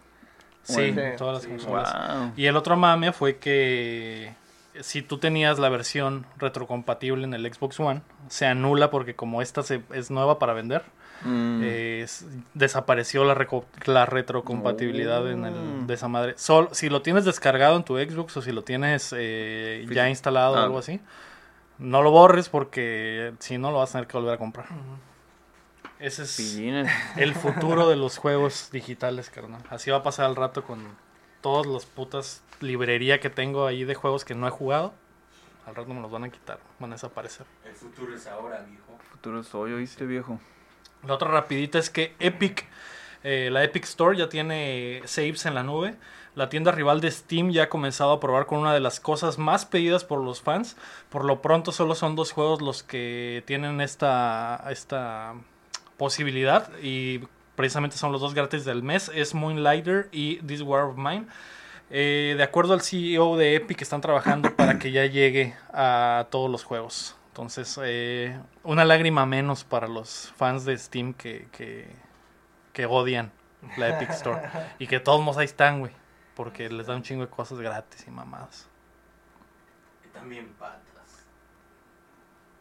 Sí, 0.63 0.93
en 0.95 1.15
todas 1.15 1.35
las 1.35 1.43
Sí. 1.43 1.49
consolas. 1.49 1.93
Wow. 1.93 2.31
Y 2.35 2.45
el 2.47 2.55
otro 2.57 2.75
mame 2.75 3.13
fue 3.13 3.37
que 3.37 4.33
si 4.81 5.01
tú 5.01 5.17
tenías 5.17 5.59
la 5.59 5.69
versión 5.69 6.25
retrocompatible 6.37 7.23
en 7.23 7.33
el 7.33 7.51
Xbox 7.53 7.79
One, 7.79 8.01
se 8.27 8.45
anula 8.45 8.89
porque 8.91 9.15
como 9.15 9.41
esta 9.41 9.63
se- 9.63 9.81
es 9.93 10.11
nueva 10.11 10.39
para 10.39 10.53
vender, 10.53 10.83
Mm. 11.23 11.61
eh, 11.63 12.01
es- 12.03 12.25
desapareció 12.53 13.25
la, 13.25 14.05
retrocompatibilidad 14.05 15.29
en 15.29 15.43
Oh. 15.43 15.47
el, 15.47 15.87
de 15.87 15.93
esa 15.93 16.07
madre. 16.07 16.33
Sol, 16.37 16.69
si 16.71 16.89
lo 16.89 17.01
tienes 17.01 17.25
descargado 17.25 17.75
en 17.75 17.83
tu 17.83 17.97
Xbox 17.97 18.37
o 18.37 18.41
si 18.41 18.51
lo 18.51 18.63
tienes 18.63 19.13
eh, 19.17 19.85
ya 19.91 20.07
instalado 20.09 20.53
o 20.53 20.57
Ah. 20.57 20.63
algo 20.63 20.77
así, 20.79 21.01
no 21.77 22.01
lo 22.01 22.11
borres 22.11 22.47
porque 22.49 23.33
si 23.39 23.57
no 23.57 23.71
lo 23.71 23.79
vas 23.79 23.89
a 23.89 23.93
tener 23.93 24.07
que 24.07 24.17
volver 24.17 24.33
a 24.35 24.37
comprar. 24.37 24.67
Ese 25.99 26.23
es 26.23 26.37
Pillines. 26.37 26.89
el 27.17 27.35
futuro 27.35 27.89
de 27.89 27.95
los 27.97 28.17
juegos 28.17 28.69
digitales, 28.71 29.29
carnal. 29.29 29.61
Así 29.69 29.91
va 29.91 29.97
a 29.97 30.03
pasar 30.03 30.25
al 30.25 30.35
rato 30.37 30.63
con 30.63 30.85
todas 31.41 31.65
las 31.65 31.85
putas 31.85 32.41
librería 32.61 33.19
que 33.19 33.29
tengo 33.29 33.65
ahí 33.65 33.83
de 33.83 33.95
juegos 33.95 34.25
que 34.25 34.35
no 34.35 34.47
he 34.47 34.51
jugado. 34.51 34.93
Al 35.65 35.75
rato 35.75 35.93
me 35.93 36.01
los 36.01 36.11
van 36.11 36.23
a 36.23 36.29
quitar, 36.29 36.59
van 36.79 36.91
a 36.91 36.95
desaparecer. 36.95 37.45
el 37.65 37.75
futuro 37.75 38.15
es 38.15 38.25
ahora, 38.27 38.61
viejo. 38.61 38.97
Futuro 39.11 39.43
soy, 39.43 39.73
oíste, 39.73 40.05
viejo. 40.05 40.39
La 41.05 41.13
otra 41.13 41.29
rapidita 41.29 41.79
es 41.79 41.89
que 41.89 42.15
Epic, 42.19 42.65
eh, 43.23 43.49
la 43.51 43.63
Epic 43.63 43.83
Store 43.83 44.17
ya 44.17 44.29
tiene 44.29 45.01
saves 45.05 45.45
en 45.45 45.55
la 45.55 45.63
nube. 45.63 45.95
La 46.35 46.49
tienda 46.49 46.71
rival 46.71 47.01
de 47.01 47.11
Steam 47.11 47.51
ya 47.51 47.63
ha 47.63 47.69
comenzado 47.69 48.13
a 48.13 48.19
probar 48.19 48.45
con 48.45 48.59
una 48.59 48.73
de 48.73 48.79
las 48.79 48.99
cosas 48.99 49.37
más 49.37 49.65
pedidas 49.65 50.03
por 50.03 50.23
los 50.23 50.41
fans. 50.41 50.77
Por 51.09 51.25
lo 51.25 51.41
pronto 51.41 51.71
solo 51.71 51.95
son 51.95 52.15
dos 52.15 52.31
juegos 52.31 52.61
los 52.61 52.83
que 52.83 53.43
tienen 53.45 53.81
esta, 53.81 54.63
esta 54.69 55.33
posibilidad 55.97 56.71
y 56.81 57.19
precisamente 57.55 57.97
son 57.97 58.11
los 58.11 58.21
dos 58.21 58.33
gratis 58.33 58.63
del 58.63 58.83
mes. 58.83 59.11
Es 59.13 59.33
Moonlighter 59.33 60.09
y 60.11 60.37
This 60.37 60.61
War 60.61 60.83
of 60.83 60.97
Mine. 60.97 61.25
Eh, 61.91 62.35
de 62.37 62.43
acuerdo 62.43 62.73
al 62.73 62.81
CEO 62.81 63.35
de 63.37 63.55
Epic, 63.55 63.81
están 63.81 64.01
trabajando 64.01 64.53
para 64.55 64.77
que 64.79 64.91
ya 64.91 65.05
llegue 65.05 65.55
a 65.73 66.27
todos 66.29 66.49
los 66.49 66.63
juegos. 66.63 67.15
Entonces, 67.29 67.79
eh, 67.83 68.37
una 68.63 68.85
lágrima 68.85 69.25
menos 69.25 69.63
para 69.63 69.87
los 69.87 70.33
fans 70.35 70.65
de 70.65 70.77
Steam 70.77 71.13
que, 71.13 71.47
que, 71.51 71.87
que 72.73 72.85
odian 72.85 73.31
la 73.77 73.89
Epic 73.89 74.09
Store. 74.11 74.41
Y 74.79 74.87
que 74.87 74.99
todos 74.99 75.21
modos 75.21 75.37
ahí 75.37 75.45
están, 75.45 75.79
güey. 75.79 75.91
Porque 76.35 76.69
les 76.69 76.87
da 76.87 76.95
un 76.95 77.03
chingo 77.03 77.25
de 77.25 77.29
cosas 77.29 77.59
gratis 77.59 78.05
y 78.07 78.11
mamadas. 78.11 78.67
Y 80.05 80.09
también 80.09 80.53
patas. 80.57 80.79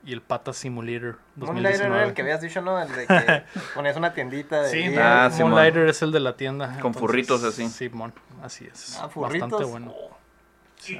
Y 0.04 0.12
el 0.12 0.22
Pata 0.22 0.52
Simulator 0.52 1.18
Moonlighter 1.36 1.86
era 1.86 1.88
2019. 1.88 2.04
el 2.04 2.14
que 2.14 2.22
habías 2.22 2.40
dicho, 2.40 2.62
¿no? 2.62 2.80
El 2.80 2.88
de 2.92 3.06
que 3.06 3.44
ponías 3.74 3.96
una 3.96 4.14
tiendita 4.14 4.62
de... 4.62 4.70
Sí. 4.70 4.96
Ah, 4.96 5.28
Simón. 5.30 5.50
Moonlighter 5.50 5.88
es 5.88 6.02
el 6.02 6.12
de 6.12 6.20
la 6.20 6.36
tienda. 6.36 6.78
Con 6.80 6.94
furritos 6.94 7.42
así. 7.44 7.68
Simón, 7.68 8.12
así 8.42 8.66
es. 8.72 8.98
Ah, 9.00 9.08
furritos. 9.08 9.50
Bastante 9.50 9.70
bueno. 9.70 9.94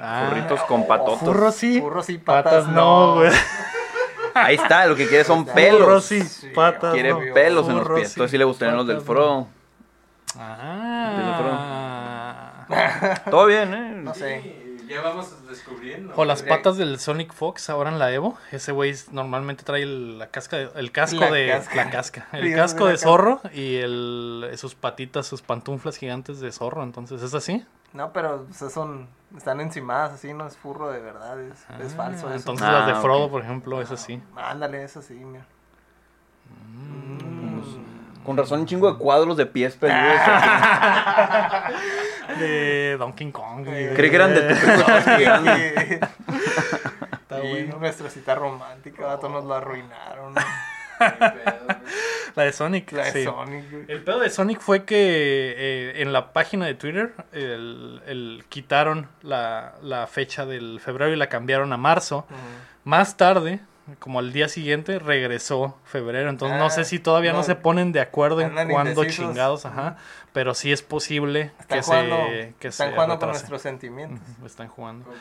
Ah, 0.01 0.27
Burritos 0.29 0.61
con 0.63 0.87
patotos. 0.87 1.21
Furros 1.21 1.55
sí. 1.55 1.81
Furros 1.81 2.07
sí, 2.07 2.19
patas, 2.19 2.65
patas 2.65 2.69
no, 2.69 3.15
güey. 3.17 3.31
Ahí 4.35 4.57
está, 4.57 4.87
lo 4.87 4.95
que 4.97 5.07
quiere 5.09 5.25
son 5.25 5.41
Furros 5.47 5.55
pelos. 5.55 6.05
sí, 6.05 6.23
Sí, 6.23 6.49
patas 6.51 6.93
Quiere 6.95 7.13
no. 7.13 7.21
pelos 7.35 7.69
en 7.69 7.75
los 7.77 7.83
Furros 7.85 8.01
pies. 8.01 8.11
Entonces 8.13 8.31
sí 8.33 8.39
le 8.39 8.45
gustarían 8.45 8.77
los 8.77 8.87
del 8.87 8.97
patas 8.99 9.07
Fro. 9.07 9.47
Ah. 10.39 12.67
Todo 13.31 13.47
bien, 13.47 13.73
¿eh? 13.75 13.93
No 13.97 14.15
sé. 14.15 14.58
Ya 14.89 15.01
vamos 15.03 15.47
descubriendo. 15.47 16.15
O 16.17 16.25
las 16.25 16.43
patas 16.43 16.77
del 16.79 16.99
Sonic 16.99 17.33
Fox 17.35 17.69
ahora 17.69 17.91
en 17.91 17.99
la 17.99 18.11
Evo. 18.13 18.39
Ese 18.53 18.73
güey 18.73 18.95
normalmente 19.13 19.63
trae 19.65 19.83
el, 19.83 20.19
la 20.19 20.29
casca 20.29 20.57
de- 20.57 20.71
el 20.77 20.91
casco 20.93 21.21
La 21.21 21.31
de 21.31 21.49
casca. 21.49 21.75
la 21.77 21.91
casca, 21.91 22.29
el 22.33 22.45
Dios, 22.45 22.57
casco 22.59 22.87
de 22.87 22.93
casca. 22.95 23.07
zorro 23.09 23.41
y 23.53 23.77
el 23.77 24.51
sus 24.57 24.75
patitas, 24.75 25.27
sus 25.27 25.43
pantuflas 25.43 25.97
gigantes 25.97 26.41
de 26.41 26.51
zorro. 26.53 26.83
Entonces 26.83 27.23
es 27.23 27.35
así. 27.35 27.65
No, 27.93 28.13
pero 28.13 28.47
o 28.51 28.53
sea, 28.53 28.71
son... 28.71 29.09
Están 29.37 29.61
encimadas 29.61 30.13
así, 30.15 30.33
no 30.33 30.47
es 30.47 30.57
furro 30.57 30.91
de 30.91 31.01
verdad, 31.01 31.39
es, 31.41 31.59
es 31.85 31.95
falso 31.95 32.27
Ah, 32.29 32.31
eso. 32.31 32.37
Entonces 32.37 32.67
Ah, 32.67 32.73
las 32.73 32.87
de 32.87 32.95
Frodo, 33.03 33.25
ok. 33.25 33.31
por 33.31 33.43
ejemplo, 33.43 33.83
es 33.83 33.91
así. 33.91 34.23
Ándale, 34.37 34.83
es 34.85 34.97
así, 34.97 35.13
mira. 35.15 35.45
Con 38.25 38.37
razón, 38.39 38.61
un 38.61 38.67
chingo 38.67 38.91
de 38.93 38.99
cuadros 38.99 39.37
de 39.37 39.45
pies 39.47 39.77
peludos. 39.81 40.01
De 42.39 42.97
Donkey 42.99 43.31
Kong. 43.33 43.65
güey. 43.67 43.95
Creí 43.95 44.11
que 44.11 44.17
eran 44.17 44.35
de. 44.35 44.53
Está 47.21 47.45
Y 47.45 47.49
bueno. 47.49 47.79
nuestra 47.79 48.09
cita 48.11 48.35
romántica, 48.35 49.07
vato, 49.07 49.29
nos 49.29 49.45
la 49.45 49.59
arruinaron. 49.59 50.35
La 52.35 52.43
de 52.45 52.53
Sonic. 52.53 52.91
La 52.93 53.05
de 53.05 53.13
sí. 53.13 53.25
Sonic, 53.25 53.71
güey. 53.71 53.85
El 53.89 54.03
pedo 54.03 54.19
de 54.21 54.31
Sonic 54.31 54.61
fue 54.61 54.85
que 54.85 55.55
eh, 55.57 56.03
en 56.03 56.13
la 56.13 56.33
página 56.33 56.67
de 56.67 56.75
Twitter 56.75 57.13
el, 57.33 58.03
el- 58.07 58.45
quitaron 58.49 59.09
la, 59.23 59.75
la 59.83 60.07
fecha 60.07 60.45
del 60.47 60.81
febrero 60.81 61.13
y 61.13 61.17
la 61.17 61.29
cambiaron 61.29 61.73
a 61.73 61.77
marzo. 61.77 62.27
Más 62.85 63.17
tarde, 63.17 63.61
como 64.01 64.19
al 64.19 64.33
día 64.33 64.49
siguiente, 64.49 64.99
regresó 64.99 65.79
febrero. 65.85 66.31
Entonces 66.31 66.59
no 66.59 66.67
Ah, 66.67 66.71
sé 66.71 66.85
si 66.85 66.99
todavía 66.99 67.33
no, 67.33 67.39
no. 67.39 67.45
se 67.45 67.55
ponen 67.55 67.93
de 67.93 68.01
acuerdo 68.01 68.41
en 68.41 68.53
cuándo 68.69 69.03
indecisos. 69.03 69.27
chingados, 69.27 69.67
ajá. 69.67 69.97
Pero 70.39 70.55
sí 70.55 70.71
es 70.71 70.83
posible 70.83 71.51
Están 71.59 71.79
que 71.81 71.83
jugando, 71.83 72.17
se, 72.29 72.55
que 72.61 72.69
están 72.69 72.91
se 72.91 72.95
jugando 72.95 73.15
con 73.19 73.23
retrase. 73.23 73.41
nuestros 73.41 73.63
sentimientos. 73.63 74.23
Están 74.47 74.69
jugando. 74.69 75.05
Con 75.07 75.15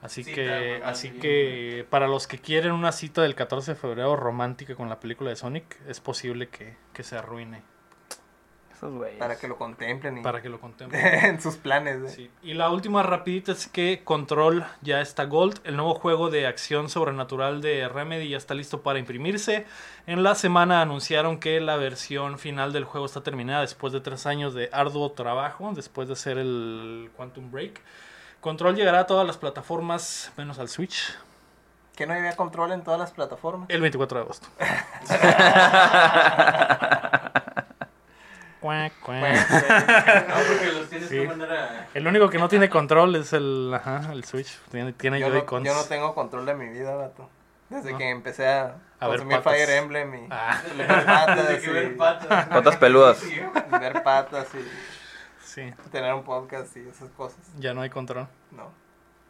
Así 0.00 0.24
cita 0.24 0.34
que, 0.34 0.82
así 0.82 1.10
que 1.10 1.86
para 1.90 2.08
los 2.08 2.26
que 2.26 2.38
quieren 2.38 2.72
una 2.72 2.90
cita 2.90 3.20
del 3.20 3.34
14 3.34 3.72
de 3.72 3.74
febrero 3.74 4.16
romántica 4.16 4.74
con 4.74 4.88
la 4.88 4.98
película 4.98 5.28
de 5.28 5.36
Sonic, 5.36 5.78
es 5.86 6.00
posible 6.00 6.48
que, 6.48 6.74
que 6.94 7.02
se 7.02 7.18
arruine 7.18 7.60
Esos 8.82 8.96
güeyes. 8.96 9.16
Para 9.16 9.38
que 9.38 9.46
lo 9.46 9.56
contemplen 9.56 10.18
y 10.18 10.22
para 10.22 10.42
que 10.42 10.48
lo 10.48 10.60
contemplen. 10.60 11.06
en 11.24 11.40
sus 11.40 11.56
planes. 11.56 12.02
¿eh? 12.02 12.08
Sí. 12.08 12.28
Y 12.42 12.54
la 12.54 12.68
última 12.68 13.04
rapidita 13.04 13.52
es 13.52 13.68
que 13.68 14.02
Control 14.02 14.66
ya 14.80 15.00
está 15.00 15.26
Gold, 15.26 15.60
el 15.62 15.76
nuevo 15.76 15.94
juego 15.94 16.30
de 16.30 16.48
acción 16.48 16.88
sobrenatural 16.88 17.62
de 17.62 17.88
Remedy 17.88 18.30
ya 18.30 18.38
está 18.38 18.54
listo 18.54 18.82
para 18.82 18.98
imprimirse. 18.98 19.66
En 20.08 20.24
la 20.24 20.34
semana 20.34 20.82
anunciaron 20.82 21.38
que 21.38 21.60
la 21.60 21.76
versión 21.76 22.40
final 22.40 22.72
del 22.72 22.84
juego 22.84 23.06
está 23.06 23.20
terminada 23.20 23.60
después 23.60 23.92
de 23.92 24.00
tres 24.00 24.26
años 24.26 24.52
de 24.52 24.68
arduo 24.72 25.12
trabajo, 25.12 25.70
después 25.72 26.08
de 26.08 26.14
hacer 26.14 26.38
el 26.38 27.08
Quantum 27.14 27.52
Break. 27.52 27.80
Control 28.40 28.74
llegará 28.74 28.98
a 28.98 29.06
todas 29.06 29.24
las 29.24 29.36
plataformas 29.36 30.32
menos 30.36 30.58
al 30.58 30.68
Switch 30.68 31.16
Que 31.94 32.04
no 32.04 32.14
había 32.14 32.34
control 32.34 32.72
en 32.72 32.82
todas 32.82 32.98
las 32.98 33.12
plataformas. 33.12 33.70
el 33.70 33.80
24 33.80 34.18
de 34.18 34.24
agosto. 34.24 34.48
Cuac, 38.62 38.92
cuac. 39.00 39.20
Bueno, 39.20 39.40
No, 40.28 40.34
porque 40.48 40.72
los 40.72 40.88
tienes 40.88 41.08
Sí. 41.08 41.18
que 41.18 41.26
mandar 41.26 41.52
a. 41.52 41.88
El 41.92 42.06
único 42.06 42.30
que 42.30 42.38
no 42.38 42.48
tiene 42.48 42.70
control 42.70 43.16
es 43.16 43.32
el, 43.34 43.72
ajá, 43.74 44.12
el 44.12 44.24
Switch. 44.24 44.58
Tiene, 44.70 44.92
tiene 44.94 45.18
yo, 45.20 45.28
no, 45.28 45.62
yo 45.62 45.74
no 45.74 45.84
tengo 45.84 46.14
control 46.14 46.46
de 46.46 46.54
mi 46.54 46.68
vida, 46.68 46.94
vato. 46.94 47.28
Desde 47.68 47.92
No. 47.92 47.98
que 47.98 48.08
empecé 48.10 48.46
a, 48.48 48.76
A 49.00 49.08
ver 49.08 49.18
consumir 49.18 49.38
patas. 49.38 49.52
Fire 49.54 49.70
Emblem 49.70 50.14
y 50.14 50.28
Ah, 50.30 50.60
ver 50.76 50.86
patas, 51.06 51.48
Desde 51.48 51.60
que 51.62 51.70
y, 51.70 51.72
ver 51.74 51.96
patas. 51.96 52.46
Patas 52.48 52.76
peludas. 52.76 53.22
Y 53.24 53.40
ver 53.78 54.02
patas 54.02 54.46
y 54.54 55.44
sí, 55.44 55.72
tener 55.90 56.14
un 56.14 56.22
podcast 56.22 56.76
y 56.76 56.88
esas 56.88 57.10
cosas. 57.10 57.40
ya 57.58 57.74
no 57.74 57.80
hay 57.80 57.90
control. 57.90 58.28
No. 58.52 58.70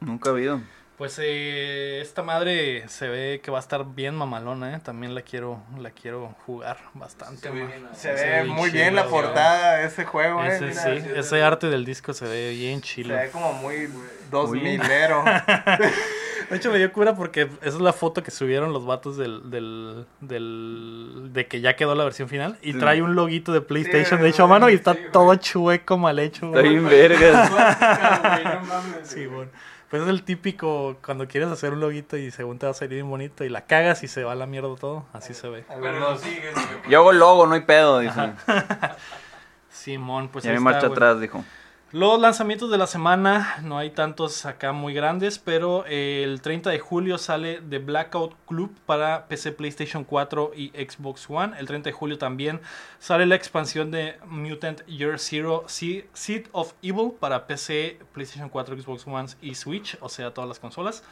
Nunca 0.01 0.31
ha 0.31 0.33
habido. 0.33 0.61
Pues 1.03 1.19
eh, 1.21 1.99
esta 2.01 2.23
madre 2.23 2.85
se 2.87 3.09
ve 3.09 3.41
que 3.43 3.51
va 3.51 3.59
a 3.59 3.61
estar 3.61 3.85
bien 3.93 4.15
mamalona, 4.15 4.77
¿eh? 4.77 4.79
También 4.85 5.17
la 5.17 5.23
quiero, 5.23 5.61
la 5.81 5.91
quiero 5.91 6.37
jugar 6.47 6.77
bastante. 6.95 7.41
Se 7.41 7.51
ve 7.51 7.61
ma. 7.65 7.67
bien, 7.67 7.83
¿no? 7.83 7.89
Se 7.93 8.17
Se 8.17 8.25
ve 8.25 8.31
ve 8.31 8.45
muy 8.45 8.71
bien 8.71 8.95
la 8.95 9.07
portada 9.09 9.79
de 9.79 9.87
ese 9.87 10.05
juego, 10.05 10.45
eh. 10.45 10.55
Ese 10.55 10.67
mira. 10.67 10.81
sí, 10.81 11.01
sí, 11.01 11.09
ese 11.17 11.43
arte 11.43 11.69
del 11.71 11.85
disco 11.85 12.13
se 12.13 12.27
ve 12.27 12.51
bien 12.53 12.79
Se 12.83 12.87
chilo. 12.87 13.17
ve 13.17 13.31
como 13.33 13.53
muy 13.55 13.89
dos 14.31 14.53
milero. 14.53 15.25
De 16.51 16.57
hecho 16.59 16.71
me 16.71 16.79
dio 16.79 16.93
cura 16.93 17.17
porque 17.17 17.49
esa 17.63 17.77
es 17.77 17.81
la 17.81 17.93
foto 17.93 18.23
que 18.23 18.31
subieron 18.31 18.73
los 18.73 18.85
vatos 18.87 19.17
del, 19.17 19.51
del, 19.51 20.07
del 20.21 21.31
de 21.33 21.47
que 21.49 21.61
ya 21.63 21.75
quedó 21.75 21.95
la 21.97 22.05
versión 22.05 22.29
final 22.29 22.59
y 22.63 22.75
Sí. 22.75 22.79
trae 22.79 23.01
un 23.03 23.15
loguito 23.17 23.53
de 23.53 23.61
PlayStation 23.63 24.19
Sí, 24.21 24.23
de 24.23 24.29
hecho 24.31 24.45
a 24.45 24.47
mano 24.47 24.69
y 24.71 24.75
está 24.75 24.95
todo 25.13 25.35
chueco 25.35 25.99
mal 25.99 26.19
hecho. 26.21 26.47
Está 26.47 26.61
güey. 26.61 26.71
bien 26.79 26.89
vergas. 26.89 27.51
Güey, 27.51 28.45
no 28.45 28.61
mames, 28.67 29.09
Sí, 29.09 29.27
bueno. 29.27 29.51
Pues 29.93 30.05
es 30.05 30.09
el 30.09 30.23
típico 30.23 30.97
cuando 31.05 31.29
quieres 31.29 31.51
hacer 31.51 31.75
un 31.75 31.81
loguito 31.81 32.17
y 32.17 32.31
según 32.31 32.59
te 32.59 32.65
va 32.65 32.73
a 32.73 32.75
salir 32.75 32.95
bien 32.95 33.11
bonito 33.11 33.45
y 33.45 33.51
la 33.51 33.67
cagas 33.67 34.03
y 34.03 34.09
se 34.09 34.25
va 34.25 34.33
a 34.33 34.35
la 34.35 34.47
mierda 34.47 34.75
todo, 34.75 35.05
así 35.13 35.35
se 35.35 35.51
ve. 35.51 35.67
Pero 35.69 36.17
sigues, 36.17 36.55
güey. 36.55 36.91
Yo 36.91 37.01
hago 37.01 37.11
el 37.11 37.19
logo, 37.19 37.47
no 37.47 37.53
hay 37.53 37.61
pedo, 37.61 37.99
dice. 37.99 38.33
Simón, 39.69 40.31
pues 40.31 40.45
ya 40.45 40.53
me 40.53 40.61
marcha 40.61 40.87
atrás, 40.87 41.21
dijo. 41.21 41.45
Los 41.93 42.19
lanzamientos 42.19 42.71
de 42.71 42.79
la 42.79 42.87
semana, 42.87 43.59
no 43.63 43.77
hay 43.77 43.91
tantos 43.91 44.47
acá 44.47 44.73
muy 44.73 44.95
grandes, 44.95 45.39
pero 45.39 45.85
eh, 45.87 46.23
el 46.25 46.41
30 46.41 46.71
de 46.71 46.79
julio 46.79 47.19
sale 47.19 47.61
The 47.69 47.81
Blackout 47.81 48.35
Club 48.47 48.75
para 48.87 49.27
PC, 49.29 49.53
PlayStation 49.53 50.05
4 50.05 50.53
y 50.57 50.69
Xbox 50.71 51.29
One. 51.29 51.55
El 51.59 51.67
30 51.67 51.91
de 51.91 51.93
julio 51.93 52.17
también 52.17 52.63
sale 52.99 53.27
la 53.27 53.35
expansión 53.35 53.91
de 53.91 54.17
Mutant 54.27 54.87
Year 54.87 55.19
Zero 55.19 55.65
Se- 55.67 56.09
Seed 56.15 56.47
of 56.53 56.73
Evil 56.81 57.13
para 57.21 57.47
PC, 57.47 57.99
PlayStation 58.15 58.49
4, 58.49 58.81
Xbox 58.81 59.07
One 59.07 59.29
y 59.43 59.55
Switch, 59.55 59.99
o 60.01 60.09
sea, 60.09 60.33
todas 60.33 60.49
las 60.49 60.59
consolas. 60.61 61.05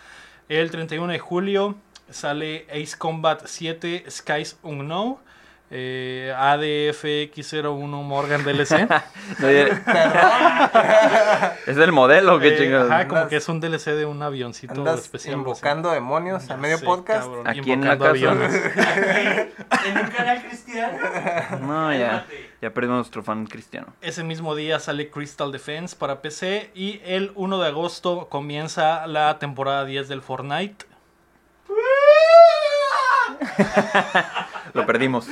El 0.49 0.71
31 0.71 1.13
de 1.13 1.19
julio 1.19 1.77
sale 2.09 2.67
Ace 2.71 2.97
Combat 2.97 3.43
7 3.45 4.07
Skies 4.11 4.59
Unknown. 4.63 5.19
Eh, 5.73 6.35
ADFX01 6.37 8.03
Morgan 8.03 8.43
DLC. 8.43 8.89
Es 11.67 11.77
del 11.77 11.93
modelo, 11.93 12.41
qué 12.41 12.55
Eh, 12.55 12.59
chingados. 12.59 12.91
ajá, 12.91 13.07
como 13.07 13.29
que 13.29 13.37
es 13.37 13.49
un 13.49 13.61
DLC 13.61 13.93
de 13.95 14.05
un 14.05 14.21
avioncito 14.23 14.75
andas 14.75 14.99
especial. 15.01 15.37
invocando 15.37 15.93
demonios 15.93 16.51
a 16.51 16.57
medio 16.57 16.81
podcast. 16.81 17.23
cabrón, 17.27 17.47
Aquí 17.47 17.71
en 17.73 17.85
la 17.85 17.93
invocando 17.95 18.05
casa. 18.05 18.11
aviones. 18.11 18.53
En 19.87 19.99
un 19.99 20.07
canal 20.11 20.43
cristiano. 20.43 20.99
No, 21.61 21.95
ya. 21.95 22.27
Ya 22.61 22.71
perdimos 22.71 22.97
nuestro 22.99 23.23
fan 23.23 23.47
cristiano. 23.47 23.87
Ese 24.03 24.25
mismo 24.25 24.55
día 24.57 24.81
sale 24.81 25.09
Crystal 25.09 25.53
Defense 25.53 25.95
para 25.97 26.21
PC 26.21 26.71
y 26.75 27.01
el 27.05 27.31
1 27.37 27.59
de 27.61 27.69
agosto 27.69 28.29
comienza 28.29 29.07
la 29.07 29.39
temporada 29.39 29.85
10 29.85 30.09
del 30.09 30.21
Fortnite. 30.23 30.85
Perdimos. 34.91 35.29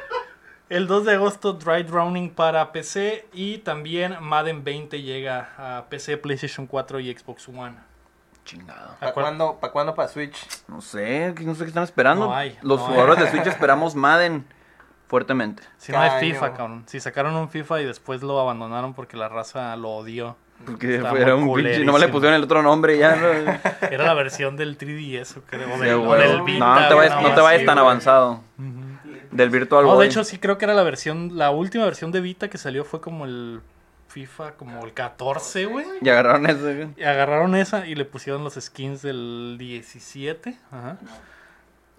El 0.68 0.86
2 0.86 1.06
de 1.06 1.14
agosto 1.14 1.54
Dry 1.54 1.82
Drowning 1.84 2.28
para 2.34 2.72
PC 2.72 3.26
y 3.32 3.56
también 3.58 4.18
Madden 4.20 4.64
20 4.64 5.00
llega 5.00 5.48
a 5.56 5.86
PC, 5.88 6.18
PlayStation 6.18 6.66
4 6.66 7.00
y 7.00 7.16
Xbox 7.16 7.48
One. 7.48 7.76
Chingado. 8.44 8.96
¿Para 9.00 9.14
cuándo, 9.14 9.58
pa' 9.58 9.72
cuándo 9.72 9.94
para 9.94 10.08
Switch? 10.08 10.46
No 10.68 10.82
sé, 10.82 11.34
no 11.40 11.54
sé 11.54 11.62
qué 11.62 11.68
están 11.68 11.84
esperando. 11.84 12.26
No 12.26 12.34
hay, 12.34 12.58
Los 12.60 12.80
no 12.80 12.86
hay. 12.88 12.92
jugadores 12.92 13.24
de 13.24 13.30
Switch 13.30 13.46
esperamos 13.46 13.94
Madden 13.94 14.44
fuertemente. 15.08 15.62
Si 15.78 15.92
no 15.92 15.98
hay. 15.98 16.20
FIFA, 16.20 16.52
cabrón. 16.52 16.84
Si 16.86 17.00
sacaron 17.00 17.34
un 17.34 17.48
FIFA 17.48 17.80
y 17.80 17.86
después 17.86 18.22
lo 18.22 18.38
abandonaron 18.38 18.92
porque 18.92 19.16
la 19.16 19.30
raza 19.30 19.74
lo 19.76 19.88
odió. 19.88 20.36
Porque 20.64 20.96
Está 20.96 21.12
era 21.12 21.34
un 21.34 21.42
pinche. 21.42 21.50
culerísimo. 21.52 21.92
No 21.92 21.98
le 21.98 22.08
pusieron 22.08 22.34
el 22.36 22.42
otro 22.44 22.62
nombre 22.62 22.96
y 22.96 22.98
ya. 22.98 23.16
No, 23.16 23.26
Era 23.90 24.04
la 24.04 24.14
versión 24.14 24.56
del 24.56 24.76
3DS, 24.78 25.42
creo. 25.46 25.74
Sí, 25.76 25.80
del, 25.82 25.96
no, 26.38 26.44
Vita, 26.44 26.80
no 26.80 26.88
te 26.88 26.94
vayas, 26.94 27.22
no 27.22 27.34
te 27.34 27.40
vayas 27.40 27.58
así, 27.58 27.66
tan 27.66 27.74
güey. 27.76 27.86
avanzado. 27.86 28.40
Del 29.30 29.50
Virtual 29.50 29.84
No, 29.84 29.94
Boy. 29.94 30.04
de 30.06 30.10
hecho 30.10 30.24
sí 30.24 30.38
creo 30.38 30.56
que 30.58 30.64
era 30.64 30.74
la 30.74 30.82
versión, 30.82 31.36
la 31.36 31.50
última 31.50 31.84
versión 31.84 32.10
de 32.10 32.20
Vita 32.20 32.48
que 32.48 32.58
salió 32.58 32.84
fue 32.84 33.00
como 33.00 33.24
el 33.26 33.60
FIFA, 34.08 34.52
como 34.52 34.84
el 34.84 34.92
14, 34.94 35.66
güey. 35.66 35.84
Y 36.00 36.08
agarraron 36.08 36.46
eso. 36.48 36.62
güey. 36.62 36.88
Y 36.96 37.02
agarraron 37.04 37.54
esa 37.54 37.86
y 37.86 37.94
le 37.94 38.04
pusieron 38.06 38.42
los 38.44 38.54
skins 38.54 39.02
del 39.02 39.56
17. 39.58 40.56
Ajá. 40.72 40.96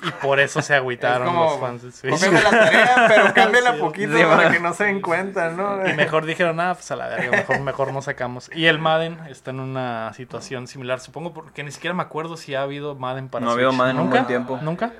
Y 0.03 0.11
por 0.21 0.39
eso 0.39 0.61
se 0.61 0.75
agüitaron 0.75 1.27
Es 1.27 1.33
como, 1.33 1.43
los 1.49 1.59
fans 1.59 1.81
de 1.81 1.91
Switch. 1.91 2.31
La 2.31 2.49
tarea, 2.51 3.05
pero 3.07 3.33
cámbiala 3.33 3.73
Sí. 3.73 3.79
poquito 3.79 4.15
Sí, 4.15 4.23
para 4.23 4.51
que 4.51 4.59
no 4.59 4.73
se 4.73 4.83
den 4.83 5.01
cuenta, 5.01 5.49
¿no? 5.49 5.87
Y 5.89 5.93
mejor 5.93 6.25
dijeron, 6.25 6.59
ah, 6.59 6.73
pues 6.75 6.91
a 6.91 6.95
la 6.95 7.07
verga, 7.07 7.31
mejor, 7.31 7.59
mejor 7.61 7.91
no 7.93 8.01
sacamos. 8.03 8.49
Y 8.53 8.67
el 8.67 8.77
Madden 8.77 9.17
está 9.27 9.49
en 9.51 9.59
una 9.59 10.13
situación 10.13 10.67
similar, 10.67 10.99
supongo, 10.99 11.33
porque 11.33 11.63
ni 11.63 11.71
siquiera 11.71 11.95
me 11.95 12.03
acuerdo 12.03 12.37
si 12.37 12.53
ha 12.53 12.61
habido 12.61 12.93
Madden 12.93 13.27
para 13.29 13.43
No 13.43 13.51
ha 13.51 13.53
habido 13.55 13.71
Switch. 13.71 13.79
Madden 13.79 13.97
en 13.97 14.13
un 14.13 14.27
tiempo. 14.27 14.59
¿Nunca? 14.61 14.91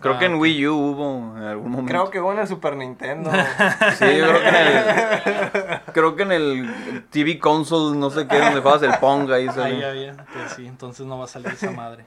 Creo 0.00 0.14
Ah, 0.14 0.18
que 0.18 0.26
en. 0.26 0.34
Wii 0.36 0.66
U 0.68 0.74
hubo 0.74 1.36
en 1.38 1.44
algún 1.44 1.70
momento. 1.70 1.90
Creo 1.90 2.10
que 2.10 2.20
hubo 2.20 2.32
en 2.32 2.38
el 2.40 2.48
Super 2.48 2.76
Nintendo. 2.76 3.30
Sí, 3.98 4.16
yo 4.18 4.26
creo 4.28 4.40
que 4.40 4.48
en 4.48 4.56
el. 4.56 5.80
Creo 5.92 6.16
que 6.16 6.22
en 6.24 6.32
el 6.32 7.04
TV 7.10 7.38
console, 7.38 7.96
no 7.96 8.10
sé 8.10 8.26
qué, 8.26 8.38
donde 8.38 8.60
juegas 8.60 8.82
el 8.82 8.94
Pong 8.98 9.30
ahí. 9.32 9.48
Ahí 9.48 9.82
había, 9.82 10.12
pues 10.32 10.52
sí, 10.56 10.66
entonces 10.66 11.06
no 11.06 11.18
va 11.18 11.24
a 11.24 11.28
salir 11.28 11.48
esa 11.52 11.70
madre. 11.72 12.04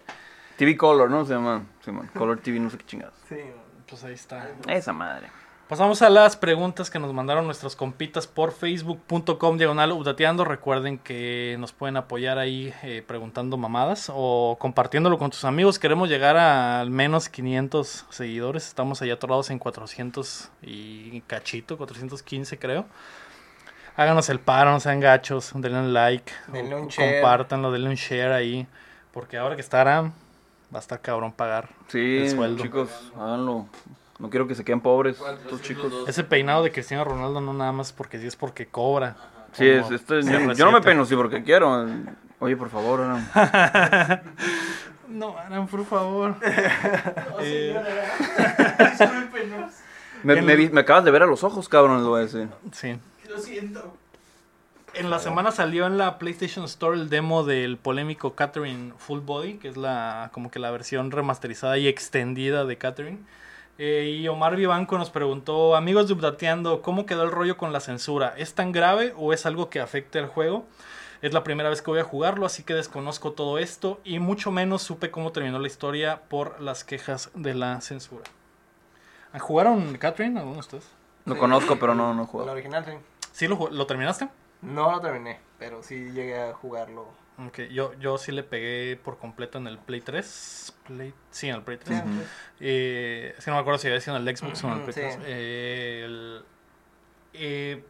TV 0.57 0.77
Color, 0.77 1.09
¿no? 1.09 1.25
Se 1.25 1.33
llama. 1.33 1.63
Se 1.81 1.91
llama 1.91 2.09
Color 2.17 2.39
TV, 2.39 2.59
no 2.59 2.69
sé 2.69 2.77
qué 2.77 2.85
chingados. 2.85 3.15
Sí. 3.29 3.37
Pues 3.87 4.03
ahí 4.03 4.13
está. 4.13 4.49
Esa 4.67 4.93
madre. 4.93 5.27
Pasamos 5.67 6.03
a 6.03 6.09
las 6.11 6.35
preguntas 6.37 6.91
que 6.91 6.99
nos 6.99 7.11
mandaron 7.11 7.45
nuestros 7.47 7.75
compitas 7.75 8.27
por 8.27 8.51
facebook.com 8.51 9.57
diagonal 9.57 9.91
updateando. 9.93 10.45
Recuerden 10.45 10.99
que 10.99 11.55
nos 11.59 11.71
pueden 11.73 11.97
apoyar 11.97 12.37
ahí 12.37 12.71
eh, 12.83 13.03
preguntando 13.05 13.57
mamadas 13.57 14.11
o 14.13 14.57
compartiéndolo 14.59 15.17
con 15.17 15.31
tus 15.31 15.43
amigos. 15.43 15.79
Queremos 15.79 16.07
llegar 16.07 16.37
a 16.37 16.81
al 16.81 16.91
menos 16.91 17.29
500 17.29 18.05
seguidores. 18.11 18.67
Estamos 18.67 19.01
allá 19.01 19.15
atorados 19.15 19.49
en 19.49 19.57
400 19.57 20.51
y 20.61 21.21
cachito, 21.21 21.77
415 21.77 22.59
creo. 22.59 22.85
Háganos 23.95 24.29
el 24.29 24.39
paro, 24.39 24.71
no 24.71 24.79
sean 24.79 24.99
gachos, 24.99 25.51
denle 25.55 25.79
un 25.79 25.93
like, 25.93 26.31
Denle 26.47 26.75
o- 26.75 26.81
un 26.81 26.87
share. 26.89 27.21
compártanlo, 27.21 27.71
denle 27.71 27.89
un 27.89 27.95
share 27.95 28.33
ahí. 28.33 28.67
Porque 29.11 29.37
ahora 29.37 29.55
que 29.55 29.61
estará, 29.61 30.11
va 30.73 30.77
a 30.77 30.79
estar 30.79 30.99
cabrón 31.01 31.31
pagar 31.31 31.69
Sí, 31.87 32.17
el 32.17 32.29
sueldo. 32.31 32.63
chicos, 32.63 32.89
háganlo. 33.15 33.65
No 34.19 34.29
quiero 34.29 34.47
que 34.47 34.55
se 34.55 34.63
queden 34.63 34.79
pobres 34.81 35.17
estos 35.43 35.61
chicos. 35.61 35.91
Ese 36.07 36.23
peinado 36.23 36.63
de 36.63 36.71
Cristiano 36.71 37.03
Ronaldo 37.03 37.41
no 37.41 37.53
nada 37.53 37.71
más 37.73 37.91
porque 37.91 38.17
sí 38.19 38.27
es 38.27 38.35
porque 38.35 38.65
cobra. 38.65 39.15
Sí, 39.53 39.67
es, 39.67 39.89
este, 39.91 40.21
yo, 40.21 40.29
CR7. 40.29 40.53
yo 40.55 40.65
no 40.65 40.71
me 40.71 40.81
peino, 40.81 41.05
sí, 41.05 41.15
porque 41.15 41.43
quiero. 41.43 41.85
Oye, 42.39 42.55
por 42.57 42.69
favor, 42.69 43.01
ahora. 43.01 44.23
No, 45.07 45.37
Aran, 45.37 45.67
por 45.67 45.85
favor. 45.85 46.35
Eh, 47.39 47.75
Discúlpenos. 48.79 49.73
Me, 50.23 50.33
El- 50.33 50.43
me 50.45 50.55
vi- 50.55 50.69
me 50.69 50.81
acabas 50.81 51.03
de 51.05 51.11
ver 51.11 51.23
a 51.23 51.25
los 51.25 51.43
ojos, 51.43 51.69
cabrón, 51.69 51.97
les 51.97 52.05
voy 52.07 52.19
a 52.21 52.23
decir. 52.23 52.47
sí. 52.71 52.97
Lo 53.29 53.37
siento. 53.39 53.95
En 54.97 55.09
la 55.09 55.19
semana 55.19 55.51
salió 55.51 55.85
en 55.87 55.97
la 55.97 56.17
PlayStation 56.17 56.63
Store 56.65 56.95
el 56.97 57.09
demo 57.09 57.43
del 57.43 57.77
polémico 57.77 58.33
Catherine 58.33 58.93
Full 58.97 59.19
Body, 59.19 59.55
que 59.57 59.67
es 59.67 59.75
la 59.75 60.29
como 60.31 60.49
que 60.49 60.59
la 60.59 60.71
versión 60.71 61.11
remasterizada 61.11 61.77
y 61.77 61.87
extendida 61.87 62.63
de 62.63 62.77
Catherine. 62.77 63.19
Eh, 63.77 64.17
y 64.21 64.27
Omar 64.29 64.55
Vivanco 64.55 64.97
nos 64.97 65.09
preguntó, 65.09 65.75
amigos 65.75 66.07
de 66.07 66.13
Updateando, 66.13 66.81
¿cómo 66.81 67.05
quedó 67.05 67.23
el 67.23 67.31
rollo 67.31 67.57
con 67.57 67.73
la 67.73 67.81
censura? 67.81 68.33
¿Es 68.37 68.53
tan 68.53 68.71
grave 68.71 69.13
o 69.17 69.33
es 69.33 69.45
algo 69.45 69.69
que 69.69 69.81
afecte 69.81 70.17
al 70.17 70.27
juego? 70.27 70.65
Es 71.21 71.33
la 71.33 71.43
primera 71.43 71.67
vez 71.69 71.81
que 71.81 71.91
voy 71.91 71.99
a 71.99 72.03
jugarlo, 72.05 72.45
así 72.45 72.63
que 72.63 72.73
desconozco 72.73 73.33
todo 73.33 73.57
esto 73.57 73.99
y 74.05 74.19
mucho 74.19 74.49
menos 74.51 74.81
supe 74.81 75.11
cómo 75.11 75.33
terminó 75.33 75.59
la 75.59 75.67
historia 75.67 76.21
por 76.29 76.61
las 76.61 76.85
quejas 76.85 77.31
de 77.33 77.53
la 77.53 77.81
censura. 77.81 78.23
¿Jugaron 79.39 79.97
Catherine 79.97 80.37
alguno 80.39 80.55
de 80.55 80.59
ustedes? 80.61 80.87
Lo 81.25 81.33
Sí. 81.33 81.39
conozco, 81.41 81.75
pero 81.77 81.93
no, 81.95 82.13
no 82.13 82.23
he 82.23 82.25
jugado. 82.27 82.51
original, 82.53 82.85
sí. 82.85 82.91
¿Sí 83.33 83.47
lo, 83.49 83.69
lo 83.69 83.85
terminaste? 83.85 84.29
No 84.65 84.91
lo 84.91 84.99
terminé, 85.01 85.39
pero 85.59 85.81
sí 85.83 86.11
llegué 86.11 86.39
a 86.41 86.53
jugarlo. 86.53 87.07
Ok, 87.47 87.61
yo, 87.71 87.93
yo 87.95 88.17
sí 88.17 88.31
le 88.31 88.43
pegué 88.43 88.95
por 88.95 89.17
completo 89.17 89.57
en 89.57 89.67
el 89.67 89.77
Play 89.77 90.01
3. 90.01 90.73
Play, 90.87 91.13
sí, 91.31 91.49
en 91.49 91.55
el 91.55 91.63
Play 91.63 91.77
3. 91.77 91.97
Sí, 91.97 92.03
Ujú. 92.03 92.15
pues. 92.15 92.27
Eh, 92.61 93.35
es 93.37 93.43
que 93.43 93.51
no 93.51 93.57
me 93.57 93.61
acuerdo 93.61 93.77
si 93.77 93.87
había 93.87 93.99
sido 93.99 94.15
en 94.17 94.27
el 94.27 94.37
Xbox 94.37 94.63
o 94.63 94.67
en 94.67 94.73
el 94.73 94.81
Play 94.81 94.93
sí. 94.93 95.01
3. 95.01 95.17
Eh, 95.25 96.01
el, 96.05 96.45
eh, 97.33 97.83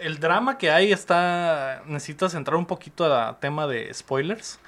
el 0.00 0.18
drama 0.18 0.58
que 0.58 0.70
hay 0.70 0.92
está. 0.92 1.82
Necesitas 1.86 2.34
entrar 2.34 2.56
un 2.56 2.66
poquito 2.66 3.12
a 3.14 3.38
tema 3.38 3.66
de 3.68 3.92
spoilers. 3.94 4.58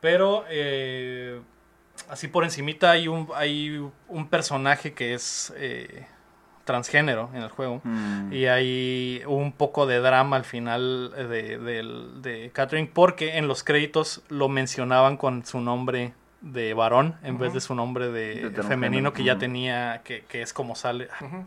Pero 0.00 0.44
eh, 0.48 1.40
así 2.08 2.28
por 2.28 2.44
encimita 2.44 2.90
hay 2.90 3.08
un, 3.08 3.28
hay 3.34 3.90
un 4.08 4.28
personaje 4.28 4.92
que 4.92 5.14
es 5.14 5.52
eh, 5.56 6.06
transgénero 6.68 7.30
en 7.34 7.42
el 7.42 7.48
juego. 7.48 7.80
Mm. 7.82 8.32
Y 8.32 8.44
hay 8.46 9.22
un 9.26 9.52
poco 9.52 9.86
de 9.86 9.98
drama 10.00 10.36
al 10.36 10.44
final 10.44 11.10
de, 11.16 11.58
de 12.20 12.50
Catherine 12.52 12.90
porque 12.92 13.38
en 13.38 13.48
los 13.48 13.64
créditos 13.64 14.22
lo 14.28 14.48
mencionaban 14.50 15.16
con 15.16 15.44
su 15.46 15.60
nombre 15.60 16.12
de 16.42 16.74
varón 16.74 17.16
en 17.24 17.38
vez 17.38 17.52
de 17.54 17.60
su 17.60 17.74
nombre 17.74 18.10
de, 18.12 18.50
femenino 18.68 19.12
que 19.14 19.24
ya 19.24 19.32
ujú. 19.32 19.40
tenía, 19.40 20.02
que, 20.04 20.24
que 20.28 20.42
es 20.42 20.52
como 20.52 20.76
sale, 20.76 21.08
Ujú. 21.20 21.46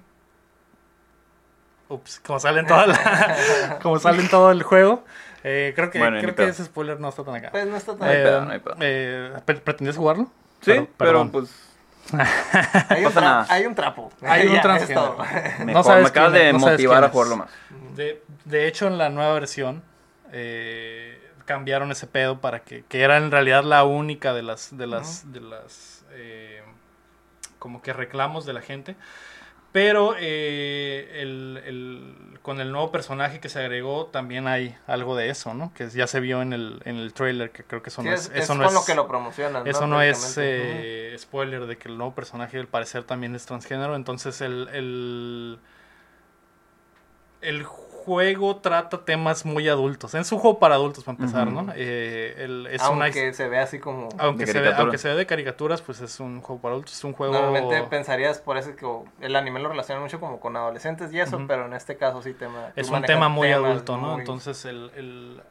ups, 1.95 2.19
como 2.25 2.39
sale 2.39 2.59
en 2.61 2.67
toda 2.67 2.87
la- 2.87 3.79
como 3.81 3.99
sale 3.99 4.21
en 4.21 4.29
todo 4.29 4.51
el 4.51 4.63
juego. 4.63 5.03
Eh, 5.43 5.73
creo 5.75 5.89
que, 5.89 5.99
Bueno, 5.99 6.19
creo 6.19 6.35
que 6.35 6.47
ese 6.47 6.63
spoiler 6.65 6.99
no 6.99 7.09
está 7.09 7.23
tan 7.23 7.35
acá. 7.35 7.49
Pues 7.51 7.65
no 7.67 7.75
está 7.75 7.95
tan... 7.95 8.07
hay 8.09 8.15
Eh, 8.17 8.23
pedo, 8.23 8.45
no 8.45 8.51
hay 8.51 8.59
pedo. 8.59 8.75
eh, 8.81 9.33
¿pre- 9.45 9.55
¿Pretendías 9.61 9.97
jugarlo? 9.97 10.31
Sí, 10.61 10.73
Pero- 10.97 11.31
pues 11.31 11.69
hay, 12.89 12.99
un 12.99 13.03
pasa 13.05 13.19
tra- 13.19 13.23
nada. 13.23 13.45
hay 13.49 13.65
un 13.65 13.75
trapo. 13.75 14.11
Hay 14.21 14.47
un 14.47 14.61
transgénero. 14.61 15.17
sabes 15.83 16.03
me 16.03 16.09
acabas 16.09 16.31
quién 16.31 16.45
de 16.45 16.53
no 16.53 16.59
motivar 16.59 17.03
a 17.03 17.09
jugarlo 17.09 17.37
más. 17.37 17.49
De, 17.95 18.23
de 18.45 18.67
hecho, 18.67 18.87
en 18.87 18.97
la 18.97 19.09
nueva 19.09 19.33
versión 19.33 19.83
eh, 20.31 21.21
cambiaron 21.45 21.91
ese 21.91 22.07
pedo 22.07 22.39
para 22.39 22.61
que, 22.61 22.83
que 22.87 23.01
era 23.01 23.17
en 23.17 23.31
realidad 23.31 23.63
la 23.63 23.83
única 23.83 24.33
de 24.33 24.43
las 24.43 24.77
de 24.77 24.87
las 24.87 25.31
de 25.33 25.41
las 25.41 26.05
eh, 26.11 26.61
como 27.59 27.81
que 27.81 27.93
reclamos 27.93 28.45
de 28.45 28.53
la 28.53 28.61
gente. 28.61 28.95
Pero 29.73 30.15
eh, 30.19 31.19
el- 31.21 31.61
el- 31.65 32.39
con 32.41 32.59
el 32.59 32.71
nuevo 32.73 32.91
personaje 32.91 33.39
que 33.39 33.47
se 33.47 33.59
agregó 33.59 34.07
también 34.07 34.47
hay 34.47 34.75
algo 34.87 35.15
de 35.15 35.29
eso, 35.29 35.53
¿no? 35.53 35.71
Que 35.73 35.89
ya 35.89 36.07
se 36.07 36.19
vio 36.19 36.41
en 36.41 36.51
el, 36.51 36.81
en 36.83 36.97
el 36.97 37.13
trailer, 37.13 37.51
que 37.51 37.63
creo 37.63 37.81
que 37.81 37.89
eso 37.89 38.01
Sí, 38.01 38.07
no 38.09 38.13
es, 38.13 38.25
es, 38.25 38.31
es 38.31 38.43
eso 38.45 38.55
no 38.55 38.63
con 38.63 38.67
es, 38.67 38.73
lo 38.73 38.85
que 38.85 38.95
lo 38.95 39.07
promocionan. 39.07 39.65
eso 39.65 39.87
no 39.87 40.01
es 40.01 40.37
eh, 40.37 40.41
spoiler 41.21 41.65
de 41.67 41.77
que 41.77 41.87
el 41.87 41.97
nuevo 41.97 42.13
personaje 42.13 42.59
al 42.59 42.67
parecer 42.67 43.03
también 43.03 43.35
es 43.35 43.45
transgénero. 43.45 43.95
Entonces 43.95 44.41
el, 44.41 44.67
el, 44.73 45.59
el 47.41 47.63
juego 47.63 48.57
trata 48.57 49.05
temas 49.05 49.45
muy 49.45 49.69
adultos. 49.69 50.13
Es 50.15 50.31
un 50.31 50.39
juego 50.39 50.59
para 50.59 50.75
adultos 50.75 51.03
para 51.03 51.17
empezar. 51.17 51.47
¿no? 51.51 51.71
Eh, 51.75 52.35
el- 52.39 52.67
es 52.67 52.81
Ujú. 52.81 52.93
una 52.93 53.05
Aunque 53.05 53.33
se 53.33 53.47
ve 53.47 53.59
así 53.59 53.79
como... 53.79 54.09
aunque 54.17 54.45
de 54.45 54.51
se, 54.51 54.59
ve, 54.59 54.73
aunque 54.75 54.97
se 54.97 55.07
ve 55.09 55.15
de 55.15 55.25
caricaturas, 55.25 55.81
pues 55.81 56.01
es 56.01 56.19
un 56.19 56.41
juego 56.41 56.61
para 56.61 56.73
adultos. 56.73 56.93
Es 56.95 57.03
un 57.03 57.13
juego... 57.13 57.33
Normalmente 57.33 57.83
pensarías 57.83 58.39
por 58.39 58.57
eso 58.57 58.75
que 58.75 58.85
el 59.25 59.35
anime 59.35 59.59
lo 59.59 59.69
relaciona 59.69 60.01
mucho 60.01 60.19
como 60.19 60.39
con 60.39 60.55
adolescentes 60.57 61.13
y 61.13 61.19
eso, 61.19 61.43
pero 61.47 61.65
en 61.67 61.73
este 61.73 61.97
caso 61.97 62.21
sí 62.21 62.33
tema, 62.33 62.71
es 62.75 62.89
un 62.89 63.01
tema 63.03 63.29
muy 63.29 63.51
adulto, 63.51 63.97
¿no? 63.97 64.13
muy- 64.13 64.19
Entonces, 64.21 64.65
el, 64.65 64.91
el- 64.95 65.41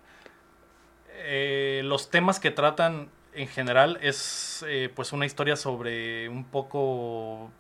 eh, 1.22 1.82
los 1.84 2.10
temas 2.10 2.40
que 2.40 2.50
tratan 2.50 3.10
en 3.34 3.48
general 3.48 3.98
es 4.02 4.64
eh, 4.68 4.90
pues 4.94 5.12
una 5.12 5.26
historia 5.26 5.56
sobre 5.56 6.28
un 6.28 6.44
poco 6.44 7.50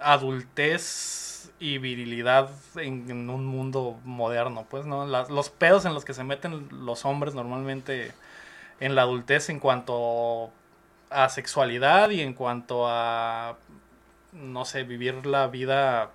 adultez 0.00 1.50
y 1.60 1.78
virilidad 1.78 2.50
en, 2.76 3.10
en 3.10 3.30
un 3.30 3.44
mundo 3.46 3.98
moderno, 4.04 4.66
pues, 4.70 4.86
¿no? 4.86 5.06
Las- 5.06 5.30
los 5.30 5.50
pedos 5.50 5.84
en 5.84 5.94
los 5.94 6.04
que 6.04 6.14
se 6.14 6.24
meten 6.24 6.68
los 6.84 7.04
hombres 7.04 7.34
normalmente 7.34 8.12
en 8.80 8.94
la 8.94 9.02
adultez 9.02 9.50
en 9.50 9.60
cuanto 9.60 10.50
a 11.10 11.28
sexualidad 11.28 12.10
y 12.10 12.20
en 12.20 12.34
cuanto 12.34 12.86
a, 12.88 13.56
no 14.32 14.64
sé, 14.64 14.84
vivir 14.84 15.26
la 15.26 15.48
vida 15.48 16.10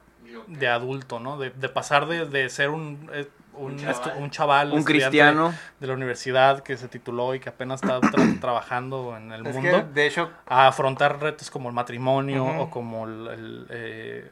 de 0.48 0.68
adulto, 0.68 1.20
¿no? 1.20 1.38
De, 1.38 1.52
de 1.52 1.70
pasar 1.70 2.08
de, 2.08 2.26
de 2.26 2.50
ser 2.50 2.70
un, 2.70 3.10
eh, 3.14 3.28
un, 3.56 3.74
Un 3.74 3.78
estu- 3.80 4.04
chaval. 4.04 4.22
un 4.24 4.30
chaval, 4.30 4.74
Un 4.74 4.84
cristiano. 4.84 5.54
de 5.80 5.88
la 5.88 5.94
universidad 5.94 6.62
que 6.64 6.76
se 6.78 6.88
tituló 6.88 7.36
y 7.36 7.40
que 7.40 7.50
apenas 7.50 7.82
está 7.84 8.00
tra- 8.02 8.40
trabajando 8.42 9.16
en 9.18 9.32
el 9.32 9.46
Es 9.46 9.54
mundo, 9.56 9.70
que 9.72 9.84
de 9.94 10.08
hecho 10.08 10.30
a 10.48 10.68
afrontar 10.68 11.20
retos 11.22 11.50
como 11.52 11.70
el 11.70 11.76
matrimonio 11.76 12.46
o 12.46 12.70
como 12.70 13.06
el- 13.08 13.28
el, 13.28 13.66
eh, 13.70 14.32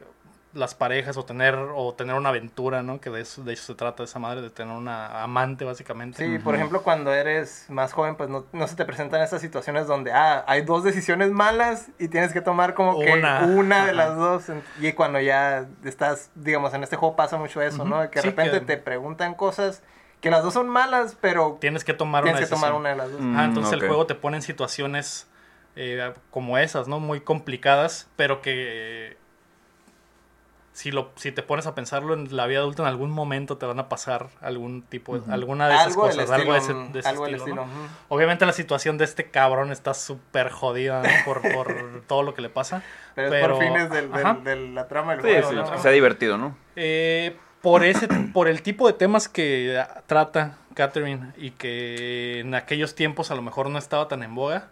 las 0.54 0.74
parejas 0.74 1.16
o 1.16 1.24
tener 1.24 1.54
o 1.54 1.94
tener 1.94 2.14
una 2.14 2.28
aventura, 2.28 2.82
¿no? 2.82 3.00
Que 3.00 3.08
de 3.10 3.22
eso, 3.22 3.42
de 3.42 3.54
eso 3.54 3.64
se 3.64 3.74
trata 3.74 4.02
esa 4.04 4.18
madre, 4.18 4.42
de 4.42 4.50
tener 4.50 4.74
una 4.76 5.22
amante 5.22 5.64
básicamente. 5.64 6.18
Sí, 6.24 6.38
por 6.38 6.54
ejemplo, 6.54 6.82
cuando 6.82 7.12
eres 7.12 7.64
más 7.70 7.92
joven, 7.94 8.16
pues 8.16 8.28
no, 8.28 8.44
no 8.52 8.68
se 8.68 8.76
te 8.76 8.84
presentan 8.84 9.22
estas 9.22 9.40
situaciones 9.40 9.86
donde 9.86 10.12
ah, 10.12 10.44
hay 10.46 10.62
dos 10.62 10.84
decisiones 10.84 11.30
malas 11.30 11.88
y 11.98 12.08
tienes 12.08 12.32
que 12.32 12.40
tomar 12.42 12.74
como 12.74 12.98
que 13.00 13.12
Una. 13.12 13.86
de 13.86 13.92
las 13.94 14.16
dos. 14.16 14.44
Y 14.80 14.92
cuando 14.92 15.20
ya 15.20 15.66
estás, 15.84 16.30
digamos, 16.34 16.74
en 16.74 16.82
este 16.82 16.96
juego 16.96 17.16
pasa 17.16 17.38
mucho 17.38 17.62
eso, 17.62 17.82
Ujú. 17.82 17.88
¿no? 17.88 18.10
Que 18.10 18.18
de 18.18 18.22
Sí, 18.22 18.28
repente 18.28 18.60
que- 18.60 18.66
te 18.66 18.76
preguntan 18.76 19.34
cosas 19.34 19.82
que 20.20 20.30
las 20.30 20.42
dos 20.44 20.52
son 20.54 20.68
malas, 20.68 21.16
pero 21.20 21.56
Tienes 21.60 21.82
que 21.82 21.94
tomar 21.94 22.22
tienes 22.24 22.40
una 22.42 22.46
que 22.48 22.54
tomar 22.54 22.74
una 22.74 22.90
de 22.90 22.96
las 22.96 23.10
dos. 23.10 23.20
Mm. 23.20 23.36
Ah, 23.38 23.44
entonces 23.46 23.72
el 23.72 23.80
juego 23.80 24.06
te 24.06 24.14
pone 24.14 24.36
en 24.36 24.42
situaciones 24.42 25.26
eh, 25.76 26.12
como 26.30 26.58
esas, 26.58 26.86
¿no? 26.88 27.00
Muy 27.00 27.22
complicadas, 27.22 28.06
pero 28.16 28.42
que 28.42 29.12
eh, 29.12 29.16
si 30.72 30.90
lo 30.90 31.10
si 31.16 31.32
te 31.32 31.42
pones 31.42 31.66
a 31.66 31.74
pensarlo 31.74 32.14
en 32.14 32.34
la 32.34 32.46
vida 32.46 32.60
adulta 32.60 32.82
en 32.82 32.88
algún 32.88 33.10
momento 33.10 33.58
te 33.58 33.66
van 33.66 33.78
a 33.78 33.88
pasar 33.90 34.28
algún 34.40 34.80
tipo 34.82 35.18
de, 35.18 35.32
alguna 35.32 35.68
de 35.68 35.74
esas 35.74 35.86
algo 35.88 36.00
cosas, 36.02 36.18
estilo. 36.18 36.34
algo 36.34 36.52
de 36.54 36.58
ese, 36.58 36.74
de 36.92 36.98
ese 37.00 37.08
algo 37.10 37.26
estilo. 37.26 37.66
Obviamente 38.08 38.46
la 38.46 38.52
situación 38.54 38.96
de 38.96 39.04
este 39.04 39.30
cabrón 39.30 39.70
está 39.70 39.92
súper 39.94 40.48
jodida 40.50 41.02
¿no? 41.02 41.08
por, 41.26 41.42
por 41.52 42.02
todo 42.08 42.22
lo 42.22 42.32
que 42.34 42.40
le 42.42 42.48
pasa. 42.48 42.82
Pero, 43.14 43.34
es 43.34 43.40
por 43.46 43.58
fines 43.58 43.90
del, 43.90 44.10
del- 44.10 44.44
de 44.44 44.56
la 44.72 44.88
trama 44.88 45.12
del 45.16 45.20
Sí, 45.22 45.28
juego, 45.28 45.50
sí, 45.50 45.54
¿no? 45.56 45.70
que 45.72 45.78
sea 45.78 45.90
divertido, 45.90 46.38
¿no? 46.38 46.56
Eh, 46.76 47.36
por 47.60 47.84
ese 47.84 48.08
por 48.32 48.48
el 48.48 48.62
tipo 48.62 48.86
de 48.86 48.94
temas 48.94 49.28
que 49.28 49.80
trata 50.06 50.56
Catherine 50.74 51.32
y 51.36 51.50
que 51.50 52.40
en 52.40 52.54
aquellos 52.54 52.94
tiempos 52.94 53.30
a 53.30 53.34
lo 53.34 53.42
mejor 53.42 53.68
no 53.70 53.78
estaba 53.78 54.08
tan 54.08 54.22
en 54.22 54.34
boga. 54.34 54.68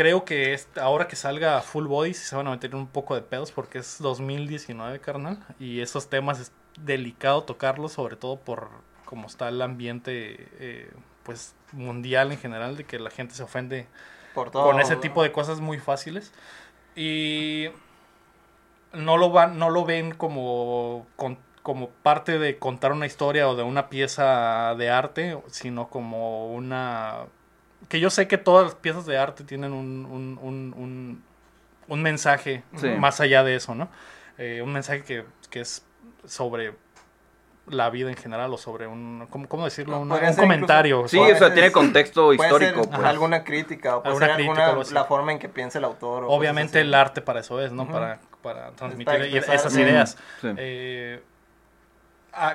Creo 0.00 0.24
que 0.24 0.58
ahora 0.80 1.08
que 1.08 1.14
salga 1.14 1.60
Full 1.60 1.86
Body 1.86 2.14
se 2.14 2.34
van 2.34 2.46
a 2.46 2.52
meter 2.52 2.74
un 2.74 2.86
poco 2.86 3.14
de 3.14 3.20
pedos 3.20 3.52
porque 3.52 3.76
es 3.76 3.98
2019, 4.00 4.98
carnal. 5.00 5.38
Y 5.58 5.82
esos 5.82 6.08
temas 6.08 6.40
es 6.40 6.52
delicado 6.78 7.42
tocarlos, 7.42 7.92
sobre 7.92 8.16
todo 8.16 8.36
por 8.36 8.70
cómo 9.04 9.26
está 9.26 9.50
el 9.50 9.60
ambiente 9.60 10.48
eh, 10.58 10.90
pues 11.22 11.54
mundial 11.72 12.32
en 12.32 12.38
general, 12.38 12.78
de 12.78 12.84
que 12.84 12.98
la 12.98 13.10
gente 13.10 13.34
se 13.34 13.42
ofende 13.42 13.88
Por 14.32 14.50
todo, 14.50 14.64
con 14.64 14.80
ese 14.80 14.94
¿no? 14.94 15.00
tipo 15.02 15.22
de 15.22 15.32
cosas 15.32 15.60
muy 15.60 15.78
fáciles 15.78 16.32
y 16.96 17.68
no 18.94 19.18
lo 19.18 19.30
van 19.30 19.58
no 19.58 19.68
lo 19.68 19.84
ven 19.84 20.12
como 20.14 21.06
con- 21.16 21.38
como 21.62 21.90
parte 21.90 22.38
de 22.38 22.58
contar 22.58 22.92
una 22.92 23.04
historia 23.04 23.48
o 23.50 23.54
de 23.54 23.64
una 23.64 23.90
pieza 23.90 24.74
de 24.78 24.88
arte 24.88 25.38
sino 25.48 25.88
como 25.90 26.52
una 26.54 27.26
que 27.90 28.00
yo 28.00 28.08
sé 28.08 28.26
que 28.26 28.38
todas 28.38 28.64
las 28.64 28.74
piezas 28.76 29.04
de 29.04 29.18
arte 29.18 29.44
tienen 29.44 29.72
un, 29.74 30.06
un, 30.06 30.38
un, 30.40 30.74
un- 30.76 31.22
un 31.88 32.02
mensaje 32.02 32.62
Sí. 32.76 32.88
más 32.88 33.20
allá 33.20 33.42
de 33.44 33.56
eso 33.56 33.74
no 33.74 33.88
Eh, 34.38 34.62
un 34.62 34.72
mensaje 34.72 35.02
que, 35.04 35.24
que 35.50 35.60
es 35.60 35.84
sobre 36.24 36.72
la 37.66 37.90
vida 37.90 38.08
en 38.10 38.16
general 38.16 38.52
o 38.54 38.56
sobre 38.58 38.86
un 38.86 39.26
cómo, 39.28 39.46
cómo 39.48 39.64
decirlo 39.66 40.00
Una- 40.00 40.14
un 40.14 40.20
incluso- 40.22 40.40
comentario 40.40 41.06
Sí, 41.08 41.18
a 41.18 41.34
o 41.34 41.36
sea, 41.36 41.52
tiene 41.52 41.70
contexto 41.70 42.26
Puede 42.34 42.36
histórico, 42.48 42.82
ser 42.84 42.90
pues. 42.92 43.04
alguna 43.04 43.44
crítica 43.44 43.96
o 43.96 44.02
puede 44.02 44.12
Alguna 44.14 44.26
ser 44.28 44.36
crítica 44.36 44.60
o 44.68 44.70
alguna, 44.80 44.90
la 44.92 45.04
forma 45.04 45.32
en 45.32 45.38
que 45.38 45.48
piensa 45.50 45.78
el 45.78 45.84
autor. 45.84 46.24
o 46.24 46.28
Obviamente 46.28 46.80
el 46.80 46.94
arte 46.94 47.20
para 47.20 47.40
eso 47.40 47.60
es, 47.60 47.70
¿no? 47.72 47.86
Para, 47.86 48.18
para 48.42 48.70
transmitir 48.72 49.14
expresar- 49.14 49.54
esas 49.56 49.76
ideas. 49.76 50.16
Sí. 50.40 50.48
Eh, 50.56 51.20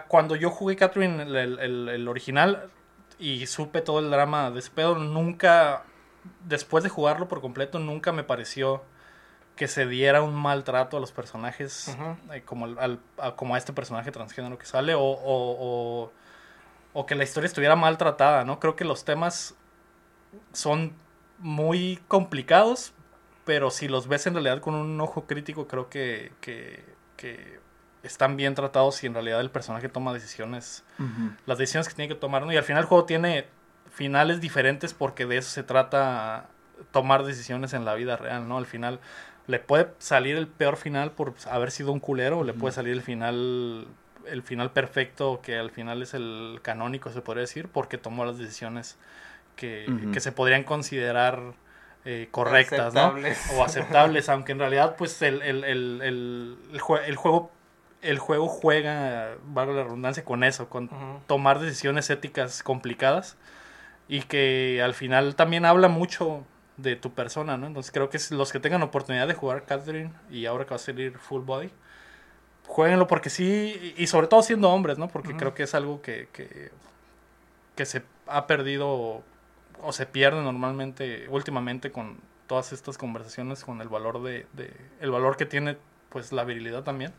cuando 0.07 0.35
yo 0.35 0.49
jugué 0.49 0.75
Catherine, 0.75 1.21
el- 1.23 1.89
el 1.89 2.07
original, 2.07 2.69
y 3.19 3.45
supe 3.47 3.81
todo 3.81 3.99
el 3.99 4.09
drama 4.11 4.51
de 4.51 4.59
ese 4.59 4.71
pedo, 4.71 4.95
nunca, 4.95 5.83
después 6.45 6.83
de 6.83 6.89
jugarlo 6.89 7.27
por 7.27 7.41
completo, 7.41 7.79
nunca 7.79 8.11
me 8.11 8.23
pareció 8.23 8.83
que 9.55 9.67
se 9.69 9.85
diera 9.87 10.21
un 10.21 10.35
maltrato 10.35 10.97
a 10.97 10.99
los 10.99 11.11
personajes, 11.13 11.95
eh, 12.33 12.41
como, 12.43 12.65
al- 12.65 12.77
al- 12.79 12.99
a, 13.17 13.35
como 13.37 13.55
a 13.55 13.57
este 13.57 13.71
personaje 13.71 14.11
transgénero 14.11 14.57
que 14.57 14.65
sale, 14.65 14.95
o, 14.95 14.99
o, 15.01 15.15
o, 16.03 16.11
o 16.93 17.05
que 17.05 17.15
la 17.15 17.23
historia 17.23 17.47
estuviera 17.47 17.75
maltratada, 17.77 18.43
¿no? 18.43 18.59
Creo 18.59 18.75
que 18.75 18.83
los 18.83 19.05
temas 19.05 19.55
son 20.51 20.93
muy 21.39 21.99
complicados, 22.07 22.93
pero 23.45 23.69
si 23.71 23.87
los 23.87 24.07
ves 24.07 24.27
en 24.27 24.33
realidad 24.33 24.59
con 24.59 24.75
un 24.75 24.99
ojo 24.99 25.25
crítico, 25.25 25.67
creo 25.67 25.89
que, 25.89 26.31
que, 26.41 26.83
que 27.15 27.59
están 28.05 28.37
bien 28.37 28.55
tratados 28.55 29.03
y 29.03 29.07
en 29.07 29.13
realidad 29.13 29.41
el 29.41 29.49
personaje 29.49 29.89
toma 29.89 30.13
decisiones, 30.13 30.83
las 31.45 31.57
decisiones 31.57 31.87
que 31.89 31.95
tiene 31.95 32.07
que 32.13 32.19
tomar, 32.19 32.45
¿no? 32.45 32.51
Y 32.51 32.57
al 32.57 32.63
final 32.63 32.83
el 32.83 32.87
juego 32.87 33.05
tiene 33.05 33.45
finales 33.91 34.41
diferentes 34.41 34.93
porque 34.93 35.25
de 35.25 35.37
eso 35.37 35.49
se 35.49 35.63
trata 35.63 36.47
tomar 36.91 37.23
decisiones 37.23 37.73
en 37.73 37.85
la 37.85 37.93
vida 37.95 38.17
real, 38.17 38.47
¿no? 38.47 38.57
Al 38.57 38.65
final 38.65 38.99
le 39.47 39.59
puede 39.59 39.89
salir 39.99 40.35
el 40.37 40.47
peor 40.47 40.75
final 40.77 41.11
por 41.11 41.33
haber 41.49 41.71
sido 41.71 41.91
un 41.91 41.99
culero, 41.99 42.39
o 42.39 42.43
le 42.43 42.53
puede 42.53 42.73
salir 42.73 42.93
el 42.93 43.01
final 43.01 43.87
el 44.25 44.41
final 44.41 44.71
perfecto 44.71 45.39
que 45.43 45.55
al 45.59 45.69
final 45.69 46.01
es 46.01 46.15
el 46.15 46.59
canónico 46.63 47.11
se 47.11 47.21
podría 47.21 47.41
decir 47.41 47.67
porque 47.67 47.99
tomó 47.99 48.25
las 48.25 48.39
decisiones 48.39 48.97
que, 49.55 49.85
que 50.11 50.19
se 50.19 50.31
podrían 50.31 50.63
considerar 50.63 51.39
eh, 52.05 52.27
correctas. 52.31 52.93
O 53.51 53.63
aceptables, 53.63 54.27
aunque 54.29 54.51
en 54.51 54.59
realidad 54.59 54.95
pues 54.97 55.21
el, 55.21 55.41
el, 55.43 55.63
el, 55.63 56.01
el, 56.03 56.57
el 56.73 56.79
jue- 56.81 57.03
el 57.05 57.15
juego 57.15 57.51
el 58.05 58.19
juego 58.19 58.47
juega, 58.47 59.35
valga 59.45 59.73
la 59.73 59.83
redundancia, 59.83 60.23
con 60.23 60.43
eso, 60.43 60.69
con 60.69 60.89
tomar 61.27 61.59
decisiones 61.59 62.09
éticas 62.09 62.63
complicadas 62.63 63.37
y 64.07 64.21
que 64.21 64.81
al 64.83 64.93
final 64.93 65.35
también 65.35 65.65
habla 65.65 65.87
mucho 65.87 66.43
de 66.77 66.95
tu 66.95 67.13
persona, 67.13 67.57
¿no? 67.57 67.67
Entonces 67.67 67.91
creo 67.91 68.09
que 68.09 68.19
los 68.31 68.51
que 68.51 68.59
tengan 68.59 68.83
oportunidad 68.83 69.27
de 69.27 69.33
jugar 69.33 69.65
Catherine 69.65 70.11
y 70.29 70.45
ahora 70.45 70.65
que 70.65 70.71
va 70.71 70.75
a 70.75 70.79
salir 70.79 71.17
Full 71.17 71.43
Body, 71.43 71.71
jueguenlo 72.67 73.07
porque 73.07 73.29
sí, 73.29 73.93
y 73.97 74.07
sobre 74.07 74.27
todo 74.27 74.41
siendo 74.41 74.69
hombres, 74.69 74.97
¿no? 74.97 75.07
Porque 75.07 75.35
creo 75.35 75.53
que 75.53 75.63
es 75.63 75.73
algo 75.73 76.01
que, 76.01 76.27
que, 76.31 76.71
que 77.75 77.85
se 77.85 78.03
ha 78.27 78.47
perdido 78.47 79.23
o 79.81 79.91
se 79.91 80.05
pierde 80.05 80.41
normalmente, 80.41 81.27
últimamente 81.29 81.91
con 81.91 82.17
todas 82.47 82.73
estas 82.73 82.97
conversaciones, 82.97 83.63
con 83.63 83.81
el 83.81 83.89
valor 83.89 84.21
de, 84.21 84.45
de 84.53 84.71
el 84.99 85.11
valor 85.11 85.37
que 85.37 85.45
tiene 85.45 85.77
pues 86.09 86.31
la 86.31 86.43
virilidad 86.43 86.83
también. 86.83 87.11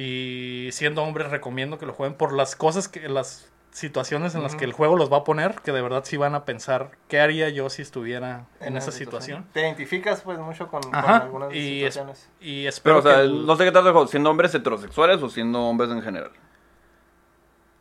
Y 0.00 0.68
siendo 0.70 1.02
hombres 1.02 1.28
recomiendo 1.30 1.76
que 1.76 1.84
lo 1.84 1.92
jueguen 1.92 2.16
por 2.16 2.32
las 2.32 2.54
cosas 2.54 2.86
que 2.86 3.08
las 3.08 3.50
situaciones 3.72 4.36
en 4.36 4.44
las 4.44 4.54
que 4.54 4.64
el 4.64 4.72
juego 4.72 4.94
los 4.96 5.12
va 5.12 5.18
a 5.18 5.24
poner, 5.24 5.56
que 5.64 5.72
de 5.72 5.82
verdad 5.82 6.04
sí 6.04 6.16
van 6.16 6.36
a 6.36 6.44
pensar 6.44 6.92
qué 7.08 7.18
haría 7.20 7.48
yo 7.48 7.68
si 7.68 7.82
estuviera 7.82 8.46
en, 8.60 8.76
esa 8.76 8.92
situación. 8.92 9.44
Te 9.52 9.60
identificas 9.62 10.20
pues 10.20 10.38
mucho 10.38 10.68
con, 10.68 10.82
con 10.82 10.94
algunas 11.04 11.52
y 11.52 11.82
es- 11.82 11.94
situaciones. 11.94 12.28
Y 12.40 12.60
Pero, 12.62 12.68
espero 12.68 12.98
o 12.98 13.02
sea, 13.02 13.16
que 13.16 13.20
el- 13.22 13.44
no 13.44 13.56
sé 13.56 13.64
qué 13.64 13.72
tal 13.72 13.84
de 13.84 13.90
juego, 13.90 14.06
siendo 14.06 14.30
hombres 14.30 14.54
heterosexuales 14.54 15.20
o 15.20 15.28
siendo 15.28 15.62
hombres 15.62 15.90
en 15.90 16.00
general. 16.02 16.30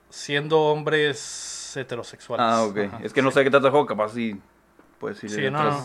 siendo 0.10 0.60
hombres 0.60 1.74
heterosexuales. 1.76 2.44
Ah, 2.46 2.64
ok. 2.64 2.78
Ajá, 2.94 3.00
es 3.04 3.14
que 3.14 3.22
no 3.22 3.30
sé 3.30 3.44
qué 3.44 3.52
tal 3.52 3.62
de 3.62 3.70
juego, 3.70 3.86
capaz 3.86 4.10
sí. 4.14 4.40
Pues 5.00 5.20
sí, 5.20 5.30
Sí, 5.30 5.42
le 5.42 5.52
no, 5.52 5.64
no. 5.64 5.84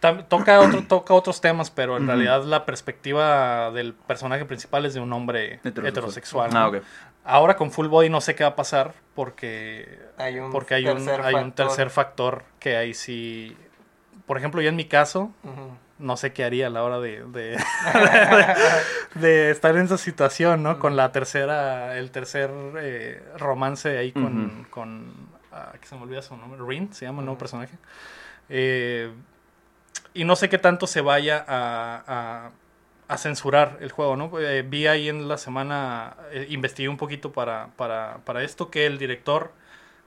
Toca, 0.00 0.60
otro, 0.60 0.82
toca 0.86 1.14
otros 1.14 1.40
temas, 1.40 1.70
pero 1.70 1.96
en 1.96 2.06
realidad 2.06 2.44
la 2.44 2.64
perspectiva 2.66 3.70
del 3.72 3.94
personaje 3.94 4.44
principal 4.44 4.84
es 4.86 4.94
de 4.94 5.00
un 5.00 5.12
hombre 5.12 5.54
Heterosexual. 5.64 5.86
heterosexual. 6.50 6.50
Ah. 6.54 6.70
Ahora 7.24 7.56
con 7.56 7.72
Full 7.72 7.88
Body 7.88 8.08
no 8.08 8.20
sé 8.20 8.34
qué 8.36 8.44
va 8.44 8.50
a 8.50 8.56
pasar 8.56 8.92
porque 9.14 9.98
Hay 10.16 10.38
un 10.38 10.52
porque 10.52 10.74
hay 10.74 10.86
un, 10.86 10.96
tercer 10.98 11.20
hay 11.22 11.34
un 11.34 11.40
factor. 11.46 11.66
tercer 11.66 11.90
factor 11.90 12.42
que 12.60 12.76
ahí 12.76 12.94
sí... 12.94 13.56
Por 14.26 14.38
ejemplo, 14.38 14.60
yo 14.60 14.68
en 14.68 14.76
mi 14.76 14.84
caso, 14.86 15.32
no 15.98 16.16
sé 16.16 16.32
qué 16.32 16.44
haría 16.44 16.66
a 16.68 16.70
la 16.70 16.82
hora 16.84 17.00
de, 17.00 17.24
de, 17.26 17.56
de 19.14 19.50
estar 19.50 19.76
en 19.76 19.84
esa 19.86 19.98
situación, 19.98 20.62
¿no? 20.62 20.78
Con 20.78 20.96
la 20.96 21.12
tercera, 21.12 21.96
el 21.96 22.10
tercer 22.10 22.50
eh, 22.78 23.22
romance 23.38 23.96
ahí 23.98 24.12
con, 24.12 24.46
Ujú. 24.46 24.70
con 24.70 25.12
ah, 25.52 25.72
que 25.80 25.86
se 25.86 25.94
me 25.96 26.02
olvida 26.02 26.22
su 26.22 26.36
nombre, 26.36 26.60
Rin, 26.66 26.92
se 26.92 27.04
llama 27.06 27.20
el 27.20 27.26
nuevo 27.26 27.38
personaje. 27.38 27.76
Eh, 28.48 29.10
y 30.16 30.24
no 30.24 30.36
sé 30.36 30.48
qué 30.48 30.58
tanto 30.58 30.86
se 30.86 31.00
vaya 31.00 31.44
a, 31.46 32.02
a, 32.06 32.50
a 33.08 33.18
censurar 33.18 33.78
el 33.80 33.90
juego, 33.92 34.16
¿no? 34.16 34.30
Eh, 34.40 34.62
vi 34.62 34.86
ahí 34.86 35.08
en 35.08 35.28
la 35.28 35.38
semana, 35.38 36.16
eh, 36.32 36.46
investigué 36.50 36.88
un 36.88 36.96
poquito 36.96 37.32
para, 37.32 37.68
para, 37.76 38.18
para 38.24 38.42
esto, 38.42 38.70
que 38.70 38.86
el 38.86 38.98
director 38.98 39.52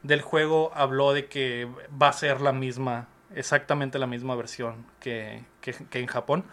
del 0.03 0.21
juego 0.21 0.71
habló 0.75 1.13
de 1.13 1.25
que 1.27 1.67
va 2.01 2.09
a 2.09 2.13
ser 2.13 2.41
la 2.41 2.51
misma, 2.53 3.07
exactamente 3.35 3.99
la 3.99 4.07
misma 4.07 4.35
versión 4.35 4.85
que, 4.99 5.43
que, 5.61 5.73
que 5.73 5.99
en 5.99 6.07
Japón. 6.07 6.43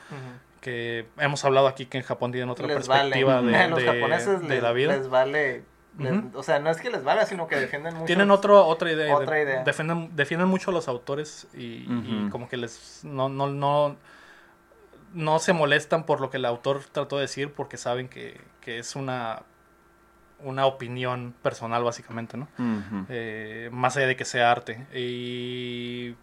Que 0.60 1.06
hemos 1.18 1.44
hablado 1.44 1.68
aquí 1.68 1.86
que 1.86 1.98
en 1.98 2.02
Japón 2.04 2.32
tienen 2.32 2.48
otra 2.50 2.66
les 2.66 2.74
perspectiva 2.76 3.36
vale. 3.36 3.56
de, 3.56 3.68
los 3.68 3.78
de- 3.80 3.86
japoneses 3.86 4.40
de 4.42 4.48
les, 4.48 4.62
la 4.62 4.72
vida. 4.72 4.96
les 4.96 5.08
vale. 5.08 5.62
Les-. 5.98 6.34
O 6.34 6.42
sea, 6.42 6.58
no 6.58 6.70
es 6.70 6.78
que 6.80 6.90
les 6.90 7.02
valga, 7.04 7.26
sino 7.26 7.46
que 7.46 7.56
defienden 7.56 7.94
mucho. 7.94 8.06
Tienen 8.06 8.30
otro, 8.30 8.66
otra 8.66 8.90
idea. 8.92 9.14
Otra 9.16 9.36
de- 9.36 9.42
idea. 9.42 9.64
Defienden, 9.64 10.10
defienden 10.14 10.48
mucho 10.48 10.70
a 10.70 10.74
los 10.74 10.88
autores 10.88 11.46
y, 11.54 11.86
y 11.88 12.28
como 12.30 12.48
que 12.48 12.56
les 12.56 13.00
no, 13.04 13.28
no, 13.28 13.46
no, 13.48 13.96
no 15.14 15.38
se 15.38 15.52
molestan 15.52 16.04
por 16.04 16.20
lo 16.20 16.30
que 16.30 16.36
el 16.36 16.44
autor 16.44 16.82
trató 16.92 17.16
de 17.16 17.22
decir 17.22 17.52
porque 17.52 17.76
saben 17.76 18.08
que, 18.08 18.40
que 18.60 18.78
es 18.78 18.96
una, 18.96 19.42
una 20.40 20.66
opinión 20.66 21.34
personal 21.42 21.82
básicamente, 21.84 22.36
¿no? 22.36 22.48
Eh, 23.08 23.70
más 23.72 23.96
allá 23.96 24.06
de 24.08 24.16
que 24.16 24.24
sea 24.26 24.50
arte. 24.50 24.86
Y 24.94 26.14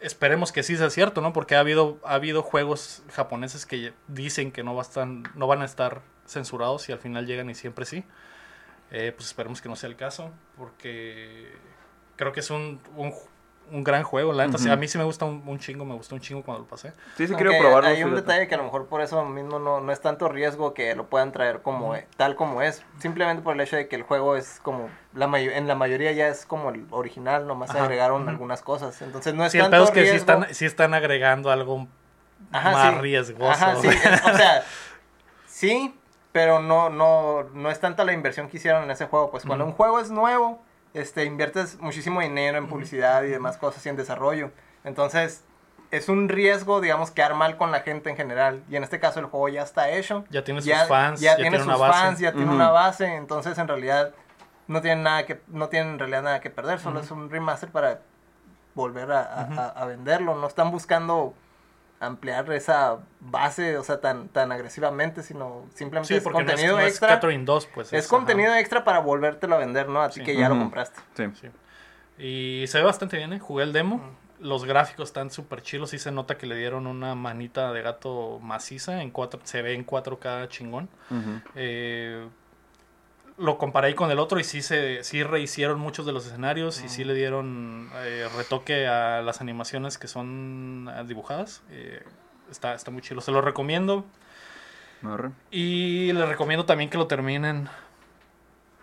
esperemos 0.00 0.52
que 0.52 0.62
sí 0.62 0.76
sea 0.76 0.90
cierto, 0.90 1.20
¿no? 1.20 1.32
Porque 1.32 1.56
ha 1.56 1.60
habido, 1.60 1.98
ha 2.04 2.14
habido 2.14 2.42
juegos 2.42 3.02
japoneses 3.12 3.66
que 3.66 3.92
dicen 4.08 4.52
que 4.52 4.62
no, 4.62 4.74
va 4.74 4.82
a 4.82 4.84
estar- 4.84 5.06
no 5.34 5.46
van 5.46 5.62
a 5.62 5.64
estar 5.64 6.02
censurados 6.26 6.88
y 6.88 6.92
al 6.92 6.98
final 6.98 7.26
llegan 7.26 7.50
y 7.50 7.54
siempre 7.54 7.84
sí. 7.84 8.04
Eh, 8.90 9.12
pues 9.16 9.28
esperemos 9.28 9.60
que 9.60 9.68
no 9.68 9.76
sea 9.76 9.88
el 9.88 9.96
caso, 9.96 10.30
porque 10.56 11.52
creo 12.16 12.32
que 12.32 12.40
es 12.40 12.50
un, 12.50 12.80
un, 12.96 13.12
un 13.72 13.82
gran 13.82 14.02
juego. 14.02 14.32
La 14.32 14.46
neta, 14.46 14.72
a 14.72 14.76
mí 14.76 14.86
sí 14.88 14.98
me 14.98 15.04
gusta 15.04 15.24
un, 15.24 15.42
un 15.46 15.58
chingo, 15.58 15.84
me 15.84 15.94
gustó 15.94 16.14
un 16.14 16.20
chingo 16.20 16.42
cuando 16.42 16.62
lo 16.64 16.68
pasé. 16.68 16.92
Sí, 17.16 17.26
sí, 17.26 17.34
quiero 17.34 17.50
probarlo. 17.58 17.88
Hay 17.88 18.02
un 18.04 18.10
fíjate. 18.10 18.22
detalle 18.22 18.48
que 18.48 18.54
a 18.54 18.58
lo 18.58 18.64
mejor 18.64 18.86
por 18.86 19.00
eso 19.00 19.24
mismo 19.24 19.58
no, 19.58 19.80
no 19.80 19.92
es 19.92 20.00
tanto 20.00 20.28
riesgo 20.28 20.74
que 20.74 20.94
lo 20.94 21.06
puedan 21.06 21.32
traer 21.32 21.62
como 21.62 21.96
eh, 21.96 22.06
tal 22.16 22.36
como 22.36 22.62
es. 22.62 22.82
Simplemente 23.00 23.42
por 23.42 23.54
el 23.54 23.60
hecho 23.62 23.76
de 23.76 23.88
que 23.88 23.96
el 23.96 24.02
juego 24.02 24.36
es 24.36 24.60
como. 24.62 24.88
la 25.14 25.26
En 25.40 25.66
la 25.66 25.74
mayoría 25.74 26.12
ya 26.12 26.28
es 26.28 26.46
como 26.46 26.70
el 26.70 26.86
original, 26.90 27.46
nomás 27.46 27.70
se 27.70 27.78
Ajá, 27.78 27.86
agregaron 27.86 28.28
algunas 28.28 28.62
cosas. 28.62 29.00
Entonces 29.02 29.34
no 29.34 29.44
es 29.44 29.52
Sí, 29.52 29.58
el 29.58 29.64
tanto 29.64 29.76
pedo 29.76 29.84
es 29.84 29.90
que 29.90 30.06
sí 30.06 30.16
están, 30.16 30.54
sí 30.54 30.64
están 30.66 30.94
agregando 30.94 31.50
algo 31.50 31.88
Ajá, 32.52 32.72
más 32.74 32.94
sí. 32.94 33.00
riesgoso. 33.00 33.50
Ajá, 33.50 33.76
sí, 33.80 33.88
es- 33.88 34.24
o 34.24 34.36
sea, 34.36 34.64
sí, 35.48 35.94
pero 36.34 36.58
no, 36.58 36.90
no, 36.90 37.44
no 37.54 37.70
es 37.70 37.78
tanta 37.78 38.02
la 38.04 38.12
inversión 38.12 38.48
que 38.48 38.56
hicieron 38.56 38.82
en 38.82 38.90
ese 38.90 39.06
juego. 39.06 39.30
Pues 39.30 39.44
cuando 39.46 39.64
un 39.64 39.70
juego 39.70 40.00
es 40.00 40.10
nuevo, 40.10 40.60
este, 40.92 41.24
inviertes 41.26 41.78
muchísimo 41.78 42.20
dinero 42.22 42.58
en 42.58 42.66
publicidad 42.66 43.22
y 43.22 43.28
demás 43.28 43.56
cosas 43.56 43.86
y 43.86 43.88
en 43.88 43.94
desarrollo. 43.96 44.50
Entonces, 44.82 45.44
es 45.92 46.08
un 46.08 46.28
riesgo, 46.28 46.80
digamos, 46.80 47.12
quedar 47.12 47.34
mal 47.34 47.56
con 47.56 47.70
la 47.70 47.82
gente 47.82 48.10
en 48.10 48.16
general. 48.16 48.64
Y 48.68 48.74
en 48.74 48.82
este 48.82 48.98
caso 48.98 49.20
el 49.20 49.26
juego 49.26 49.48
ya 49.48 49.62
está 49.62 49.90
hecho. 49.90 50.24
Ya 50.28 50.42
tiene 50.42 50.60
sus 50.60 50.66
ya, 50.66 50.86
fans, 50.86 51.20
ya, 51.20 51.30
ya 51.30 51.36
tiene, 51.36 51.50
tiene 51.50 51.64
sus 51.64 51.68
una 51.68 51.76
base. 51.76 52.00
fans, 52.02 52.18
ya 52.18 52.32
tiene 52.32 52.50
una 52.52 52.70
base. 52.70 53.14
Entonces, 53.14 53.56
en 53.56 53.68
realidad, 53.68 54.10
no 54.66 54.80
tienen 54.80 55.04
nada 55.04 55.26
que, 55.26 55.40
no 55.46 55.68
tienen 55.68 55.90
en 55.92 55.98
realidad 56.00 56.22
nada 56.24 56.40
que 56.40 56.50
perder. 56.50 56.80
Solo 56.80 56.98
es 56.98 57.12
un 57.12 57.30
remaster 57.30 57.68
para 57.70 58.00
volver 58.74 59.12
a, 59.12 59.22
a- 59.22 59.44
Ujú. 59.44 59.60
a- 59.60 59.68
a 59.68 59.84
venderlo. 59.84 60.34
No 60.34 60.48
están 60.48 60.72
buscando 60.72 61.32
ampliar 62.06 62.50
esa 62.52 62.98
base, 63.20 63.76
o 63.78 63.82
sea, 63.84 64.00
tan, 64.00 64.28
tan 64.28 64.52
agresivamente, 64.52 65.22
sino 65.22 65.64
simplemente 65.74 66.08
Sí, 66.08 66.14
es 66.14 66.22
porque 66.22 66.38
no 66.38 66.44
es, 66.44 66.50
contenido 66.52 66.76
no 66.76 66.82
es 66.82 66.88
extra. 66.88 67.08
Catherine 67.08 67.44
2, 67.44 67.66
pues. 67.74 67.92
es 67.92 68.06
ajá. 68.06 68.08
contenido 68.16 68.54
extra 68.54 68.84
para 68.84 68.98
volvértelo 69.00 69.56
a 69.56 69.58
vender, 69.58 69.88
¿no? 69.88 70.02
A 70.02 70.08
ti 70.10 70.20
Sí. 70.20 70.26
que 70.26 70.36
ya 70.36 70.48
lo 70.48 70.58
compraste. 70.58 71.00
Sí. 71.16 71.24
Sí. 71.40 71.48
Y 72.18 72.66
se 72.68 72.78
ve 72.78 72.84
bastante 72.84 73.16
bien, 73.16 73.32
¿eh? 73.32 73.38
Jugué 73.40 73.64
el 73.64 73.72
demo. 73.72 74.00
Los 74.40 74.64
gráficos 74.64 75.08
están 75.08 75.30
súper 75.30 75.62
chilos. 75.62 75.90
Sí 75.90 75.98
se 75.98 76.12
nota 76.12 76.36
que 76.36 76.46
le 76.46 76.56
dieron 76.56 76.86
una 76.86 77.14
manita 77.14 77.72
de 77.72 77.82
gato 77.82 78.38
maciza. 78.42 79.00
En 79.02 79.10
cuatro, 79.10 79.40
se 79.44 79.62
ve 79.62 79.74
en 79.74 79.84
4K 79.86 80.48
chingón. 80.48 80.88
Ujú. 81.10 81.40
Eh, 81.54 82.28
lo 83.36 83.58
comparé 83.58 83.88
ahí 83.88 83.94
con 83.94 84.10
el 84.10 84.18
otro 84.18 84.38
y 84.38 84.44
sí, 84.44 84.62
se, 84.62 85.02
sí 85.04 85.22
rehicieron 85.24 85.80
muchos 85.80 86.06
de 86.06 86.12
los 86.12 86.26
escenarios 86.26 86.82
y 86.84 86.88
sí 86.88 87.02
le 87.04 87.14
dieron 87.14 87.90
eh, 87.96 88.28
retoque 88.36 88.86
a 88.86 89.22
las 89.22 89.40
animaciones 89.40 89.98
que 89.98 90.06
son 90.08 90.88
eh, 90.96 91.02
dibujadas. 91.06 91.62
Eh, 91.70 92.02
está, 92.50 92.74
está 92.74 92.90
muy 92.90 93.02
chido. 93.02 93.20
Se 93.20 93.32
lo 93.32 93.40
recomiendo. 93.40 94.04
Y 95.50 96.12
les 96.12 96.28
recomiendo 96.28 96.64
también 96.64 96.88
que 96.88 96.96
lo 96.96 97.06
terminen 97.06 97.68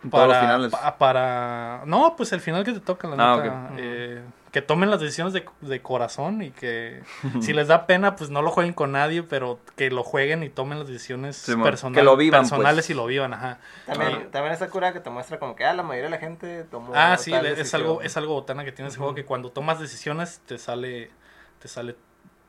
Todos 0.10 0.28
los 0.28 0.36
para, 0.38 0.40
finales. 0.42 0.72
pa- 0.72 0.98
para- 0.98 1.82
No, 1.86 2.16
pues 2.16 2.32
el 2.34 2.42
final 2.42 2.64
que 2.64 2.74
te 2.74 2.80
toca, 2.80 3.08
la 3.08 3.16
Ah, 3.18 3.38
neta. 3.42 3.72
eh, 3.78 4.22
que 4.52 4.62
tomen 4.62 4.90
las 4.90 5.00
decisiones 5.00 5.32
de, 5.34 5.46
de 5.62 5.82
corazón 5.82 6.42
y 6.42 6.52
que 6.52 7.02
si 7.42 7.54
les 7.54 7.70
da 7.70 7.86
pena, 7.88 8.18
pues 8.18 8.30
no 8.30 8.42
lo 8.42 8.52
jueguen 8.52 8.74
con 8.74 8.92
nadie, 8.92 9.24
pero 9.24 9.60
que 9.78 9.90
lo 9.90 10.04
jueguen 10.04 10.44
y 10.44 10.50
tomen 10.50 10.78
las 10.80 10.88
decisiones 10.90 11.38
Simón, 11.38 11.64
personal- 11.64 11.96
que 11.96 12.04
lo 12.04 12.18
vivan, 12.18 12.42
personales 12.42 12.84
pues. 12.86 12.90
y 12.90 12.94
lo 12.94 13.06
vivan, 13.06 13.34
ajá. 13.34 13.60
También, 13.86 14.12
Ah. 14.14 14.28
también 14.30 14.52
está 14.54 14.68
cura 14.70 14.92
que 14.92 15.00
te 15.00 15.10
muestra 15.10 15.40
como 15.40 15.56
que 15.56 15.64
ah, 15.64 15.74
la 15.74 15.84
mayoría 15.84 16.06
de 16.10 16.10
la 16.12 16.18
gente 16.20 16.66
tomó. 16.66 16.92
Ah, 16.94 17.16
sí, 17.18 17.32
tal 17.32 17.46
es 17.46 17.58
decisión. 17.58 17.82
algo, 17.82 18.02
es 18.02 18.18
algo 18.18 18.34
botana 18.34 18.66
que 18.66 18.74
tiene 18.74 18.90
ese 18.90 18.98
juego 18.98 19.16
que 19.16 19.24
cuando 19.24 19.52
tomas 19.52 19.80
decisiones 19.80 20.42
te 20.46 20.58
sale, 20.58 21.12
te 21.60 21.68
sale 21.70 21.96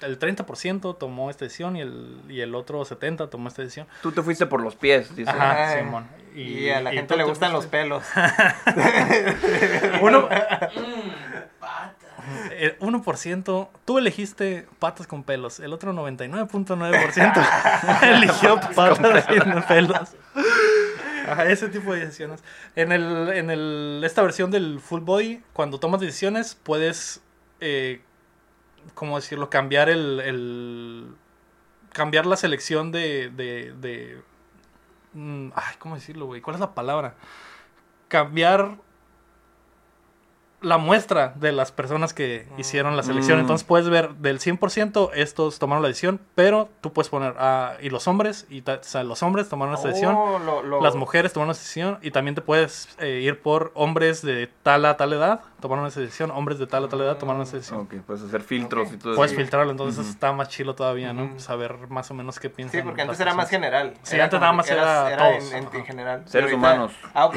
el 0.01 0.19
30% 0.19 0.97
tomó 0.99 1.31
esta 1.31 1.45
decisión 1.45 1.77
y 1.77 1.81
el, 1.83 2.17
y 2.29 2.41
el 2.41 2.57
otro 2.57 2.81
70% 2.85 3.29
tomó 3.31 3.47
esta 3.47 3.63
decisión. 3.63 3.87
Tú 4.03 4.11
te 4.11 4.21
fuiste 4.21 4.47
por 4.47 4.61
los 4.61 4.75
pies, 4.75 5.15
dice. 5.15 5.31
Ajá, 5.31 5.79
Simón. 5.79 6.09
Y, 6.35 6.71
a 6.71 6.81
la 6.81 6.93
y 6.93 6.97
gente 6.97 7.17
le 7.17 7.23
gustan 7.23 7.53
los 7.53 7.67
pelos. 7.67 8.03
Uno. 10.03 10.29
El 12.63 12.79
1%, 12.79 13.69
tú 13.85 13.99
elegiste 13.99 14.67
patas 14.79 15.07
con 15.07 15.25
pelos, 15.25 15.61
el 15.61 15.73
otro 15.73 15.93
99.9% 15.93 18.03
eligió 18.15 18.61
patas 18.75 19.27
sin 19.27 19.63
pelos. 19.63 20.17
Ajá, 21.29 21.47
ese 21.47 21.69
tipo 21.69 21.93
de 21.93 22.01
decisiones. 22.07 22.43
En, 22.77 22.93
el, 22.93 23.29
en 23.31 23.51
el, 23.51 24.03
esta 24.05 24.23
versión 24.23 24.51
del 24.51 24.81
Full 24.81 25.01
Body, 25.01 25.43
cuando 25.53 25.79
tomas 25.81 26.01
decisiones, 26.01 26.57
puedes, 26.63 27.21
eh, 27.61 28.01
¿cómo 28.95 29.17
decirlo? 29.17 29.51
Cambiar 29.51 29.89
el, 29.89 30.21
el- 30.21 31.15
cambiar 31.93 32.27
la 32.27 32.37
selección 32.37 32.93
de, 32.93 33.31
de, 33.31 33.73
de 33.81 34.21
mm, 35.15 35.51
ay, 35.55 35.75
¿cómo 35.79 35.97
decirlo, 35.97 36.27
güey? 36.27 36.41
¿Cuál 36.41 36.55
es 36.55 36.61
la 36.61 36.75
palabra? 36.75 37.15
Cambiar 38.09 38.77
la 40.63 40.79
muestra 40.79 41.33
de 41.37 41.53
las 41.53 41.73
personas 41.73 42.15
que 42.15 42.47
hicieron 42.57 42.97
la 42.97 43.03
selección. 43.03 43.39
Mm. 43.39 43.41
Entonces 43.43 43.67
puedes 43.67 43.89
ver 43.89 44.15
del 44.15 44.39
100% 44.41 45.11
estos 45.15 45.59
tomaron 45.59 45.83
la 45.83 45.89
decisión, 45.89 46.21
pero 46.35 46.69
tú 46.81 46.93
puedes 46.93 47.09
poner, 47.09 47.35
ah, 47.39 47.75
y 47.81 47.91
los 47.91 48.07
hombres, 48.09 48.47
y 48.49 48.63
ta- 48.63 48.79
o 48.81 48.85
sea, 48.85 49.03
los 49.05 49.23
hombres 49.23 49.49
tomaron 49.49 49.75
esta 49.75 49.89
decisión, 49.89 50.15
Oh, 50.17 50.39
lo- 50.39 50.63
lo- 50.63 50.81
las 50.81 50.95
mujeres 50.95 51.33
tomaron 51.33 51.51
esa 51.53 51.61
decisión, 51.61 51.99
y 52.03 52.11
también 52.13 52.35
te 52.35 52.41
puedes 52.43 52.89
eh, 52.99 53.21
ir 53.21 53.41
por 53.43 53.73
hombres 53.75 54.23
de 54.23 54.49
tal 54.63 54.85
a 54.85 54.97
tal 54.97 55.13
edad, 55.13 55.41
tomaron 55.61 55.87
esa 55.87 56.01
decisión, 56.01 56.31
hombres 56.31 56.59
de 56.59 56.67
tal 56.67 56.85
a 56.85 56.89
tal 56.89 57.01
edad 57.01 57.17
tomaron 57.19 57.43
esa 57.43 57.57
decisión. 57.57 57.81
Ok, 57.81 57.95
puedes 58.07 58.23
hacer 58.23 58.41
filtros 58.43 58.93
y 58.93 58.97
todo 58.97 59.15
Puedes 59.17 59.33
eso. 59.33 59.41
filtrarlo, 59.41 59.71
entonces 59.73 60.07
está 60.09 60.33
más 60.33 60.49
chilo 60.49 60.75
todavía, 60.75 61.13
¿no? 61.13 61.39
Saber 61.39 61.89
más 61.89 62.11
o 62.11 62.15
menos 62.15 62.39
qué 62.41 62.51
piensan. 62.51 62.81
Sí, 62.81 62.85
porque 62.85 63.03
antes 63.03 63.19
era 63.21 63.35
más 63.35 63.49
general. 63.51 63.95
Sí, 64.03 64.15
Era 64.15 64.25
antes 64.25 64.41
nada 64.41 64.53
más 64.53 64.71
eras- 64.71 65.11
era 65.13 65.31
en, 65.31 65.39
todos, 65.39 65.53
en- 65.53 65.67
ajá. 65.67 65.77
en 65.79 65.85
general. 65.85 66.23
Seres 66.27 66.45
Ahorita- 66.53 66.57
humanos. 66.59 66.93
Ah, 67.15 67.27
ok. 67.27 67.37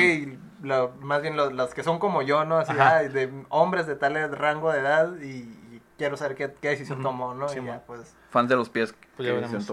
Lo- 0.65 0.91
más 1.01 1.21
bien 1.21 1.35
los, 1.37 1.53
las 1.53 1.73
que 1.73 1.83
son 1.83 1.99
como 1.99 2.21
yo, 2.21 2.43
¿no? 2.45 2.57
Así, 2.57 2.73
ah, 2.79 2.99
de 3.03 3.29
hombres 3.49 3.87
de 3.87 3.95
tal 3.95 4.15
rango 4.35 4.71
de 4.71 4.79
edad 4.79 5.11
y, 5.21 5.25
y 5.25 5.81
quiero 5.97 6.17
saber 6.17 6.35
qué, 6.35 6.53
qué 6.61 6.69
decisión 6.69 6.99
Ujú. 6.99 7.07
tomó, 7.07 7.33
¿no? 7.33 7.47
Sí, 7.49 7.59
y 7.61 7.65
ya, 7.65 7.81
pues. 7.85 8.15
Fans 8.31 8.49
de 8.49 8.55
los 8.57 8.67
pies. 8.69 8.93
Pues 9.15 9.27
ya 9.29 9.33
veremos. 9.33 9.71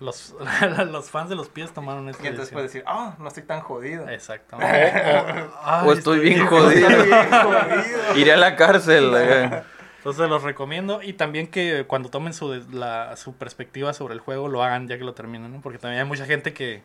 Los, 0.00 0.34
los 0.90 1.10
fans 1.10 1.30
de 1.30 1.34
los 1.36 1.48
pies 1.48 1.72
tomaron 1.72 2.08
esta 2.10 2.22
Y 2.24 2.26
entonces 2.26 2.54
decisión. 2.54 2.56
puedes 2.56 2.72
decir, 2.72 2.84
oh, 2.86 3.14
no 3.22 3.28
estoy 3.28 3.42
tan 3.44 3.60
jodido. 3.60 4.08
Exacto. 4.08 4.56
O, 4.60 4.60
o- 4.60 5.50
ay, 5.64 5.88
O 5.88 5.92
estoy 5.92 6.18
bien 6.20 6.40
Estoy 6.42 6.58
jodido. 6.58 6.88
bien 6.88 7.30
jodido. 7.30 8.16
Iré 8.16 8.32
a 8.32 8.36
la 8.36 8.56
cárcel. 8.56 9.12
eh. 9.16 9.62
Entonces 9.98 10.28
los 10.28 10.42
recomiendo 10.42 11.00
y 11.00 11.12
también 11.12 11.46
que 11.46 11.84
cuando 11.86 12.10
tomen 12.10 12.34
su, 12.34 12.50
de- 12.50 12.64
la, 12.76 13.16
su 13.16 13.34
perspectiva 13.36 13.92
sobre 13.92 14.14
el 14.14 14.20
juego 14.20 14.48
lo 14.48 14.62
hagan 14.64 14.88
ya 14.88 14.98
que 14.98 15.04
lo 15.04 15.14
terminen, 15.14 15.52
¿no? 15.52 15.60
Porque 15.60 15.78
también 15.78 16.02
hay 16.02 16.08
mucha 16.08 16.26
gente 16.26 16.52
que, 16.52 16.82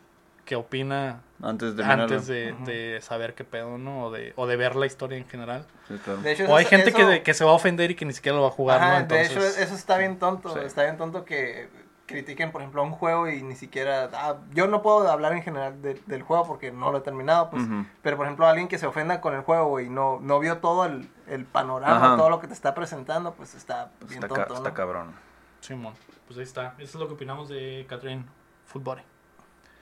que 0.47 0.55
opina 0.55 1.21
Antes 1.43 1.71
de 1.75 1.83
terminarlo. 1.83 2.03
antes 2.05 2.25
de, 2.25 2.53
de 2.65 3.01
saber 3.01 3.35
qué 3.35 3.43
pedo, 3.43 3.77
¿no? 3.77 4.05
O 4.05 4.11
de, 4.11 4.31
o 4.37 4.47
de 4.47 4.55
ver 4.55 4.75
la 4.77 4.85
historia 4.85 5.17
en 5.17 5.27
general. 5.27 5.65
Sí, 5.89 5.99
claro. 6.03 6.21
De 6.21 6.31
hecho, 6.31 6.45
O 6.45 6.55
hay 6.55 6.61
eso- 6.63 6.69
gente 6.69 6.89
eso- 6.89 6.97
que, 6.97 7.21
que 7.21 7.33
se 7.33 7.43
va 7.43 7.51
a 7.51 7.53
ofender 7.53 7.91
y 7.91 7.95
que 7.95 8.05
ni 8.05 8.13
siquiera 8.13 8.37
lo 8.37 8.43
va 8.43 8.47
a 8.47 8.51
jugar, 8.51 8.81
Ajá, 8.81 8.99
¿no? 9.01 9.07
de 9.07 9.21
hecho, 9.25 9.39
eso 9.39 9.75
está 9.75 9.97
bien 9.97 10.17
tonto. 10.19 10.53
Sí. 10.53 10.59
Está 10.65 10.83
bien 10.83 10.95
tonto 10.97 11.25
que 11.25 11.69
critiquen, 12.05 12.53
por 12.53 12.61
ejemplo, 12.61 12.81
un 12.83 12.91
juego 12.93 13.27
y 13.29 13.43
ni 13.43 13.55
siquiera. 13.55 14.09
ah, 14.13 14.37
yo 14.53 14.67
no 14.67 14.81
puedo 14.81 15.11
hablar 15.11 15.33
en 15.33 15.43
general 15.43 15.81
de- 15.81 16.01
del 16.05 16.23
juego 16.23 16.47
porque 16.47 16.71
no 16.71 16.91
lo 16.93 16.99
he 16.99 17.01
terminado, 17.01 17.49
pues. 17.49 17.63
Pero, 18.01 18.15
por 18.15 18.25
ejemplo, 18.25 18.47
alguien 18.47 18.69
que 18.69 18.77
se 18.77 18.87
ofenda 18.87 19.19
con 19.19 19.35
el 19.35 19.41
juego 19.41 19.81
y 19.81 19.89
no, 19.89 20.19
no 20.21 20.39
vio 20.39 20.59
todo 20.59 20.85
el, 20.85 21.09
el 21.27 21.43
panorama, 21.43 21.97
Ajá. 21.97 22.15
todo 22.17 22.29
lo 22.29 22.39
que 22.39 22.47
te 22.47 22.53
está 22.53 22.73
presentando, 22.73 23.33
pues 23.33 23.53
está 23.53 23.91
Pues 23.99 24.11
bien 24.11 24.23
está, 24.23 24.33
ca- 24.33 24.45
tonto, 24.45 24.53
está 24.55 24.69
¿no? 24.69 24.75
cabrón. 24.75 25.13
Simón, 25.59 25.93
pues 26.27 26.37
ahí 26.37 26.43
está. 26.45 26.75
Eso 26.77 26.83
es 26.83 26.95
lo 26.95 27.07
que 27.09 27.15
opinamos 27.15 27.49
de 27.49 27.85
Catherine 27.89 28.23
Full 28.67 28.81
Body. 28.83 29.01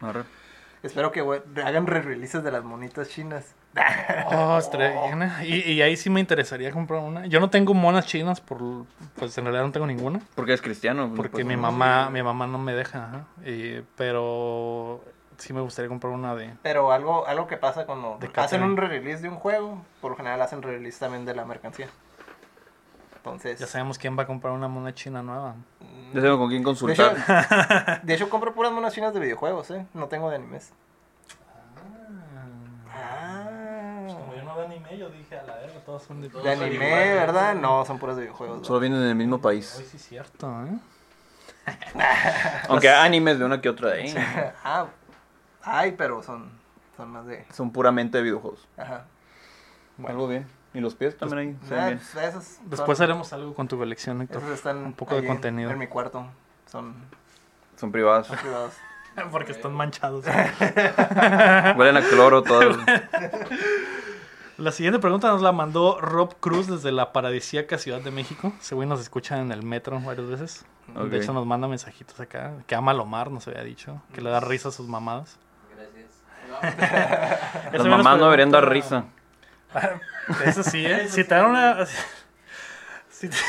Arre. 0.01 0.23
Espero 0.85 1.11
que 1.11 1.21
hagan 1.63 1.87
re-releases 1.87 2.43
de 2.43 2.51
las 2.51 2.63
monitas 2.63 3.09
chinas. 3.09 3.55
Oh, 4.31 4.59
¿eh? 4.79 5.29
y, 5.43 5.71
y 5.73 5.81
ahí 5.81 5.97
sí 5.97 6.09
me 6.09 6.19
interesaría 6.19 6.71
comprar 6.71 7.01
una. 7.01 7.25
Yo 7.25 7.39
no 7.39 7.49
tengo 7.49 7.73
monas 7.73 8.05
chinas, 8.05 8.39
por 8.39 8.59
pues 9.15 9.37
en 9.37 9.45
realidad 9.45 9.65
no 9.65 9.71
tengo 9.71 9.87
ninguna. 9.87 10.21
Porque 10.35 10.53
es 10.53 10.61
cristiano. 10.61 11.11
Porque 11.15 11.31
pues, 11.31 11.45
mi 11.45 11.57
mamá, 11.57 12.09
mi 12.09 12.21
mamá 12.21 12.47
no 12.47 12.57
me 12.59 12.73
deja. 12.73 13.25
Y- 13.45 13.81
pero 13.97 15.03
sí 15.37 15.53
me 15.53 15.61
gustaría 15.61 15.89
comprar 15.89 16.13
una 16.13 16.35
de... 16.35 16.53
Pero 16.61 16.91
algo, 16.91 17.27
algo 17.27 17.47
que 17.47 17.57
pasa 17.57 17.85
cuando 17.85 18.17
De 18.19 18.29
hacen 18.35 18.63
un 18.63 18.77
re-release 18.77 19.23
de 19.23 19.29
un 19.29 19.35
juego, 19.35 19.83
por 20.01 20.11
lo 20.11 20.17
general 20.17 20.41
hacen 20.41 20.61
re-release 20.61 20.99
también 20.99 21.25
de 21.25 21.35
la 21.35 21.45
mercancía. 21.45 21.87
Entonces, 23.17 23.59
Ya 23.59 23.65
sabemos 23.65 23.97
quién 23.97 24.17
va 24.17 24.23
a 24.23 24.27
comprar 24.27 24.53
una 24.53 24.67
mona 24.67 24.93
china 24.93 25.23
nueva. 25.23 25.55
Ya 26.15 26.21
tengo 26.21 26.37
con 26.37 26.47
quién 26.47 26.63
de 26.63 26.71
hecho, 26.71 26.85
consultar. 26.85 28.01
de 28.01 28.13
hecho, 28.13 28.29
compro 28.29 28.53
puras 28.53 28.71
monas 28.71 28.93
chinas 28.93 29.13
de 29.13 29.19
videojuegos, 29.19 29.69
¿eh? 29.71 29.85
No 29.93 30.07
tengo 30.07 30.29
de 30.29 30.37
animes. 30.37 30.71
Ah. 32.89 34.07
Como 34.07 34.33
yo 34.33 34.43
no 34.43 34.57
de 34.57 34.63
anime, 34.63 34.97
yo 34.97 35.09
dije 35.09 35.37
a 35.37 35.43
la 35.43 35.55
verga, 35.57 35.77
todos 35.85 36.03
son 36.03 36.21
de... 36.21 36.29
De 36.29 36.33
Todos 36.33 36.45
son 36.45 36.63
anime. 36.63 37.15
¿verdad? 37.15 37.55
No, 37.55 37.83
son 37.83 37.99
puras 37.99 38.15
de 38.15 38.21
videojuegos. 38.21 38.65
Solo 38.65 38.79
vienen 38.79 39.01
del 39.01 39.15
mismo 39.15 39.35
Hoy 39.35 39.41
país. 39.41 39.65
sí 39.65 39.97
es 39.97 40.07
cierto, 40.07 40.49
¿eh? 40.63 40.79
Aunque 42.69 42.87
hay 42.87 43.05
animes 43.07 43.37
de 43.37 43.43
una 43.43 43.59
que 43.59 43.67
otra 43.67 43.89
de 43.89 44.03
ahí. 44.03 44.15
ah, 44.63 44.85
ay, 45.63 45.95
pero 45.97 46.23
son, 46.23 46.49
son 46.95 47.09
más 47.09 47.25
de... 47.25 47.45
Son 47.51 47.71
puramente 47.71 48.19
de 48.19 48.23
videojuegos. 48.23 48.65
Ajá. 48.77 49.03
Algo 50.07 50.29
bien. 50.29 50.47
Y 50.75 50.81
los 50.81 50.93
pies 50.95 51.17
también 51.17 51.39
ahí. 51.39 51.55
Ah, 51.71 51.93
pues, 51.93 52.15
esos 52.23 52.43
son- 52.43 52.69
Después 52.69 52.99
haremos 53.01 53.31
algo 53.33 53.53
con 53.53 53.67
tu 53.67 53.77
colección, 53.77 54.21
Héctor. 54.21 54.43
esos 54.43 54.53
están 54.55 54.77
un 54.77 54.93
poco 54.93 55.15
de 55.15 55.25
contenido. 55.25 55.71
En 55.71 55.79
mi 55.79 55.87
cuarto. 55.87 56.27
Son, 56.71 56.93
Son 57.77 57.91
privados. 57.91 58.27
son 58.27 58.37
privados. 58.37 58.73
Porque 59.31 59.53
están 59.53 59.73
manchados. 59.73 60.25
Huelen 61.77 61.97
a 61.97 62.01
cloro 62.09 62.43
todos. 62.43 62.77
La 64.57 64.71
siguiente 64.71 64.99
pregunta 64.99 65.27
nos 65.27 65.41
la 65.41 65.51
mandó 65.51 65.99
Rob 65.99 66.35
Cruz 66.39 66.67
desde 66.67 66.91
la 66.93 67.11
paradisíaca 67.11 67.77
Ciudad 67.77 67.99
de 67.99 68.09
México. 68.11 68.53
Ese 68.59 68.73
güey 68.73 68.87
nos 68.87 69.01
escucha 69.01 69.37
en 69.41 69.51
el 69.51 69.63
metro 69.63 69.99
varias 69.99 70.27
veces. 70.29 70.65
De 71.09 71.17
hecho, 71.17 71.33
nos 71.33 71.45
manda 71.45 71.67
mensajitos 71.67 72.17
acá. 72.21 72.53
Que 72.65 72.73
ama 72.75 72.91
a 72.91 72.93
Lomar, 72.93 73.31
nos 73.31 73.45
había 73.49 73.63
dicho. 73.63 74.01
Que 74.13 74.21
le 74.21 74.29
da 74.29 74.39
risa 74.39 74.69
a 74.69 74.71
sus 74.71 74.87
mamadas. 74.87 75.37
Gracias. 76.61 77.73
Las 77.73 77.85
mamás 77.85 78.17
no 78.17 78.25
deberían 78.25 78.49
dar 78.51 78.69
risa. 78.69 79.03
Eso 80.45 80.63
sí, 80.63 80.85
¿eh? 80.85 81.07
Si 81.09 81.23
te 81.23 81.35
dan 81.35 81.45
una... 81.47 81.85
Si 83.09 83.29
te... 83.29 83.37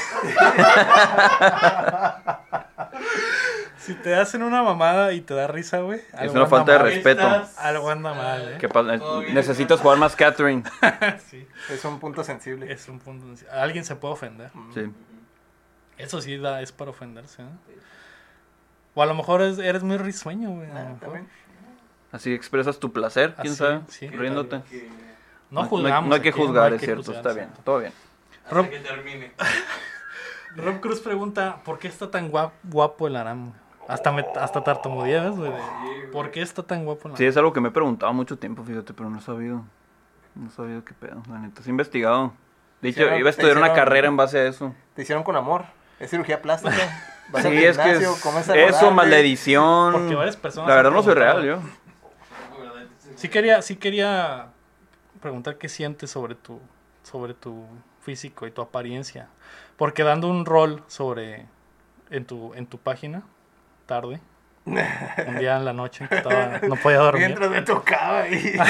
si 3.78 3.94
te 3.94 4.15
hacen 4.15 4.43
una 4.43 4.62
mamada 4.62 5.12
y 5.12 5.20
te 5.20 5.35
da 5.35 5.47
risa, 5.47 5.78
güey. 5.81 6.01
Es 6.20 6.31
una 6.32 6.47
falta 6.47 6.73
de 6.73 6.78
mal. 6.78 6.86
respeto. 6.89 7.47
Algo 7.59 7.90
anda 7.90 8.15
mal, 8.15 8.59
¿eh? 8.61 9.32
Necesitas 9.32 9.81
jugar 9.81 9.98
más 9.98 10.15
Catherine. 10.16 10.62
Sí, 11.31 11.47
Es 11.70 11.85
un 11.85 11.98
punto 12.01 12.24
sensible. 12.24 12.73
es 12.73 12.89
un 12.89 12.98
punto... 13.01 13.27
Alguien 13.51 13.85
se 13.85 13.97
puede 13.97 14.15
ofender. 14.15 14.51
Sí. 14.74 14.90
Eso 15.98 16.20
sí 16.20 16.36
da, 16.39 16.61
es 16.62 16.73
para 16.73 16.90
ofenderse, 16.90 17.43
¿eh? 17.43 17.47
O 18.94 19.03
a 19.03 19.07
lo 19.07 19.15
mejor 19.15 19.43
es- 19.43 19.59
eres 19.59 19.82
muy 19.82 19.97
risueño, 19.98 20.51
güey. 20.51 20.70
a 20.70 20.74
lo 20.74 20.78
Ah, 20.78 20.82
mejor. 20.85 20.98
también. 21.01 21.28
Así 22.12 22.32
expresas 22.32 22.78
tu 22.78 22.93
placer, 22.93 23.35
quién 23.35 23.48
Así, 23.53 23.57
sabe. 23.59 23.81
sí. 23.89 24.09
Riéndote. 24.09 24.62
Que- 24.70 24.89
No 25.51 25.62
hay- 25.62 25.68
juzgamos. 25.68 26.09
No 26.09 26.14
hay 26.14 26.20
que 26.20 26.32
juzgar, 26.32 26.66
hay 26.68 26.74
es 26.74 26.81
que 26.81 26.86
cierto. 26.86 27.02
juzgar, 27.05 27.18
Está 27.18 27.31
sí. 27.31 27.36
bien. 27.39 27.51
Todo 27.64 27.78
bien. 27.78 27.93
Hasta 28.44 28.55
Rob, 28.55 28.68
que 28.70 28.78
termine. 28.81 29.32
Rob 30.56 30.81
Cruz 30.81 31.01
pregunta, 31.01 31.59
¿por 31.64 31.78
qué 31.78 31.89
está 31.89 32.10
tan 32.10 32.31
guap- 32.32 32.52
guapo 32.64 33.06
el 33.06 33.16
Aram? 33.16 33.52
Hasta, 33.89 34.10
me, 34.10 34.24
hasta 34.40 34.64
tartamudeas, 34.64 35.36
güey. 35.36 35.52
¿Por 36.12 36.31
qué 36.31 36.43
está 36.43 36.62
tan 36.62 36.85
guapo 36.85 37.09
el 37.09 37.16
Sí, 37.16 37.23
Aram? 37.24 37.31
es 37.31 37.36
algo 37.36 37.52
que 37.52 37.60
me 37.60 37.68
he 37.68 37.73
preguntado 37.73 38.12
mucho 38.12 38.39
tiempo, 38.39 38.64
fíjate, 38.64 38.93
pero 38.94 39.10
no 39.10 39.18
he 39.18 39.23
sabido. 39.23 39.64
No 40.35 40.48
he 40.48 40.51
sabido 40.51 40.85
qué 40.85 40.94
pedo, 40.94 41.23
la 41.28 41.39
neta. 41.39 41.62
Sí 41.62 41.68
he 41.68 41.70
investigado. 41.70 42.32
De 42.82 42.89
hecho, 42.90 43.02
iba 43.16 43.28
a 43.28 43.31
estudiar 43.31 43.56
una 43.56 43.73
carrera 43.73 44.06
en 44.09 44.16
base 44.16 44.39
a 44.39 44.44
eso. 44.47 44.74
Te 44.94 45.02
hicieron 45.02 45.24
con 45.24 45.36
amor. 45.36 45.64
Es 45.98 46.10
cirugía 46.10 46.43
plástica. 46.43 46.74
Vas 47.31 47.44
al 47.44 47.52
Sí, 47.52 47.64
es 47.64 47.77
que 47.78 47.90
es- 47.90 48.02
eso, 48.02 48.16
rodar, 48.82 48.93
más 48.94 49.09
la 49.09 49.18
edición. 49.18 49.93
Porque 49.93 50.14
varias 50.14 50.36
personas 50.36 50.68
La 50.68 50.77
verdad 50.77 50.90
no 50.90 51.02
soy 51.02 51.14
real, 51.14 51.44
yo. 51.44 51.59
Sí 53.16 53.28
quería, 53.28 53.62
sí 53.62 53.77
quería 53.77 54.48
preguntar 55.27 55.59
qué 55.59 55.69
sientes 55.69 56.09
sobre 56.09 56.36
tu, 56.36 56.61
sobre 57.03 57.35
tu 57.35 57.66
físico 58.01 58.47
y 58.47 58.53
tu 58.53 58.62
apariencia. 58.62 59.28
Porque 59.77 60.05
dando 60.05 60.28
un 60.28 60.47
rol 60.47 60.85
sobre 60.86 61.47
en 62.11 62.24
tu, 62.24 62.55
en 62.55 62.69
tu 62.69 62.78
página, 62.78 63.24
tarde, 63.86 64.20
un 64.66 65.39
día 65.39 65.57
en 65.57 65.65
la 65.65 65.73
noche, 65.73 66.07
que 66.09 66.15
estaba, 66.15 66.61
no 66.61 66.77
podía 66.77 66.98
dormir. 66.98 67.27
Mientras 67.27 67.51
me 67.51 67.62
tocaba 67.62 68.28
y... 68.28 68.57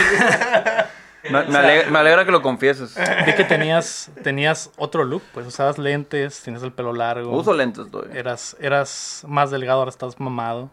Me, 1.28 1.42
me 1.42 1.58
alegra, 1.58 1.90
me 1.90 1.98
alegra 1.98 2.24
que 2.24 2.30
lo 2.30 2.40
confieses. 2.40 2.96
Vi 3.26 3.34
que 3.34 3.42
tenías, 3.42 4.12
tenías 4.22 4.70
otro 4.76 5.02
look, 5.02 5.24
pues 5.34 5.44
usabas 5.44 5.76
lentes, 5.76 6.40
tenías 6.40 6.62
el 6.62 6.70
pelo 6.70 6.92
largo. 6.92 7.32
Uso 7.32 7.52
lentes 7.52 7.90
todavía. 7.90 8.16
Eras, 8.16 8.56
eras 8.60 9.24
más 9.26 9.50
delgado, 9.50 9.80
ahora 9.80 9.88
estás 9.88 10.20
mamado. 10.20 10.70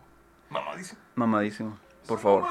Mamadísimo. 0.51 1.01
Mamadísimo. 1.15 1.79
Por 2.07 2.19
favor. 2.19 2.45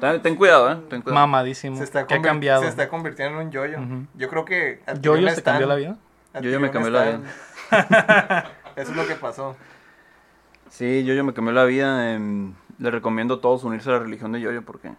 Ten, 0.00 0.20
ten 0.22 0.36
cuidado, 0.36 0.72
eh. 0.72 0.76
Ten 0.90 1.00
cuidado. 1.02 1.14
Mamadísimo. 1.26 1.76
Se 1.76 1.84
está, 1.84 2.06
¿Qué 2.06 2.14
ha 2.14 2.22
cambiado? 2.22 2.62
se 2.62 2.68
está 2.68 2.88
convirtiendo 2.88 3.40
en 3.40 3.46
un 3.46 3.52
yoyo. 3.52 3.78
Ujú. 3.80 4.06
Yo 4.14 4.28
creo 4.28 4.44
que... 4.44 4.82
¿Yoyo 5.00 5.26
un 5.26 5.34
se 5.34 5.42
cambió 5.42 5.66
la 5.66 5.74
vida? 5.76 5.96
Yoyo 6.40 6.60
me 6.60 6.70
cambió 6.70 6.90
la 6.90 7.20
stand- 7.20 7.24
Eso 8.76 8.90
es 8.92 8.96
lo 8.96 9.06
que 9.06 9.14
pasó. 9.14 9.56
Sí, 10.68 11.04
Yoyo 11.04 11.24
me 11.24 11.32
cambió 11.34 11.52
la 11.52 11.64
vida. 11.64 12.12
em, 12.12 12.54
le 12.78 12.90
recomiendo 12.90 13.34
a 13.34 13.40
todos 13.40 13.64
unirse 13.64 13.88
a 13.90 13.94
la 13.94 13.98
religión 14.00 14.32
de 14.32 14.40
Yoyo 14.40 14.62
porque... 14.64 14.92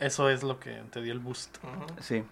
Eso 0.00 0.28
es 0.30 0.42
lo 0.42 0.60
que 0.60 0.82
te 0.92 1.00
dio 1.02 1.12
el 1.12 1.18
boost. 1.18 1.56
Sí. 2.00 2.24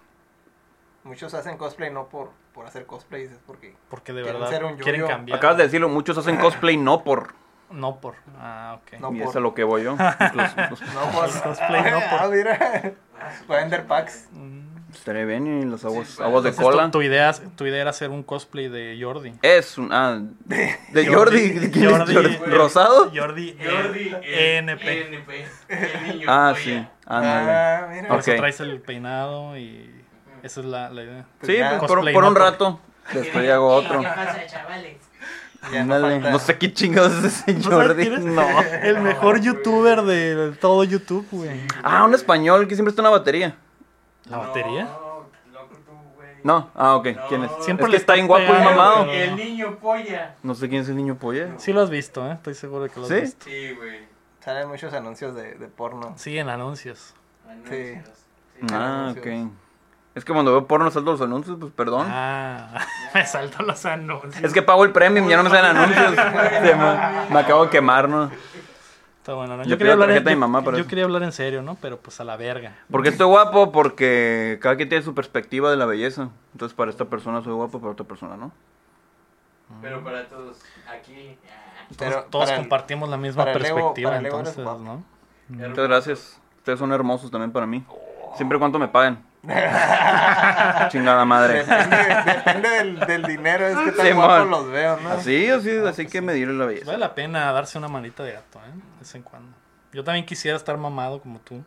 Muchos 1.03 1.33
hacen 1.33 1.57
cosplay 1.57 1.91
no 1.91 2.07
por, 2.07 2.31
por 2.53 2.65
hacer 2.65 2.85
cosplay, 2.85 3.23
es 3.23 3.31
porque 3.45 3.75
Porque 3.89 4.13
de 4.13 4.21
Quieren 4.23 4.41
verdad 4.41 4.53
ser 4.53 4.65
un 4.65 4.77
quieren 4.77 5.05
cambiar. 5.07 5.37
Acabas 5.37 5.57
de 5.57 5.63
decirlo, 5.63 5.89
muchos 5.89 6.17
hacen 6.17 6.37
cosplay 6.37 6.77
no 6.77 7.03
por... 7.03 7.33
No 7.71 7.99
por. 7.99 8.15
Ah, 8.39 8.77
ok. 8.81 8.99
No 8.99 9.13
y 9.13 9.19
por. 9.19 9.29
es 9.29 9.35
a 9.35 9.39
lo 9.39 9.53
que 9.53 9.63
voy 9.63 9.83
yo. 9.83 9.97
Los- 10.33 10.57
los- 10.69 10.81
no 10.93 11.01
por 11.11 11.41
cosplay 11.41 11.91
no 11.91 11.99
por. 12.09 12.19
Ah, 12.19 12.29
mira. 12.31 12.93
Vender 13.49 13.85
packs. 13.85 14.27
Mm. 14.31 14.67
Estaré 14.93 15.25
bien 15.25 15.45
y 15.61 15.65
las 15.65 15.83
aguas, 15.83 16.07
Sí, 16.07 16.23
aguas 16.23 16.43
de 16.45 16.53
cola. 16.53 16.85
tu, 16.85 16.91
tu 16.91 17.01
idea, 17.01 17.31
tu 17.57 17.65
idea 17.65 17.81
era 17.81 17.89
hacer 17.89 18.09
un 18.09 18.23
cosplay 18.23 18.69
de 18.69 18.97
Jordi. 18.99 19.33
Es 19.41 19.77
un... 19.77 19.91
Ah, 19.91 20.19
de 20.45 21.05
Jordi. 21.05 21.49
¿de 21.49 21.71
quién 21.71 21.89
es 21.89 21.91
Jordi. 21.97 22.37
¿Rosado? 22.47 23.11
Jordi, 23.13 23.57
Jordi, 23.63 24.15
ENP. 24.23 24.81
NP. 25.09 25.45
El 25.67 26.03
niño 26.17 26.25
Ah, 26.29 26.53
polla. 26.53 26.63
sí. 26.63 26.87
Ándale. 27.05 27.51
Ah, 27.51 27.87
mira. 27.91 28.07
Por 28.07 28.19
eso 28.19 28.31
Ok. 28.31 28.37
traes 28.37 28.59
el 28.61 28.79
peinado 28.81 29.57
y 29.57 30.03
esa 30.41 30.61
es 30.61 30.65
la, 30.65 30.89
la 30.89 31.03
idea. 31.03 31.25
Pues 31.39 31.51
Sí, 31.51 31.57
ya, 31.59 31.69
pues 31.71 31.79
por, 31.81 31.89
cosplay 31.97 32.13
por 32.13 32.23
no 32.23 32.29
un 32.29 32.33
por- 32.35 32.43
rato. 32.43 32.79
Después 33.13 33.49
hago 33.49 33.67
otro. 33.67 33.99
¿Qué 33.99 34.07
pasa, 34.07 34.45
chavales? 34.47 34.97
Ya 35.71 35.83
no 35.83 35.95
Ándale. 35.95 36.15
falta- 36.15 36.31
No 36.31 36.39
sé 36.39 36.57
qué 36.57 36.73
chingados 36.73 37.13
es 37.23 37.23
ese 37.41 37.53
¿No 37.53 37.61
sabes 37.63 37.87
Jordi. 38.09 38.09
No. 38.25 38.61
El 38.83 38.99
mejor 39.01 39.39
youtuber 39.41 40.01
de 40.03 40.53
todo 40.59 40.83
YouTube, 40.83 41.27
güey. 41.31 41.61
Ah, 41.83 42.03
un 42.05 42.13
español 42.13 42.67
que 42.67 42.75
siempre 42.75 42.89
está 42.91 43.01
en 43.01 43.05
la 43.05 43.09
batería. 43.11 43.55
¿La 44.29 44.37
batería? 44.37 44.83
No, 44.85 45.25
loco 45.53 45.75
tú, 45.85 45.91
güey. 46.15 46.29
No, 46.43 46.69
ah, 46.75 46.95
ok. 46.95 47.07
¿Quién 47.29 47.43
es? 47.43 47.51
Siempre 47.61 47.85
es 47.85 47.91
que 47.91 47.97
está 47.97 48.13
está 48.13 48.13
bien 48.15 48.27
guapo 48.27 48.43
y 48.45 48.63
mamado. 48.63 49.11
El 49.11 49.35
niño 49.35 49.77
polla. 49.79 50.35
No 50.43 50.53
sé 50.55 50.67
quién 50.69 50.81
es 50.81 50.89
el 50.89 50.95
niño 50.97 51.15
polla. 51.17 51.49
Sí 51.57 51.73
lo 51.73 51.81
has 51.81 51.89
visto, 51.89 52.25
¿eh? 52.29 52.33
Estoy 52.33 52.53
seguro 52.55 52.83
de 52.83 52.89
que 52.89 52.99
lo 52.99 53.05
has 53.05 53.11
¿Sí? 53.11 53.19
visto. 53.21 53.45
Sí, 53.45 53.71
güey. 53.75 53.99
Salen 54.43 54.67
muchos 54.69 54.93
anuncios 54.93 55.35
de, 55.35 55.55
de 55.55 55.67
porno. 55.67 56.13
Sí, 56.17 56.37
en 56.37 56.49
anuncios. 56.49 57.13
Anuncios. 57.49 58.05
Sí. 58.59 58.65
Ah, 58.71 59.09
anuncios. 59.09 59.45
ok. 59.45 59.51
Es 60.17 60.25
que 60.25 60.33
cuando 60.33 60.51
veo 60.51 60.65
porno 60.65 60.89
salto 60.89 61.11
los 61.11 61.21
anuncios, 61.21 61.57
pues 61.59 61.71
perdón. 61.73 62.07
Ah, 62.09 62.79
me 63.13 63.23
salto 63.25 63.61
los 63.61 63.85
anuncios. 63.85 64.43
Es 64.43 64.51
que 64.51 64.63
pago 64.63 64.83
el 64.83 64.91
premium, 64.91 65.27
ya 65.29 65.37
no 65.37 65.43
me 65.43 65.49
salen 65.51 65.77
anuncios. 65.77 66.11
Me, 66.63 67.33
me 67.35 67.39
acabo 67.39 67.65
de 67.65 67.69
quemar, 67.69 68.09
¿no? 68.09 68.31
Está 69.19 69.33
bueno, 69.35 69.57
¿no? 69.57 69.63
Yo 69.63 69.77
quería, 69.77 69.87
la 69.89 69.93
hablar 69.93 70.09
en, 70.09 70.15
tarjeta 70.15 70.29
de 70.31 70.35
mi 70.35 70.41
yo- 70.41 70.47
mamá 70.47 70.63
para 70.65 70.77
yo 70.77 70.87
quería 70.87 71.03
hablar 71.03 71.21
en 71.21 71.31
serio, 71.33 71.61
¿no? 71.61 71.75
Pero 71.81 71.97
pues 71.99 72.19
a 72.19 72.23
la 72.23 72.35
verga. 72.37 72.77
Porque 72.89 73.09
estoy 73.09 73.27
guapo, 73.27 73.71
porque 73.71 74.57
cada 74.61 74.75
quien 74.75 74.89
tiene 74.89 75.03
su 75.03 75.13
perspectiva 75.13 75.69
de 75.69 75.77
la 75.77 75.85
belleza. 75.85 76.29
Entonces, 76.53 76.75
para 76.75 76.89
esta 76.89 77.05
persona 77.05 77.43
soy 77.43 77.53
guapo, 77.53 77.79
para 77.79 77.91
otra 77.91 78.05
persona 78.07 78.37
no. 78.37 78.51
Pero 79.81 80.03
para 80.03 80.27
todos, 80.27 80.57
aquí. 80.89 81.37
ah, 81.45 81.85
Todos, 81.89 81.97
Pero 81.97 82.23
todos 82.31 82.45
para 82.45 82.55
el- 82.57 82.61
compartimos 82.63 83.09
la 83.09 83.17
misma 83.17 83.43
perspectiva, 83.45 84.17
entonces. 84.17 84.65
Muchas 85.49 85.87
gracias. 85.87 86.41
Ustedes 86.57 86.79
son 86.79 86.91
hermosos 86.93 87.29
también 87.29 87.51
para 87.51 87.65
mí. 87.67 87.85
Siempre 88.35 88.57
cuanto 88.59 88.79
me 88.79 88.87
paguen. 88.87 89.19
Chingada 90.89 91.25
madre. 91.25 91.63
Depende, 91.63 91.97
depende 92.25 92.69
del, 92.69 92.99
del 92.99 93.23
dinero, 93.23 93.67
es 93.67 93.77
que 93.77 93.91
tan 93.93 94.07
Sí, 94.07 94.13
mon. 94.13 94.49
los 94.49 94.69
veo, 94.69 94.97
¿no? 94.97 95.09
Así, 95.11 95.49
así, 95.49 95.77
así 95.87 96.05
que 96.07 96.21
medirle 96.21 96.53
la 96.53 96.65
belleza. 96.65 96.85
Vale 96.87 96.97
la 96.99 97.15
pena 97.15 97.51
darse 97.51 97.77
una 97.77 97.87
manita 97.87 98.23
de 98.23 98.33
gato, 98.33 98.59
¿eh? 98.59 98.71
De 98.73 98.99
vez 98.99 99.15
en 99.15 99.21
cuando. 99.23 99.55
Yo 99.93 100.03
también 100.03 100.25
quisiera 100.25 100.57
estar 100.57 100.77
mamado 100.77 101.21
como 101.21 101.39
tú. 101.39 101.63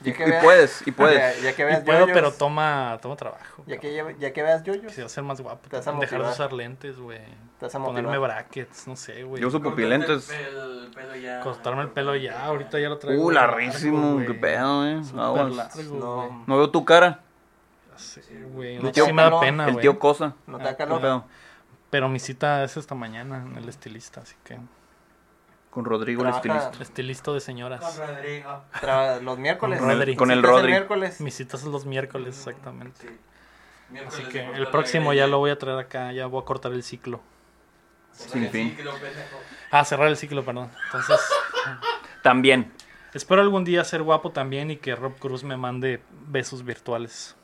Ya 0.00 0.10
Y, 0.10 0.12
que 0.14 0.24
y 0.24 0.30
veas- 0.30 0.44
puedes, 0.44 0.82
y 0.82 0.84
Ya, 0.90 0.96
puedes. 0.96 1.42
ya 1.42 1.56
que 1.56 1.62
Y 1.62 1.64
veas 1.64 1.80
puedo, 1.84 2.00
yoyos, 2.00 2.14
pero 2.14 2.32
toma, 2.32 2.98
toma 3.00 3.16
trabajo. 3.16 3.62
ya, 3.66 3.78
que, 3.78 3.94
ya, 3.94 4.04
ya 4.18 4.32
que 4.32 4.42
veas 4.42 4.62
yoyos, 4.62 4.86
Quisiera 4.88 5.08
ser 5.08 5.24
más 5.24 5.40
guapo. 5.40 5.68
Te 5.70 5.76
vas 5.76 5.86
a 5.88 5.92
Dejar 5.92 6.22
de 6.22 6.28
usar 6.28 6.52
lentes, 6.52 6.98
güey. 6.98 7.20
vas 7.60 7.74
a 7.74 7.78
Ponerme 7.78 8.18
brackets, 8.18 8.86
no 8.86 8.94
sé, 8.96 9.22
güey. 9.24 9.40
Yo 9.40 9.48
uso 9.48 9.62
pupilentes. 9.62 10.26
cortarte 10.26 10.84
El 10.86 10.90
pelo 10.92 11.16
ya. 11.16 11.40
Cortarme 11.40 11.82
el 11.82 11.88
pelo 11.88 12.14
ya, 12.14 12.44
ahorita 12.44 12.78
ya 12.78 12.88
lo 12.90 12.98
traigo. 12.98 13.24
Uh, 13.24 13.30
larrísimo, 13.30 14.18
qué 14.26 14.34
pedo, 14.34 14.86
eh. 14.86 15.00
No. 15.14 15.32
güey. 15.32 15.54
No 16.46 16.56
veo 16.58 16.70
tu 16.70 16.84
cara, 16.84 17.20
Ya 17.92 17.98
sé, 17.98 18.22
güey. 18.52 18.76
El 18.76 18.82
No, 18.82 18.92
tío 18.92 19.06
sí 19.06 19.12
me 19.14 19.22
da 19.22 19.40
pena, 19.40 19.64
el 19.66 19.72
güey. 19.72 19.82
tío 19.82 19.98
Cosa. 19.98 20.34
¿No 20.46 20.58
te 20.58 20.64
da 20.64 20.70
Ah, 20.70 20.72
¿Qué 20.76 20.84
calor? 20.84 21.22
Pero 21.88 22.08
mi 22.10 22.18
cita 22.18 22.62
es 22.64 22.76
esta 22.76 22.94
mañana 22.94 23.38
en 23.38 23.56
el 23.56 23.66
estilista, 23.68 24.20
así 24.20 24.34
que... 24.44 24.58
Con 25.76 25.84
Rodrigo, 25.84 26.22
el 26.24 26.30
Trabaja- 26.30 26.56
estilista. 26.68 26.82
Estilista 26.82 27.30
de 27.32 27.34
Con 27.36 27.40
señoras. 27.42 27.98
Rodrigo. 27.98 28.62
Tra- 28.80 29.20
los 29.20 29.38
miércoles. 29.38 29.78
Con 29.78 29.90
Rodri. 29.90 30.16
Con 30.16 30.30
el 30.30 30.38
Citas 30.38 30.50
Rodri. 30.50 30.70
miércoles. 30.72 31.20
Mi 31.20 31.30
cita 31.30 31.58
es 31.58 31.64
los 31.64 31.84
miércoles, 31.84 32.34
exactamente. 32.38 32.98
Sí. 33.02 33.98
Así 34.06 34.22
que 34.24 34.42
el 34.52 34.68
próximo 34.68 35.12
ya 35.12 35.26
lo 35.26 35.36
voy 35.36 35.50
a 35.50 35.58
traer 35.58 35.78
acá, 35.78 36.12
ya 36.12 36.24
voy 36.28 36.40
a 36.40 36.46
cortar 36.46 36.72
el 36.72 36.82
ciclo. 36.82 37.20
Sin 38.10 38.44
Sí, 38.44 38.48
fin. 38.48 38.74
que 38.74 38.82
lo 38.84 38.92
pendejo. 38.92 39.36
Ah, 39.70 39.84
cerrar 39.84 40.08
el 40.08 40.16
ciclo, 40.16 40.42
perdón. 40.46 40.70
Entonces, 40.86 41.20
También. 42.22 42.72
espero 43.12 43.42
algún 43.42 43.64
día 43.64 43.84
ser 43.84 44.02
guapo 44.02 44.30
también 44.30 44.70
y 44.70 44.78
que 44.78 44.96
Rob 44.96 45.18
Cruz 45.18 45.44
me 45.44 45.58
mande 45.58 46.00
besos 46.26 46.64
virtuales. 46.64 47.36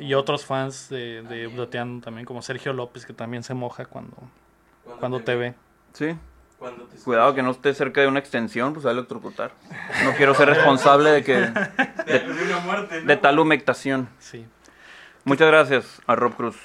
Y 0.00 0.14
otros 0.14 0.44
fans 0.44 0.88
de, 0.88 1.22
de 1.22 1.46
También. 1.46 2.00
También, 2.00 2.26
como 2.26 2.42
Sergio 2.42 2.72
López, 2.72 3.06
que 3.06 3.12
también 3.12 3.44
se 3.44 3.54
moja 3.54 3.84
cuando, 3.86 4.16
cuando 4.98 5.20
te 5.20 5.36
ve. 5.36 5.54
Sí. 5.92 6.16
Cuando 6.64 6.84
te 6.86 6.96
Cuidado 6.96 7.34
que 7.34 7.42
no 7.42 7.50
esté 7.50 7.74
cerca 7.74 8.00
de 8.00 8.06
una 8.06 8.20
extensión, 8.20 8.72
pues 8.72 8.86
va 8.86 8.88
a 8.88 8.94
electrocutar. 8.94 9.50
No 10.02 10.12
quiero 10.12 10.34
ser 10.34 10.48
responsable 10.48 11.10
de 11.10 11.22
que 11.22 11.34
De, 12.06 12.20
de 12.20 12.44
una 12.46 12.60
muerte, 12.60 13.02
¿no? 13.02 13.06
de 13.06 13.16
tal 13.18 13.38
humectación. 13.38 14.08
Sí. 14.18 14.46
Muchas 15.24 15.48
gracias 15.48 16.00
a 16.06 16.14
Rob 16.14 16.34
Cruz. 16.34 16.56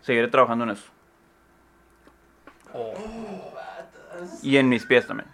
Seguiré 0.00 0.28
trabajando 0.28 0.64
en 0.64 0.70
eso. 0.70 0.84
Y 4.42 4.56
en 4.56 4.70
mis 4.70 4.86
pies 4.86 5.06
también. 5.06 5.28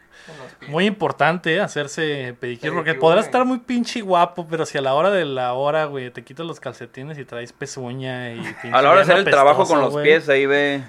Muy 0.66 0.87
importante 0.87 1.55
¿eh? 1.55 1.61
hacerse 1.61 2.37
pedicure, 2.41 2.73
porque 2.73 2.95
podrás 2.95 3.27
estar 3.27 3.45
muy 3.45 3.61
pinche 3.61 4.01
guapo, 4.01 4.49
pero 4.51 4.66
si 4.66 4.77
a 4.77 4.81
la 4.81 4.95
hora 4.95 5.12
de 5.12 5.25
la 5.25 5.53
hora, 5.53 5.85
güey, 5.85 6.11
te 6.11 6.25
quitas 6.25 6.45
los 6.45 6.59
calcetines 6.59 7.16
y 7.16 7.25
traes 7.25 7.53
pezuña 7.53 8.33
y 8.33 8.41
pinche 8.41 8.73
A 8.73 8.83
la 8.83 8.91
hora 8.91 8.97
de 8.97 9.03
hacer 9.03 9.19
el 9.19 9.25
trabajo 9.25 9.65
con 9.66 9.81
los 9.81 9.93
güey. 9.93 10.05
pies, 10.05 10.29
ahí 10.29 10.47
ve. 10.47 10.83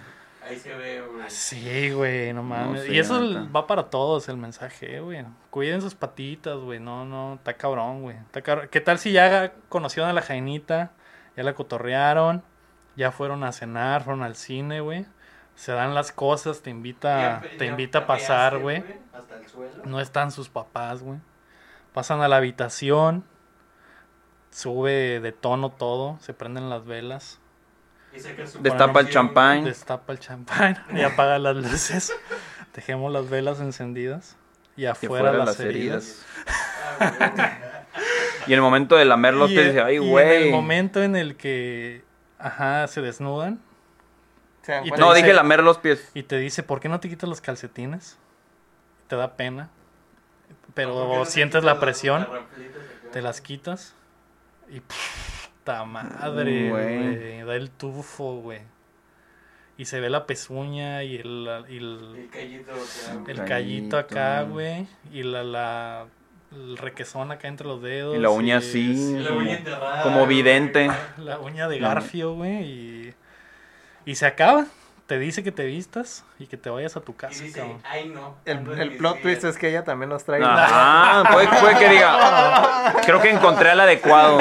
Ahí 0.48 0.58
se 0.60 0.74
ve, 0.76 1.02
güey. 1.02 1.30
Sí, 1.30 1.92
güey, 1.92 2.32
no 2.34 2.44
mames. 2.44 2.88
y 2.88 3.00
eso 3.00 3.20
va 3.52 3.66
para 3.68 3.90
todos 3.90 4.30
el 4.30 4.38
mensaje, 4.38 5.00
güey. 5.00 5.26
Cuiden 5.50 5.82
sus 5.82 5.96
patitas, 5.96 6.58
güey. 6.58 6.80
No, 6.80 7.04
no, 7.06 7.34
está 7.36 7.54
cabrón, 7.56 8.04
güey. 8.04 8.18
Cabr- 8.34 8.70
¿Qué 8.70 8.80
tal 8.82 9.00
si 9.00 9.12
ya 9.12 9.54
conocieron 9.70 10.10
a 10.10 10.14
la 10.14 10.22
Jainita? 10.22 10.92
Ya 11.36 11.44
la 11.44 11.54
cotorrearon. 11.54 12.44
Ya 12.96 13.12
fueron 13.12 13.44
a 13.44 13.52
cenar, 13.52 14.04
fueron 14.04 14.24
al 14.24 14.36
cine, 14.36 14.82
güey. 14.82 15.06
Se 15.56 15.72
dan 15.72 15.96
las 15.96 16.12
cosas, 16.12 16.62
te 16.62 16.70
invita, 16.70 17.42
Ya- 17.42 17.50
te 17.58 17.66
ya 17.66 17.72
invita 17.72 18.00
a 18.00 18.08
pasar, 18.08 18.60
güey. 18.60 18.84
Hasta 19.14 19.38
el 19.38 19.48
suelo. 19.48 19.84
No 19.86 20.00
están 20.00 20.32
sus 20.32 20.50
papás, 20.50 21.02
güey. 21.02 21.20
Pasan 21.94 22.22
a 22.22 22.28
la 22.28 22.38
habitación. 22.38 23.24
Sube 24.52 25.20
de 25.20 25.32
tono 25.32 25.72
todo. 25.72 26.18
Se 26.20 26.34
prenden 26.34 26.70
las 26.70 26.86
velas. 26.86 27.40
Destapa 28.62 29.00
el 29.00 29.10
champán. 29.10 29.64
Destapa 29.66 30.14
el 30.14 30.20
champán 30.20 30.84
y 30.94 31.02
apaga 31.02 31.40
las 31.40 31.56
luces. 31.56 32.14
Dejemos 32.74 33.12
las 33.12 33.30
velas 33.30 33.60
encendidas. 33.60 34.36
Y 34.78 34.86
afuera 34.86 35.32
fuera 35.32 35.46
las, 35.46 35.60
heridas. 35.62 36.26
Güey. 37.00 37.12
Y 38.48 38.52
en 38.54 38.58
el 38.58 38.62
momento 38.62 38.96
de 38.98 39.06
lamer 39.06 39.34
los 39.34 39.50
y, 39.52 39.54
pies, 39.56 39.68
dice, 39.68 39.82
ay, 39.82 39.96
y 39.96 39.98
en 39.98 40.10
güey. 40.10 40.44
el 40.48 40.52
momento 40.52 41.02
en 41.02 41.16
el 41.16 41.36
que 41.38 42.04
ajá, 42.38 42.88
se 42.88 43.02
desnudan 43.02 43.60
Se 44.64 44.82
Y 44.86 44.92
No, 44.92 45.14
dice- 45.14 45.24
dije 45.24 45.34
lamer 45.34 45.64
los 45.64 45.78
pies. 45.78 46.12
y 46.14 46.24
te 46.24 46.38
dice, 46.38 46.62
¿por 46.62 46.80
qué 46.82 46.90
no 46.90 47.00
te 47.00 47.08
quitas 47.10 47.30
los 47.30 47.40
calcetines? 47.42 48.18
Te 49.08 49.16
da 49.16 49.36
pena. 49.38 49.70
Pero 50.74 50.94
¿Por 50.94 51.10
qué 51.12 51.18
no 51.20 51.24
te 51.24 51.32
sientes 51.32 51.64
la 51.64 51.74
las- 51.74 51.82
presión, 51.82 52.28
las 52.32 53.12
te 53.14 53.22
las 53.22 53.40
quitas 53.42 53.94
y 54.70 54.82
puta 55.66 55.84
madre, 55.84 56.70
Güey. 56.70 57.16
güey. 57.18 57.42
Da 57.44 57.56
el 57.56 57.72
tufo, 57.72 58.36
güey. 58.42 58.60
Y 59.78 59.86
se 59.86 60.00
ve 60.00 60.10
la 60.10 60.26
pezuña 60.26 61.04
y 61.04 61.16
el, 61.18 61.50
y 61.68 61.78
el, 61.78 62.16
El 62.16 62.30
callito 62.30 62.72
acá, 62.72 63.14
güey. 63.18 63.32
El 63.32 63.46
callito 63.46 63.98
acá, 63.98 64.42
güey. 64.44 64.88
Y 65.12 65.24
la, 65.24 65.44
la, 65.44 66.06
el 66.54 66.78
requesón 66.78 67.32
acá 67.32 67.48
entre 67.48 67.68
los 67.68 67.82
dedos. 67.82 68.16
Y 68.16 68.20
la 68.20 68.30
uña 68.30 68.58
así. 68.58 68.96
sí, 68.96 69.18
La 69.20 69.32
uña 69.34 69.58
enterrada, 69.58 70.04
Como 70.04 70.28
vidente. 70.28 70.90
La 71.18 71.40
uña 71.40 71.68
de 71.68 71.80
garfio, 71.80 72.36
güey. 72.36 72.64
Y, 72.64 73.14
y 74.06 74.16
se 74.16 74.28
acaba. 74.28 74.68
Te 75.08 75.20
dice 75.20 75.44
que 75.44 75.52
te 75.52 75.66
vistas 75.66 76.24
y 76.40 76.48
que 76.48 76.58
te 76.58 76.72
vayas 76.72 76.98
a 76.98 77.02
tu 77.02 77.12
Y 77.12 77.16
casa, 77.16 77.44
dice, 77.44 77.60
cabrón. 77.60 77.80
ay 77.84 78.10
no. 78.10 78.38
El, 78.44 78.60
plot 78.98 79.14
días". 79.18 79.22
twist 79.22 79.44
es 79.44 79.58
que 79.58 79.70
ella 79.70 79.84
también 79.84 80.10
nos 80.10 80.24
trae. 80.24 80.42
Ah, 80.44 81.24
puede, 81.32 81.48
puede 81.48 81.78
que 81.78 81.90
diga. 81.90 82.94
Creo 83.06 83.22
que 83.22 83.30
encontré 83.30 83.70
al 83.70 83.80
adecuado, 83.82 84.40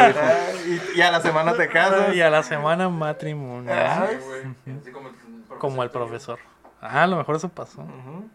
y, 0.66 0.98
y 0.98 1.02
a 1.02 1.10
la 1.10 1.20
semana 1.20 1.52
te 1.52 1.68
casas. 1.68 2.14
Y 2.14 2.22
a 2.22 2.30
la 2.30 2.42
semana 2.42 2.88
matrimonio. 2.88 3.70
Ah, 3.74 4.06
Sí. 4.64 4.70
Así 4.80 4.90
como, 4.90 5.08
el 5.10 5.14
Como 5.58 5.82
el 5.82 5.90
profesor. 5.90 6.38
Ah, 6.80 7.02
a 7.02 7.06
lo 7.06 7.16
mejor 7.18 7.36
eso 7.36 7.50
pasó. 7.50 7.82
Ujú. 7.82 8.28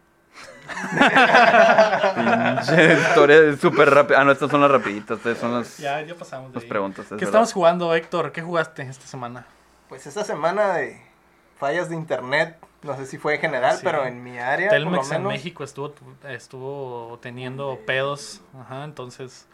Pinche 2.15 2.93
historia 2.93 3.57
súper 3.57 3.89
rápida. 3.89 4.21
Ah, 4.21 4.23
no, 4.23 4.31
estas 4.31 4.51
son 4.51 4.61
las 4.61 4.69
rapiditas. 4.71 5.17
Estas 5.17 5.37
son 5.39 5.53
las, 5.55 5.77
Ya, 5.77 6.01
ya 6.01 6.15
pasamos. 6.15 6.49
de 6.51 6.55
las 6.55 6.63
ahí. 6.63 6.69
preguntas. 6.69 7.05
es 7.05 7.09
¿Qué 7.09 7.15
verdad. 7.15 7.29
estamos 7.29 7.53
jugando, 7.53 7.93
Héctor? 7.95 8.31
¿Qué 8.31 8.41
jugaste 8.41 8.83
esta 8.83 9.05
semana? 9.07 9.45
Pues 9.87 10.05
esta 10.05 10.23
semana 10.23 10.73
de... 10.73 11.08
fallas 11.59 11.89
de 11.89 11.95
internet. 11.95 12.57
No 12.81 12.95
sé 12.95 13.05
si 13.05 13.17
fue 13.17 13.35
en 13.35 13.41
general, 13.41 13.75
Sí. 13.75 13.81
pero 13.83 14.05
en 14.05 14.23
mi 14.23 14.39
área. 14.39 14.69
por 14.69 14.79
lo 14.79 14.85
Telmex 14.85 15.11
en 15.11 15.17
menos, 15.17 15.33
México 15.33 15.63
estuvo, 15.65 15.93
estuvo 16.27 17.19
teniendo 17.21 17.77
pedos, 17.85 18.41
ajá, 18.59 18.85
entonces 18.85 19.47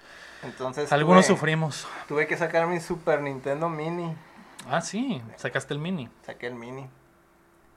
Entonces 0.44 0.92
algunos 0.92 1.26
tuve, 1.26 1.36
sufrimos. 1.36 1.88
tuve 2.08 2.28
que 2.28 2.38
sacar 2.38 2.68
mi 2.68 2.80
Super 2.80 3.22
Nintendo 3.22 3.68
Mini. 3.68 4.16
Ah, 4.70 4.82
sí, 4.82 5.22
sacaste 5.38 5.74
el 5.74 5.80
mini 5.80 6.10
Saqué 6.24 6.48
el 6.48 6.56
Mini. 6.56 6.88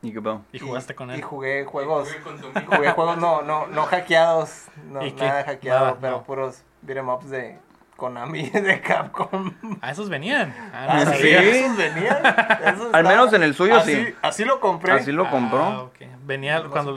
¿Y 0.01 0.13
qué 0.13 0.23
pedo? 0.23 0.43
y 0.53 0.59
jugaste 0.59 0.95
con 0.95 1.11
Y 1.11 1.15
él. 1.15 1.23
jugué 1.23 1.65
juegos. 1.65 2.09
Jugué 2.09 2.23
con 2.23 2.41
tu 2.41 2.59
Y 2.59 2.65
jugué 2.65 2.93
juegos 2.93 3.17
no, 3.19 3.43
no, 3.43 3.67
no 3.67 3.83
hackeados. 3.85 4.67
No, 4.85 5.03
¿Y 5.05 5.13
qué? 5.13 5.27
nada 5.27 5.45
hackeado, 5.45 5.87
Nada, 5.87 5.99
pero 6.01 6.17
no. 6.19 6.23
puros 6.25 6.63
beat'em 6.83 7.09
ups 7.09 7.31
de 7.31 7.59
Konami 7.99 8.49
de 8.51 8.81
Capcom. 8.81 9.53
Ah, 9.83 9.91
esos 9.91 10.09
venían. 10.09 10.55
Ah, 10.73 10.87
Ah, 10.89 11.05
no 11.05 11.11
sí. 11.11 11.16
sabía. 11.19 11.43
Esos 11.43 11.77
venían. 11.77 12.16
Esos 12.65 12.95
Al 12.95 13.05
menos 13.05 13.33
en 13.33 13.43
el 13.43 13.55
suyo 13.57 13.75
así, 13.77 13.93
sí. 13.95 14.15
Así 14.23 14.45
lo 14.45 14.61
compré. 14.61 14.93
Así 14.93 15.11
lo 15.11 15.27
Ah, 15.27 15.31
compró. 15.31 15.83
ok. 15.87 15.97
Venía 16.23 16.61
No 16.61 16.70
cuando 16.70 16.93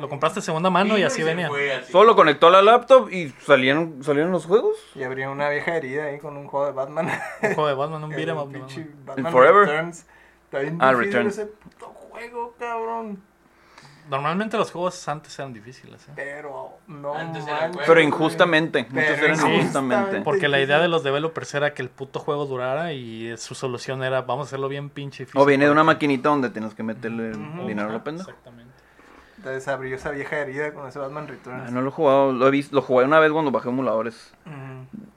lo 0.00 0.08
compraste 0.08 0.38
de 0.40 0.44
segunda 0.44 0.70
mano 0.70 0.96
y 0.96 1.02
así 1.02 1.22
venía. 1.24 1.50
Solo 1.90 2.04
lo 2.10 2.16
conectó 2.16 2.46
a 2.46 2.50
la 2.52 2.62
laptop 2.62 3.10
y 3.12 3.30
salieron, 3.44 4.04
salieron 4.04 4.30
los 4.30 4.46
juegos. 4.46 4.76
Y 4.94 5.02
abrí 5.02 5.24
una 5.24 5.48
vieja 5.48 5.74
herida 5.76 6.04
ahí 6.04 6.18
con 6.18 6.36
un 6.36 6.46
juego 6.46 6.66
de 6.66 6.72
Batman. 6.72 7.08
Un 7.42 7.54
juego 7.54 7.66
de 7.68 7.74
Batman, 7.74 8.04
un 8.04 8.10
beat'em 8.16 8.36
up 8.38 8.52
Batman. 8.52 8.94
Batman 9.04 9.32
Forever? 9.32 9.66
Returns. 9.68 10.06
Está 10.44 10.58
bien 10.60 10.78
Ah, 10.80 10.92
Return. 10.92 11.26
ese 11.26 11.46
puto 11.46 11.86
juego, 11.86 12.54
cabrón. 12.60 13.20
Normalmente 14.08 14.56
los 14.58 14.70
juegos 14.70 15.08
antes 15.08 15.38
eran 15.38 15.52
difíciles, 15.54 16.02
¿eh? 16.08 16.12
Pero 16.14 16.78
no 16.88 17.14
Antes 17.14 17.42
era 17.44 17.52
manches, 17.52 17.72
juego. 17.76 17.86
Pero 17.88 18.00
injustamente. 18.02 18.86
Muchos 18.90 19.08
eran 19.10 19.30
injustamente. 19.30 19.56
injustamente. 19.56 20.20
Porque 20.22 20.48
la 20.48 20.60
idea 20.60 20.78
de 20.78 20.88
los 20.88 21.02
developers 21.02 21.54
era 21.54 21.72
que 21.74 21.82
el 21.82 21.88
puto 21.88 22.20
juego 22.20 22.44
durara 22.46 22.92
y 22.92 23.34
su 23.38 23.54
solución 23.54 24.02
era 24.04 24.22
vamos 24.22 24.46
a 24.46 24.48
hacerlo 24.48 24.68
bien 24.68 24.90
pinche 24.90 25.24
difícil. 25.24 25.40
O 25.40 25.44
viene 25.46 25.64
de 25.64 25.70
una 25.70 25.84
maquinita 25.84 26.28
donde 26.28 26.50
tienes 26.50 26.74
que 26.74 26.82
meterle 26.82 27.30
Ujú. 27.30 27.66
dinero 27.66 27.88
a 27.88 27.92
la 27.92 28.04
pendeja. 28.04 28.28
Exactamente. 28.30 28.72
Entonces 29.38 29.68
abrió 29.68 29.96
esa 29.96 30.10
vieja 30.10 30.36
herida 30.38 30.72
con 30.72 30.86
ese 30.88 30.98
Batman 30.98 31.26
Returns. 31.28 31.64
Ah, 31.68 31.70
no 31.70 31.82
lo 31.82 31.88
he 31.88 31.92
jugado, 31.92 32.32
lo 32.32 32.46
he 32.48 32.50
visto, 32.50 32.74
lo 32.74 32.82
jugué 32.82 33.04
una 33.04 33.20
vez 33.20 33.30
cuando 33.32 33.50
bajé 33.50 33.68
emuladores. 33.68 34.32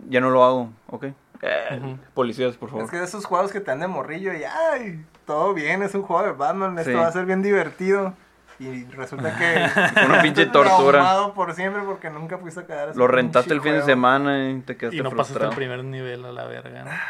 Ya 0.09 0.21
no 0.21 0.29
lo 0.29 0.43
hago, 0.43 0.69
ok. 0.87 1.05
Eh. 1.41 1.97
Policías, 2.13 2.55
por 2.57 2.69
favor. 2.69 2.85
Es 2.85 2.91
que 2.91 2.97
de 2.97 3.03
esos 3.05 3.25
juegos 3.25 3.51
que 3.51 3.59
te 3.59 3.67
dan 3.71 3.79
de 3.81 3.87
morrillo 3.87 4.33
y 4.33 4.43
ay, 4.43 5.05
todo 5.25 5.53
bien, 5.53 5.83
es 5.83 5.93
un 5.93 6.01
juego 6.01 6.23
de 6.23 6.31
Batman, 6.31 6.77
esto 6.79 6.91
Sí. 6.91 6.97
va 6.97 7.07
a 7.07 7.11
ser 7.11 7.25
bien 7.25 7.41
divertido. 7.41 8.13
Y 8.59 8.85
resulta 8.85 9.37
que 9.37 9.69
Una 10.05 10.21
pinche 10.21 10.45
tortura. 10.47 11.31
por 11.35 11.53
siempre 11.53 11.83
porque 11.83 12.09
nunca 12.09 12.37
fuiste 12.39 12.61
a 12.61 12.65
quedar 12.65 12.95
Lo 12.95 13.07
rentaste 13.07 13.53
el 13.53 13.61
fin 13.61 13.73
de 13.73 13.83
semana 13.83 14.49
y 14.49 14.61
te 14.61 14.75
quedaste 14.77 14.97
Y 14.97 15.01
no 15.01 15.09
pasaste 15.11 15.33
frustrado. 15.33 15.51
el 15.51 15.55
primer 15.55 15.83
nivel 15.83 16.25
a 16.25 16.31
la 16.31 16.45
verga. 16.45 16.83
¿no? 16.83 16.91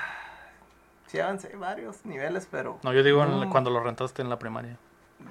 Sí 1.07 1.21
avancé 1.21 1.55
varios 1.55 2.05
niveles, 2.05 2.49
pero 2.51 2.79
No, 2.83 2.91
yo 2.91 3.01
digo 3.01 3.23
en 3.23 3.39
la- 3.39 3.45
No. 3.45 3.51
cuando 3.51 3.69
lo 3.69 3.79
rentaste 3.81 4.21
en 4.21 4.29
la 4.29 4.37
primaria. 4.39 4.75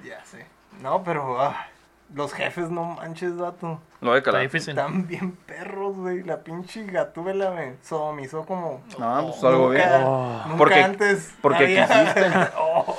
ya 0.03 0.23
sé. 0.25 0.47
No, 0.81 1.03
pero 1.03 1.39
ah, 1.39 1.67
los 2.13 2.33
jefes 2.33 2.69
no 2.69 2.83
manches, 2.85 3.35
vato. 3.37 3.79
Lo 3.99 4.15
Está 4.15 4.25
calar. 4.31 4.43
difícil. 4.43 4.77
Están 4.77 5.07
bien 5.07 5.31
perros, 5.31 5.95
güey. 5.97 6.23
La 6.23 6.41
pinche 6.43 6.85
gatúbela 6.85 7.51
me 7.51 7.75
sodomizó 7.81 8.45
como 8.45 8.81
No, 8.99 9.27
pues 9.29 9.43
algo 9.43 9.69
bien. 9.69 9.83
nunca, 9.85 10.07
Oh. 10.07 10.41
nunca 10.45 10.57
Porque- 10.57 10.83
antes. 10.83 11.35
porque 11.41 11.63
había- 11.65 12.51
Oh. 12.57 12.95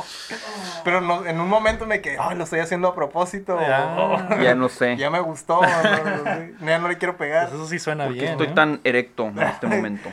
Pero 0.85 1.01
no, 1.01 1.25
en 1.25 1.41
un 1.41 1.49
momento 1.49 1.87
me 1.87 2.01
quedé, 2.01 2.17
"Ay, 2.21 2.37
lo 2.37 2.45
estoy 2.45 2.61
haciendo 2.61 2.89
a 2.89 2.95
propósito. 2.95 3.59
Ya. 3.61 3.97
Oh. 3.99 4.19
Ya 4.43 4.55
no 4.55 4.69
sé. 4.69 4.97
Ya 4.97 5.09
me 5.11 5.21
gustó. 5.21 5.61
no, 5.63 5.69
no, 5.83 6.51
no, 6.61 6.67
ya 6.67 6.79
no 6.79 6.89
le 6.89 6.99
quiero 6.99 7.17
pegar. 7.17 7.49
Pues 7.49 7.61
eso 7.61 7.69
sí 7.69 7.79
suena 7.79 8.05
Porque 8.05 8.21
bien. 8.21 8.33
estoy 8.33 8.49
¿eh? 8.49 8.53
tan 8.55 8.81
erecto 8.85 9.25
en 9.29 9.39
este 9.39 9.67
momento. 9.69 10.11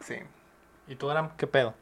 Sí. 0.00 0.16
¿Y 0.88 0.94
tú, 0.96 1.10
Aram, 1.10 1.30
qué 1.36 1.46
pedo? 1.46 1.74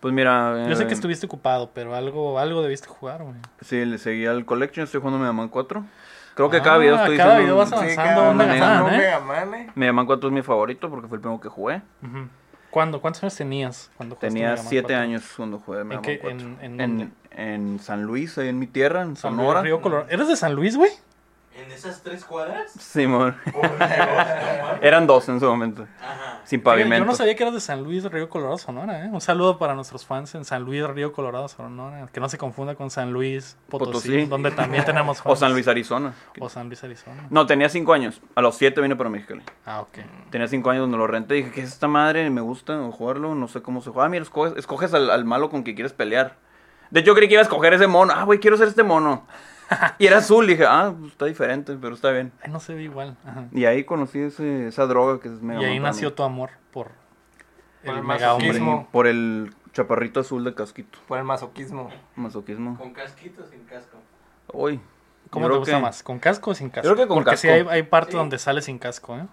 Pues 0.00 0.14
mira. 0.14 0.66
Yo 0.68 0.76
sé 0.76 0.84
que 0.86 0.90
eh, 0.92 0.94
estuviste 0.94 1.26
ocupado, 1.26 1.70
pero 1.74 1.94
algo, 1.94 2.38
algo 2.38 2.62
debiste 2.62 2.88
jugar, 2.88 3.22
güey. 3.22 3.36
Sí, 3.60 3.84
le 3.84 3.98
seguí 3.98 4.24
al 4.26 4.44
Collection, 4.46 4.84
estoy 4.84 5.00
jugando 5.00 5.18
Mega 5.20 5.32
Man 5.32 5.48
4. 5.48 5.84
Creo 6.34 6.48
que 6.48 6.56
Ah, 6.58 6.62
cada 6.62 6.78
video 6.78 6.94
estoy 6.96 7.16
cada 7.18 7.38
diciendo. 7.38 7.42
video 7.42 7.56
vas 7.56 7.68
Sí, 7.68 7.74
avanzando 7.74 8.20
cada 8.20 8.30
un 8.30 8.36
Mega 8.38 8.82
Man, 8.82 8.94
¿eh? 8.94 8.96
Mega 8.96 9.20
Man, 9.20 9.54
¿eh? 9.54 9.70
Mega 9.74 9.92
Man 9.92 10.06
4 10.06 10.28
es 10.28 10.34
mi 10.34 10.42
favorito 10.42 10.88
porque 10.88 11.06
fue 11.08 11.16
el 11.16 11.20
primero 11.20 11.40
que 11.40 11.48
jugué. 11.48 11.82
¿Cuándo? 12.70 13.00
¿Cuántos 13.00 13.22
años 13.24 13.34
tenías 13.36 13.90
cuando 13.96 14.14
jugaste 14.14 14.28
Tenía 14.34 14.50
Mega 14.50 14.62
Man 14.62 14.66
7 14.70 14.82
4? 14.86 15.02
años 15.02 15.24
cuando 15.36 15.58
jugué 15.58 15.84
Mega 15.84 15.96
¿En 15.96 16.02
qué- 16.02 16.20
Man 16.22 16.38
4. 16.56 16.64
en- 16.66 16.80
en 16.80 17.00
en, 17.00 17.12
en 17.36 17.78
San 17.80 18.04
Luis, 18.04 18.38
ahí 18.38 18.48
en 18.48 18.58
mi 18.58 18.68
tierra, 18.68 19.02
en 19.02 19.16
San 19.16 19.32
Luis, 19.32 19.42
Sonora. 19.42 19.62
Río 19.62 19.82
Colorado. 19.82 20.08
¿Eres 20.08 20.28
de 20.28 20.36
San 20.36 20.54
Luis, 20.54 20.76
güey? 20.76 20.90
¿En 21.60 21.70
esas 21.72 22.02
tres 22.02 22.24
cuadras? 22.24 22.72
Simón. 22.72 23.36
Eran 24.80 25.06
dos 25.06 25.28
en 25.28 25.40
su 25.40 25.46
momento. 25.46 25.86
Ajá. 26.00 26.40
Sin 26.44 26.62
pavimento. 26.62 27.04
Yo 27.04 27.04
no 27.04 27.14
sabía 27.14 27.36
que 27.36 27.42
eras 27.42 27.54
de 27.54 27.60
San 27.60 27.82
Luis, 27.82 28.04
Río 28.04 28.28
Colorado, 28.30 28.56
Sonora, 28.56 29.04
¿eh? 29.04 29.08
Un 29.12 29.20
saludo 29.20 29.58
para 29.58 29.74
nuestros 29.74 30.06
fans 30.06 30.34
en 30.34 30.44
San 30.44 30.62
Luis, 30.64 30.82
Río 30.88 31.12
Colorado, 31.12 31.48
Sonora. 31.48 32.08
Que 32.12 32.18
no 32.20 32.28
se 32.28 32.38
confunda 32.38 32.74
con 32.74 32.90
San 32.90 33.12
Luis, 33.12 33.58
Potosí, 33.68 33.90
Potosí. 33.92 34.24
donde 34.26 34.50
también 34.52 34.84
tenemos 34.84 35.20
O 35.20 35.22
fans. 35.22 35.40
San 35.40 35.52
Luis, 35.52 35.68
Arizona. 35.68 36.14
O 36.38 36.48
San 36.48 36.68
Luis, 36.68 36.82
Arizona. 36.82 37.26
No, 37.28 37.46
tenía 37.46 37.68
5 37.68 37.92
años. 37.92 38.20
A 38.34 38.40
los 38.40 38.56
7 38.56 38.80
vine 38.80 38.96
para 38.96 39.10
Mexicali. 39.10 39.42
Ah, 39.66 39.80
ok. 39.82 39.98
Tenía 40.30 40.48
5 40.48 40.70
años 40.70 40.82
donde 40.82 40.96
lo 40.96 41.06
renté. 41.06 41.34
Dije, 41.34 41.50
¿qué 41.50 41.60
es 41.60 41.68
esta 41.68 41.88
madre? 41.88 42.30
Me 42.30 42.40
gusta 42.40 42.80
o 42.80 42.90
jugarlo. 42.90 43.34
No 43.34 43.48
sé 43.48 43.60
cómo 43.60 43.82
se 43.82 43.90
juega. 43.90 44.06
Ah, 44.06 44.08
mira, 44.08 44.22
escoges, 44.22 44.54
escoges 44.56 44.94
al, 44.94 45.10
al 45.10 45.24
malo 45.26 45.50
con 45.50 45.62
que 45.62 45.74
quieres 45.74 45.92
pelear. 45.92 46.36
De 46.90 47.00
hecho, 47.00 47.08
yo 47.08 47.14
creí 47.14 47.28
que 47.28 47.34
iba 47.34 47.40
a 47.40 47.44
escoger 47.44 47.74
ese 47.74 47.86
mono. 47.86 48.12
Ah, 48.16 48.24
güey, 48.24 48.40
quiero 48.40 48.56
ser 48.56 48.68
este 48.68 48.82
mono. 48.82 49.26
Y 49.98 50.06
era 50.06 50.18
azul. 50.18 50.46
Dije, 50.46 50.64
ah, 50.66 50.94
pues 50.98 51.12
está 51.12 51.26
diferente, 51.26 51.76
pero 51.80 51.94
está 51.94 52.10
bien. 52.10 52.32
Ay, 52.42 52.50
no 52.50 52.60
se 52.60 52.74
ve 52.74 52.82
igual. 52.82 53.16
Ajá. 53.24 53.44
Y 53.52 53.64
ahí 53.66 53.84
conocí 53.84 54.18
ese- 54.18 54.66
esa 54.68 54.86
droga 54.86 55.20
que 55.20 55.28
es 55.28 55.40
Mega 55.42 55.62
Y 55.62 55.64
ahí 55.64 55.80
nació 55.80 56.12
tu 56.12 56.22
amor 56.22 56.50
por 56.72 56.90
el 57.84 57.96
el 57.96 58.02
mega 58.02 58.32
hombre. 58.34 58.48
masoquismo. 58.48 58.88
Por 58.92 59.06
el 59.06 59.54
chaparrito 59.72 60.20
azul 60.20 60.44
de 60.44 60.54
casquito. 60.54 60.98
Por 61.06 61.18
el 61.18 61.24
masoquismo. 61.24 61.90
Masoquismo. 62.16 62.76
¿Con 62.78 62.92
casquito 62.92 63.42
o 63.42 63.46
sin 63.46 63.64
casco? 63.64 63.98
Uy. 64.52 64.80
¿Cómo 65.30 65.48
te 65.48 65.56
gusta 65.58 65.76
que- 65.76 65.82
más? 65.82 66.02
¿Con 66.02 66.18
casco 66.18 66.50
o 66.50 66.54
sin 66.54 66.70
casco? 66.70 66.82
Creo 66.92 66.96
que 66.96 67.06
con 67.06 67.22
Porque 67.22 67.36
sí 67.36 67.46
casco. 67.46 67.70
hay, 67.70 67.76
hay 67.76 67.82
partes 67.84 68.12
Sí. 68.12 68.18
donde 68.18 68.38
sale 68.38 68.62
sin 68.62 68.78
casco, 68.78 69.16
¿eh? 69.16 69.26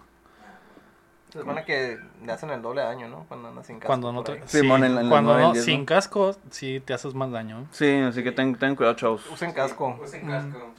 Se 1.31 1.39
supone 1.39 1.65
que 1.65 1.97
le 2.25 2.31
hacen 2.31 2.49
el 2.51 2.61
doble 2.61 2.81
daño, 2.81 3.09
¿no? 3.09 3.25
Cuando 3.27 3.49
andas 3.49 3.67
sin 3.67 3.75
casco. 3.79 3.87
Cuando 3.87 4.11
no 4.13 4.23
te... 4.23 4.41
sí, 4.47 4.59
Simón, 4.59 4.83
en 4.85 4.95
la- 4.95 5.01
en 5.01 5.09
cuando 5.09 5.37
no, 5.37 5.53
sin 5.55 5.81
¿no? 5.81 5.85
casco, 5.85 6.35
sí 6.51 6.81
te 6.85 6.93
haces 6.93 7.13
más 7.13 7.31
daño. 7.31 7.67
Sí, 7.71 7.99
así 8.07 8.23
que 8.23 8.31
ten, 8.31 8.55
ten 8.55 8.75
cuidado, 8.75 8.95
chavos. 8.95 9.25
Usen 9.29 9.51
casco. 9.51 9.99
Usen 10.01 10.25
casco. 10.25 10.73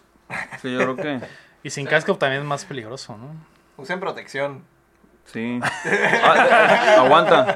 Sí, 0.62 0.72
yo 0.72 0.78
creo 0.78 0.96
que. 0.96 1.20
Y 1.64 1.70
sin 1.70 1.86
casco 1.86 2.16
también 2.16 2.42
es 2.42 2.48
más 2.48 2.64
peligroso, 2.64 3.16
¿no? 3.18 3.30
Usen 3.76 3.98
protección. 3.98 4.62
Sí. 5.24 5.60
Ah, 5.62 6.94
aguanta. 7.04 7.54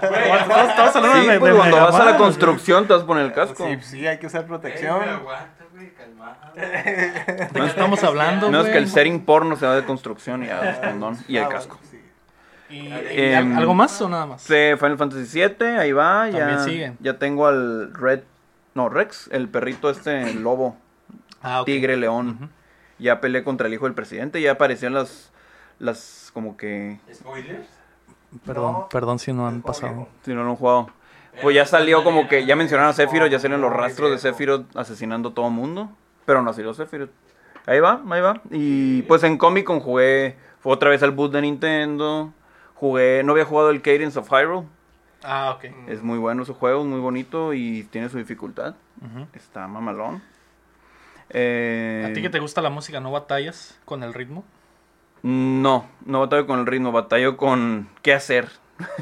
Todos 0.76 0.96
hablando 0.96 1.22
Sí, 1.22 1.28
de- 1.28 1.38
pues 1.38 1.52
de 1.52 1.58
cuando 1.58 1.76
vas 1.78 1.94
a 1.94 2.04
la 2.04 2.16
construcción 2.16 2.86
te 2.86 2.92
vas 2.94 3.04
a 3.04 3.06
poner 3.06 3.26
el 3.26 3.32
casco. 3.32 3.64
Sí, 3.66 3.78
sí, 3.80 4.06
hay 4.06 4.18
que 4.18 4.26
usar 4.26 4.44
protección. 4.46 5.02
Ey, 5.02 5.08
aguanta, 5.08 5.64
güey, 5.72 5.94
calmado. 5.94 6.36
¿De 6.54 7.48
qué 7.54 7.66
estamos 7.66 8.02
hablando, 8.04 8.50
No 8.50 8.60
es 8.60 8.68
que 8.70 8.76
el 8.78 8.88
setting 8.88 9.24
porno 9.24 9.56
se 9.56 9.66
va 9.66 9.76
de 9.76 9.84
construcción 9.84 10.44
y 10.44 10.48
condón, 10.84 11.16
y 11.28 11.36
el 11.38 11.44
Ah, 11.44 11.48
casco. 11.48 11.76
bueno, 11.80 11.88
sí. 11.90 11.91
¿Y, 12.72 12.88
Eh, 12.90 13.36
¿Algo 13.36 13.74
más 13.74 14.00
o 14.00 14.08
nada 14.08 14.26
más? 14.26 14.42
Sí, 14.42 14.54
Final 14.78 14.98
Fantasy 14.98 15.40
VII, 15.40 15.66
ahí 15.78 15.92
va. 15.92 16.28
Ya, 16.30 16.38
También 16.38 16.60
sigue. 16.64 16.92
ya 17.00 17.18
tengo 17.18 17.46
al 17.46 17.92
Red. 17.94 18.20
No, 18.74 18.88
Rex, 18.88 19.28
el 19.32 19.48
perrito 19.48 19.90
este, 19.90 20.22
el 20.30 20.42
lobo, 20.42 20.76
Ah, 21.42 21.60
ok. 21.60 21.66
tigre, 21.66 21.96
león. 21.96 22.50
Ya 22.98 23.20
peleé 23.20 23.44
contra 23.44 23.66
el 23.66 23.74
hijo 23.74 23.84
del 23.84 23.94
presidente. 23.94 24.40
Ya 24.40 24.52
aparecieron 24.52 24.94
las. 24.94 25.30
Las 25.78 26.30
como 26.32 26.56
que. 26.56 26.98
¿Spoilers? 27.12 27.66
Perdón, 28.46 28.72
No. 28.72 28.88
perdón 28.88 29.18
si 29.18 29.32
no 29.32 29.46
han 29.46 29.60
pasado. 29.60 30.08
Si 30.24 30.32
no 30.32 30.44
lo 30.44 30.50
han 30.50 30.56
jugado. 30.56 30.88
Pues 31.42 31.54
ya 31.56 31.66
salió 31.66 32.04
como 32.04 32.28
que. 32.28 32.46
Ya 32.46 32.56
mencionaron 32.56 32.90
a 32.90 32.94
Sephiroth, 32.94 33.30
ya 33.30 33.38
salieron 33.40 33.60
los 33.60 33.72
rastros 33.72 34.10
de. 34.10 34.18
Sephiroth 34.18 34.74
asesinando 34.76 35.30
a 35.30 35.34
todo 35.34 35.48
el 35.48 35.52
mundo. 35.52 35.90
Pero 36.24 36.40
no 36.42 36.52
salió 36.52 36.72
Sephiroth. 36.72 37.10
Ahí 37.66 37.80
va, 37.80 38.00
ahí 38.10 38.20
va. 38.20 38.40
Y 38.50 39.02
pues 39.02 39.22
en 39.24 39.36
Comic 39.36 39.66
Con 39.66 39.80
jugué. 39.80 40.36
Fue 40.60 40.72
otra 40.72 40.90
vez 40.90 41.02
al 41.02 41.10
boot 41.10 41.32
de 41.32 41.42
Nintendo. 41.42 42.32
Jugué. 42.82 43.22
No 43.22 43.30
había 43.30 43.44
jugado 43.44 43.70
el 43.70 43.80
Cadence 43.80 44.18
of 44.18 44.28
Hyrule. 44.28 44.66
Ah, 45.22 45.52
ok. 45.56 45.66
Es 45.86 46.02
muy 46.02 46.18
bueno 46.18 46.42
ese 46.42 46.52
juego, 46.52 46.82
muy 46.84 46.98
bonito 46.98 47.54
y 47.54 47.84
tiene 47.84 48.08
su 48.08 48.18
dificultad. 48.18 48.74
Está 49.34 49.68
mamalón. 49.68 50.20
Eh, 51.30 52.04
¿A 52.10 52.12
ti 52.12 52.20
que 52.22 52.28
te 52.28 52.40
gusta 52.40 52.60
la 52.60 52.70
música, 52.70 52.98
no 52.98 53.12
batallas 53.12 53.78
con 53.84 54.02
el 54.02 54.12
ritmo? 54.12 54.44
No, 55.22 55.86
no 56.04 56.18
batallo 56.18 56.48
con 56.48 56.58
el 56.58 56.66
ritmo, 56.66 56.90
batallo 56.90 57.36
con 57.36 57.88
qué 58.02 58.14
hacer. 58.14 58.48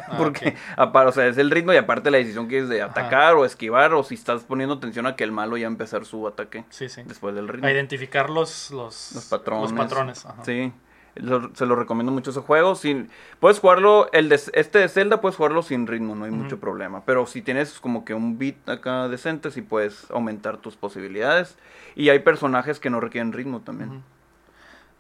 Ah, 0.07 0.15
Porque, 0.19 0.49
ok. 0.51 0.55
apar- 0.77 1.07
o 1.07 1.13
sea, 1.13 1.27
es 1.27 1.39
el 1.39 1.51
ritmo 1.51 1.73
y 1.73 1.79
aparte 1.79 2.11
la 2.11 2.19
decisión 2.19 2.49
que 2.49 2.59
es 2.59 2.69
de 2.69 2.83
atacar 2.83 3.35
o 3.37 3.47
esquivar 3.47 3.95
o 3.95 4.03
si 4.05 4.15
estás 4.15 4.43
poniendo 4.43 4.75
atención 4.75 5.07
a 5.07 5.17
que 5.17 5.25
el 5.25 5.33
malo 5.33 5.57
ya 5.57 5.67
empezar 5.67 6.05
su 6.05 6.29
ataque 6.29 6.65
Sí, 6.69 6.91
sí. 6.91 7.01
después 7.07 7.35
del 7.35 7.49
ritmo. 7.49 7.67
A 7.67 7.73
identificar 7.73 8.29
los, 8.29 8.71
los, 8.73 9.13
Los 9.15 9.25
patrones. 9.25 9.71
Los 9.73 9.81
patrones, 9.81 10.27
ajá. 10.27 10.45
Sí, 10.45 10.71
lo- 11.17 11.55
se 11.55 11.67
lo 11.67 11.77
recomiendo 11.77 12.13
mucho 12.13 12.31
ese 12.31 12.41
juego. 12.41 12.75
Sin, 12.75 13.11
puedes 13.41 13.59
jugarlo, 13.59 14.09
el 14.13 14.29
de, 14.29 14.37
este 14.37 14.79
de 14.79 14.89
Zelda 14.89 15.21
puedes 15.21 15.37
jugarlo 15.37 15.63
sin 15.63 15.87
ritmo, 15.87 16.15
no 16.15 16.25
hay 16.25 16.31
mucho 16.31 16.59
problema. 16.61 17.03
Pero 17.05 17.27
si 17.27 17.43
tienes 17.43 17.81
como 17.81 18.05
que 18.05 18.15
un 18.15 18.39
beat 18.39 18.69
acá 18.69 19.09
decente, 19.09 19.51
sí 19.51 19.63
puedes 19.63 20.11
aumentar 20.11 20.57
tus 20.59 20.77
posibilidades. 20.77 21.57
Y 21.97 22.09
hay 22.11 22.21
personajes 22.21 22.81
que 22.81 22.91
no 22.91 23.01
requieren 23.01 23.33
ritmo 23.33 23.61
también. 23.61 24.03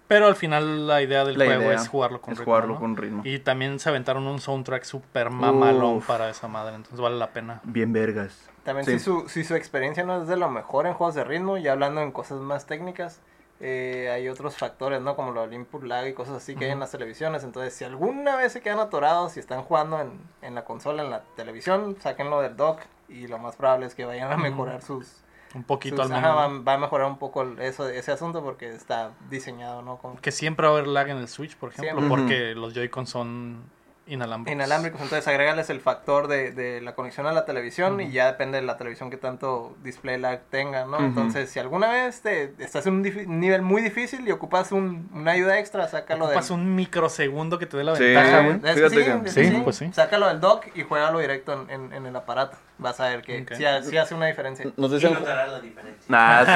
Pero 0.08 0.26
al 0.26 0.34
final 0.34 0.88
la 0.88 1.02
idea 1.02 1.24
del 1.24 1.38
La 1.38 1.44
juego 1.44 1.62
idea 1.62 1.74
es 1.74 1.86
jugarlo 1.88 2.20
con 2.20 2.32
es 2.32 2.38
ritmo. 2.40 2.52
jugarlo 2.52 2.74
¿no? 2.74 2.80
con 2.80 2.96
ritmo. 2.96 3.22
Y 3.24 3.38
también 3.38 3.78
se 3.78 3.88
aventaron 3.90 4.26
un 4.26 4.40
soundtrack 4.40 4.82
super 4.82 5.30
mamalón 5.30 5.98
Uf. 5.98 6.06
para 6.08 6.28
esa 6.28 6.48
madre, 6.48 6.74
entonces 6.74 6.98
vale 7.00 7.16
la 7.16 7.28
pena. 7.32 7.60
Bien 7.62 7.92
vergas. 7.92 8.50
También 8.64 8.84
Sí. 8.86 8.98
si, 8.98 9.04
su, 9.04 9.28
si 9.28 9.44
su 9.44 9.54
experiencia 9.54 10.02
no 10.02 10.20
es 10.20 10.26
de 10.26 10.36
lo 10.36 10.50
mejor 10.50 10.86
en 10.88 10.94
juegos 10.94 11.14
de 11.14 11.22
ritmo, 11.22 11.58
ya 11.58 11.70
hablando 11.72 12.00
en 12.00 12.10
cosas 12.10 12.40
más 12.40 12.66
técnicas, 12.66 13.20
eh, 13.60 14.10
hay 14.12 14.28
otros 14.28 14.56
factores, 14.56 15.00
¿no? 15.02 15.14
Como 15.16 15.32
lo 15.32 15.42
del 15.42 15.52
input 15.54 15.82
lag 15.84 16.06
y 16.06 16.12
cosas 16.14 16.36
así 16.36 16.56
que 16.56 16.64
hay 16.66 16.70
en 16.72 16.80
las 16.80 16.90
televisiones. 16.90 17.44
Entonces, 17.44 17.74
si 17.74 17.84
alguna 17.84 18.36
vez 18.36 18.52
se 18.52 18.60
quedan 18.62 18.78
atorados 18.80 19.36
y 19.36 19.40
están 19.40 19.62
jugando 19.62 20.00
en, 20.00 20.12
en 20.42 20.54
la 20.54 20.64
consola, 20.64 21.02
en 21.02 21.10
la 21.10 21.22
televisión, 21.36 21.96
sáquenlo 22.00 22.40
del 22.40 22.56
dock 22.56 22.80
y 23.08 23.26
lo 23.26 23.38
más 23.38 23.56
probable 23.56 23.86
es 23.86 23.94
que 23.94 24.04
vayan 24.04 24.32
a 24.32 24.36
mejorar 24.36 24.82
sus... 24.82 25.16
Un 25.52 25.64
poquito 25.64 25.96
sus- 26.02 26.12
al 26.12 26.18
ajá, 26.24 26.46
menos. 26.48 26.60
va, 26.60 26.64
va 26.64 26.74
a 26.74 26.78
mejorar 26.78 27.08
un 27.08 27.18
poco 27.18 27.42
el- 27.42 27.58
eso, 27.60 27.88
ese 27.88 28.12
asunto 28.12 28.42
porque 28.42 28.68
está 28.72 29.10
diseñado, 29.28 29.82
¿no? 29.82 29.96
Como 29.98 30.16
Que 30.20 30.30
siempre 30.30 30.66
va 30.66 30.72
a 30.74 30.76
haber 30.76 30.86
lag 30.86 31.08
en 31.08 31.16
el 31.16 31.26
Switch, 31.28 31.56
por 31.56 31.70
ejemplo, 31.70 31.98
Siempre. 31.98 32.08
porque 32.08 32.54
los 32.54 32.72
Joy-Con 32.72 33.06
son 33.08 33.64
inalámbricos. 34.06 34.54
inalámbricos, 34.54 35.00
entonces 35.02 35.26
agrégales 35.28 35.70
el 35.70 35.80
factor 35.80 36.26
de, 36.26 36.50
de 36.52 36.80
la 36.80 36.94
conexión 36.94 37.26
a 37.28 37.32
la 37.32 37.44
televisión 37.44 38.00
y 38.00 38.10
ya 38.10 38.26
depende 38.26 38.60
de 38.60 38.66
la 38.66 38.76
televisión 38.76 39.08
que 39.10 39.16
tanto 39.16 39.76
display 39.84 40.18
lag 40.18 40.40
tenga, 40.50 40.84
¿no? 40.84 40.98
Entonces, 40.98 41.48
si 41.50 41.58
alguna 41.60 41.88
vez 41.92 42.20
te, 42.22 42.52
estás 42.58 42.86
en 42.86 42.94
un 42.94 43.40
nivel 43.40 43.62
muy 43.62 43.82
difícil 43.82 44.26
y 44.26 44.32
ocupas 44.32 44.72
un, 44.72 45.08
una 45.14 45.32
ayuda 45.32 45.58
extra, 45.60 45.86
sácalo 45.86 46.26
del... 46.26 46.36
Ocupas 46.36 46.50
un 46.50 46.74
microsegundo 46.74 47.58
que 47.58 47.66
te 47.66 47.76
dé 47.76 47.84
la 47.84 47.94
Sí. 47.94 48.02
ventaja, 48.04 48.40
güey. 48.42 48.56
Es 48.64 48.80
que 48.80 48.90
sí, 48.90 48.96
que- 48.96 49.10
es 49.28 49.34
que 49.34 49.44
Sí, 49.44 49.60
pues 49.62 49.76
sí. 49.76 49.90
Sácalo 49.92 50.26
del 50.28 50.40
dock 50.40 50.66
y 50.74 50.82
juégalo 50.82 51.18
directo 51.20 51.52
en, 51.52 51.70
en- 51.70 51.92
en 51.92 52.06
el 52.06 52.16
aparato. 52.16 52.56
Vas 52.78 52.98
a 52.98 53.08
ver 53.10 53.22
que 53.22 53.42
Ok. 53.42 53.52
sí, 53.54 53.64
ha- 53.64 53.82
sí 53.82 53.96
hace 53.96 54.14
una 54.14 54.26
diferencia. 54.26 54.66
No 54.76 54.88
sé 54.88 54.98
si 55.00 55.06
han, 55.06 55.14
notarás 55.14 55.52
la 55.52 55.60
diferencia. 55.60 56.04
Nah, 56.08 56.44
sí. 56.46 56.50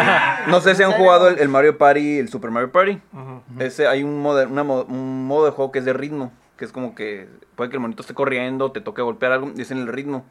No 0.51 0.61
sé 0.61 0.75
si 0.75 0.83
¿En 0.83 0.87
han 0.87 0.93
serio? 0.93 1.05
jugado 1.07 1.29
el, 1.29 1.39
el 1.39 1.49
Mario 1.49 1.79
Party, 1.79 2.19
el 2.19 2.29
Super 2.29 2.51
Mario 2.51 2.73
Party. 2.73 3.01
Ese, 3.59 3.87
hay 3.87 4.03
un 4.03 4.21
modo, 4.21 4.45
una 4.49 4.63
un 4.63 5.27
modo 5.27 5.45
de 5.45 5.51
juego 5.53 5.71
que 5.71 5.79
es 5.81 5.85
de 5.85 5.93
ritmo. 5.93 6.33
Que 6.57 6.65
es 6.65 6.73
como 6.73 6.95
que 6.95 7.29
puede 7.57 7.71
que 7.71 7.77
el 7.77 7.81
monito 7.81 8.03
esté 8.03 8.15
corriendo, 8.15 8.71
te 8.73 8.81
toque 8.81 9.03
golpear 9.03 9.33
algo 9.33 9.53
y 9.57 9.61
es 9.63 9.71
en 9.71 9.79
el 9.79 9.89
ritmo. 9.89 10.25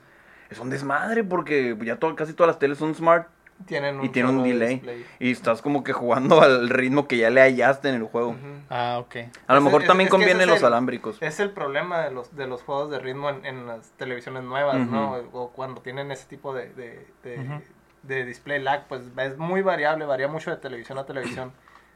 Es 0.50 0.60
un 0.60 0.70
desmadre 0.70 1.24
porque 1.24 1.76
ya 1.84 1.98
to- 1.98 2.16
casi 2.16 2.34
todas 2.34 2.48
las 2.48 2.60
teles 2.60 2.78
son 2.78 2.94
smart 2.96 3.28
Tienen 3.66 4.00
un 4.00 4.06
y 4.06 4.10
tienen 4.10 4.38
un 4.38 4.44
delay. 4.44 4.76
display. 4.76 5.06
Y 5.20 5.32
estás 5.32 5.62
como 5.62 5.84
que 5.84 5.92
jugando 5.94 6.42
al 6.44 6.70
ritmo 6.70 7.08
que 7.08 7.18
ya 7.18 7.30
le 7.30 7.42
hallaste 7.42 7.90
en 7.90 7.96
el 7.96 8.04
juego. 8.04 8.36
Ah, 8.70 8.98
ok. 9.00 9.16
A 9.48 9.54
lo 9.54 9.60
Es- 9.60 9.64
mejor 9.66 9.82
es- 9.82 9.88
también 9.88 10.08
es 10.08 10.12
conviene 10.12 10.46
los 10.46 10.60
el- 10.60 10.66
alámbricos. 10.66 11.18
Es 11.22 11.40
el 11.40 11.50
problema 11.52 12.02
de 12.02 12.12
los, 12.12 12.36
de 12.36 12.48
los 12.48 12.62
juegos 12.64 12.90
de 12.90 13.00
ritmo 13.00 13.30
en, 13.30 13.46
en 13.46 13.68
las 13.68 13.90
televisiones 13.98 14.44
nuevas, 14.44 14.80
¿no? 14.88 15.14
O 15.34 15.50
cuando 15.52 15.82
tienen 15.82 16.12
ese 16.12 16.28
tipo 16.28 16.54
de, 16.54 16.70
de, 16.74 17.06
de, 17.24 17.62
de 18.04 18.26
display 18.26 18.62
lag, 18.62 18.88
pues 18.88 19.02
es 19.18 19.38
muy 19.38 19.62
variable, 19.62 20.06
varía 20.06 20.28
mucho 20.28 20.52
de 20.52 20.58
televisión 20.58 20.98
a 21.00 21.06
televisión. 21.06 21.52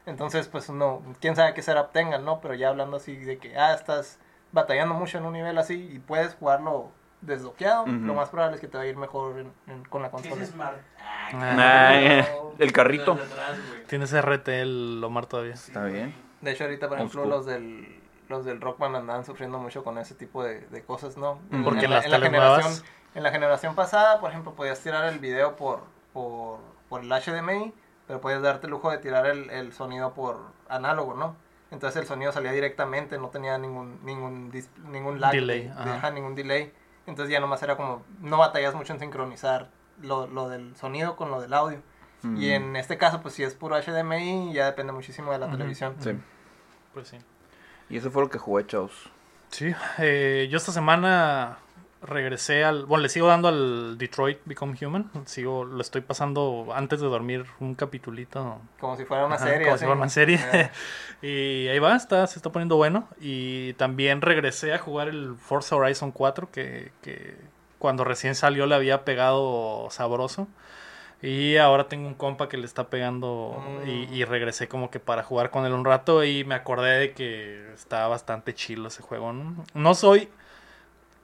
Entonces, 0.08 0.48
pues 0.48 0.68
no, 0.70 1.02
quién 1.20 1.36
sabe 1.36 1.54
qué 1.54 1.62
setup 1.62 1.92
tengan, 1.92 2.24
¿no? 2.24 2.40
Pero 2.40 2.54
ya 2.54 2.68
hablando 2.68 2.96
así 2.96 3.14
de 3.16 3.38
que, 3.38 3.56
ah, 3.58 3.74
estás 3.74 4.18
batallando 4.52 4.94
mucho 4.94 5.18
en 5.18 5.24
un 5.26 5.32
nivel 5.34 5.58
así 5.58 5.74
y 5.92 5.98
puedes 5.98 6.34
jugarlo 6.34 6.90
desbloqueado, 7.20 7.84
lo 7.86 8.14
más 8.14 8.28
probable 8.30 8.54
es 8.56 8.60
que 8.60 8.68
te 8.68 8.76
va 8.78 8.84
a 8.84 8.86
ir 8.86 8.96
mejor 8.96 9.38
en- 9.40 9.52
en- 9.66 9.84
con 9.86 10.02
la 10.02 10.08
¿Qué 10.08 10.12
consola. 10.12 10.42
es 10.42 10.50
Smart? 10.50 10.76
Ah, 11.02 11.54
Nah, 11.56 12.24
el 12.58 12.72
carrito. 12.72 13.12
Atrás. 13.12 13.58
Tienes 13.88 14.12
RTL 14.14 15.02
Omar 15.04 15.26
todavía. 15.26 15.54
Está 15.54 15.84
bien. 15.84 16.14
De 16.40 16.52
hecho, 16.52 16.64
ahorita, 16.64 16.88
por 16.88 16.96
Old 16.98 17.06
ejemplo, 17.08 17.22
school. 17.22 17.30
los 17.36 17.46
del, 17.46 18.00
los 18.28 18.44
del 18.44 18.60
Rockman 18.60 18.94
andaban 18.94 19.24
sufriendo 19.24 19.58
mucho 19.58 19.82
con 19.82 19.98
ese 19.98 20.14
tipo 20.14 20.44
de, 20.44 20.60
de 20.68 20.82
cosas, 20.84 21.16
¿no? 21.16 21.40
Porque 21.64 21.88
las 21.88 22.08
la 22.08 22.18
generación, 22.20 22.60
nuevas- 22.62 22.84
en 23.16 23.22
la 23.24 23.30
generación 23.32 23.74
pasada, 23.74 24.20
por 24.20 24.30
ejemplo, 24.30 24.54
podías 24.54 24.78
tirar 24.80 25.12
el 25.12 25.18
video 25.18 25.56
por, 25.56 25.80
por, 26.12 26.60
por 26.88 27.02
el 27.02 27.10
HDMI, 27.10 27.74
pero 28.08 28.20
podías 28.20 28.42
darte 28.42 28.66
el 28.66 28.72
lujo 28.72 28.90
de 28.90 28.98
tirar 28.98 29.26
el, 29.26 29.48
el 29.50 29.72
sonido 29.72 30.12
por 30.14 30.40
análogo, 30.68 31.14
¿no? 31.14 31.36
Entonces 31.70 32.00
el 32.00 32.08
sonido 32.08 32.32
salía 32.32 32.50
directamente, 32.50 33.18
no 33.18 33.28
tenía 33.28 33.56
ningún 33.58 34.00
ningún 34.04 34.50
dis- 34.50 34.70
ningún 34.90 35.20
lag, 35.20 35.32
Delay, 35.32 35.64
de- 35.68 35.70
ajá. 35.70 36.10
ningún 36.10 36.34
delay. 36.34 36.72
Entonces 37.06 37.30
ya 37.32 37.38
nomás 37.40 37.62
era 37.62 37.76
como, 37.76 38.02
no 38.20 38.38
batallas 38.38 38.74
mucho 38.74 38.92
en 38.92 38.98
sincronizar 38.98 39.68
lo, 40.02 40.26
lo 40.26 40.48
del 40.48 40.74
sonido 40.76 41.14
con 41.14 41.30
lo 41.30 41.40
del 41.40 41.52
audio. 41.54 41.80
Y 42.24 42.26
Mm. 42.26 42.42
en 42.50 42.76
este 42.76 42.98
caso, 42.98 43.20
pues 43.22 43.34
si 43.34 43.44
es 43.44 43.54
puro 43.54 43.76
HDMI, 43.76 44.52
ya 44.52 44.66
depende 44.66 44.92
muchísimo 44.92 45.30
de 45.30 45.38
la 45.38 45.48
televisión. 45.50 45.94
Sí. 46.00 46.18
Pues 46.92 47.06
sí. 47.08 47.18
Y 47.90 47.96
eso 47.98 48.10
fue 48.10 48.22
lo 48.22 48.28
que 48.30 48.38
jugué, 48.38 48.66
chavos. 48.66 49.10
Sí, 49.50 49.72
eh, 49.98 50.48
yo 50.50 50.56
esta 50.56 50.72
semana 50.72 51.58
regresé 52.02 52.64
al... 52.64 52.86
Bueno, 52.86 53.02
le 53.02 53.08
sigo 53.08 53.26
dando 53.26 53.48
al 53.48 53.98
Detroit 53.98 54.38
Become 54.44 54.76
Human. 54.80 55.10
Sigo, 55.26 55.64
lo 55.64 55.80
estoy 55.80 56.00
pasando 56.00 56.68
antes 56.74 57.00
de 57.00 57.06
dormir 57.06 57.44
un 57.60 57.74
capitulito. 57.74 58.60
Como 58.80 58.96
si 58.96 59.04
fuera 59.04 59.26
una 59.26 59.36
Ajá, 59.36 59.46
serie. 59.46 59.62
Como 59.62 59.74
así. 59.74 59.80
si 59.80 59.84
fuera 59.86 60.00
una 60.00 60.08
serie. 60.10 60.40
Y 61.22 61.66
ahí 61.66 61.78
va, 61.80 61.96
está, 61.96 62.26
se 62.28 62.38
está 62.38 62.50
poniendo 62.52 62.76
bueno. 62.76 63.08
Y 63.20 63.72
también 63.74 64.20
regresé 64.22 64.72
a 64.72 64.78
jugar 64.78 65.08
el 65.08 65.34
Forza 65.36 65.74
Horizon 65.76 66.12
4, 66.12 66.50
que, 66.52 66.92
que 67.02 67.36
cuando 67.78 68.04
recién 68.04 68.34
salió 68.36 68.66
le 68.66 68.74
había 68.76 69.04
pegado 69.04 69.88
sabroso. 69.90 70.46
Y 71.20 71.56
ahora 71.56 71.88
tengo 71.88 72.06
un 72.06 72.14
compa 72.14 72.48
que 72.48 72.56
le 72.56 72.64
está 72.66 72.88
pegando 72.90 73.60
y, 73.84 74.06
Mm. 74.06 74.14
y 74.14 74.24
regresé 74.24 74.68
como 74.68 74.88
que 74.88 75.00
para 75.00 75.24
jugar 75.24 75.50
con 75.50 75.66
él 75.66 75.72
un 75.72 75.84
rato 75.84 76.22
y 76.22 76.44
me 76.44 76.54
acordé 76.54 76.96
de 77.00 77.12
que 77.12 77.72
está 77.74 78.06
bastante 78.06 78.54
chilo 78.54 78.86
ese 78.86 79.02
juego. 79.02 79.32
No, 79.32 79.64
no 79.74 79.94
soy 79.96 80.28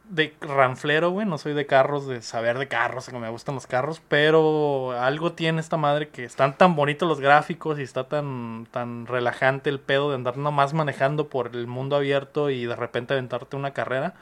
de 0.09 0.35
ranflero, 0.41 1.11
güey, 1.11 1.27
no 1.27 1.39
soy 1.39 1.55
de 1.55 1.67
carros, 1.67 2.07
de 2.07 2.23
saber 2.23 2.59
de 2.59 2.69
carros, 2.69 3.09
que 3.09 3.19
me 3.19 3.31
gustan 3.31 3.55
los 3.55 3.67
carros, 3.67 4.03
pero 4.09 4.93
algo 4.93 5.33
tiene 5.33 5.61
esta 5.61 5.77
madre 5.77 6.09
que 6.09 6.25
están 6.25 6.57
tan 6.57 6.77
bonitos 6.77 7.09
los 7.09 7.21
gráficos 7.21 7.79
y 7.79 7.83
está 7.83 8.05
tan, 8.09 8.67
tan 8.71 9.07
relajante 9.07 9.71
el 9.71 9.81
pedo 9.81 10.11
de 10.11 10.17
andar 10.17 10.37
nomás 10.37 10.75
manejando 10.75 11.29
por 11.29 11.55
el 11.55 11.67
mundo 11.67 11.97
abierto 11.97 12.51
y 12.51 12.67
de 12.67 12.77
repente 12.77 13.15
aventarte 13.15 13.57
una 13.57 13.73
carrera 13.73 14.15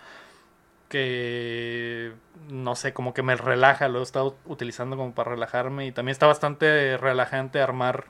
que 0.88 2.12
no 2.50 2.74
sé, 2.76 2.92
como 2.92 3.14
que 3.14 3.22
me 3.22 3.34
relaja, 3.36 3.88
lo 3.88 4.00
he 4.00 4.02
estado 4.02 4.36
utilizando 4.46 4.96
como 4.96 5.14
para 5.14 5.30
relajarme 5.30 5.86
y 5.86 5.92
también 5.92 6.12
está 6.12 6.26
bastante 6.26 6.96
relajante 6.98 7.60
armar 7.60 8.06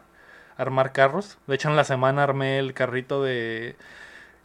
armar 0.57 0.93
carros. 0.93 1.39
De 1.47 1.55
hecho, 1.55 1.69
en 1.69 1.77
la 1.77 1.85
semana 1.85 2.23
armé 2.25 2.59
el 2.59 2.75
carrito 2.75 3.23
de 3.23 3.77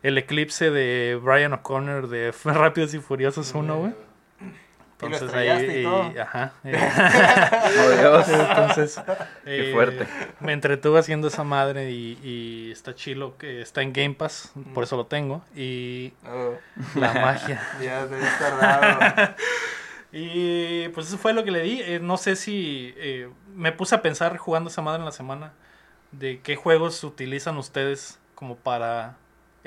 el 0.04 0.18
eclipse 0.18 0.72
de 0.72 1.20
Brian 1.22 1.54
O'Connor 1.54 2.08
de 2.08 2.34
Rápidos 2.44 2.94
y 2.94 3.00
Furiosos 3.00 3.54
1, 3.54 3.78
güey. 3.78 3.94
Y 5.00 5.10
lo 5.10 5.16
estrellaste 5.16 5.82
y 5.82 5.84
todo. 5.84 6.12
ajá. 6.20 6.54
eh, 6.64 6.90
Oh, 7.80 7.90
Dios. 7.92 8.30
entonces, 8.30 9.02
Qué 9.44 9.70
eh, 9.70 9.74
fuerte. 9.74 10.08
Me 10.40 10.54
entretuve 10.54 11.00
haciendo 11.00 11.28
esa 11.28 11.44
madre 11.44 11.92
y, 11.92 12.18
y 12.24 12.72
está 12.72 12.96
chilo 12.96 13.38
que 13.38 13.62
está 13.62 13.84
en 13.84 13.94
Game 13.94 14.16
Pass, 14.16 14.54
por 14.74 14.84
eso 14.84 14.98
lo 14.98 15.06
tengo. 15.06 15.44
Y 15.56 16.14
oh, 16.26 16.56
la 16.96 17.14
magia. 17.14 17.62
ya 17.82 18.08
te 18.08 18.16
tardado. 18.40 19.36
Y 20.12 20.88
pues 20.90 21.08
eso 21.08 21.18
fue 21.20 21.34
lo 21.34 21.44
que 21.44 21.52
le 21.52 21.62
di. 21.62 21.82
Eh, 21.82 22.00
no 22.02 22.18
sé 22.18 22.36
si 22.36 22.94
eh, 22.98 23.30
me 23.54 23.72
puse 23.72 23.94
a 23.94 24.02
pensar 24.02 24.38
jugando 24.38 24.70
esa 24.70 24.82
madre 24.82 25.00
en 25.00 25.06
la 25.06 25.12
semana 25.12 25.54
de 26.12 26.40
qué 26.42 26.56
juegos 26.56 27.04
utilizan 27.04 27.58
ustedes 27.58 28.20
como 28.34 28.56
para 28.56 29.18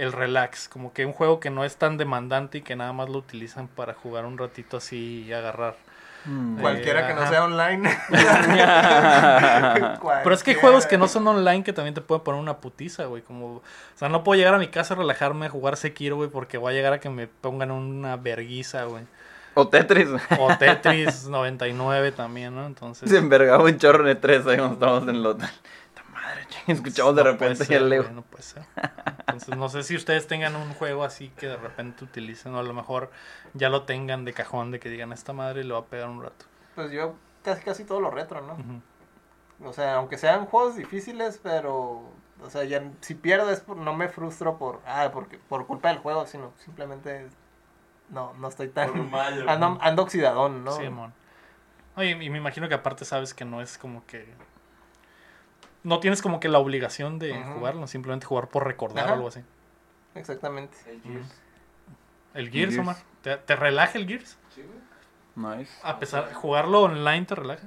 el 0.00 0.12
relax. 0.12 0.68
Como 0.68 0.92
que 0.92 1.04
un 1.04 1.12
juego 1.12 1.40
que 1.40 1.50
no 1.50 1.64
es 1.64 1.76
tan 1.76 1.96
demandante 1.96 2.58
y 2.58 2.62
que 2.62 2.74
nada 2.74 2.92
más 2.92 3.08
lo 3.08 3.18
utilizan 3.18 3.68
para 3.68 3.94
jugar 3.94 4.24
un 4.24 4.38
ratito 4.38 4.78
así 4.78 5.24
y 5.26 5.32
agarrar. 5.32 5.76
Mm. 6.24 6.58
Eh, 6.58 6.60
Cualquiera 6.60 7.06
que 7.06 7.14
no 7.14 7.28
sea 7.28 7.44
online. 7.44 7.88
Pero 10.22 10.34
es 10.34 10.42
que 10.42 10.52
hay 10.52 10.56
juegos 10.56 10.86
que 10.86 10.98
no 10.98 11.06
son 11.06 11.26
online 11.28 11.62
que 11.62 11.72
también 11.72 11.94
te 11.94 12.00
pueden 12.00 12.24
poner 12.24 12.40
una 12.40 12.58
putiza, 12.58 13.04
güey. 13.04 13.22
Como, 13.22 13.56
o 13.56 13.62
sea, 13.94 14.08
no 14.08 14.24
puedo 14.24 14.38
llegar 14.38 14.54
a 14.54 14.58
mi 14.58 14.68
casa 14.68 14.94
a 14.94 14.96
relajarme 14.96 15.46
a 15.46 15.50
jugar 15.50 15.76
Sekiro, 15.76 16.16
güey, 16.16 16.30
porque 16.30 16.58
voy 16.58 16.72
a 16.72 16.76
llegar 16.76 16.94
a 16.94 17.00
que 17.00 17.10
me 17.10 17.26
pongan 17.26 17.70
una 17.70 18.16
verguiza, 18.16 18.84
güey. 18.84 19.04
O 19.54 19.68
Tetris. 19.68 20.08
O 20.38 20.54
Tetris 20.58 21.26
99 21.26 22.12
también, 22.12 22.54
¿no? 22.54 22.66
Entonces. 22.66 23.10
Se 23.10 23.18
envergaba 23.18 23.64
un 23.64 23.78
chorro 23.78 24.08
en 24.08 24.18
E3 24.18 24.48
ahí 24.48 24.56
cuando 24.56 24.74
estábamos 24.74 25.08
en 25.08 25.16
el 25.16 25.26
hotel. 25.26 25.50
¡Ta 25.94 26.04
madre, 26.10 26.46
ching! 26.48 26.49
Escuchamos 26.66 27.16
de 27.16 27.24
No 27.24 27.30
repente 27.30 27.62
y 27.64 27.66
ser, 27.66 27.76
el 27.82 27.88
Leo. 27.88 28.02
güey, 28.02 28.14
no 28.14 28.22
puede 28.22 28.42
ser. 28.42 28.64
Entonces, 29.18 29.56
no 29.56 29.68
sé 29.68 29.82
si 29.82 29.96
ustedes 29.96 30.26
tengan 30.26 30.56
un 30.56 30.74
juego 30.74 31.04
así 31.04 31.28
que 31.30 31.46
de 31.46 31.56
repente 31.56 32.04
utilicen, 32.04 32.54
o 32.54 32.58
a 32.58 32.62
lo 32.62 32.74
mejor 32.74 33.10
ya 33.54 33.68
lo 33.68 33.84
tengan 33.84 34.24
de 34.24 34.32
cajón, 34.32 34.70
de 34.70 34.80
que 34.80 34.88
digan, 34.88 35.12
esta 35.12 35.32
madre 35.32 35.64
le 35.64 35.72
va 35.72 35.80
a 35.80 35.84
pegar 35.86 36.08
un 36.08 36.22
rato. 36.22 36.46
Pues 36.74 36.90
yo 36.90 37.14
casi 37.42 37.62
casi 37.62 37.84
todo 37.84 38.00
lo 38.00 38.10
retro, 38.10 38.40
¿no? 38.42 38.56
O 39.66 39.72
sea, 39.72 39.96
aunque 39.96 40.16
sean 40.18 40.46
juegos 40.46 40.76
difíciles, 40.76 41.38
pero... 41.42 42.10
O 42.42 42.48
sea, 42.48 42.64
ya, 42.64 42.82
si 43.02 43.14
pierdo 43.14 43.50
es 43.50 43.60
por, 43.60 43.76
no 43.76 43.94
me 43.94 44.08
frustro 44.08 44.56
por... 44.56 44.80
Ah, 44.86 45.10
porque, 45.12 45.38
por 45.38 45.66
culpa 45.66 45.88
del 45.88 45.98
juego, 45.98 46.26
sino 46.26 46.52
simplemente... 46.56 47.28
No, 48.08 48.32
no 48.38 48.48
estoy 48.48 48.68
tan... 48.68 49.10
Malo. 49.10 49.48
Ando, 49.50 49.78
ando 49.80 50.02
oxidadón, 50.02 50.64
¿no? 50.64 50.72
Sí, 50.72 50.88
mon. 50.88 51.12
Oye, 51.96 52.10
y 52.12 52.30
me 52.30 52.38
imagino 52.38 52.68
que 52.68 52.74
aparte 52.74 53.04
sabes 53.04 53.34
que 53.34 53.44
no 53.44 53.60
es 53.60 53.76
como 53.76 54.06
que. 54.06 54.32
No 55.82 56.00
tienes 56.00 56.20
como 56.22 56.40
que 56.40 56.48
la 56.48 56.58
obligación 56.58 57.18
de 57.18 57.34
jugarlo, 57.54 57.86
simplemente 57.86 58.26
jugar 58.26 58.48
por 58.48 58.66
recordar 58.66 59.04
Ajá. 59.04 59.12
o 59.12 59.16
algo 59.16 59.28
así. 59.28 59.40
Exactamente. 60.14 60.76
El 60.86 61.00
Gears. 61.02 61.26
El 62.34 62.50
Gears, 62.50 62.72
Gears. 62.74 62.78
Omar. 62.78 62.96
¿Te, 63.22 63.36
te 63.38 63.56
relaja 63.56 63.98
el 63.98 64.06
Gears? 64.06 64.36
Sí, 64.54 64.62
güey. 64.62 65.58
Nice. 65.58 65.72
A 65.82 65.98
pesar 65.98 66.32
jugarlo 66.34 66.82
online 66.82 67.24
te 67.26 67.34
relaja. 67.34 67.66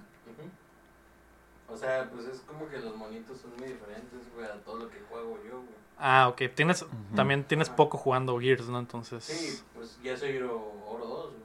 O 1.69 1.75
sea, 1.77 2.07
pues 2.13 2.27
es 2.27 2.41
como 2.41 2.67
que 2.69 2.77
los 2.77 2.95
monitos 2.95 3.39
son 3.39 3.51
muy 3.57 3.67
diferentes, 3.69 4.19
güey, 4.35 4.45
a 4.45 4.53
todo 4.63 4.77
lo 4.77 4.89
que 4.89 4.99
juego 5.09 5.39
yo, 5.43 5.57
güey. 5.57 5.73
Ah, 5.97 6.27
ok. 6.27 6.41
Tienes, 6.53 6.85
También 7.15 7.43
tienes 7.45 7.69
poco 7.69 7.97
jugando 7.97 8.37
Gears, 8.39 8.67
¿no? 8.67 8.77
Entonces 8.77 9.23
Sí, 9.23 9.63
pues 9.73 9.97
ya 10.03 10.15
soy 10.15 10.37
oro, 10.37 10.71
oro 10.87 11.05
2, 11.05 11.25
güey. 11.31 11.43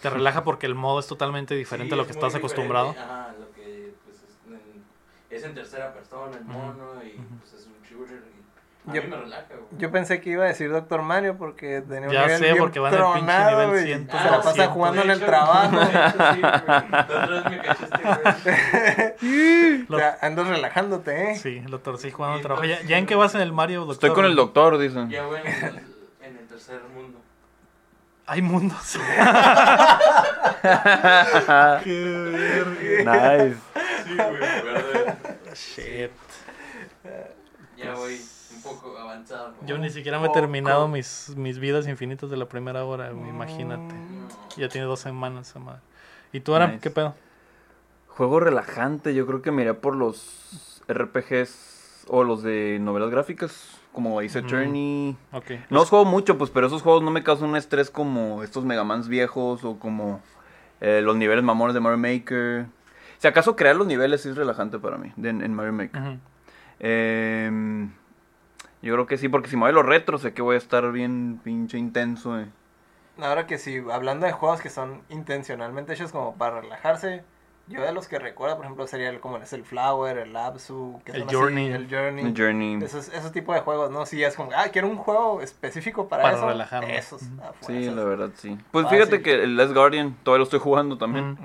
te 0.00 0.08
relaja 0.10 0.44
porque 0.44 0.64
el 0.66 0.74
modo 0.74 1.00
es 1.00 1.06
totalmente 1.06 1.54
diferente 1.54 1.90
Sí, 1.90 1.94
a 1.94 1.96
lo 1.96 2.04
que 2.04 2.12
es 2.12 2.16
estás 2.16 2.34
acostumbrado. 2.36 2.90
Ajá, 2.90 3.34
lo 3.38 3.50
que 3.52 3.92
pues 4.04 4.16
es 4.16 4.36
en, 4.46 4.82
es 5.36 5.44
en 5.44 5.54
tercera 5.54 5.92
persona 5.92 6.36
el 6.36 6.44
mono 6.44 7.02
y 7.04 7.20
pues 7.40 7.52
es 7.54 7.66
un 7.66 7.74
shooter 7.82 8.22
y 8.26 8.36
a 8.88 8.92
Yo- 8.94 9.02
mí 9.02 9.08
me 9.08 9.16
relaja, 9.16 9.46
güey. 9.48 9.80
Yo 9.80 9.90
pensé 9.90 10.20
que 10.20 10.30
iba 10.30 10.44
a 10.44 10.46
decir 10.46 10.70
Doctor 10.70 11.02
Mario 11.02 11.36
porque 11.36 11.80
tenía 11.80 12.06
un 12.08 12.14
Ya 12.14 12.22
nivel 12.22 12.38
sé, 12.38 12.44
bien 12.44 12.56
porque 12.58 12.78
va 12.78 12.88
en 12.90 12.94
el 12.94 13.00
pinche 13.00 13.18
tronado, 13.20 13.50
nivel 13.50 13.68
güey. 13.70 13.84
100, 13.84 14.06
Se 14.06 14.14
la 14.14 14.22
pasa 14.22 14.36
200. 14.50 14.68
jugando 14.74 15.02
en 15.02 15.10
el 15.10 15.16
hecho- 15.16 15.26
trabajo. 15.26 15.80
de 15.80 15.86
hecho, 15.86 16.34
sí, 16.34 16.40
güey. 16.40 16.42
La 16.42 17.00
otra 17.00 17.26
vez 17.26 17.44
me 17.50 17.58
cachaste, 17.62 18.02
güey. 19.20 19.86
O 19.90 19.98
sea, 19.98 20.18
andas 20.22 20.46
relajándote, 20.48 21.32
¿eh? 21.32 21.36
Sí, 21.36 21.60
lo 21.68 21.80
torcí 21.80 22.10
jugando 22.12 22.36
al 22.36 22.42
trabajo. 22.42 22.64
¿Ya, 22.64 22.80
¿Ya 22.82 22.98
en 22.98 23.06
qué 23.06 23.16
vas 23.16 23.34
en 23.34 23.40
el 23.40 23.52
Mario, 23.52 23.80
doctor? 23.80 23.94
Estoy 23.94 24.10
con 24.12 24.24
el 24.24 24.36
doctor, 24.36 24.78
dicen. 24.78 25.10
Ya, 25.10 25.24
güey, 25.24 25.40
en 25.44 25.64
el, 25.64 25.78
en 26.22 26.36
el 26.38 26.46
tercer 26.46 26.80
mundo. 26.94 27.18
Hay 28.28 28.40
mundos. 28.42 28.98
nice. 31.84 33.56
Sí, 34.04 34.16
güey, 34.16 34.40
me 34.40 34.46
acuerdo 34.46 34.92
de- 34.92 34.95
Shit. 35.56 36.10
Ya 37.76 37.94
voy 37.94 38.20
un 38.54 38.62
poco 38.62 38.96
avanzado. 38.96 39.54
¿no? 39.60 39.66
Yo 39.66 39.78
ni 39.78 39.90
siquiera 39.90 40.18
me 40.18 40.26
he 40.26 40.30
terminado 40.30 40.88
mis, 40.88 41.34
mis 41.36 41.58
vidas 41.58 41.86
infinitas 41.88 42.30
de 42.30 42.36
la 42.36 42.46
primera 42.46 42.84
hora, 42.84 43.10
imagínate. 43.10 43.94
No. 43.94 44.28
Ya 44.56 44.68
tiene 44.68 44.86
dos 44.86 45.00
semanas 45.00 45.50
esa 45.50 45.58
madre. 45.58 45.80
¿Y 46.32 46.40
tú, 46.40 46.54
Aram, 46.54 46.70
Nice. 46.72 46.82
qué 46.82 46.90
pedo? 46.90 47.14
Juego 48.08 48.40
relajante, 48.40 49.14
yo 49.14 49.26
creo 49.26 49.42
que 49.42 49.50
me 49.50 49.62
iré 49.62 49.74
por 49.74 49.94
los 49.94 50.82
RPGs 50.88 52.06
o 52.08 52.24
los 52.24 52.42
de 52.42 52.78
novelas 52.80 53.10
gráficas, 53.10 53.78
como 53.92 54.20
Ace 54.20 54.38
Ujú. 54.38 54.46
Attorney. 54.46 55.16
Ok. 55.32 55.50
No 55.70 55.80
los 55.80 55.90
juego 55.90 56.04
mucho, 56.04 56.38
pues, 56.38 56.50
pero 56.50 56.66
esos 56.68 56.82
juegos 56.82 57.02
no 57.02 57.10
me 57.10 57.22
causan 57.22 57.50
un 57.50 57.56
estrés 57.56 57.90
como 57.90 58.42
estos 58.42 58.64
Megamans 58.64 59.08
viejos 59.08 59.64
o 59.64 59.78
como 59.78 60.22
eh, 60.80 61.00
los 61.02 61.16
niveles 61.16 61.44
mamones 61.44 61.74
de 61.74 61.80
Mario 61.80 61.98
Maker. 61.98 62.66
Si 63.18 63.26
acaso 63.28 63.56
crear 63.56 63.76
los 63.76 63.86
niveles 63.86 64.24
es 64.26 64.36
relajante 64.36 64.78
para 64.78 64.98
mí 64.98 65.12
de- 65.16 65.30
en, 65.30 65.54
Mario 65.54 65.72
Maker. 65.72 66.18
Em, 66.78 67.90
yo 68.82 68.92
creo 68.94 69.06
que 69.06 69.18
sí, 69.18 69.28
porque 69.28 69.48
si 69.48 69.56
me 69.56 69.62
voy 69.62 69.70
a 69.70 69.74
los 69.74 69.86
retros 69.86 70.20
sé 70.22 70.32
que 70.34 70.42
voy 70.42 70.54
a 70.54 70.58
estar 70.58 70.90
bien 70.92 71.40
pinche 71.42 71.78
intenso. 71.78 72.38
eh. 72.38 72.46
Ahora 73.20 73.46
que 73.46 73.56
sí, 73.58 73.82
hablando 73.90 74.26
de 74.26 74.32
juegos 74.32 74.60
que 74.60 74.68
son 74.68 75.00
intencionalmente 75.08 75.94
hechos 75.94 76.12
como 76.12 76.34
para 76.36 76.60
relajarse, 76.60 77.24
yo 77.68 77.80
de 77.82 77.92
los 77.92 78.06
que 78.08 78.18
recuerdo, 78.18 78.56
por 78.56 78.66
ejemplo, 78.66 78.86
sería 78.86 79.08
el, 79.08 79.18
como 79.20 79.38
es 79.38 79.52
el 79.54 79.64
Flower, 79.64 80.18
el 80.18 80.36
Absu, 80.36 81.00
que 81.04 81.12
El 81.12 81.22
así, 81.22 81.34
Journey. 81.34 81.66
el 81.72 81.88
Journey. 81.90 82.24
El 82.26 82.36
Journey. 82.36 82.84
Esos, 82.84 83.08
esos 83.08 83.32
tipos 83.32 83.54
de 83.56 83.62
juegos, 83.62 83.90
¿no? 83.90 84.04
Sí, 84.06 84.22
es 84.22 84.36
como, 84.36 84.50
ah, 84.54 84.66
quiero 84.70 84.86
un 84.88 84.98
juego 84.98 85.40
específico 85.40 86.08
para, 86.08 86.22
Para 86.22 86.36
eso. 86.36 86.46
relajarme. 86.46 86.96
Esos, 86.96 87.22
Ujú. 87.22 87.42
a 87.42 87.52
Sí, 87.66 87.86
la 87.90 88.04
verdad, 88.04 88.30
sí. 88.34 88.56
Pues 88.70 88.84
Fácil. 88.84 88.98
fíjate 88.98 89.22
que 89.22 89.42
el 89.42 89.56
Last 89.56 89.72
Guardian, 89.74 90.14
todavía 90.22 90.38
lo 90.40 90.44
estoy 90.44 90.60
jugando 90.60 90.96
también. 90.98 91.36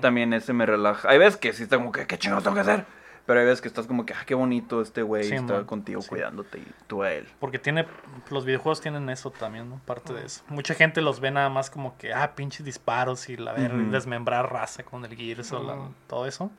También 0.00 0.32
ese 0.32 0.52
me 0.52 0.66
relaja. 0.66 1.08
Hay 1.08 1.18
veces 1.18 1.36
que 1.36 1.52
sí 1.52 1.62
está 1.64 1.76
como 1.76 1.92
que, 1.92 2.06
¿qué 2.06 2.18
chingados 2.18 2.44
tengo 2.44 2.54
que 2.54 2.60
hacer? 2.62 2.84
Pero 3.26 3.40
hay 3.40 3.46
veces 3.46 3.60
que 3.60 3.68
estás 3.68 3.86
como 3.86 4.06
que, 4.06 4.14
ah, 4.14 4.22
qué 4.24 4.34
bonito 4.34 4.80
este 4.80 5.02
güey 5.02 5.24
Sí, 5.24 5.34
está 5.34 5.52
man. 5.54 5.64
contigo 5.66 6.00
Sí. 6.00 6.08
cuidándote 6.08 6.58
y 6.60 6.66
tú 6.86 7.02
a 7.02 7.12
él. 7.12 7.28
Porque 7.38 7.58
tiene, 7.58 7.86
los 8.30 8.46
videojuegos 8.46 8.80
tienen 8.80 9.10
eso 9.10 9.30
también, 9.30 9.68
¿no? 9.68 9.80
Parte 9.84 10.14
de 10.14 10.24
eso. 10.24 10.42
Mucha 10.48 10.72
gente 10.74 11.02
los 11.02 11.20
ve 11.20 11.30
nada 11.30 11.50
más 11.50 11.68
como 11.68 11.98
que, 11.98 12.14
ah, 12.14 12.34
pinches 12.34 12.64
disparos 12.64 13.28
y 13.28 13.36
la 13.36 13.52
ver, 13.52 13.70
desmembrar 13.90 14.50
raza 14.50 14.82
con 14.82 15.04
el 15.04 15.14
Gears 15.14 15.52
o 15.52 15.62
la- 15.62 15.90
todo 16.06 16.26
eso. 16.26 16.50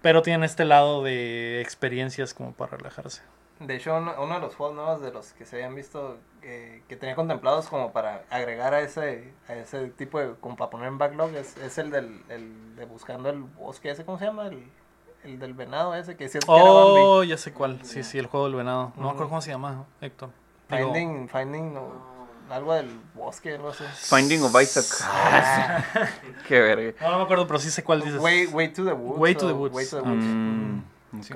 Pero 0.00 0.22
tienen 0.22 0.44
este 0.44 0.64
lado 0.64 1.02
de 1.02 1.60
experiencias 1.60 2.34
como 2.34 2.52
para 2.52 2.76
relajarse. 2.76 3.22
De 3.60 3.76
hecho, 3.76 3.96
uno, 3.96 4.12
uno 4.22 4.34
de 4.34 4.40
los 4.40 4.54
juegos 4.54 4.76
nuevos 4.76 5.00
de 5.00 5.10
los 5.12 5.32
que 5.32 5.46
se 5.46 5.56
habían 5.56 5.74
visto 5.74 6.18
eh, 6.42 6.82
que 6.88 6.96
tenía 6.96 7.14
contemplados 7.14 7.68
como 7.68 7.90
para 7.92 8.22
agregar 8.28 8.74
a 8.74 8.80
ese 8.80 9.32
a 9.48 9.54
ese 9.54 9.88
tipo 9.88 10.20
de, 10.20 10.34
como 10.40 10.56
para 10.56 10.68
poner 10.70 10.88
en 10.88 10.98
backlog, 10.98 11.34
es, 11.34 11.56
es 11.56 11.78
el 11.78 11.90
del 11.90 12.22
el 12.28 12.76
de 12.76 12.84
buscando 12.84 13.30
el 13.30 13.42
bosque, 13.42 13.90
ese, 13.90 14.04
¿cómo 14.04 14.18
se 14.18 14.26
llama? 14.26 14.46
El, 14.48 14.70
el 15.24 15.38
del 15.38 15.54
venado 15.54 15.94
ese, 15.94 16.16
que 16.16 16.24
decías 16.24 16.44
que 16.44 16.52
era 16.52 16.62
Bambi. 16.62 17.00
Oh, 17.02 17.24
ya 17.24 17.38
sé 17.38 17.52
cuál. 17.52 17.80
Sí, 17.82 18.02
sí, 18.02 18.18
el 18.18 18.26
juego 18.26 18.46
del 18.46 18.56
venado. 18.56 18.92
No 18.96 19.04
me 19.04 19.08
acuerdo 19.08 19.30
cómo 19.30 19.40
se 19.40 19.50
llama, 19.50 19.86
Héctor. 20.02 20.28
Digo, 20.68 20.92
Finding, 20.92 21.28
finding, 21.28 21.76
o 21.78 21.92
algo 22.50 22.74
del 22.74 23.00
bosque, 23.14 23.54
algo 23.54 23.70
así. 23.70 23.84
Finding 24.14 24.42
of 24.42 24.54
Isaac. 24.60 24.84
Ah, 25.10 25.82
Qué 26.46 26.60
verga. 26.60 26.92
No, 27.00 27.10
no 27.12 27.16
me 27.18 27.24
acuerdo, 27.24 27.46
pero 27.46 27.58
sí 27.58 27.70
sé 27.70 27.82
cuál 27.82 28.02
dices. 28.02 28.20
way, 28.20 28.46
way 28.46 28.68
to 28.68 28.84
the 28.84 28.92
woods. 28.92 29.18
Way 29.18 29.34
to 29.34 29.46
the 29.48 29.52
woods. 29.54 29.74
Way 29.74 29.86
to 29.86 29.96
the 29.96 30.02
woods. 30.02 30.24
Mm, 30.24 30.80
Sí, 31.22 31.32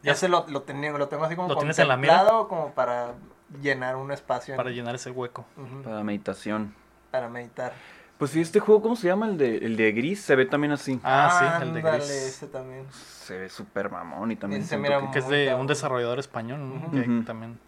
ok. 0.00 0.04
man. 0.04 0.14
Ya 0.14 0.14
se 0.14 0.28
lo, 0.28 0.46
lo, 0.48 0.62
tenía, 0.62 0.92
lo 0.92 1.08
tengo 1.08 1.24
así 1.24 1.36
como 1.36 1.48
¿Lo 1.48 1.56
tienes 1.56 1.78
en 1.78 1.88
la 1.88 1.96
mira? 1.96 2.24
como 2.48 2.72
para 2.72 3.14
llenar 3.62 3.96
un 3.96 4.12
espacio 4.12 4.54
en- 4.54 4.56
Para 4.58 4.70
llenar 4.70 4.94
ese 4.94 5.10
hueco. 5.10 5.44
Ujú, 5.56 5.82
Para 5.82 6.02
meditación. 6.04 6.74
para 7.10 7.28
meditar. 7.28 7.72
Pues 8.18 8.32
sí, 8.32 8.40
este 8.42 8.60
juego, 8.60 8.82
¿cómo 8.82 8.96
se 8.96 9.06
llama? 9.08 9.26
El 9.28 9.38
de, 9.38 9.56
el 9.58 9.76
de 9.76 9.92
gris, 9.92 10.20
se 10.20 10.36
ve 10.36 10.44
también 10.44 10.72
así. 10.72 11.00
Ah, 11.02 11.56
sí, 11.58 11.62
el 11.66 11.72
de 11.74 11.80
gris. 11.80 12.10
ese 12.10 12.46
también. 12.48 12.86
Se 12.92 13.38
ve 13.38 13.48
súper 13.48 13.90
mamón 13.90 14.30
y 14.30 14.36
también 14.36 14.60
Ese 14.60 14.70
siento 14.76 14.82
mira 14.88 15.00
que- 15.06 15.12
Que 15.12 15.18
es 15.20 15.28
de 15.28 15.54
un 15.54 15.66
desarrollador 15.66 16.18
español, 16.18 16.60
¿no? 16.68 16.74
Ujú. 16.74 16.90
Que 16.90 17.00
Ujú. 17.00 17.22
también 17.24 17.58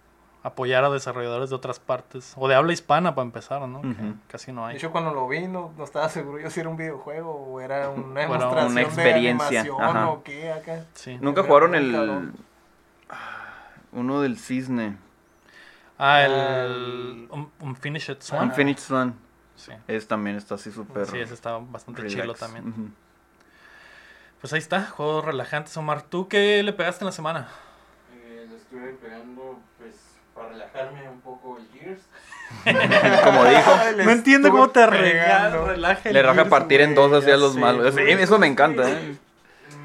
apoyar 0.44 0.84
a 0.84 0.90
desarrolladores 0.90 1.50
de 1.50 1.56
otras 1.56 1.78
partes. 1.78 2.34
O 2.36 2.48
de 2.48 2.54
habla 2.54 2.72
hispana 2.72 3.14
para 3.14 3.24
empezar, 3.26 3.60
¿no? 3.68 3.80
Que 3.82 3.88
Ujú. 3.88 4.14
casi 4.28 4.52
no 4.52 4.66
De 4.66 4.72
hay. 4.72 4.76
hecho, 4.76 4.90
cuando 4.90 5.12
lo 5.14 5.28
vi, 5.28 5.46
no, 5.46 5.72
no 5.76 5.84
estaba 5.84 6.08
seguro 6.08 6.40
yo 6.40 6.50
si 6.50 6.60
era 6.60 6.68
un 6.68 6.76
videojuego 6.76 7.30
o 7.32 7.60
era 7.60 7.88
una 7.90 8.22
demostración 8.22 8.72
una 8.72 8.80
experiencia, 8.82 9.62
de 9.62 9.68
animación 9.70 9.82
ajá. 9.82 10.08
o 10.10 10.22
qué 10.24 10.52
acá. 10.52 10.84
Sí. 10.94 11.16
Nunca 11.20 11.42
jugaron 11.44 11.74
el... 11.74 12.32
Ah, 13.10 13.68
Uno 13.92 14.20
del 14.20 14.38
cisne. 14.38 14.96
Ah, 15.98 16.22
el 16.22 16.32
Al- 16.32 17.28
un, 17.30 17.50
Unfinished 17.60 18.16
Ajá. 18.16 18.22
Swan. 18.26 18.44
Infinite 18.46 18.80
Swan. 18.80 19.14
Sí. 19.54 19.70
Es 19.86 20.08
también 20.08 20.36
está 20.36 20.56
así 20.56 20.72
súper... 20.72 21.06
Sí, 21.06 21.18
ese 21.20 21.34
está 21.34 21.58
bastante 21.58 22.02
relax. 22.02 22.20
chilo 22.20 22.34
también. 22.34 22.94
Pues 24.40 24.52
ahí 24.54 24.58
está, 24.58 24.86
juegos 24.86 25.24
relajantes. 25.24 25.76
Omar, 25.76 26.02
¿tú 26.02 26.26
qué 26.26 26.62
le 26.64 26.72
pegaste 26.72 27.04
en 27.04 27.06
la 27.06 27.12
semana? 27.12 27.48
Eh, 28.12 28.46
le 28.48 28.56
estuve 28.56 28.92
pegando, 28.94 29.60
para 30.42 30.48
relajarme 30.50 31.08
un 31.08 31.20
poco 31.20 31.58
el 31.58 31.66
Gears. 31.80 32.02
Como 33.24 33.44
dijo. 33.44 33.72
No 34.04 34.10
entiendo 34.10 34.50
cómo 34.50 34.68
te 34.70 34.86
pegando. 34.86 35.58
rega- 35.64 35.66
relaja 35.66 36.08
el 36.08 36.14
Le 36.14 36.22
raja 36.22 36.34
Gears, 36.34 36.50
partir 36.50 36.80
en 36.80 36.94
dos 36.94 37.12
así 37.12 37.26
ya 37.28 37.34
a 37.34 37.36
los 37.36 37.56
malos. 37.56 37.92
güey. 37.94 38.12
Eso 38.12 38.38
me 38.38 38.46
encanta, 38.46 38.88
¿eh? 38.90 39.16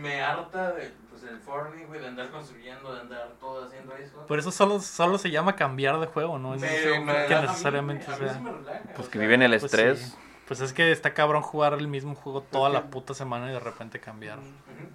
Me 0.02 0.22
harta 0.22 0.72
de, 0.74 0.92
pues, 1.10 1.24
el 1.24 1.40
Fortnite, 1.40 1.86
güey, 1.88 2.00
de 2.02 2.08
andar 2.08 2.30
construyendo, 2.30 2.94
de 2.94 3.02
andar 3.02 3.32
todo 3.40 3.66
haciendo 3.66 3.96
eso. 3.96 4.26
Por 4.28 4.40
eso 4.40 4.52
solo, 4.52 4.80
solo 4.80 5.18
se 5.18 5.32
llama 5.32 5.56
cambiar 5.56 6.00
de 6.00 6.08
juego, 6.08 6.38
¿no? 6.40 6.56
Es 6.56 6.62
Pero 6.62 6.96
sí, 6.96 7.00
me 7.02 7.06
que 7.14 7.20
relaja 7.20 7.38
a 7.38 7.42
mí, 7.42 7.48
necesariamente 7.48 8.06
a 8.06 8.10
mí 8.10 8.16
sea. 8.18 8.34
sí 8.34 8.40
me 8.42 8.52
relaja, 8.52 8.82
Pues 8.96 9.08
o 9.08 9.12
que 9.12 9.20
viven 9.20 9.42
el 9.42 9.52
Pues 9.52 9.64
estrés. 9.64 10.00
sí. 10.00 10.16
Pues 10.48 10.62
es 10.62 10.72
que 10.72 10.92
está 10.94 11.14
cabrón 11.14 11.42
jugar 11.42 11.74
el 11.74 11.88
mismo 11.90 12.16
juego 12.16 12.42
toda 12.42 12.70
Es 12.70 12.74
la 12.76 12.84
puta 12.84 13.14
semana 13.14 13.50
y 13.50 13.54
de 13.54 13.60
repente 13.60 14.00
cambiar. 14.00 14.40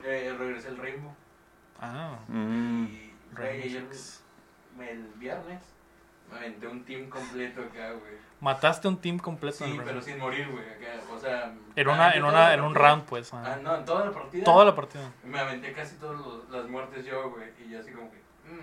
Eh, 0.02 0.34
regresé 0.38 0.68
el 0.68 0.78
Rainbow. 0.78 1.14
Ah, 1.80 2.16
Mm. 2.28 2.84
Y 2.86 3.12
Rainbow 3.34 3.90
el 4.80 5.04
viernes 5.16 5.60
me 6.32 6.38
aventé 6.38 6.66
un 6.66 6.84
team 6.84 7.08
completo 7.08 7.60
acá, 7.62 7.92
güey. 7.92 8.14
Mataste 8.40 8.88
un 8.88 8.96
team 8.96 9.18
completo 9.18 9.64
Sí, 9.64 9.78
pero 9.84 10.00
sin 10.00 10.18
morir, 10.18 10.48
güey. 10.50 10.64
acá, 10.64 11.12
O 11.12 11.18
sea, 11.18 11.54
En 11.76 11.86
me 11.86 11.92
una, 11.92 12.12
en 12.12 12.24
una, 12.24 12.54
en 12.54 12.60
un 12.60 12.74
round, 12.74 13.04
pues. 13.04 13.32
Ah, 13.32 13.42
ah. 13.44 13.56
no, 13.62 13.76
en 13.76 13.84
toda 13.84 14.06
la 14.06 14.10
partida. 14.12 14.44
Toda 14.44 14.64
la 14.64 14.74
partida. 14.74 15.12
Me 15.24 15.38
aventé 15.38 15.72
casi 15.72 15.96
todas 15.96 16.18
las 16.50 16.68
muertes 16.68 17.04
yo, 17.04 17.30
güey. 17.30 17.48
Y 17.64 17.70
yo 17.70 17.80
así 17.80 17.92
como 17.92 18.10
que. 18.10 18.16
mm, 18.16 18.60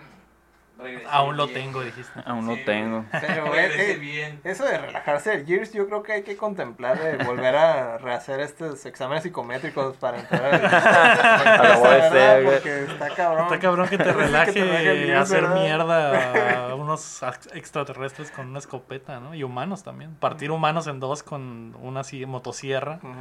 regresé 0.80 1.06
Aún 1.10 1.38
lo 1.38 1.48
bien. 1.48 1.64
tengo, 1.64 1.82
dijiste. 1.82 2.20
Aún 2.26 2.46
no 2.48 2.56
Sí, 2.56 2.62
tengo. 2.66 3.06
Pero 3.12 3.46
Regresé 3.54 3.92
eh, 3.92 3.98
bien. 3.98 4.42
eso 4.44 4.66
de 4.66 4.78
relajarse 4.78 5.30
del 5.32 5.46
Gears, 5.46 5.74
yo 5.74 5.86
creo 5.88 6.02
que 6.04 6.14
hay 6.14 6.24
que 6.24 6.36
contemplar 6.38 6.98
de 7.00 7.24
volver 7.24 7.56
a 7.56 7.98
rehacer 7.98 8.40
estos 8.40 8.86
exámenes 8.86 9.24
psicométricos 9.24 9.98
para 9.98 10.20
entrar 10.20 10.46
al-. 10.46 12.44
Porque 12.46 12.84
está 12.86 13.10
cabrón. 13.16 13.44
Está 13.46 13.60
cabrón 13.60 13.88
que 13.90 13.98
te 13.98 14.04
Que 14.10 14.12
te 14.12 14.18
relaje 14.18 14.60
el 14.60 14.68
relaje 14.70 14.94
virus, 15.06 15.22
hacer 15.22 15.42
¿verdad? 15.42 15.62
mierda 15.62 16.70
a 16.70 16.76
unos 16.76 17.24
ex- 17.24 17.50
extraterrestres 17.54 18.32
con 18.32 18.48
una 18.50 18.60
escopeta, 18.60 19.20
¿no? 19.20 19.36
Y 19.36 19.44
humanos 19.44 19.84
también. 19.84 20.16
Partir 20.16 20.52
humanos 20.52 20.88
en 20.88 21.00
dos 21.00 21.24
con 21.24 21.76
una 21.82 22.02
así 22.02 22.26
motosierra. 22.26 23.00
Ujú. 23.04 23.14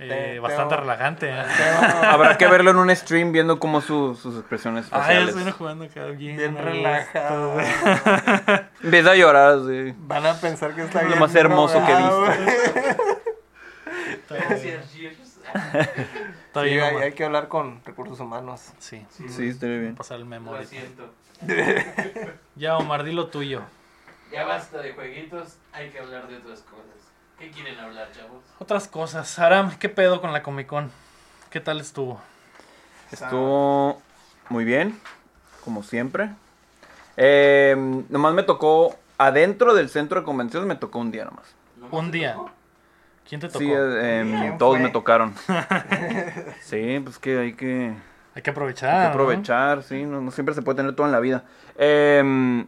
Eh, 0.00 0.08
Te- 0.08 0.40
bastante 0.40 0.76
relajante. 0.76 1.28
¿eh? 1.30 1.42
Habrá 2.04 2.38
que 2.38 2.46
verlo 2.46 2.70
en 2.70 2.76
un 2.76 2.94
stream 2.94 3.32
viendo 3.32 3.58
cómo 3.58 3.80
su- 3.80 4.14
sus 4.14 4.36
expresiones 4.38 4.86
Ay, 4.92 5.00
faciales. 5.00 5.36
estoy 5.36 5.52
jugando 5.52 5.84
acá 5.84 6.04
bien. 6.06 6.56
Relajado. 6.56 7.56
Empieza 8.82 9.10
a 9.10 9.14
llorar, 9.16 9.58
sí. 9.66 9.94
Van 9.98 10.24
a 10.26 10.34
pensar 10.34 10.74
que 10.74 10.82
está 10.82 11.02
Lo 11.02 11.08
bien 11.08 11.18
más 11.18 11.34
hermoso 11.34 11.84
que 11.84 11.92
he 11.92 11.96
visto. 11.96 12.26
Está 14.28 14.34
Sí, 16.62 16.64
bien, 16.70 16.96
hay, 17.00 17.12
que 17.12 17.24
hablar 17.24 17.48
con 17.48 17.80
recursos 17.84 18.18
humanos. 18.20 18.72
Sí, 18.78 19.04
Sí, 19.28 19.48
estaría 19.48 19.78
bien. 19.78 19.94
pasar 19.94 20.16
el 20.16 20.24
Lo 20.24 20.28
memoria. 20.30 20.66
siento. 20.66 21.10
Ya, 22.56 22.76
Omar, 22.76 23.04
di 23.04 23.12
lo 23.12 23.28
tuyo. 23.28 23.62
Ya 24.32 24.44
basta 24.44 24.78
de 24.78 24.92
jueguitos. 24.92 25.56
Hay 25.72 25.90
que 25.90 26.00
hablar 26.00 26.26
de 26.28 26.36
otras 26.36 26.60
cosas. 26.62 26.84
¿Qué 27.38 27.50
quieren 27.50 27.78
hablar, 27.78 28.08
chavos? 28.12 28.42
Otras 28.58 28.88
cosas. 28.88 29.38
Aram, 29.38 29.76
¿qué 29.78 29.88
pedo 29.88 30.20
con 30.20 30.32
la 30.32 30.42
Comic 30.42 30.66
Con? 30.66 30.90
¿Qué 31.50 31.60
tal 31.60 31.80
estuvo? 31.80 32.20
Estuvo 33.12 34.02
muy 34.48 34.64
bien, 34.64 34.98
como 35.64 35.82
siempre. 35.82 36.30
Eh, 37.16 37.74
nomás 38.08 38.34
me 38.34 38.42
tocó, 38.42 38.96
adentro 39.18 39.74
del 39.74 39.88
centro 39.88 40.20
de 40.20 40.24
convenciones 40.26 40.66
me 40.68 40.74
tocó 40.76 40.98
un 40.98 41.10
día 41.10 41.24
nomás. 41.24 41.54
¿Nomás 41.76 41.92
Un 41.92 42.10
día. 42.10 42.34
tocó? 42.34 42.50
¿Quién 43.28 43.40
te 43.40 43.46
tocó? 43.48 43.58
Sí, 43.60 43.70
eh, 43.70 44.20
em, 44.20 44.40
¿Quién 44.40 44.58
todos 44.58 44.76
fue? 44.76 44.82
me 44.84 44.90
tocaron. 44.90 45.34
sí, 46.60 47.00
pues 47.04 47.18
que 47.18 47.38
hay 47.38 47.52
que, 47.54 47.94
Hay 48.34 48.42
que 48.42 48.50
aprovechar. 48.50 48.90
hay 48.90 48.98
que 48.98 49.04
¿no? 49.04 49.10
aprovechar, 49.10 49.82
sí, 49.84 50.04
no, 50.04 50.20
no 50.20 50.30
siempre 50.32 50.54
se 50.54 50.62
puede 50.62 50.76
tener 50.76 50.94
todo 50.94 51.06
en 51.06 51.12
la 51.12 51.20
vida. 51.20 51.44
Em, 51.76 52.66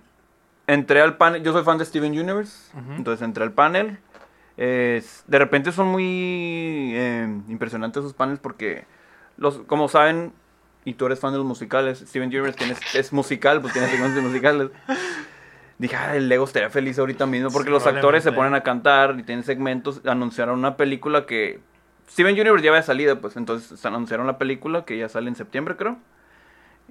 entré 0.66 1.00
al 1.02 1.16
panel, 1.16 1.42
yo 1.42 1.52
soy 1.52 1.64
fan 1.64 1.78
de 1.78 1.84
Steven 1.84 2.12
Universe, 2.12 2.70
entonces 2.96 3.22
entré 3.24 3.42
al 3.44 3.52
panel. 3.52 3.98
Es- 4.64 5.24
de 5.26 5.38
repente 5.38 5.72
son 5.72 5.86
muy 5.86 6.92
em, 6.94 7.42
impresionantes 7.48 8.00
esos 8.04 8.12
paneles 8.12 8.40
porque, 8.40 8.84
los, 9.38 9.56
como 9.60 9.88
saben, 9.88 10.32
y 10.84 10.92
tú 10.94 11.06
eres 11.06 11.18
fan 11.18 11.32
de 11.32 11.38
los 11.38 11.46
musicales, 11.46 12.00
Steven 12.06 12.28
Universe 12.28 12.58
tiene- 12.58 12.74
es 12.94 13.12
musical, 13.12 13.62
pues 13.62 13.72
tiene 13.72 13.88
segmentos 13.88 14.22
musicales. 14.22 14.68
Dije, 15.78 15.96
ah, 15.96 16.14
el 16.14 16.28
Lego 16.28 16.44
estaría 16.44 16.68
feliz 16.68 16.98
ahorita 16.98 17.24
mismo 17.24 17.50
porque 17.50 17.68
Sí, 17.68 17.72
los 17.72 17.86
actores 17.86 18.22
se 18.22 18.32
ponen 18.32 18.54
a 18.54 18.62
cantar 18.62 19.16
y 19.18 19.22
tienen 19.22 19.44
segmentos. 19.44 20.02
Anunciaron 20.04 20.58
una 20.58 20.76
película 20.76 21.24
que 21.24 21.60
Steven 22.10 22.34
Universe 22.34 22.62
ya 22.62 22.70
había 22.70 22.82
salido, 22.82 23.18
pues 23.18 23.36
entonces 23.38 23.82
anunciaron 23.86 24.26
la 24.26 24.36
película 24.36 24.84
que 24.84 24.98
ya 24.98 25.08
sale 25.08 25.28
en 25.28 25.36
septiembre, 25.36 25.76
creo. 25.76 25.96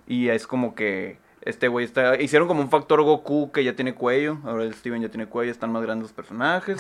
Y 0.08 0.30
es 0.30 0.48
como 0.48 0.74
que 0.74 1.20
este 1.42 1.68
güey 1.68 1.86
está. 1.86 2.20
Hicieron 2.20 2.48
como 2.48 2.62
un 2.62 2.72
factor 2.72 3.04
Goku 3.04 3.52
que 3.52 3.64
ya 3.64 3.76
tiene 3.76 3.94
cuello. 3.94 4.40
Ahora 4.44 4.64
el 4.64 4.74
Steven 4.74 5.04
ya 5.04 5.10
tiene 5.10 5.28
cuello, 5.28 5.52
están 5.52 5.72
más 5.72 5.84
grandes 5.84 6.06
los 6.06 6.14
personajes. 6.14 6.80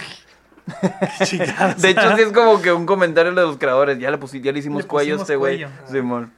De 1.77 1.89
hecho, 1.89 2.15
sí 2.15 2.21
es 2.21 2.31
como 2.33 2.61
que 2.61 2.71
un 2.71 2.85
comentario 2.85 3.33
de 3.33 3.41
los 3.41 3.57
creadores. 3.57 3.99
Ya 3.99 4.11
le, 4.11 4.19
pusi- 4.19 4.41
ya 4.41 4.51
le 4.51 4.59
hicimos 4.59 4.83
Le 4.83 4.87
cuello 4.87 5.15
a 5.15 5.17
pusimos 5.19 5.29
este 5.29 5.35
güey. 5.35 5.65
Simón. 5.89 6.31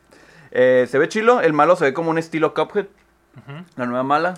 Eh, 0.51 0.87
se 0.89 0.97
ve 0.97 1.07
chilo. 1.07 1.41
El 1.41 1.53
malo 1.53 1.75
se 1.75 1.85
ve 1.85 1.93
como 1.93 2.09
un 2.11 2.17
estilo 2.17 2.53
Cuphead. 2.53 2.85
La 3.75 3.85
nueva 3.85 4.03
mala. 4.03 4.33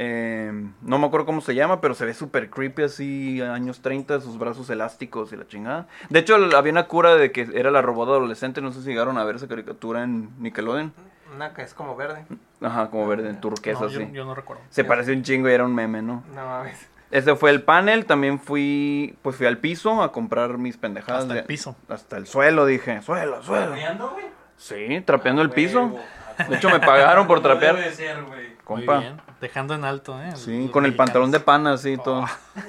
Eh, 0.00 0.52
no 0.82 0.98
me 1.00 1.06
acuerdo 1.08 1.26
cómo 1.26 1.40
se 1.40 1.56
llama, 1.56 1.80
pero 1.80 1.92
se 1.94 2.04
ve 2.04 2.14
súper 2.14 2.50
creepy 2.50 2.84
así, 2.84 3.42
años 3.42 3.80
30, 3.80 4.20
sus 4.20 4.38
brazos 4.38 4.70
elásticos 4.70 5.32
y 5.32 5.36
la 5.36 5.44
chingada. 5.48 5.88
De 6.08 6.20
hecho, 6.20 6.36
había 6.56 6.70
una 6.70 6.86
cura 6.86 7.16
de 7.16 7.32
que 7.32 7.48
era 7.52 7.72
la 7.72 7.82
robot 7.82 8.08
adolescente, 8.10 8.60
no 8.60 8.70
sé 8.72 8.80
si 8.82 8.90
llegaron 8.90 9.18
a 9.18 9.24
ver 9.24 9.34
esa 9.36 9.48
caricatura 9.48 10.04
en 10.04 10.30
Nickelodeon. 10.38 10.92
Una 11.34 11.52
que 11.52 11.62
es 11.62 11.74
como 11.74 11.96
verde. 11.96 12.24
Ajá, 12.60 12.90
como 12.90 13.08
verde, 13.08 13.28
en 13.28 13.40
turquesa, 13.40 13.80
No, 13.80 13.86
así. 13.88 13.96
yo, 13.98 14.06
yo 14.12 14.24
no 14.24 14.36
recuerdo. 14.36 14.62
Se 14.70 14.84
parece 14.84 15.12
un 15.12 15.24
chingo 15.24 15.48
y 15.48 15.52
era 15.52 15.64
un 15.64 15.74
meme, 15.74 16.00
¿no? 16.00 16.22
No 16.32 16.46
mames. 16.46 16.78
Ese 17.10 17.34
fue 17.36 17.50
el 17.50 17.62
panel, 17.62 18.04
también 18.04 18.38
fui, 18.38 19.16
pues 19.22 19.36
fui 19.36 19.46
al 19.46 19.58
piso 19.58 20.02
a 20.02 20.12
comprar 20.12 20.58
mis 20.58 20.76
pendejadas. 20.76 21.22
Hasta 21.22 21.38
el 21.38 21.44
piso. 21.44 21.74
Hasta 21.88 22.16
el 22.18 22.26
suelo, 22.26 22.66
dije, 22.66 23.00
suelo, 23.02 23.42
suelo. 23.42 23.66
¿Trapeando, 23.68 24.10
güey? 24.10 24.26
Sí, 24.56 25.02
trapeando 25.06 25.40
el 25.42 25.50
piso. 25.50 25.84
Huevo, 25.86 26.00
a 26.38 26.44
De 26.44 26.56
hecho, 26.56 26.68
me 26.68 26.80
pagaron 26.80 27.26
por 27.26 27.40
trapear. 27.42 27.76
Debe 27.76 27.92
ser, 27.92 28.22
güey. 28.24 28.56
Compa. 28.64 28.96
Muy 28.96 29.04
bien. 29.04 29.20
Dejando 29.40 29.74
en 29.74 29.84
alto, 29.84 30.20
¿eh? 30.20 30.32
Sí, 30.34 30.62
Los 30.64 30.70
con 30.72 30.84
el 30.84 30.94
pantalón 30.96 31.30
de 31.30 31.40
pana, 31.40 31.72
así, 31.74 31.96
todo. 31.96 32.26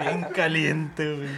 Bien 0.00 0.24
caliente, 0.34 1.14
güey. 1.16 1.28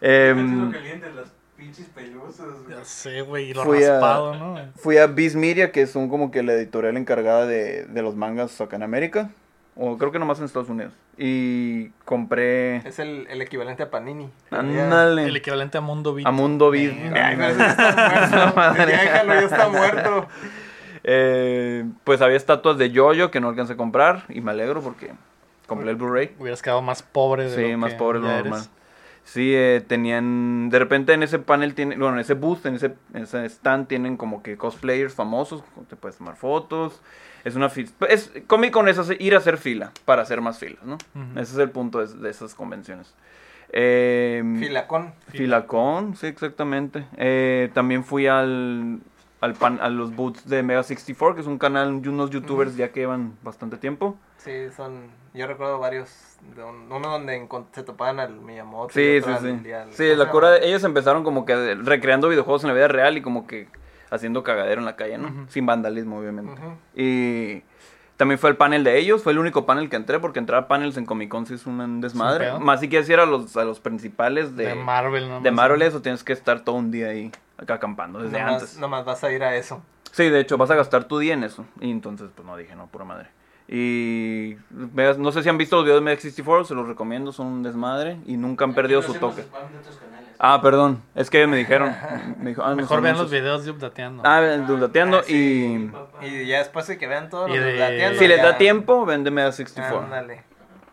Em, 0.00 0.66
lo 0.66 0.70
caliente, 0.72 1.10
las 1.12 1.28
pinches 1.56 1.86
pelusas, 1.88 2.46
güey. 2.64 2.76
Ya 2.78 2.84
sé, 2.84 3.22
güey. 3.22 3.50
Y 3.50 3.54
lo 3.54 3.64
Fui 3.64 3.82
a- 3.82 3.92
raspado, 3.92 4.34
¿no? 4.34 4.58
Fui 4.76 4.98
a 4.98 5.06
Viz 5.06 5.34
Media, 5.34 5.72
que 5.72 5.86
son 5.86 6.08
como 6.08 6.30
que 6.30 6.42
la 6.42 6.52
editorial 6.52 6.96
encargada 6.96 7.46
de, 7.46 7.84
de 7.86 8.02
los 8.02 8.14
mangas 8.14 8.60
acá 8.60 8.76
en 8.76 8.82
América. 8.82 9.30
O 9.76 9.98
creo 9.98 10.12
que 10.12 10.20
nomás 10.20 10.38
en 10.38 10.44
Estados 10.44 10.68
Unidos. 10.68 10.92
Y 11.18 11.88
compré. 12.04 12.76
Es 12.86 13.00
el, 13.00 13.26
el 13.28 13.42
equivalente 13.42 13.82
a 13.82 13.90
Panini. 13.90 14.30
El 14.52 15.36
equivalente 15.36 15.78
a 15.78 15.80
Mundo 15.80 16.14
Beat. 16.14 16.26
A 16.26 16.30
Mundo. 16.30 16.70
Ay, 16.72 17.12
ya 17.12 17.48
está 17.50 17.94
muerto. 18.50 18.56
Madre. 18.56 18.92
Ya 18.92 19.00
déjalo, 19.02 19.34
ya 19.34 19.40
está 19.40 19.68
muerto. 19.68 20.28
Eh, 21.02 21.84
pues 22.04 22.20
había 22.22 22.36
estatuas 22.36 22.78
de 22.78 22.90
Yoyo 22.90 23.30
que 23.30 23.40
no 23.40 23.48
alcancé 23.48 23.72
a 23.72 23.76
comprar. 23.76 24.24
Y 24.28 24.40
me 24.40 24.52
alegro 24.52 24.80
porque 24.80 25.10
compré 25.66 25.90
el 25.90 25.96
Blu-ray. 25.96 26.34
Hubieras 26.38 26.62
quedado 26.62 26.80
más 26.82 27.02
pobre 27.02 27.44
de 27.50 27.54
Sí, 27.56 27.72
lo 27.72 27.78
más 27.78 27.92
que 27.92 27.98
pobre 27.98 28.20
de 28.20 28.26
lo 28.26 28.30
normal. 28.32 28.52
eres. 28.60 28.70
Sí, 29.24 29.52
eh, 29.54 29.82
tenían. 29.86 30.68
De 30.70 30.78
repente 30.78 31.14
en 31.14 31.22
ese 31.22 31.38
panel 31.38 31.74
tienen. 31.74 31.98
Bueno, 31.98 32.14
en 32.14 32.20
ese 32.20 32.34
booth, 32.34 32.64
en 32.66 32.76
ese, 32.76 32.94
en 33.12 33.22
ese 33.24 33.44
stand, 33.46 33.88
tienen 33.88 34.16
como 34.16 34.42
que 34.42 34.56
cosplayers 34.56 35.14
famosos. 35.14 35.64
Te 35.88 35.96
puedes 35.96 36.18
tomar 36.18 36.36
fotos. 36.36 37.00
Es 37.44 37.54
una. 37.56 37.70
Es, 38.08 38.32
Comic 38.46 38.72
Con 38.72 38.88
es 38.88 38.98
hacer- 38.98 39.20
ir 39.20 39.34
a 39.34 39.38
hacer 39.38 39.58
fila 39.58 39.92
para 40.04 40.22
hacer 40.22 40.40
más 40.40 40.58
filas, 40.58 40.82
¿no? 40.84 40.96
Ese 41.34 41.52
es 41.52 41.58
el 41.58 41.70
punto 41.70 42.04
de, 42.04 42.12
de 42.20 42.30
esas 42.30 42.54
convenciones. 42.54 43.14
Eh, 43.76 44.42
Filacón. 44.58 45.12
Filacón, 45.28 46.16
sí, 46.16 46.26
exactamente. 46.28 47.04
Eh, 47.16 47.70
también 47.74 48.04
fui 48.04 48.26
al, 48.26 49.00
al 49.40 49.54
pan, 49.54 49.78
a 49.82 49.88
los 49.88 50.14
booths 50.14 50.48
de 50.48 50.62
Mega 50.62 50.82
64, 50.82 51.34
que 51.34 51.40
es 51.40 51.46
un 51.46 51.58
canal 51.58 52.00
de 52.00 52.08
unos 52.08 52.30
youtubers 52.30 52.76
ya 52.76 52.90
que 52.92 53.00
llevan 53.00 53.34
bastante 53.42 53.76
tiempo. 53.76 54.16
Sí, 54.38 54.52
son. 54.76 55.10
Yo 55.34 55.46
recuerdo 55.46 55.78
varios. 55.78 56.10
de 56.54 56.62
un- 56.62 56.92
uno 56.92 57.08
donde 57.08 57.48
se 57.72 57.82
topaban 57.84 58.20
al 58.20 58.34
Miyamoto. 58.34 58.90
y 59.00 59.20
Sí, 59.20 59.22
sí, 59.24 59.30
sí. 59.40 59.46
al- 59.48 59.66
y 59.66 59.72
al- 59.72 59.92
Sí, 59.94 60.04
¿cómo 60.10 60.24
la 60.24 60.30
cura, 60.30 60.56
ellos 60.58 60.84
empezaron 60.84 61.24
como 61.24 61.46
que 61.46 61.74
recreando 61.76 62.28
videojuegos 62.28 62.64
en 62.64 62.68
la 62.68 62.74
vida 62.74 62.86
real 62.88 63.16
y 63.16 63.22
como 63.22 63.46
que 63.46 63.66
haciendo 64.14 64.42
cagadero 64.42 64.80
en 64.80 64.84
la 64.84 64.96
calle, 64.96 65.18
¿no? 65.18 65.46
Sin 65.48 65.66
vandalismo, 65.66 66.18
obviamente. 66.18 66.52
Y 66.94 67.62
también 68.16 68.38
fue 68.38 68.50
el 68.50 68.56
panel 68.56 68.84
de 68.84 68.98
ellos, 68.98 69.22
fue 69.22 69.32
el 69.32 69.38
único 69.38 69.66
panel 69.66 69.90
que 69.90 69.96
entré, 69.96 70.20
porque 70.20 70.38
entrar 70.38 70.64
a 70.64 70.68
panels 70.68 70.96
en 70.96 71.04
Comic 71.04 71.28
Con 71.28 71.46
sí 71.46 71.54
es 71.54 71.66
un 71.66 72.00
desmadre. 72.00 72.58
Más 72.60 72.80
si 72.80 72.88
quieres 72.88 73.08
ir 73.08 73.18
a 73.18 73.26
los, 73.26 73.56
a 73.56 73.64
los 73.64 73.80
principales 73.80 74.56
de, 74.56 74.66
De, 74.66 74.74
Marvel, 74.74 75.28
¿no? 75.28 75.40
de 75.40 75.50
Marvel, 75.50 75.82
eso 75.82 76.00
tienes 76.00 76.22
que 76.22 76.32
estar 76.32 76.60
todo 76.60 76.76
un 76.76 76.90
día 76.90 77.08
ahí 77.08 77.32
acá 77.56 77.74
acampando 77.74 78.20
desde 78.20 78.38
Nomás, 78.38 78.62
antes. 78.62 78.78
nomás 78.78 79.04
vas 79.04 79.22
a 79.24 79.32
ir 79.32 79.42
a 79.42 79.56
eso. 79.56 79.82
Sí, 80.12 80.28
de 80.28 80.40
hecho, 80.40 80.56
vas 80.56 80.70
a 80.70 80.76
gastar 80.76 81.04
tu 81.04 81.18
día 81.18 81.34
en 81.34 81.42
eso. 81.42 81.66
Y 81.80 81.90
entonces, 81.90 82.30
pues 82.34 82.46
no 82.46 82.56
dije, 82.56 82.76
no, 82.76 82.86
pura 82.86 83.04
madre. 83.04 83.28
Y 83.66 84.56
no 84.70 85.32
sé 85.32 85.42
si 85.42 85.48
han 85.48 85.58
visto 85.58 85.76
los 85.76 85.84
videos 85.84 86.00
de 86.00 86.04
Mega 86.04 86.20
64, 86.20 86.64
se 86.66 86.74
los 86.74 86.86
recomiendo, 86.86 87.32
son 87.32 87.46
un 87.46 87.62
desmadre 87.62 88.18
y 88.26 88.36
nunca 88.36 88.64
han 88.64 88.74
perdido 88.74 89.00
Aquí 89.00 89.08
su 89.08 89.14
no 89.14 89.20
toque. 89.20 89.42
Ah, 90.38 90.60
perdón, 90.62 91.02
es 91.14 91.30
que 91.30 91.46
me 91.46 91.56
dijeron. 91.56 91.94
Me 92.38 92.50
dijo, 92.50 92.62
ah, 92.64 92.70
no 92.70 92.76
Mejor 92.76 93.00
vean 93.00 93.16
los 93.16 93.30
videos 93.30 93.64
de 93.64 93.70
Updateando. 93.70 94.22
Ah, 94.26 94.40
duldateando 94.66 95.18
Ah, 95.18 95.22
sí. 95.24 95.90
y... 96.22 96.26
Y 96.26 96.46
ya 96.46 96.58
después 96.58 96.86
de 96.86 96.98
que 96.98 97.06
vean 97.06 97.28
todo 97.30 97.48
Y 97.48 97.56
lo 97.56 97.64
de- 97.64 97.72
de 97.72 97.76
Plateando, 97.76 98.18
Si 98.18 98.26
les 98.28 98.42
da 98.42 98.58
tiempo, 98.58 99.04
vende 99.06 99.30
Mega 99.30 99.52
64. 99.52 100.02
Ándale. 100.04 100.42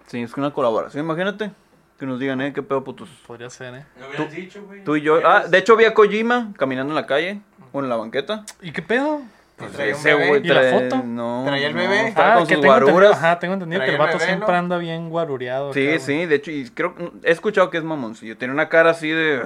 Sí, 0.07 0.22
es 0.22 0.34
que 0.34 0.39
una 0.39 0.51
colaboración, 0.51 1.03
imagínate. 1.05 1.51
Que 1.97 2.05
nos 2.05 2.19
digan, 2.19 2.41
eh, 2.41 2.51
qué 2.53 2.63
pedo 2.63 2.84
putos. 2.84 3.09
Podría 3.27 3.49
ser, 3.49 3.76
¿eh? 3.76 3.85
Hubieras 4.07 4.31
dicho, 4.31 4.63
güey. 4.63 4.84
Tú 4.84 4.95
y 4.95 5.01
yo... 5.01 5.19
Ah, 5.27 5.45
de 5.47 5.57
hecho 5.57 5.76
vi 5.76 5.85
a 5.85 5.93
Kojima 5.93 6.51
caminando 6.57 6.91
en 6.91 6.95
la 6.95 7.05
calle, 7.05 7.41
o 7.72 7.80
en 7.80 7.89
la 7.89 7.95
banqueta. 7.95 8.43
¿Y 8.61 8.72
qué 8.72 8.81
pedo? 8.81 9.22
Pues 9.61 9.71
traía 9.73 9.91
Ese 9.93 10.13
bebé. 10.13 10.27
güey 10.27 10.41
¿Y 10.43 10.47
la 10.47 10.61
trae- 10.61 10.71
foto? 10.89 11.03
No, 11.05 11.43
¿Traía 11.45 11.67
el 11.67 11.73
no, 11.75 11.79
bebé? 11.81 12.07
estaba 12.07 12.33
ah, 12.33 12.38
con 12.38 12.47
que 12.47 12.53
sus 12.55 12.61
tengo 12.61 12.73
entendido, 12.75 12.93
guaruras. 12.99 13.17
ajá, 13.23 13.39
tengo 13.39 13.53
entendido 13.53 13.79
que 13.81 13.85
Traía 13.85 13.95
el 13.95 14.01
el 14.01 14.07
vato 14.07 14.17
bebé, 14.19 14.29
siempre 14.31 14.51
¿no? 14.53 14.57
anda 14.59 14.77
bien 14.77 15.09
guarureado. 15.09 15.73
Sí, 15.73 15.99
sí, 15.99 16.25
de 16.25 16.35
hecho, 16.35 16.51
y 16.51 16.69
creo 16.69 16.93
he 17.23 17.31
escuchado 17.31 17.69
que 17.69 17.77
es 17.77 17.83
mamoncillo. 17.83 18.38
Tiene 18.38 18.53
una 18.53 18.69
cara 18.69 18.91
así 18.91 19.09
de. 19.09 19.41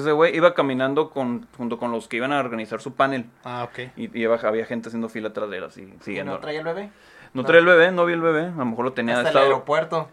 Ese 0.00 0.12
güey 0.12 0.36
iba 0.36 0.54
caminando 0.54 1.10
con, 1.10 1.46
junto 1.56 1.78
con 1.78 1.92
los 1.92 2.08
que 2.08 2.16
iban 2.16 2.32
a 2.32 2.38
organizar 2.40 2.80
su 2.80 2.94
panel. 2.94 3.26
Ah, 3.44 3.64
ok. 3.64 3.90
Y, 3.96 4.18
y 4.18 4.22
iba- 4.22 4.38
había 4.42 4.64
gente 4.66 4.88
haciendo 4.88 5.08
fila 5.08 5.28
atrás 5.28 5.50
de 5.50 5.58
él, 5.58 5.64
así, 5.64 5.82
¿Y 5.82 6.02
siguiendo. 6.04 6.32
¿No 6.32 6.38
traía 6.40 6.58
el 6.60 6.64
bebé? 6.64 6.90
No 7.32 7.44
traía 7.44 7.60
el 7.60 7.66
bebé, 7.66 7.90
no 7.92 8.04
vi 8.04 8.12
el 8.12 8.20
bebé. 8.20 8.42
A 8.46 8.50
lo 8.58 8.64
mejor 8.64 8.84
lo 8.84 8.92
tenía. 8.92 9.16
Hasta 9.18 9.30
el 9.30 9.36
aeropuerto. 9.38 10.08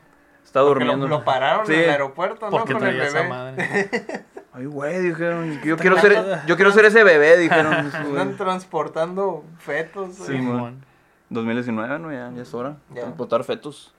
Porque 0.54 0.60
durmiendo. 0.68 1.08
Lo, 1.08 1.20
lo 1.20 1.24
pararon 1.24 1.66
Sí. 1.68 1.74
en 1.76 1.82
el 1.82 1.90
aeropuerto, 1.92 2.46
¿no? 2.46 2.52
Porque 2.52 2.74
Con 2.74 2.84
el 2.86 2.96
traía 2.98 3.08
esa 3.08 3.18
bebé. 3.20 3.30
madre. 3.30 4.26
Ay, 4.54 4.66
güey, 4.66 5.00
dijeron. 5.02 5.60
Yo 5.64 5.78
quiero, 5.78 5.98
ser, 6.00 6.42
yo 6.46 6.56
quiero 6.58 6.72
ser 6.72 6.86
ese 6.86 7.04
bebé, 7.04 7.38
dijeron. 7.38 7.74
Andan 7.94 8.36
transportando 8.38 9.44
fetos. 9.60 10.16
Sí. 10.16 10.34
Simón. 10.34 10.84
2019, 11.30 12.00
¿no? 12.00 12.12
Ya, 12.12 12.30
ya 12.36 12.42
es 12.42 12.54
hora. 12.54 12.76
Transportar 12.94 13.44
fetos. 13.46 13.94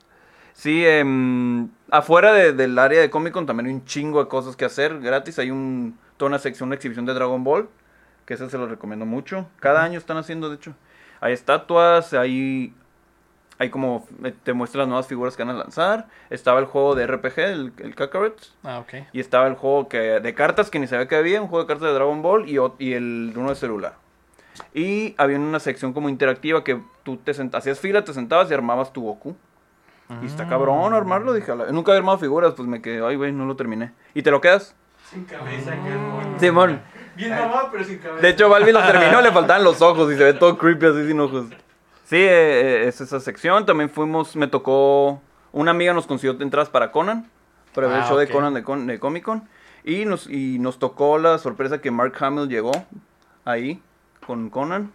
Sí, 0.53 0.85
em, 0.85 1.67
afuera 1.89 2.31
de- 2.33 2.53
del 2.53 2.77
área 2.77 3.01
de 3.01 3.09
Comic 3.09 3.33
Con 3.33 3.47
también 3.47 3.65
hay 3.67 3.73
un 3.73 3.85
chingo 3.85 4.23
de 4.23 4.29
cosas 4.29 4.55
que 4.55 4.65
hacer 4.65 4.99
gratis. 4.99 5.39
Hay 5.39 5.49
un, 5.49 5.97
toda 6.17 6.29
una 6.29 6.37
sección, 6.37 6.67
una 6.69 6.75
exhibición 6.75 7.07
de 7.07 7.13
Dragon 7.15 7.43
Ball, 7.43 7.67
que 8.27 8.35
ese 8.35 8.47
se 8.51 8.57
lo 8.59 8.67
recomiendo 8.67 9.07
mucho. 9.07 9.47
Cada 9.59 9.83
año 9.83 9.97
están 9.97 10.17
haciendo, 10.17 10.49
de 10.49 10.57
hecho. 10.57 10.75
Hay 11.21 11.33
estatuas, 11.33 12.13
hay, 12.13 12.75
hay 13.59 13.69
como, 13.69 14.07
eh, 14.23 14.33
te 14.43 14.53
muestran 14.53 14.79
las 14.79 14.87
nuevas 14.87 15.07
figuras 15.07 15.37
que 15.37 15.43
van 15.43 15.55
a 15.55 15.59
lanzar. 15.59 16.07
Estaba 16.29 16.59
el 16.59 16.65
juego 16.65 16.95
de 16.95 17.07
RPG, 17.07 17.39
el, 17.39 17.73
el 17.77 17.95
Kakarot. 17.95 18.51
Ah, 18.63 18.79
ok. 18.79 19.07
Y 19.13 19.19
estaba 19.19 19.47
el 19.47 19.55
juego 19.55 19.87
que, 19.87 19.97
de 19.97 20.33
cartas 20.33 20.69
que 20.69 20.79
ni 20.79 20.87
sabía 20.87 21.07
que 21.07 21.15
había, 21.15 21.41
un 21.41 21.47
juego 21.47 21.63
de 21.63 21.67
cartas 21.67 21.87
de 21.87 21.93
Dragon 21.93 22.21
Ball 22.21 22.49
y, 22.49 22.57
y 22.79 22.93
el 22.93 23.33
uno 23.35 23.49
de 23.49 23.55
celular. 23.55 23.95
Y 24.73 25.15
había 25.17 25.37
una 25.37 25.59
sección 25.59 25.93
como 25.93 26.09
interactiva 26.09 26.63
que 26.63 26.79
tú 27.03 27.17
te 27.17 27.33
sentas, 27.33 27.59
hacías 27.59 27.79
fila, 27.79 28.03
te 28.03 28.13
sentabas 28.13 28.49
y 28.51 28.53
armabas 28.53 28.93
tu 28.93 29.01
Goku. 29.01 29.35
Y 30.21 30.27
está 30.27 30.47
cabrón 30.47 30.93
armarlo, 30.93 31.33
dije, 31.33 31.51
nunca 31.71 31.91
había 31.91 31.99
armado 31.99 32.19
figuras, 32.19 32.53
pues 32.55 32.67
me 32.67 32.83
quedé, 32.83 33.03
ay 33.03 33.15
güey, 33.15 33.31
no 33.31 33.45
lo 33.45 33.55
terminé. 33.55 33.93
¿Y 34.13 34.21
te 34.21 34.29
lo 34.29 34.41
quedas? 34.41 34.75
Sin 35.09 35.25
cabeza, 35.25 35.71
qué 35.71 35.95
bueno. 35.95 36.39
Simón. 36.39 36.81
Bien 37.15 37.31
mamá, 37.31 37.69
pero 37.71 37.83
sin 37.83 37.97
cabeza. 37.97 38.21
De 38.21 38.29
hecho, 38.29 38.47
Balbi 38.47 38.71
lo 38.71 38.85
terminó, 38.85 39.21
le 39.21 39.31
faltaban 39.31 39.63
los 39.63 39.81
ojos 39.81 40.11
y 40.11 40.17
se 40.17 40.23
ve 40.23 40.33
todo 40.33 40.57
creepy 40.57 40.85
así 40.85 41.07
sin 41.07 41.19
ojos. 41.19 41.45
Sí, 42.13 42.19
eh, 42.19 42.83
eh, 42.83 42.87
es 42.87 43.01
esa 43.01 43.19
sección. 43.19 43.65
También 43.65 43.89
fuimos, 43.89 44.35
me 44.35 44.45
tocó, 44.45 45.19
una 45.51 45.71
amiga 45.71 45.93
nos 45.93 46.05
consiguió 46.05 46.39
entradas 46.39 46.69
para 46.69 46.91
Conan, 46.91 47.27
para 47.73 47.87
ver 47.87 47.95
Ah, 47.97 47.99
el 48.01 48.05
show 48.07 48.17
ok. 48.17 48.19
de 48.19 48.29
Conan 48.29 48.53
de, 48.53 48.63
Con- 48.63 48.85
de 48.85 48.99
Comic 48.99 49.23
Con. 49.23 49.49
Y 49.83 50.05
nos, 50.05 50.29
y 50.29 50.59
nos 50.59 50.77
tocó 50.77 51.17
la 51.17 51.39
sorpresa 51.39 51.81
que 51.81 51.89
Mark 51.89 52.13
Hamill 52.19 52.49
llegó 52.49 52.71
ahí 53.45 53.81
con 54.27 54.51
Conan. 54.51 54.91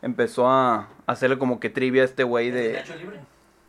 Empezó 0.00 0.48
a 0.48 0.88
hacerle 1.06 1.36
como 1.36 1.60
que 1.60 1.68
trivia 1.68 2.00
a 2.00 2.06
este 2.06 2.24
güey 2.24 2.50
de... 2.50 2.72
Nacho 2.72 2.96
Libre. 2.96 3.20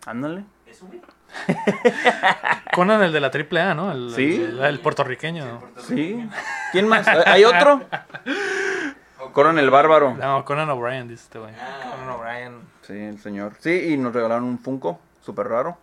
Ándale. 0.05 0.45
¿Eso, 0.65 0.85
güey? 0.87 1.01
Conan, 2.73 3.03
el 3.03 3.11
de 3.11 3.19
la 3.19 3.27
AAA, 3.27 3.73
¿no? 3.73 3.91
El, 3.91 4.11
Sí. 4.15 4.35
El, 4.41 4.63
el 4.63 4.79
puertorriqueño. 4.79 5.61
Sí. 5.79 6.29
¿Quién 6.71 6.87
más? 6.87 7.05
¿Hay 7.09 7.43
otro? 7.43 7.81
Conan 9.33 9.59
el 9.59 9.69
Bárbaro. 9.69 10.13
No, 10.13 10.45
Conan 10.45 10.69
O'Brien, 10.69 11.09
dice 11.09 11.23
este 11.23 11.39
güey. 11.39 11.51
Ah, 11.59 11.91
Conan 11.91 12.09
O'Brien, 12.09 12.61
Sí, 12.85 12.93
el 12.93 13.19
señor. 13.19 13.53
Sí, 13.59 13.71
y 13.93 13.97
nos 13.97 14.13
regalaron 14.13 14.43
un 14.45 14.59
Funko 14.59 14.99
súper 15.21 15.47
raro. 15.47 15.77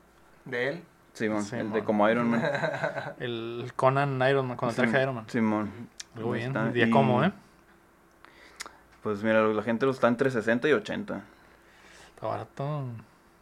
de 0.45 0.69
él. 0.69 0.83
Simón, 1.15 1.43
Sí, 1.45 1.57
el 1.57 1.70
de 1.73 1.85
como 1.85 2.09
Iron 2.09 2.31
Man. 2.31 2.43
El 3.20 3.70
Conan 3.77 4.23
Iron 4.31 4.49
Man, 4.49 4.57
con 4.57 4.70
el 4.70 4.74
traje 4.74 4.97
de 4.97 5.03
Iron 5.03 5.15
Man. 5.16 5.24
Simón. 5.29 5.70
Ahí 6.16 6.23
bien. 6.24 6.47
está. 6.49 6.69
Día 6.70 6.87
Y, 6.87 6.91
como, 6.91 7.23
¿eh? 7.23 7.33
Pues 9.03 9.23
mira, 9.23 9.43
la 9.43 9.62
gente 9.62 9.85
lo 9.85 9.93
está 9.93 10.09
entre 10.09 10.31
60 10.31 10.69
y 10.69 10.73
80. 10.73 11.20
Está 12.15 12.27
barato. 12.27 12.85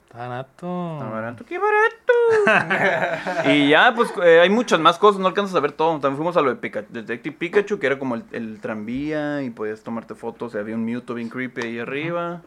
Está 0.08 0.26
barato. 0.26 0.92
Está 0.94 1.08
barato. 1.10 1.44
¡Qué 1.44 1.58
barato! 1.60 3.44
y 3.50 3.68
ya, 3.68 3.92
pues 3.94 4.12
eh, 4.24 4.40
hay 4.40 4.50
muchas 4.50 4.80
más 4.80 4.98
cosas, 4.98 5.20
no 5.20 5.28
alcanzas 5.28 5.54
a 5.54 5.60
ver 5.60 5.72
todo. 5.72 5.92
También 6.00 6.16
fuimos 6.16 6.36
a 6.36 6.40
lo 6.40 6.52
de 6.52 6.60
Pika- 6.60 6.86
Detective 6.88 7.36
Pikachu, 7.36 7.78
que 7.78 7.86
era 7.86 7.98
como 8.00 8.16
el, 8.16 8.24
el 8.32 8.60
tranvía 8.60 9.42
y 9.42 9.50
podías 9.50 9.82
tomarte 9.82 10.14
fotos. 10.16 10.54
y 10.54 10.58
había 10.58 10.74
un 10.74 10.84
Mewtwo 10.84 11.14
bien 11.14 11.28
creepy 11.28 11.60
ahí 11.62 11.78
arriba. 11.78 12.40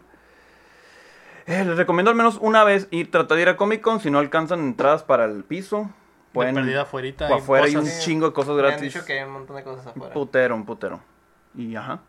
Eh, 1.45 1.63
les 1.65 1.77
recomiendo 1.77 2.09
al 2.09 2.15
menos 2.15 2.37
una 2.41 2.63
vez 2.63 2.87
ir, 2.91 3.11
tratar 3.11 3.35
de 3.35 3.41
ir 3.43 3.49
a 3.49 3.57
Comic 3.57 3.81
Con 3.81 3.99
si 3.99 4.09
no 4.09 4.19
alcanzan 4.19 4.59
entradas 4.59 5.03
para 5.03 5.25
el 5.25 5.43
piso. 5.43 5.81
De 5.83 5.89
Pueden, 6.33 6.55
perdida 6.55 6.81
afuerita. 6.83 7.27
o 7.29 7.35
afuera 7.35 7.65
hay 7.65 7.75
un 7.75 7.87
chingo 7.99 8.27
de 8.27 8.33
cosas 8.33 8.55
Me 8.55 8.61
han 8.61 8.67
gratis. 8.69 8.93
dicho 8.93 9.05
que 9.05 9.13
hay 9.19 9.23
un 9.25 9.33
montón 9.33 9.55
de 9.57 9.63
cosas 9.63 9.85
Un 9.85 9.91
afuera. 9.91 10.13
putero, 10.13 10.55
un 10.55 10.65
putero. 10.65 10.99
Y 11.55 11.75
ajá. 11.75 11.99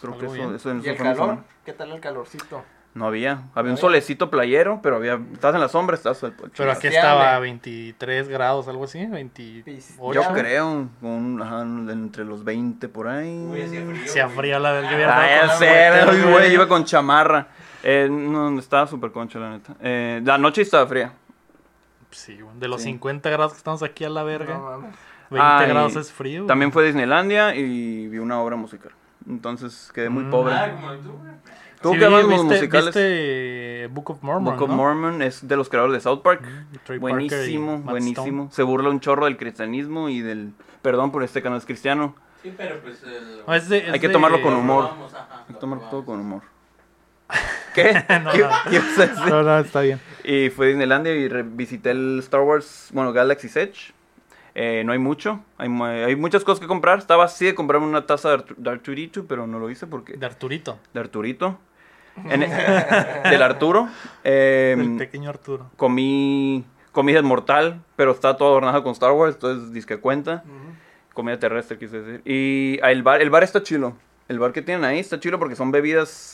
Creo 0.00 0.18
que 0.18 0.26
Algo 0.26 0.34
eso, 0.34 0.44
bien. 0.46 0.56
eso, 0.56 0.74
¿Y 0.74 0.78
eso 0.80 0.90
el 0.90 0.96
calor? 0.96 1.14
semana. 1.16 1.44
¿Qué 1.64 1.72
tal 1.72 1.92
el 1.92 2.00
calorcito? 2.00 2.64
No 2.94 3.06
había. 3.06 3.32
Había 3.32 3.44
un 3.54 3.58
había? 3.72 3.76
solecito 3.76 4.30
playero, 4.30 4.80
pero 4.82 4.96
había. 4.96 5.20
Estás 5.32 5.54
en 5.54 5.60
la 5.60 5.68
sombra, 5.68 5.94
estás. 5.96 6.24
al- 6.24 6.32
Pero 6.56 6.72
aquí 6.72 6.86
estaba 6.88 7.36
a 7.36 7.38
23 7.38 8.28
grados, 8.28 8.68
algo 8.68 8.84
así. 8.84 9.04
28. 9.04 10.12
Yo 10.12 10.22
creo, 10.32 10.88
un, 11.02 11.40
ajá, 11.42 11.60
entre 11.62 12.24
los 12.24 12.42
20 12.42 12.88
por 12.88 13.06
ahí. 13.06 13.48
Hacía 13.64 13.84
frío. 13.84 14.06
Se 14.08 14.20
afría 14.22 14.58
la 14.58 14.72
verga. 14.72 14.94
hubiera 14.96 15.20
Ah, 15.20 16.46
iba 16.46 16.66
con 16.68 16.84
chamarra. 16.84 17.48
Eh, 17.88 18.08
no, 18.10 18.58
estaba 18.58 18.86
súper 18.88 19.12
concha, 19.12 19.38
la 19.38 19.50
neta. 19.50 19.76
Eh, 19.80 20.20
la 20.24 20.38
noche 20.38 20.62
estaba 20.62 20.86
fría. 20.88 21.12
Sí, 22.10 22.38
de 22.58 22.66
los 22.68 22.80
Sí. 22.82 22.88
50 22.88 23.30
grados 23.30 23.52
que 23.52 23.58
estamos 23.58 23.82
aquí 23.84 24.04
a 24.04 24.08
la 24.08 24.24
verga. 24.24 24.54
No 24.58 24.64
mames. 24.64 24.94
20 25.30 25.46
Ah, 25.46 25.64
y 25.64 25.68
grados 25.68 25.94
es 25.96 26.10
frío. 26.12 26.46
También 26.46 26.72
fue 26.72 26.82
a 26.82 26.86
Disneylandia 26.86 27.54
y 27.54 28.08
vi 28.08 28.18
una 28.18 28.40
obra 28.40 28.56
musical. 28.56 28.90
Entonces 29.28 29.90
quedé 29.94 30.08
muy 30.08 30.24
Mm. 30.24 30.30
pobre. 30.30 30.54
Ah, 30.54 30.96
tú, 31.02 31.12
güey. 31.12 31.32
¿Tú 31.82 31.92
Sí, 31.92 31.98
qué 31.98 32.08
viste, 32.08 32.42
musicales? 32.44 32.84
viste 32.86 33.88
Book 33.92 34.10
of 34.10 34.22
Mormon, 34.22 34.44
Book 34.54 34.62
of 34.62 34.70
¿no? 34.70 34.76
Mormon 34.76 35.22
es 35.22 35.46
de 35.46 35.56
los 35.56 35.68
creadores 35.68 35.94
de 35.94 36.00
South 36.00 36.22
Park. 36.22 36.42
Y 36.88 36.98
buenísimo, 36.98 37.78
buenísimo. 37.78 38.48
Se 38.50 38.62
burla 38.62 38.88
un 38.88 38.98
chorro 39.00 39.26
del 39.26 39.36
cristianismo 39.36 40.08
y 40.08 40.22
del... 40.22 40.52
Perdón 40.82 41.12
por 41.12 41.22
este 41.22 41.42
canal 41.42 41.58
es 41.58 41.66
cristiano. 41.66 42.14
Sí, 42.42 42.52
pero 42.56 42.80
pues 42.80 43.02
el... 43.04 43.42
No, 43.46 43.54
es 43.54 43.68
de- 43.68 43.78
es 43.86 43.92
Hay 43.92 44.00
que 44.00 44.08
de- 44.08 44.12
tomarlo 44.12 44.40
con 44.42 44.54
humor. 44.54 44.84
Vamos, 44.90 45.12
ajá, 45.14 45.28
Hay 45.40 45.46
que 45.48 45.52
lo 45.54 45.58
tomar 45.58 45.78
probamos. 45.78 45.90
todo 45.90 46.04
con 46.04 46.20
humor. 46.20 46.42
¿Qué? 47.76 47.92
No, 48.24 48.32
¿Qué, 48.32 48.38
no. 48.42 48.48
qué 48.70 48.80
decir? 48.80 49.10
No, 49.28 49.42
no, 49.42 49.58
está 49.60 49.82
bien. 49.82 50.00
Y 50.24 50.50
fui 50.50 50.66
a 50.66 50.68
Disneylandia 50.70 51.14
y 51.14 51.28
visité 51.42 51.90
el 51.92 52.18
Star 52.20 52.40
Wars, 52.40 52.88
bueno, 52.92 53.12
Galaxy's 53.12 53.54
Edge. 53.56 53.92
Eh, 54.58 54.82
no 54.86 54.92
hay 54.92 54.98
mucho, 54.98 55.44
hay, 55.58 55.68
hay 55.82 56.16
muchas 56.16 56.42
cosas 56.42 56.60
que 56.60 56.66
comprar. 56.66 56.98
Estaba 56.98 57.24
así 57.24 57.44
de 57.44 57.54
comprarme 57.54 57.86
una 57.86 58.06
taza 58.06 58.30
de, 58.30 58.38
Artu- 58.38 58.56
de 58.56 58.70
Arturito, 58.70 59.26
pero 59.26 59.46
no 59.46 59.58
lo 59.58 59.68
hice 59.70 59.86
porque... 59.86 60.14
De 60.16 60.24
Arturito. 60.26 60.78
De 60.94 61.00
Arturito. 61.00 61.58
En- 62.24 62.40
del 63.30 63.42
Arturo. 63.42 63.88
Eh, 64.24 64.74
El 64.78 64.96
pequeño 64.96 65.28
Arturo. 65.28 65.70
comí 65.76 66.64
comida 66.92 67.20
mortal, 67.20 67.82
pero 67.96 68.12
está 68.12 68.38
todo 68.38 68.48
adornado 68.48 68.82
con 68.82 68.92
Star 68.92 69.12
Wars, 69.12 69.34
entonces 69.34 69.70
disque 69.74 69.98
cuenta. 69.98 70.42
Comida 71.12 71.38
terrestre, 71.38 71.76
quise 71.78 72.00
decir. 72.00 72.22
Y 72.24 72.78
el 72.82 73.02
bar, 73.02 73.20
el 73.20 73.28
bar 73.28 73.42
está 73.42 73.62
chilo. 73.62 73.94
El 74.28 74.38
bar 74.38 74.52
que 74.52 74.62
tienen 74.62 74.84
ahí 74.84 74.98
está 74.98 75.20
chilo 75.20 75.38
porque 75.38 75.54
son 75.56 75.70
bebidas... 75.70 76.32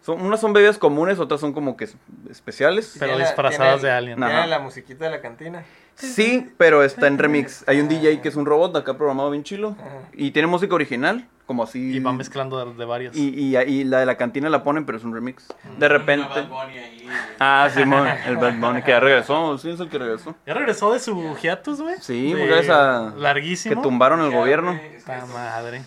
Son, 0.00 0.20
unas 0.22 0.40
son 0.40 0.52
bebidas 0.52 0.78
comunes, 0.78 1.18
otras 1.18 1.40
son 1.40 1.52
como 1.52 1.76
que 1.76 1.88
especiales. 2.30 2.96
Pero 2.98 3.18
la- 3.18 3.24
disfrazadas 3.26 3.80
tiene 3.80 3.88
de 3.88 3.98
alien. 3.98 4.16
Tiene 4.18 4.46
la 4.46 4.58
musiquita 4.58 5.04
de 5.04 5.10
la 5.10 5.20
cantina. 5.20 5.64
Sí, 5.94 6.48
pero 6.56 6.84
está 6.84 7.08
en 7.08 7.18
remix. 7.18 7.64
Hay 7.66 7.80
un 7.80 7.88
DJ 7.88 8.20
que 8.20 8.28
es 8.28 8.36
un 8.36 8.46
robot 8.46 8.76
acá 8.76 8.94
programado 8.96 9.30
bien 9.30 9.42
chilo. 9.42 9.76
Y 10.12 10.30
tiene 10.30 10.46
música 10.46 10.72
original, 10.72 11.26
como 11.44 11.64
así. 11.64 11.96
Y 11.96 11.98
va 11.98 12.12
mezclando 12.12 12.64
de, 12.64 12.72
de 12.72 12.84
varias. 12.84 13.16
Y, 13.16 13.30
y, 13.30 13.56
y 13.56 13.82
la 13.82 13.98
de 13.98 14.06
la 14.06 14.16
cantina 14.16 14.48
la 14.48 14.62
ponen, 14.62 14.86
pero 14.86 14.96
es 14.96 15.02
un 15.02 15.12
remix. 15.12 15.48
De 15.48 15.86
Una 15.86 15.88
repente. 15.88 16.28
Bad 16.28 16.48
Bunny 16.48 16.78
ahí, 16.78 17.00
güey. 17.02 17.16
Ah, 17.40 17.68
Simón, 17.74 18.06
el 18.28 18.36
Bad 18.36 18.54
Bunny 18.60 18.82
que 18.82 18.92
ya 18.92 19.00
regresó. 19.00 19.58
Sí, 19.58 19.70
es 19.70 19.80
el 19.80 19.88
que 19.88 19.98
regresó. 19.98 20.36
¿Ya 20.46 20.54
regresó 20.54 20.92
de 20.92 21.00
su 21.00 21.36
hiatus, 21.42 21.80
güey? 21.82 21.96
Sí, 22.00 22.32
De- 22.32 22.38
porque 22.38 22.60
esa- 22.60 23.12
Larguísimo. 23.16 23.74
Que 23.74 23.82
tumbaron 23.82 24.20
el 24.20 24.30
gobierno. 24.30 24.74
güey, 24.74 24.94
es 24.94 25.02
que 25.04 25.10
Ta 25.10 25.26
madre. 25.26 25.82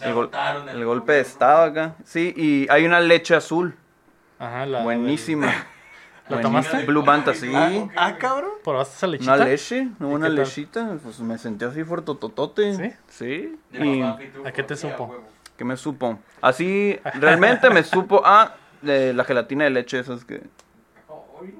El 0.73 0.83
golpe 0.85 1.13
de 1.13 1.21
estado 1.21 1.63
acá. 1.63 1.95
Sí, 2.03 2.33
y 2.35 2.67
hay 2.69 2.85
una 2.85 2.99
leche 2.99 3.33
azul. 3.33 3.77
Ajá, 4.41 4.65
la. 4.65 4.84
Buenísima. 4.84 5.47
¿La 6.30 6.38
Buenísima. 6.38 6.41
tomaste? 6.41 6.85
Blue 6.85 7.03
Banta, 7.03 7.34
sí. 7.34 7.51
Ah, 7.53 7.88
ah, 7.97 8.18
cabrón. 8.18 8.51
¿Probaste 8.63 8.95
esa 8.95 9.07
lechita? 9.07 9.34
Una 9.35 9.45
leche, 9.45 9.88
una 9.99 10.30
lechita. 10.30 10.97
Pues 11.03 11.19
me 11.19 11.38
sentí 11.38 11.65
así 11.65 11.84
fuerte 11.84 12.13
totote. 12.15 12.73
¿Sí? 12.76 12.93
Sí. 13.09 13.59
Y- 13.73 14.01
¿A 14.01 14.51
qué 14.53 14.63
te 14.63 14.76
sí, 14.76 14.88
supo? 14.89 15.15
¿Qué 15.57 15.65
me 15.65 15.76
supo? 15.77 16.19
Así, 16.41 16.97
realmente 17.19 17.69
me 17.69 17.84
supo 17.84 18.22
a 18.26 18.55
de 18.81 19.13
la 19.13 19.23
gelatina 19.26 19.65
de 19.65 19.69
leche, 19.72 19.99
esas 19.99 20.23
que... 20.26 20.41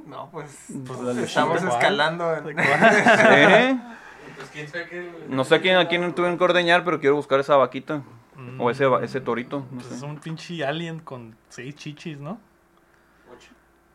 No, 0.06 0.30
pues, 0.32 0.68
Pues 0.88 1.00
pues, 1.00 1.18
estamos 1.18 1.62
escalando. 1.64 2.36
en-. 2.36 2.58
¿Eh? 2.60 3.82
Pues 4.38 4.50
quién 4.52 4.68
sabe 4.70 4.88
qué. 4.88 5.12
No 5.28 5.44
sé 5.44 5.56
a 5.56 5.62
quién, 5.62 5.78
a 5.78 5.88
quién 5.88 6.14
tuvieron 6.16 6.38
que 6.38 6.44
ordeñar, 6.44 6.84
pero 6.84 7.00
quiero 7.00 7.16
buscar 7.16 7.40
esa 7.40 7.58
vaquita. 7.58 8.02
Mm, 8.36 8.60
O 8.60 8.72
ese, 8.72 8.86
ese 9.04 9.22
torito, 9.22 9.66
no 9.72 9.82
Pues 9.82 9.92
es 9.92 10.02
un 10.02 10.18
pinche 10.18 10.66
alien 10.66 11.00
con 11.00 11.36
seis 11.50 11.76
chichis, 11.76 12.20
¿no? 12.20 12.40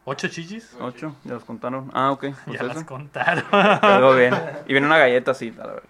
Ocho. 0.08 0.26
¿Ocho 0.26 0.28
chichis? 0.28 0.76
Ocho, 0.80 1.16
ya 1.24 1.34
los 1.34 1.44
contaron. 1.44 1.90
Ah, 1.92 2.12
ok. 2.12 2.26
Pues 2.44 2.58
ya 2.58 2.62
las 2.64 2.76
eso. 2.76 2.86
contaron. 2.86 3.44
Algo 3.52 4.14
bien. 4.14 4.32
Y 4.66 4.72
viene 4.72 4.86
una 4.86 4.98
galleta 4.98 5.32
así, 5.32 5.50
la 5.50 5.66
verdad. 5.66 5.82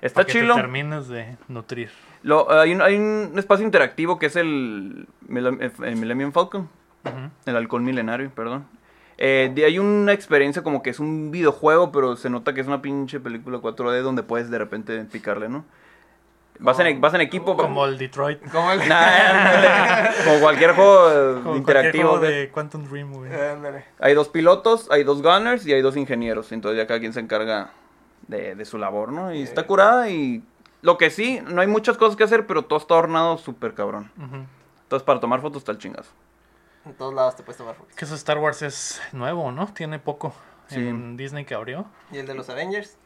Está 0.00 0.14
Para 0.22 0.26
que 0.26 0.32
te 0.32 0.38
chilo. 0.40 0.54
termines 0.54 1.08
de 1.08 1.36
nutrir. 1.48 1.90
Lo, 2.22 2.50
hay, 2.50 2.72
un, 2.74 2.80
hay 2.82 2.96
un 2.96 3.32
espacio 3.36 3.64
interactivo 3.64 4.18
que 4.18 4.26
es 4.26 4.36
el, 4.36 5.06
Millennium- 5.28 5.84
el 5.84 5.96
Millennium 5.96 6.32
Falcon. 6.32 6.62
Ujú. 7.04 7.30
El 7.44 7.56
halcón 7.56 7.84
milenario, 7.84 8.30
perdón. 8.30 8.66
Eh, 9.18 9.50
de- 9.54 9.64
hay 9.64 9.78
una 9.78 10.12
experiencia 10.12 10.62
como 10.62 10.82
que 10.82 10.90
es 10.90 10.98
un 11.00 11.30
videojuego, 11.30 11.92
pero 11.92 12.16
se 12.16 12.28
nota 12.30 12.52
que 12.54 12.60
es 12.62 12.66
una 12.66 12.82
pinche 12.82 13.20
película 13.20 13.58
4D 13.58 14.00
donde 14.02 14.22
puedes 14.22 14.50
de 14.50 14.58
repente 14.58 15.02
picarle, 15.04 15.48
¿no? 15.48 15.64
Vas 16.58 16.78
en, 16.80 17.00
vas 17.00 17.14
en 17.14 17.20
equipo. 17.20 17.56
Como 17.56 17.84
el 17.86 17.98
Detroit. 17.98 18.40
Como 18.50 18.72
el. 18.72 18.80
Nah, 18.88 20.08
como 20.24 20.40
cualquier 20.40 20.72
juego 20.74 21.40
Como 21.42 21.56
interactivo. 21.56 22.10
cualquier 22.10 22.30
juego 22.30 22.40
de 22.40 22.50
Quantum 22.50 22.84
Dream, 22.88 23.12
güey. 23.12 23.30
Hay 23.98 24.14
dos 24.14 24.28
pilotos, 24.28 24.88
hay 24.90 25.04
dos 25.04 25.22
gunners 25.22 25.66
y 25.66 25.72
hay 25.72 25.82
dos 25.82 25.96
ingenieros. 25.96 26.52
Entonces 26.52 26.78
ya 26.78 26.86
cada 26.86 27.00
quien 27.00 27.12
se 27.12 27.20
encarga 27.20 27.70
de, 28.28 28.54
de 28.54 28.64
su 28.64 28.78
labor, 28.78 29.12
¿no? 29.12 29.32
Y 29.34 29.42
está 29.42 29.66
curada 29.66 30.08
y... 30.08 30.42
Lo 30.82 30.98
que 30.98 31.10
sí, 31.10 31.40
no 31.46 31.60
hay 31.62 31.66
muchas 31.66 31.96
cosas 31.96 32.16
que 32.16 32.22
hacer, 32.24 32.46
pero 32.46 32.62
todo 32.64 32.78
está 32.78 32.94
ornado 32.94 33.38
súper 33.38 33.74
cabrón. 33.74 34.10
Entonces 34.82 35.04
para 35.04 35.18
tomar 35.18 35.40
fotos 35.40 35.58
está 35.62 35.72
el 35.72 35.78
chingazo. 35.78 36.10
En 36.84 36.94
todos 36.94 37.12
lados 37.12 37.34
te 37.34 37.42
puedes 37.42 37.56
tomar 37.56 37.74
fotos. 37.74 37.96
Que 37.96 38.04
eso 38.04 38.14
Star 38.14 38.38
Wars 38.38 38.62
es 38.62 39.00
nuevo, 39.12 39.50
¿no? 39.50 39.66
Tiene 39.72 39.98
poco. 39.98 40.32
Sí. 40.68 40.76
En 40.86 41.16
Disney 41.16 41.44
que 41.44 41.54
abrió. 41.54 41.86
¿Y 42.12 42.18
el 42.18 42.26
de 42.26 42.34
los 42.34 42.48
Avengers? 42.50 42.96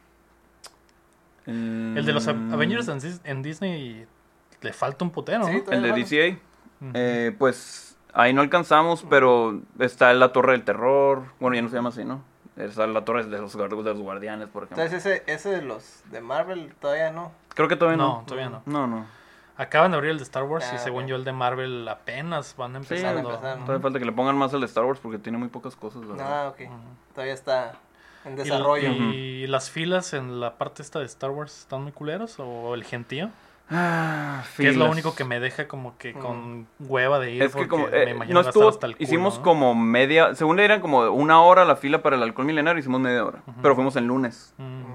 El 1.45 2.03
de 2.05 2.13
los 2.13 2.27
Mm, 2.27 2.53
Avengers 2.53 2.87
en, 2.87 2.99
Dis- 2.99 3.21
en 3.23 3.41
Disney 3.41 4.05
le 4.61 4.73
falta 4.73 5.03
un 5.05 5.11
putero, 5.11 5.45
Sí, 5.45 5.63
¿no? 5.65 5.71
El 5.71 5.81
de. 5.81 5.91
DCA. 5.93 6.37
Eh, 6.93 7.35
pues 7.37 7.97
ahí 8.13 8.33
no 8.33 8.41
alcanzamos, 8.41 9.05
pero 9.09 9.59
está 9.79 10.13
la 10.13 10.31
Torre 10.33 10.53
del 10.53 10.63
Terror. 10.63 11.23
Bueno, 11.39 11.55
ya 11.55 11.61
no 11.61 11.69
se 11.69 11.75
llama 11.75 11.89
así, 11.89 12.03
¿no? 12.05 12.23
Está 12.57 12.85
la 12.85 13.03
Torre 13.05 13.23
de 13.25 13.39
los, 13.39 13.55
guard- 13.57 13.69
de 13.83 13.89
los 13.91 13.99
Guardianes, 13.99 14.47
por 14.49 14.63
ejemplo. 14.63 14.83
Entonces 14.83 15.05
ese, 15.05 15.23
ese 15.31 15.49
de 15.49 15.61
los 15.61 16.03
de 16.11 16.21
Marvel 16.21 16.73
todavía 16.79 17.11
no. 17.11 17.31
Creo 17.55 17.67
que 17.67 17.75
todavía 17.75 17.97
no. 17.97 18.19
No, 18.19 18.23
todavía 18.25 18.49
no. 18.49 18.61
No, 18.65 18.87
no. 18.87 19.05
Acaban 19.57 19.91
de 19.91 19.97
abrir 19.97 20.11
el 20.11 20.17
de 20.17 20.23
Star 20.23 20.43
Wars 20.43 20.67
y 20.71 20.75
Ah, 20.75 20.79
según 20.79 21.05
yo 21.07 21.15
el 21.15 21.23
de 21.23 21.33
Marvel 21.33 21.87
apenas 21.87 22.55
van 22.57 22.71
Sí, 22.71 22.77
empezando. 22.77 23.29
empezar, 23.31 23.57
¿no? 23.59 23.65
Todavía 23.65 23.81
falta 23.83 23.99
que 23.99 24.05
le 24.05 24.11
pongan 24.11 24.35
más 24.37 24.53
al 24.53 24.59
de 24.61 24.65
Star 24.65 24.85
Wars 24.85 24.99
porque 25.01 25.17
tiene 25.19 25.37
muy 25.37 25.49
pocas 25.49 25.75
cosas. 25.75 26.01
verdad. 26.07 26.45
Ah, 26.45 26.49
ok. 26.49 26.69
Todavía 27.13 27.33
está 27.33 27.73
en 28.25 28.33
Y- 28.33 28.35
desarrollo. 28.37 28.89
Y, 28.91 29.47
las 29.47 29.69
filas 29.69 30.13
en 30.13 30.39
la 30.39 30.55
parte 30.57 30.81
esta 30.81 30.99
de 30.99 31.05
Star 31.05 31.31
Wars 31.31 31.59
están 31.61 31.83
muy 31.83 31.91
culeros 31.91 32.35
o 32.39 32.73
el 32.75 32.83
gentío, 32.83 33.29
Ah, 33.73 34.43
que 34.57 34.67
es 34.67 34.75
lo 34.75 34.89
único 34.91 35.15
que 35.15 35.23
me 35.23 35.39
deja 35.39 35.67
como 35.67 35.97
que 35.97 36.11
con 36.13 36.67
hueva 36.79 37.19
de 37.19 37.31
ir 37.31 37.41
Es 37.43 37.51
que 37.51 37.53
porque 37.53 37.69
como, 37.69 37.87
me 37.87 38.03
eh, 38.03 38.09
imagino 38.11 38.41
no 38.41 38.47
estuvo, 38.47 38.67
hasta 38.67 38.85
el 38.85 38.95
culo, 38.97 39.03
hicimos 39.05 39.37
¿no? 39.37 39.43
como 39.43 39.73
media, 39.75 40.35
según 40.35 40.59
eran 40.59 40.81
como 40.81 41.09
una 41.09 41.41
hora 41.41 41.63
la 41.63 41.77
fila 41.77 42.01
para 42.03 42.17
el 42.17 42.23
alcohol 42.23 42.45
milenario, 42.45 42.79
hicimos 42.81 42.99
media 42.99 43.23
hora, 43.25 43.39
pero 43.61 43.73
fuimos 43.75 43.95
en 43.95 44.07
lunes. 44.07 44.53
Mm. 44.57 44.63
Mm. 44.63 44.85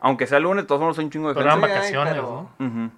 Aunque 0.00 0.26
sea 0.26 0.40
lunes, 0.40 0.66
todos 0.66 0.80
modos 0.80 0.98
hay 0.98 1.04
un 1.04 1.10
chingo 1.12 1.28
de 1.28 1.34
Pero 1.34 1.46
eran. 1.46 1.60
Sí, 1.60 1.64
hay, 1.64 1.70
vacaciones, 1.72 2.12
pero- 2.14 2.48
¿no? 2.58 2.66
Ujú. 2.66 2.90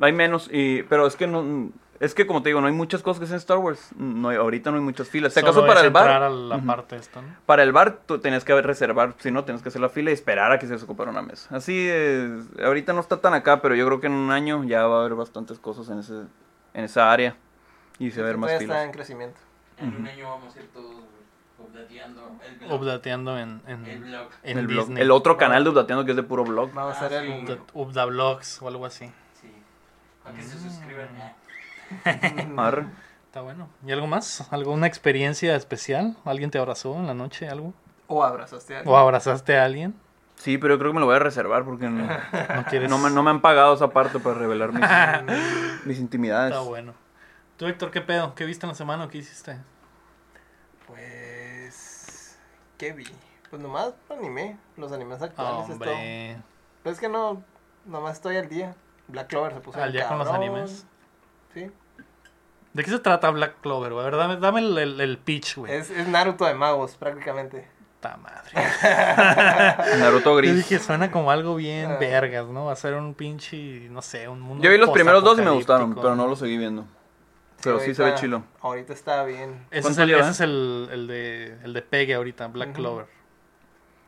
Hay 0.00 0.12
menos, 0.12 0.48
y, 0.52 0.82
pero 0.84 1.06
es 1.06 1.14
que 1.16 1.26
no... 1.26 1.70
Es 2.00 2.12
que 2.14 2.26
como 2.26 2.42
te 2.42 2.48
digo, 2.48 2.60
no 2.60 2.66
hay 2.66 2.72
muchas 2.72 3.02
cosas 3.02 3.20
que 3.20 3.26
sean 3.26 3.38
Star 3.38 3.58
Wars. 3.58 3.90
No 3.96 4.28
hay- 4.28 4.36
ahorita 4.36 4.70
no 4.70 4.76
hay 4.78 4.82
muchas 4.82 5.08
filas. 5.08 5.32
Si 5.32 5.40
acaso 5.40 5.64
para 5.66 5.80
es 5.80 5.86
el 5.86 5.92
bar... 5.92 6.04
entrar 6.04 6.22
a 6.24 6.30
la 6.30 6.56
Ujú. 6.56 6.66
parte 6.66 6.96
esta, 6.96 7.22
¿no? 7.22 7.28
Para 7.46 7.62
el 7.62 7.72
bar 7.72 7.98
tú 8.06 8.18
tenías 8.18 8.44
que 8.44 8.60
reservar, 8.60 9.14
si 9.18 9.30
no, 9.30 9.44
tenías 9.44 9.62
que 9.62 9.68
hacer 9.68 9.80
la 9.80 9.88
fila 9.88 10.10
y 10.10 10.14
esperar 10.14 10.50
a 10.52 10.58
que 10.58 10.66
se 10.66 10.74
ocupara 10.74 11.10
una 11.10 11.22
mesa. 11.22 11.54
Así, 11.54 11.86
eh, 11.88 12.40
ahorita 12.64 12.92
no 12.92 13.00
está 13.00 13.20
tan 13.20 13.32
acá, 13.34 13.62
pero 13.62 13.74
yo 13.76 13.86
creo 13.86 14.00
que 14.00 14.08
en 14.08 14.12
un 14.14 14.30
año 14.32 14.64
ya 14.64 14.86
va 14.86 14.96
a 14.96 15.00
haber 15.00 15.14
bastantes 15.14 15.58
cosas 15.60 15.88
en, 15.88 16.00
ese, 16.00 16.14
en 16.74 16.84
esa 16.84 17.12
área. 17.12 17.36
Y 18.00 18.10
se 18.10 18.20
va 18.20 18.26
a 18.26 18.30
ver 18.30 18.38
más 18.38 18.48
Todavía 18.48 18.64
está 18.64 18.74
filas. 18.74 18.86
en 18.86 18.92
crecimiento. 18.92 19.40
En 19.78 19.96
un 19.96 20.06
año 20.08 20.28
vamos 20.30 20.54
a 20.56 20.58
ir 20.60 20.68
todos 20.72 20.94
güey, 20.96 21.04
updateando 21.70 22.32
el 22.46 22.56
blog. 22.58 23.06
En, 23.38 23.62
en, 23.66 23.86
El 23.86 24.00
blog. 24.00 24.28
en 24.42 24.58
el, 24.58 24.66
blog. 24.66 24.86
Disney. 24.86 25.02
el 25.02 25.10
otro 25.12 25.36
canal 25.36 25.62
de 25.64 25.70
Updateando 25.70 26.04
que 26.04 26.10
es 26.10 26.16
de 26.16 26.22
puro 26.24 26.44
blog. 26.44 26.72
Vamos 26.72 26.96
a 26.96 27.02
Ah, 27.02 27.06
hacer 27.06 27.24
sí. 27.24 27.32
el... 27.32 27.44
Upda- 27.46 27.58
Updablogs 27.72 28.62
o 28.62 28.68
algo 28.68 28.84
así. 28.86 29.06
Sí. 29.40 29.48
Para 30.24 30.34
que 30.36 30.42
se 30.42 30.58
suscriban. 30.58 31.08
Arre. 32.56 32.86
Está 33.26 33.40
bueno. 33.40 33.68
¿Y 33.84 33.90
algo 33.90 34.06
más? 34.06 34.46
¿Alguna 34.52 34.86
experiencia 34.86 35.56
especial? 35.56 36.16
¿Alguien 36.24 36.50
te 36.50 36.58
abrazó 36.58 36.94
en 36.96 37.06
la 37.06 37.14
noche? 37.14 37.48
¿Algo? 37.48 37.74
O 38.06 38.22
abrazaste 38.22 38.74
a 38.74 38.78
alguien. 38.78 38.94
¿O 38.94 38.96
abrazaste 38.96 39.58
a 39.58 39.64
alguien? 39.64 39.94
Sí, 40.36 40.58
pero 40.58 40.74
yo 40.74 40.78
creo 40.78 40.90
que 40.90 40.94
me 40.94 41.00
lo 41.00 41.06
voy 41.06 41.16
a 41.16 41.20
reservar 41.20 41.64
porque 41.64 41.88
no, 41.88 42.06
¿No 42.54 42.64
quieres? 42.68 42.90
no, 42.90 42.98
me, 42.98 43.10
no 43.10 43.22
me 43.22 43.30
han 43.30 43.40
pagado 43.40 43.74
esa 43.74 43.90
parte 43.90 44.18
para 44.18 44.36
revelar 44.36 44.72
mis, 44.72 44.84
mis 45.84 45.98
intimidades. 45.98 46.52
Está 46.52 46.62
bueno. 46.64 46.94
¿Tú, 47.56 47.66
Héctor, 47.66 47.90
qué 47.90 48.00
pedo? 48.00 48.34
¿Qué 48.34 48.44
viste 48.44 48.66
en 48.66 48.70
la 48.70 48.74
semana 48.74 49.04
o 49.04 49.08
qué 49.08 49.18
hiciste? 49.18 49.56
Pues... 50.86 52.38
¿Qué 52.78 52.92
vi? 52.92 53.06
Pues 53.48 53.62
nomás 53.62 53.94
anime. 54.10 54.58
Los 54.76 54.92
animes 54.92 55.22
actuales 55.22 55.62
es 55.62 55.78
todo. 55.78 55.90
Hombre. 55.90 56.36
Pero 56.82 56.92
es 56.92 57.00
que 57.00 57.08
no... 57.08 57.42
Nomás 57.84 58.14
estoy 58.14 58.36
al 58.36 58.48
día. 58.48 58.74
Black 59.08 59.28
Clover 59.28 59.52
se 59.54 59.60
puso 59.60 59.82
Al 59.82 59.92
día 59.92 60.08
con 60.08 60.18
los 60.18 60.28
animes. 60.28 60.86
Sí. 61.52 61.70
¿De 62.74 62.84
qué 62.84 62.90
se 62.90 62.98
trata 62.98 63.30
Black 63.30 63.60
Clover? 63.62 63.92
güey? 63.92 64.04
A 64.06 64.10
ver, 64.10 64.16
dame, 64.18 64.36
dame 64.36 64.60
el, 64.60 64.76
el, 64.76 65.00
el 65.00 65.18
pitch, 65.18 65.56
güey. 65.56 65.72
Es, 65.72 65.90
es 65.90 66.06
Naruto 66.08 66.44
de 66.44 66.54
magos, 66.54 66.96
prácticamente. 66.96 67.66
Puta 68.00 68.16
madre. 68.18 68.50
Naruto 69.98 70.30
Yo 70.32 70.36
Gris. 70.36 70.56
dije, 70.56 70.78
suena 70.78 71.10
como 71.10 71.30
algo 71.30 71.54
bien 71.56 71.92
Ah. 71.92 71.96
vergas, 71.98 72.46
¿no? 72.48 72.66
Va 72.66 72.72
a 72.72 72.76
ser 72.76 72.94
un 72.94 73.14
pinche, 73.14 73.88
no 73.90 74.02
sé, 74.02 74.28
un 74.28 74.40
mundo 74.40 74.62
Yo 74.62 74.70
vi 74.70 74.76
los 74.78 74.90
primeros 74.90 75.22
dos 75.24 75.38
y 75.38 75.42
me 75.42 75.50
gustaron, 75.50 75.94
pero 75.94 76.14
no 76.16 76.26
los 76.26 76.38
seguí 76.38 76.58
viendo. 76.58 76.84
Pero 77.62 77.80
sí 77.80 77.94
se 77.94 78.02
ve 78.02 78.14
chilo. 78.14 78.42
Ahorita 78.60 78.92
está 78.92 79.24
bien. 79.24 79.66
Ese 79.70 79.78
es, 79.78 79.82
¿Cuánto 79.96 80.02
el, 80.02 80.10
ese 80.20 80.30
es 80.30 80.40
el, 80.40 80.88
el 80.92 81.06
de, 81.06 81.56
el 81.64 81.72
de 81.72 81.80
Pegue 81.82 82.14
ahorita, 82.14 82.48
Black. 82.48 82.72
Clover. 82.74 83.06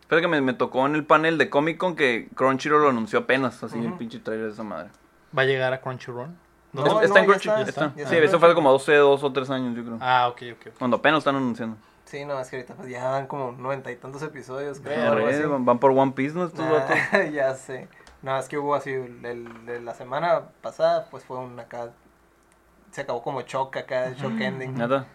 Espera 0.02 0.20
que 0.20 0.28
me, 0.28 0.40
me 0.43 0.52
tocó 0.52 0.84
en 0.86 0.94
el 0.94 1.05
panel 1.05 1.36
de 1.38 1.48
Comic 1.51 1.78
Con 1.78 1.97
que 1.97 2.28
Crunchyroll 2.34 2.82
lo 2.82 2.88
anunció 2.90 3.20
apenas, 3.20 3.62
así 3.64 3.78
el 3.78 3.86
Ujú. 3.88 3.98
pinche 3.98 4.18
trailer 4.18 4.47
de 4.48 4.52
esa 4.52 4.62
madre. 4.62 4.90
¿Va 5.36 5.43
a 5.43 5.44
llegar 5.47 5.72
a 5.72 5.80
Crunchyroll? 5.80 6.28
No, 6.76 6.84
¿Dónde 6.84 7.04
Es- 7.06 7.10
no, 7.10 7.16
está 7.16 7.20
en 7.20 7.26
ya 7.26 7.32
Crunchyroll, 7.32 7.68
está, 7.68 7.84
está. 7.86 7.94
Sí, 7.94 8.00
eso 8.02 8.08
fue 8.10 8.18
Crunchyroll. 8.28 8.54
como 8.54 8.74
hace 8.76 8.94
dos 8.96 9.22
o 9.24 9.32
tres 9.32 9.50
años, 9.50 9.76
yo 9.76 9.82
creo. 9.84 9.98
Ah, 10.00 10.28
ok, 10.28 10.42
ok. 10.52 10.66
ok. 10.68 10.74
Cuando 10.78 10.96
apenas 10.98 11.18
están 11.18 11.36
anunciando. 11.36 11.76
Sí, 12.04 12.24
no, 12.24 12.38
es 12.38 12.48
que 12.48 12.56
ahorita 12.56 12.74
pues, 12.74 12.88
ya 12.88 13.08
van 13.10 13.26
como 13.26 13.50
noventa 13.52 13.90
y 13.90 13.96
tantos 13.96 14.22
episodios. 14.22 14.78
creo. 14.80 15.28
Eh, 15.28 15.46
van, 15.46 15.78
por 15.80 15.90
One 15.90 16.12
Piece, 16.12 16.36
¿no? 16.36 16.44
Estos 16.44 16.68
vatos. 16.70 16.96
Ah, 17.12 17.22
ya 17.32 17.54
sé. 17.54 17.88
No, 18.22 18.38
es 18.38 18.48
que 18.48 18.58
hubo 18.58 18.74
así, 18.74 18.90
el, 18.92 19.24
el- 19.68 19.84
la 19.84 19.94
semana 19.94 20.42
pasada, 20.62 21.06
pues 21.10 21.24
fue 21.24 21.38
un 21.38 21.58
acá, 21.58 21.90
se 22.92 23.00
acabó 23.02 23.22
como 23.22 23.40
shock 23.42 23.76
acá, 23.76 24.12
shock 24.16 24.40
ending. 24.40 24.74
Nada. 24.78 25.06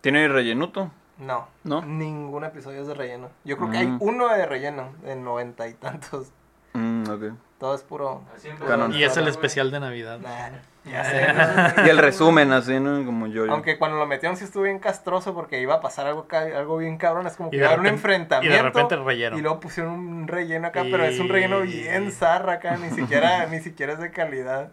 ¿Tiene 0.00 0.26
rellenuto? 0.28 0.90
No, 1.18 1.46
¿No? 1.62 1.82
ningún 1.82 2.42
episodio 2.44 2.80
es 2.80 2.88
de 2.88 2.94
relleno. 2.94 3.28
Yo 3.44 3.56
creo 3.58 3.70
que 3.70 3.78
hay 3.78 3.86
Mm. 3.86 3.98
uno 4.00 4.28
de 4.28 4.44
relleno, 4.46 4.92
de 5.04 5.14
noventa 5.14 5.68
y 5.68 5.74
tantos. 5.74 6.28
Mm, 6.72 7.04
ok. 7.10 7.22
Todo 7.58 7.74
es 7.74 7.82
puro... 7.82 8.22
Canon. 8.66 8.92
Y 8.94 9.04
es 9.04 9.16
el 9.18 9.28
especial 9.28 9.70
de 9.70 9.78
Navidad. 9.78 10.18
Nah, 10.18 10.58
ya 10.84 11.04
sé. 11.04 11.82
Y 11.86 11.88
el 11.88 11.98
resumen, 11.98 12.52
así, 12.52 12.80
¿no? 12.80 13.04
Como 13.04 13.26
yo. 13.26 13.46
yo. 13.46 13.52
Aunque 13.52 13.78
cuando 13.78 13.98
lo 13.98 14.06
metieron 14.06 14.36
sí 14.36 14.44
estuvo 14.44 14.64
bien 14.64 14.78
castroso 14.78 15.34
porque 15.34 15.60
iba 15.60 15.74
a 15.74 15.80
pasar 15.80 16.06
algo, 16.06 16.26
algo 16.30 16.78
bien 16.78 16.98
cabrón. 16.98 17.26
Es 17.26 17.36
como 17.36 17.50
que 17.50 17.56
Y 17.56 17.58
iba 17.60 17.68
de 17.68 17.74
a 17.74 17.76
haber 17.78 17.88
un 17.88 17.94
enfrentamiento. 17.94 18.54
y 18.54 18.56
de 18.56 18.62
repente 18.62 18.96
relleno. 18.96 19.38
Y 19.38 19.42
luego 19.42 19.60
pusieron 19.60 19.92
un 19.92 20.28
relleno 20.28 20.68
acá, 20.68 20.82
pero 20.90 21.04
es 21.04 21.18
un 21.20 21.28
relleno 21.28 21.60
bien 21.60 22.10
zarra 22.10 22.54
acá. 22.54 22.76
Ni 22.76 22.90
siquiera, 22.90 23.46
ni 23.50 23.60
siquiera 23.60 23.92
es 23.92 23.98
de 24.00 24.10
calidad. 24.10 24.70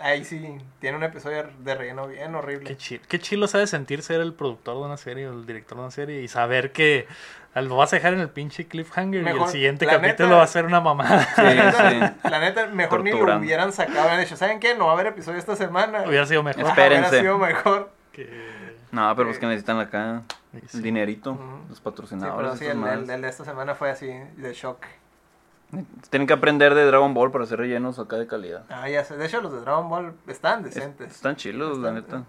Ahí 0.00 0.24
sí, 0.24 0.58
tiene 0.78 0.96
un 0.96 1.02
episodio 1.02 1.44
de 1.58 1.74
relleno 1.74 2.06
bien 2.06 2.32
horrible. 2.36 2.68
Qué 2.68 2.76
chido, 2.76 3.02
qué 3.08 3.18
chilo 3.18 3.48
sabe 3.48 3.66
sentir 3.66 4.02
ser 4.02 4.20
el 4.20 4.32
productor 4.32 4.76
de 4.76 4.82
una 4.82 4.96
serie 4.96 5.26
o 5.26 5.32
el 5.32 5.44
director 5.44 5.76
de 5.76 5.82
una 5.82 5.90
serie 5.90 6.22
y 6.22 6.28
saber 6.28 6.70
que 6.70 7.08
lo 7.54 7.76
vas 7.76 7.92
a 7.92 7.96
dejar 7.96 8.14
en 8.14 8.20
el 8.20 8.28
pinche 8.30 8.66
cliffhanger 8.68 9.22
y 9.22 9.28
el 9.28 9.48
siguiente 9.48 9.86
capítulo 9.86 10.28
neta- 10.28 10.36
va 10.36 10.42
a 10.44 10.46
ser 10.46 10.64
una 10.66 10.80
mamada. 10.80 11.24
Sí, 11.34 11.42
sí. 11.42 12.28
La 12.30 12.38
neta, 12.40 12.66
mejor 12.68 13.02
ni 13.02 13.10
lo 13.10 13.36
hubieran 13.38 13.72
sacado. 13.72 14.00
Hubieran 14.00 14.20
dicho, 14.20 14.36
¿saben 14.36 14.60
qué? 14.60 14.74
No 14.76 14.84
va 14.86 14.92
a 14.92 14.94
haber 14.94 15.08
episodio 15.08 15.38
esta 15.38 15.56
semana. 15.56 16.04
Hubiera 16.06 16.24
sido 16.26 16.42
mejor. 16.42 16.64
Espérense. 16.66 17.08
Hubiera 17.08 17.22
sido 17.22 17.38
mejor. 17.38 17.90
que- 18.12 18.58
No, 18.92 19.14
pero 19.16 19.30
es 19.30 19.38
que 19.38 19.46
necesitan 19.46 19.78
acá 19.80 20.22
Sí. 20.68 20.78
el 20.78 20.82
dinerito, 20.82 21.38
los 21.68 21.78
Sí, 21.78 21.84
patrocinadores. 21.84 22.36
pero 22.36 22.56
sí, 22.56 22.64
el, 22.66 22.82
el- 22.86 23.10
el 23.10 23.22
de 23.22 23.28
esta 23.28 23.44
semana 23.44 23.74
fue 23.74 23.90
así, 23.90 24.06
de 24.08 24.52
shock. 24.54 24.84
Tienen 26.08 26.26
que 26.26 26.32
aprender 26.32 26.74
de 26.74 26.84
Dragon 26.86 27.12
Ball 27.12 27.30
para 27.30 27.44
hacer 27.44 27.58
rellenos 27.58 27.98
acá 27.98 28.16
de 28.16 28.26
calidad. 28.26 28.62
Ah, 28.70 28.88
ya 28.88 29.04
sé. 29.04 29.16
De 29.18 29.26
hecho, 29.26 29.42
los 29.42 29.52
de 29.52 29.60
Dragon 29.60 29.88
Ball 29.90 30.14
están 30.26 30.60
Es- 30.66 30.74
decentes. 30.74 31.14
están 31.14 31.36
chilos, 31.36 31.76
la 31.78 31.92
neta. 31.92 32.22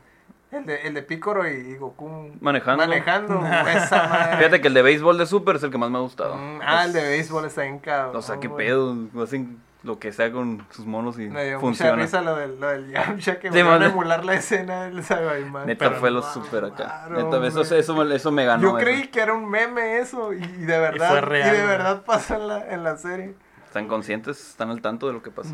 El 0.51 0.65
de, 0.65 0.81
el 0.88 0.93
de 0.95 1.03
Piccolo 1.03 1.47
y 1.47 1.76
Goku 1.77 2.31
Manejando. 2.41 2.84
manejando 2.88 3.39
esa 3.69 4.07
madre. 4.07 4.38
Fíjate 4.38 4.61
que 4.61 4.67
el 4.69 4.73
de 4.73 4.81
béisbol 4.81 5.17
de 5.19 5.26
Super 5.27 5.57
es 5.57 5.63
el 5.63 5.69
que 5.71 5.77
más 5.77 5.91
me 5.91 5.97
ha 5.97 6.01
gustado. 6.01 6.35
Mm, 6.38 6.59
ah, 6.63 6.85
el 6.85 6.93
de 6.93 7.01
béisbol 7.03 7.45
está 7.45 7.65
en 7.65 7.77
cabrón. 7.80 8.15
O 8.15 8.21
sea, 8.23 8.39
qué 8.39 8.47
güey. 8.47 8.65
pedo. 8.65 8.95
Hacen 9.21 9.59
lo 9.84 9.97
que 9.99 10.11
sea 10.11 10.31
con 10.31 10.65
sus 10.71 10.85
monos 10.88 11.17
y 11.19 11.27
Me 11.30 11.45
dio 11.45 11.59
funciona. 11.59 11.91
mucha 11.93 12.01
risa 12.03 12.21
lo 12.21 12.35
del, 12.35 12.59
lo 12.59 12.67
del 12.67 12.91
Yamcha 12.91 13.39
que 13.39 13.51
Sí, 13.51 13.61
van 13.61 13.81
a 13.81 13.85
emular 13.85 14.26
la 14.26 14.34
escena 14.34 14.84
del 14.85 15.03
Saibaiman. 15.03 15.67
Neta 15.67 15.91
fue 15.91 16.09
lo 16.11 16.21
super 16.23 16.65
acá. 16.65 16.76
claro, 17.07 17.31
Neta, 17.31 17.47
eso, 17.47 17.76
eso, 17.76 17.95
me- 17.95 18.15
eso 18.15 18.31
me 18.31 18.43
ganó. 18.43 18.61
Yo 18.63 18.69
eso. 18.69 18.77
creí 18.80 19.07
que 19.07 19.21
era 19.21 19.34
un 19.34 19.47
meme 19.47 19.99
eso 19.99 20.34
y, 20.34 20.38
y 20.43 20.65
de 20.65 20.80
verdad 20.80 21.09
fue 21.11 21.21
real, 21.21 21.55
y 21.55 21.57
de 21.59 21.65
verdad 21.65 22.01
pasó 22.03 22.35
en 22.35 22.47
la, 22.47 22.69
en 22.73 22.84
la 22.84 22.97
serie. 22.97 23.35
Están 23.67 23.88
conscientes, 23.88 24.49
están 24.49 24.69
al 24.71 24.81
tanto 24.81 25.05
de 25.07 25.13
lo 25.13 25.21
que 25.21 25.30
pasa. 25.31 25.53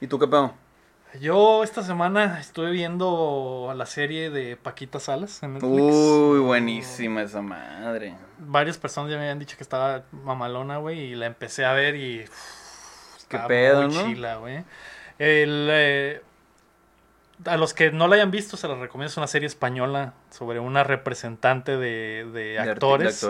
¿Y 0.00 0.06
tú 0.06 0.18
qué 0.18 0.26
pedo? 0.26 0.52
Yo 1.18 1.64
esta 1.64 1.82
semana 1.82 2.38
estuve 2.38 2.70
viendo 2.70 3.72
la 3.74 3.86
serie 3.86 4.30
de 4.30 4.56
Paquita 4.56 5.00
Salas 5.00 5.42
en 5.42 5.54
Netflix. 5.54 5.72
Uy, 5.74 6.38
buenísima 6.38 7.22
esa 7.22 7.42
madre. 7.42 8.14
Varias 8.38 8.78
personas 8.78 9.10
ya 9.10 9.16
me 9.16 9.24
habían 9.24 9.40
dicho 9.40 9.56
que 9.56 9.64
estaba 9.64 10.04
mamalona, 10.12 10.78
güey, 10.78 11.00
y 11.00 11.14
la 11.16 11.26
empecé 11.26 11.64
a 11.64 11.72
ver 11.72 11.96
y... 11.96 12.22
uff, 12.24 13.24
Qué 13.28 13.38
pedo, 13.48 13.88
muy 13.88 13.94
¿no? 13.94 14.04
chila, 14.04 14.36
güey. 14.36 14.64
El, 15.18 15.68
eh, 15.70 16.22
a 17.44 17.56
los 17.56 17.74
que 17.74 17.90
no 17.90 18.06
la 18.06 18.14
hayan 18.16 18.30
visto, 18.30 18.56
se 18.56 18.68
la 18.68 18.76
recomiendo. 18.76 19.10
Es 19.10 19.16
una 19.16 19.26
serie 19.26 19.46
española 19.46 20.14
sobre 20.30 20.60
una 20.60 20.84
representante 20.84 21.72
de, 21.76 22.24
de 22.32 22.32
De 22.32 22.58
arti- 22.60 22.64
de 22.64 22.70
actores. 22.70 23.26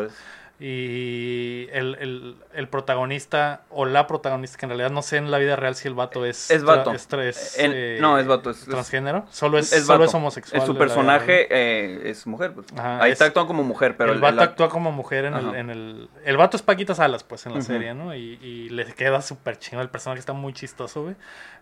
Y 0.63 1.69
el, 1.73 1.97
el, 2.01 2.37
el 2.53 2.69
protagonista, 2.69 3.63
o 3.71 3.87
la 3.87 4.07
protagonista, 4.07 4.59
que 4.59 4.67
en 4.67 4.71
realidad 4.71 4.91
no 4.91 5.01
sé 5.01 5.17
en 5.17 5.31
la 5.31 5.39
vida 5.39 5.57
real 5.57 5.75
si 5.75 5.89
el 5.89 5.95
vato 5.95 6.27
es... 6.27 6.51
Es 6.51 6.63
vato. 6.63 6.93
es 6.93 7.59
El- 7.59 7.73
eh, 7.75 7.99
no, 7.99 8.19
es 8.19 8.27
vato, 8.27 8.51
es- 8.51 8.67
transgénero. 8.67 9.25
Solo 9.31 9.57
es, 9.57 9.73
Es 9.73 9.87
solo 9.87 10.05
homosexual. 10.11 10.61
Es 10.61 10.67
su 10.67 10.77
personaje 10.77 11.47
eh, 11.51 12.11
es 12.11 12.27
mujer, 12.27 12.53
pues. 12.53 12.67
Ajá, 12.77 13.01
Ahí 13.03 13.09
es- 13.11 13.15
está 13.15 13.25
actuando 13.25 13.47
como 13.49 13.65
mujer, 13.65 13.97
pero 13.97 14.13
el, 14.13 14.21
vato 14.21 14.43
actúa 14.43 14.69
como 14.69 14.93
mujer 14.93 15.25
en 15.25 15.35
el, 15.35 15.55
en 15.55 15.71
el... 15.71 16.11
El 16.27 16.37
vato 16.37 16.59
es 16.59 16.63
Paquita 16.63 16.95
Salas, 16.95 17.25
pues, 17.25 17.47
en 17.47 17.55
la 17.55 17.63
serie, 17.63 17.95
¿no? 17.95 18.15
Y, 18.15 18.39
y 18.43 18.69
le 18.69 18.85
queda 18.93 19.23
súper 19.23 19.59
chingón. 19.59 19.83
El 19.83 19.89
personaje 19.91 20.21
está 20.21 20.35
muy 20.35 20.53
chistoso, 20.53 21.05
güey. 21.05 21.17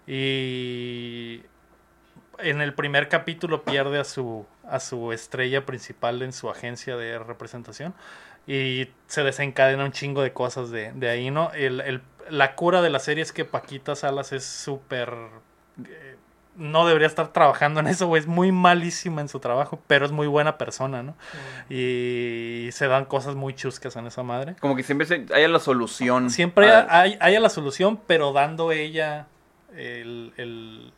Y... 0.06 1.42
En 2.40 2.60
el 2.60 2.72
primer 2.72 3.08
capítulo 3.08 3.64
pierde 3.64 3.98
a 3.98 4.04
su, 4.04 4.46
a 4.68 4.78
su 4.78 5.12
estrella 5.12 5.66
principal 5.66 6.22
en 6.22 6.32
su 6.32 6.48
agencia 6.48 6.96
de 6.96 7.18
representación. 7.18 7.94
Y 8.48 8.88
se 9.08 9.22
desencadena 9.22 9.84
un 9.84 9.92
chingo 9.92 10.22
de 10.22 10.32
cosas 10.32 10.70
de, 10.70 10.90
de 10.92 11.08
ahí, 11.10 11.30
¿no? 11.30 11.52
El, 11.52 11.80
el- 11.82 12.02
la 12.30 12.54
cura 12.56 12.82
de 12.82 12.90
la 12.90 12.98
serie 12.98 13.22
es 13.22 13.32
que 13.32 13.44
Paquita 13.44 13.94
Salas 13.94 14.32
es 14.32 14.44
súper... 14.44 15.14
eh, 15.86 16.16
no 16.56 16.86
debería 16.86 17.06
estar 17.06 17.28
trabajando 17.32 17.78
en 17.80 17.86
eso, 17.86 18.06
güey. 18.08 18.20
Es 18.20 18.26
muy 18.26 18.50
malísima 18.50 19.20
en 19.20 19.28
su 19.28 19.38
trabajo, 19.38 19.80
pero 19.86 20.04
es 20.04 20.12
muy 20.12 20.26
buena 20.26 20.58
persona, 20.58 21.02
¿no? 21.04 21.14
Y 21.70 22.68
se 22.72 22.88
dan 22.88 23.04
cosas 23.04 23.34
muy 23.34 23.54
chuscas 23.54 23.94
en 23.96 24.06
esa 24.06 24.22
madre. 24.22 24.56
como 24.60 24.74
que 24.74 24.82
siempre 24.82 25.06
se, 25.06 25.26
haya 25.32 25.48
la 25.48 25.60
solución. 25.60 26.30
Siempre 26.30 26.70
a- 26.72 26.86
hay, 26.88 27.16
haya 27.20 27.38
la 27.40 27.48
solución, 27.50 28.00
pero 28.06 28.32
dando 28.32 28.72
ella 28.72 29.26
el, 29.76 30.32
el- 30.36 30.92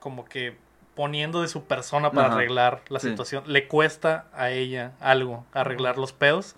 como 0.00 0.24
que 0.24 0.56
poniendo 0.94 1.42
de 1.42 1.48
su 1.48 1.64
persona 1.64 2.10
para 2.12 2.28
Ajá, 2.28 2.36
arreglar 2.36 2.82
la 2.88 3.00
sí. 3.00 3.08
situación. 3.10 3.44
Le 3.46 3.66
cuesta 3.68 4.26
a 4.34 4.50
ella 4.50 4.92
algo, 5.00 5.44
arreglar 5.52 5.98
los 5.98 6.12
pedos 6.12 6.56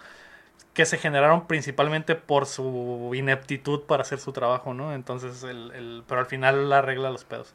que 0.79 0.87
se 0.87 0.97
generaron 0.97 1.49
principalmente 1.49 2.15
por 2.15 2.47
su 2.47 3.11
ineptitud 3.13 3.81
para 3.83 4.03
hacer 4.03 4.21
su 4.21 4.31
trabajo, 4.33 4.75
¿no? 4.75 4.95
Entonces, 4.95 5.43
el, 5.43 5.73
el- 5.73 6.05
pero 6.07 6.21
al 6.21 6.27
final 6.27 6.71
la 6.71 6.79
arregla 6.79 7.11
los 7.11 7.25
pedos. 7.25 7.53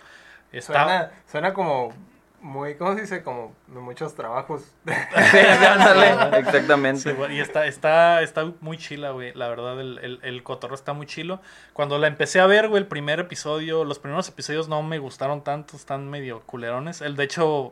Está, 0.52 0.74
Suena, 0.84 1.12
suena 1.32 1.54
como 1.54 1.94
muy, 2.42 2.76
¿cómo 2.76 2.94
se 2.96 3.00
dice? 3.04 3.24
Como 3.24 3.56
de 3.68 3.80
muchos 3.80 4.14
trabajos. 4.16 4.64
Sí, 5.32 5.38
ándale, 5.38 6.38
exactamente. 6.40 7.00
Sí, 7.00 7.18
y 7.32 7.40
está, 7.40 7.66
está, 7.66 8.22
está 8.22 8.52
muy 8.60 8.78
chila, 8.78 9.12
güey. 9.12 9.32
La 9.36 9.48
verdad, 9.48 9.80
el, 9.80 10.00
el, 10.00 10.20
el 10.22 10.44
cotorro 10.44 10.76
está 10.76 10.92
muy 10.92 11.06
chilo. 11.06 11.40
Cuando 11.72 11.98
la 12.00 12.08
empecé 12.08 12.42
a 12.42 12.46
ver, 12.46 12.68
güey, 12.68 12.82
el 12.84 12.88
primer 12.90 13.22
episodio, 13.22 13.86
los 13.86 14.00
primeros 14.00 14.28
episodios 14.28 14.68
no 14.68 14.84
me 14.84 15.00
gustaron 15.00 15.46
tanto, 15.46 15.78
están 15.78 16.10
medio 16.10 16.42
culerones. 16.42 17.00
El, 17.00 17.16
de 17.16 17.24
hecho, 17.24 17.72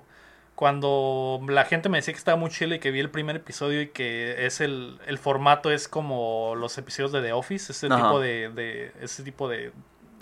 cuando 0.61 1.41
la 1.47 1.65
gente 1.65 1.89
me 1.89 1.97
decía 1.97 2.13
que 2.13 2.19
estaba 2.19 2.37
muy 2.37 2.51
chila 2.51 2.75
y 2.75 2.79
que 2.79 2.91
vi 2.91 2.99
el 2.99 3.09
primer 3.09 3.35
episodio 3.37 3.81
y 3.81 3.87
que 3.87 4.45
es 4.45 4.61
el, 4.61 4.99
el 5.07 5.17
formato 5.17 5.71
es 5.71 5.87
como 5.87 6.53
los 6.55 6.77
episodios 6.77 7.11
de 7.11 7.23
The 7.23 7.33
Office, 7.33 7.71
ese 7.71 7.87
Ajá. 7.87 7.95
tipo 7.95 8.19
de, 8.19 8.49
de, 8.49 8.91
ese 9.01 9.23
tipo 9.23 9.49
de, 9.49 9.71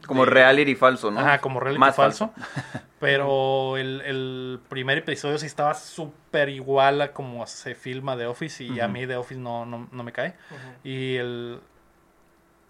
Como 0.07 0.23
de- 0.23 0.31
reality 0.31 0.75
falso, 0.75 1.11
¿no? 1.11 1.19
Ajá, 1.19 1.41
como 1.41 1.59
reality 1.59 1.77
Más 1.81 1.93
falso. 1.97 2.33
Pero 3.01 3.75
el, 3.75 3.99
el 3.99 4.61
primer 4.69 4.99
episodio 4.99 5.37
sí 5.37 5.45
estaba 5.45 5.73
súper 5.73 6.47
igual 6.47 7.01
a 7.01 7.11
como 7.11 7.45
se 7.45 7.75
filma 7.75 8.15
The 8.15 8.27
Office 8.27 8.63
y 8.63 8.79
a 8.79 8.87
mí 8.87 9.05
The 9.05 9.17
Office 9.17 9.41
no, 9.41 9.65
no, 9.65 9.89
no 9.91 10.03
me 10.05 10.13
cae. 10.13 10.35
Y 10.85 11.17
el... 11.17 11.59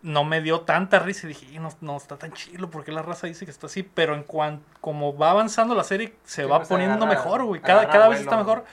No 0.01 0.23
me 0.23 0.41
dio 0.41 0.61
tanta 0.61 0.99
risa 0.99 1.25
y 1.25 1.29
dije, 1.29 1.45
"Y 1.51 1.59
no, 1.59 1.69
no 1.81 1.97
está 1.97 2.17
tan 2.17 2.31
chilo 2.31 2.69
porque 2.69 2.91
la 2.91 3.01
raza 3.01 3.27
dice 3.27 3.43
que 3.45 3.51
está 3.51 3.67
así. 3.67 3.83
Pero 3.83 4.15
en 4.15 4.23
cuanto, 4.23 4.63
como 4.79 5.17
va 5.17 5.31
avanzando 5.31 5.75
la 5.75 5.83
serie, 5.83 6.15
se 6.23 6.43
Sí, 6.43 6.47
va 6.49 6.57
pues, 6.59 6.69
poniendo 6.69 6.95
agarra- 7.05 7.09
mejor, 7.23 7.43
güey. 7.43 7.61
Cada, 7.61 7.89
cada 7.89 8.07
vez 8.07 8.21
está 8.21 8.37
mejor. 8.37 8.63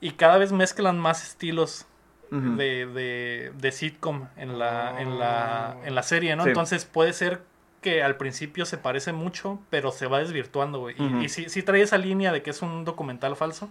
Y 0.00 0.12
cada 0.12 0.38
vez 0.38 0.50
mezclan 0.52 0.98
más 0.98 1.22
estilos 1.22 1.86
de, 2.30 2.86
de, 2.86 3.52
de 3.58 3.72
sitcom 3.72 4.26
en 4.36 4.58
la, 4.58 5.00
en, 5.00 5.18
la, 5.18 5.76
Oh. 5.78 5.84
en 5.84 5.94
la 5.94 6.02
serie, 6.02 6.34
¿no? 6.34 6.44
Sí. 6.44 6.48
Entonces 6.48 6.86
puede 6.86 7.12
ser 7.12 7.42
que 7.82 8.02
al 8.02 8.16
principio 8.16 8.64
se 8.64 8.78
parece 8.78 9.12
mucho, 9.12 9.60
pero 9.70 9.92
se 9.92 10.06
va 10.06 10.18
desvirtuando, 10.18 10.78
güey. 10.80 10.96
Y-. 10.98 11.24
Y, 11.24 11.28
sí, 11.28 11.48
sí 11.50 11.62
trae 11.62 11.82
esa 11.82 11.98
línea 11.98 12.32
de 12.32 12.42
que 12.42 12.48
es 12.50 12.62
un 12.62 12.84
documental 12.86 13.36
falso. 13.36 13.68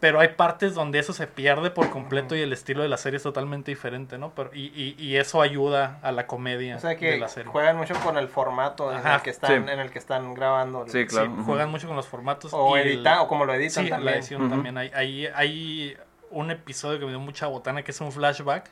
Pero 0.00 0.18
hay 0.18 0.28
partes 0.28 0.74
donde 0.74 0.98
eso 0.98 1.12
se 1.12 1.26
pierde 1.26 1.70
por 1.70 1.90
completo 1.90 2.34
y 2.34 2.40
el 2.40 2.52
estilo 2.52 2.82
de 2.82 2.88
la 2.88 2.96
serie 2.96 3.18
es 3.18 3.22
totalmente 3.22 3.70
diferente, 3.70 4.16
¿no? 4.18 4.32
Pero, 4.34 4.50
y, 4.54 4.72
y, 4.74 4.96
y 4.98 5.16
eso 5.18 5.42
ayuda 5.42 5.98
a 6.02 6.10
la 6.10 6.26
comedia 6.26 6.76
O 6.76 6.80
sea 6.80 6.90
de 6.90 6.96
que 6.96 7.18
la 7.18 7.28
serie. 7.28 7.50
juegan 7.52 7.76
mucho 7.76 7.94
con 8.02 8.16
el 8.16 8.28
formato 8.28 8.90
en 8.90 8.98
Ajá, 8.98 9.16
el 9.16 9.22
que 9.22 9.30
están, 9.30 9.66
sí. 9.66 9.70
en 9.72 9.78
el 9.78 9.90
que 9.90 9.98
están 9.98 10.32
grabando. 10.34 10.86
Sí, 10.86 11.00
Sí, 11.02 11.06
claro. 11.06 11.30
juegan 11.44 11.70
mucho 11.70 11.86
con 11.86 11.96
los 11.96 12.06
formatos. 12.08 12.50
O 12.54 12.76
y 12.76 12.80
el- 12.80 12.88
editan, 12.88 13.18
o 13.20 13.28
como 13.28 13.44
lo 13.44 13.52
editan 13.54 13.84
Sí, 13.84 13.90
la 13.90 13.96
también. 13.96 14.16
edición 14.16 14.40
Ujú. 14.42 14.50
también. 14.50 14.78
Hay, 14.78 14.90
hay, 14.94 15.26
hay 15.34 15.96
un 16.30 16.50
episodio 16.50 16.98
que 16.98 17.04
me 17.04 17.10
dio 17.10 17.20
mucha 17.20 17.46
botana 17.48 17.82
que 17.82 17.90
es 17.90 18.00
un 18.00 18.10
flashback 18.10 18.70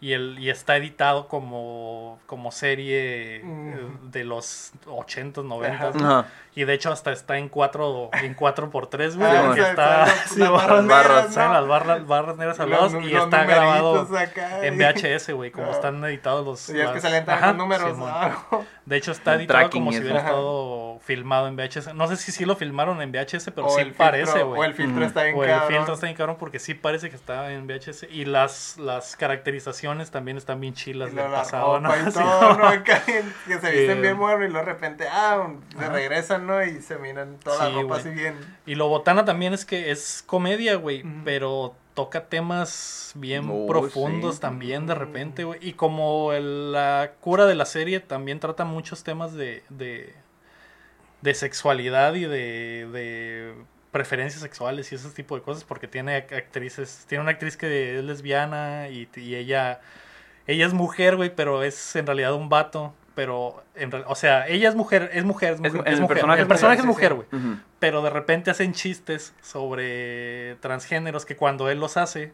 y, 0.00 0.12
el, 0.12 0.38
y 0.38 0.50
está 0.50 0.76
editado 0.76 1.28
como, 1.28 2.18
como 2.26 2.50
serie 2.52 3.36
eh, 3.36 3.88
de 4.02 4.24
los 4.24 4.72
80s, 4.86 5.32
90s. 5.34 5.96
Ajá. 6.02 6.26
Y 6.56 6.62
de 6.64 6.72
hecho 6.74 6.92
hasta 6.92 7.10
está 7.10 7.36
en 7.38 7.48
4 7.48 8.10
en 8.22 8.36
4x3, 8.36 9.16
güey. 9.16 9.28
Ah, 9.28 9.42
porque 9.46 9.60
o 9.60 9.64
sea, 9.64 9.70
está, 9.70 9.98
las- 10.06 10.20
sí, 10.30 10.38
las 10.38 10.50
barras, 10.52 10.86
barras 10.86 10.86
negras, 10.86 11.34
salen 11.34 11.48
¿no? 11.48 11.54
las 11.60 11.68
barras, 11.68 12.06
barras 12.06 12.36
negras 12.36 12.60
al 12.60 12.70
lado 12.70 13.00
y 13.00 13.14
está 13.16 13.44
grabado 13.44 14.16
acá, 14.16 14.64
en 14.64 14.78
VHS, 14.78 15.30
güey, 15.32 15.50
como 15.50 15.70
están 15.72 16.04
editados 16.04 16.44
los... 16.46 16.68
Y 16.70 16.80
es 16.80 16.90
que 16.90 17.00
salen 17.00 17.24
números 17.56 17.98
abajo. 17.98 18.64
De 18.86 18.96
hecho, 18.96 19.10
está 19.12 19.34
editado 19.34 19.70
como 19.70 19.90
si 19.90 19.98
hubiera 19.98 20.18
Ajá. 20.20 20.28
estado 20.28 21.00
filmado 21.02 21.48
en 21.48 21.56
VHS. 21.56 21.92
No 21.94 22.06
sé 22.06 22.16
si 22.16 22.30
sí 22.30 22.44
lo 22.44 22.54
filmaron 22.54 23.00
en 23.02 23.10
VHS, 23.10 23.50
pero 23.54 23.66
o 23.66 23.70
sí 23.70 23.84
parece, 23.96 24.42
güey. 24.44 24.60
O 24.60 24.64
el 24.64 24.74
filtro 24.74 24.96
Ujú. 24.98 25.04
está 25.06 25.22
bien 25.24 25.36
O 25.36 25.42
el 25.42 25.50
cabrón. 25.50 25.68
filtro 25.72 25.94
está 25.94 26.06
bien 26.06 26.16
cabrón 26.16 26.36
porque 26.38 26.58
sí 26.60 26.74
parece 26.74 27.10
que 27.10 27.16
está 27.16 27.50
en 27.52 27.66
VHS. 27.66 28.04
Y 28.12 28.26
las, 28.26 28.76
las 28.78 29.16
caracterizaciones 29.16 29.83
también 30.10 30.36
están 30.36 30.60
bien 30.60 30.74
chilas 30.74 31.12
Y 31.12 31.16
del 31.16 31.30
la 31.30 31.38
pasado, 31.38 31.80
¿no? 31.80 31.90
y 31.96 32.04
todo, 32.12 32.84
que 32.84 33.58
se 33.58 33.70
visten 33.70 33.98
Eh, 33.98 34.00
bien 34.00 34.18
bueno 34.18 34.44
y 34.44 34.48
luego 34.48 34.66
de 34.66 34.72
repente, 34.72 35.06
ah, 35.10 35.46
se 35.78 35.88
regresan, 35.88 36.46
¿no? 36.46 36.64
Y 36.64 36.80
se 36.80 36.96
miran 36.98 37.36
toda 37.42 37.66
Sí, 37.66 37.72
la 37.74 37.82
ropa 37.82 37.96
así 37.96 38.10
bien. 38.10 38.34
Y 38.66 38.74
lo 38.74 38.88
botana 38.88 39.24
también 39.24 39.54
es 39.54 39.64
que 39.64 39.90
es 39.90 40.22
comedia, 40.26 40.76
güey. 40.76 41.04
Pero 41.24 41.74
toca 41.94 42.24
temas 42.26 43.12
bien 43.14 43.66
profundos 43.68 44.36
sí. 44.36 44.40
también 44.40 44.86
de 44.86 44.94
repente, 44.94 45.44
güey. 45.44 45.58
Y 45.62 45.74
como 45.74 46.32
el- 46.32 46.72
la 46.72 47.12
cura 47.20 47.46
de 47.46 47.54
la 47.54 47.66
serie 47.66 48.00
también 48.00 48.40
trata 48.40 48.64
muchos 48.64 49.04
temas 49.04 49.32
de, 49.34 49.62
de, 49.68 50.12
de 51.22 51.34
sexualidad 51.34 52.14
y 52.14 52.24
de, 52.24 52.88
de 52.92 53.54
preferencias 53.94 54.42
sexuales 54.42 54.92
y 54.92 54.96
ese 54.96 55.08
tipo 55.10 55.34
de 55.36 55.40
cosas. 55.42 55.64
Porque 55.64 55.88
tiene 55.88 56.26
ac- 56.26 56.36
actrices, 56.36 57.06
tiene 57.08 57.22
una 57.22 57.30
actriz 57.30 57.56
que 57.56 57.98
es 57.98 58.04
lesbiana 58.04 58.88
y, 58.90 59.08
y 59.16 59.36
ella, 59.36 59.80
ella 60.46 60.66
es 60.66 60.74
mujer, 60.74 61.16
güey, 61.16 61.34
pero 61.34 61.62
es 61.62 61.96
en 61.96 62.04
realidad 62.06 62.34
un 62.34 62.48
vato. 62.50 62.92
Pero, 63.14 63.62
en 63.76 63.92
real- 63.92 64.04
o 64.08 64.16
sea, 64.16 64.48
ella 64.48 64.68
es 64.68 64.74
mujer, 64.74 65.08
es 65.12 65.24
mujer, 65.24 65.52
es 65.54 65.60
Es- 65.64 65.72
mujer. 65.72 65.92
el 65.92 66.00
mujer. 66.00 66.08
personaje 66.16 66.40
El 66.40 66.46
es 66.46 66.48
personaje 66.48 66.80
es 66.80 66.86
mujer, 66.86 67.12
sí, 67.12 67.36
güey 67.38 67.56
pero 67.78 68.00
de 68.00 68.08
repente 68.08 68.50
hacen 68.50 68.72
chistes 68.72 69.34
sobre 69.42 70.56
transgéneros 70.56 71.26
que 71.26 71.36
cuando 71.36 71.68
él 71.68 71.78
los 71.80 71.96
hace 71.98 72.32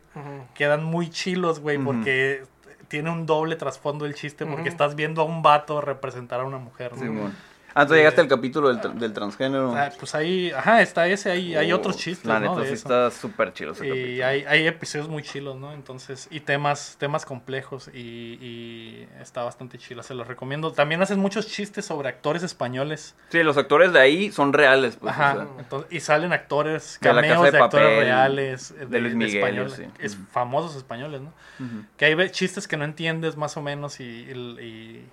quedan 0.54 0.84
muy 0.84 1.10
chilos, 1.10 1.58
güey, 1.60 1.76
porque 1.76 2.44
tiene 2.88 3.10
un 3.10 3.26
doble 3.26 3.56
trasfondo 3.56 4.06
el 4.06 4.14
chiste 4.14 4.46
porque 4.46 4.68
estás 4.68 4.94
viendo 4.94 5.22
a 5.22 5.24
un 5.24 5.42
vato 5.42 5.80
representar 5.80 6.40
a 6.40 6.44
una 6.44 6.58
mujer. 6.58 6.92
¿no? 6.92 6.98
Simón. 7.02 7.36
Ah, 7.74 7.82
entonces 7.82 7.98
llegaste 7.98 8.20
al 8.20 8.28
capítulo 8.28 8.68
del, 8.68 8.78
tra- 8.80 8.92
del 8.94 9.12
transgénero. 9.12 9.74
Ah, 9.76 9.90
pues 9.98 10.14
ahí, 10.14 10.50
ajá, 10.50 10.82
está 10.82 11.06
ese, 11.06 11.30
hay 11.30 11.72
Oh, 11.72 11.76
otros 11.76 11.96
chistes, 11.96 12.26
La 12.26 12.40
¿no? 12.40 12.50
neta, 12.50 12.60
De 12.62 12.66
sí 12.68 12.74
está 12.74 13.10
súper 13.10 13.52
chido 13.52 13.72
ese 13.72 13.86
Y 13.86 13.88
capítulo. 13.88 14.26
hay, 14.26 14.44
hay 14.46 14.66
episodios 14.66 15.08
muy 15.08 15.22
chilos, 15.22 15.56
¿no? 15.56 15.72
Entonces, 15.72 16.26
y 16.30 16.40
temas, 16.40 16.96
temas 16.98 17.24
complejos 17.24 17.88
y, 17.94 17.98
y 18.40 19.08
está 19.20 19.44
bastante 19.44 19.78
chila, 19.78 20.02
se 20.02 20.14
los 20.14 20.26
recomiendo. 20.26 20.72
También 20.72 21.00
hacen 21.02 21.18
muchos 21.20 21.46
chistes 21.46 21.84
sobre 21.84 22.08
actores 22.08 22.42
españoles. 22.42 23.14
Sí, 23.28 23.42
los 23.42 23.56
actores 23.56 23.92
de 23.92 24.00
ahí 24.00 24.32
son 24.32 24.52
reales, 24.52 24.96
pues. 24.96 25.12
Ajá, 25.12 25.32
o 25.32 25.36
sea. 25.36 25.46
entonces- 25.60 25.92
y 25.92 26.00
salen 26.00 26.32
actores, 26.32 26.98
De 27.00 27.08
cameos 27.08 27.42
de, 27.44 27.50
de 27.52 27.58
actores 27.58 27.86
Papel, 27.88 28.00
reales, 28.04 28.70
eh, 28.72 28.86
de 28.86 29.00
Luis 29.00 29.14
Miguel, 29.14 29.36
españoles, 29.36 29.72
sí. 29.74 29.84
es 30.00 30.14
Ujú. 30.14 30.24
famosos 30.32 30.76
españoles, 30.76 31.20
¿no? 31.20 31.32
Ujú. 31.64 31.84
Que 31.96 32.06
hay 32.06 32.30
chistes 32.30 32.66
que 32.66 32.76
no 32.76 32.84
entiendes 32.84 33.36
más 33.36 33.56
o 33.56 33.62
menos 33.62 34.00
y, 34.00 34.04
y- 34.04 34.60
y 34.64 35.08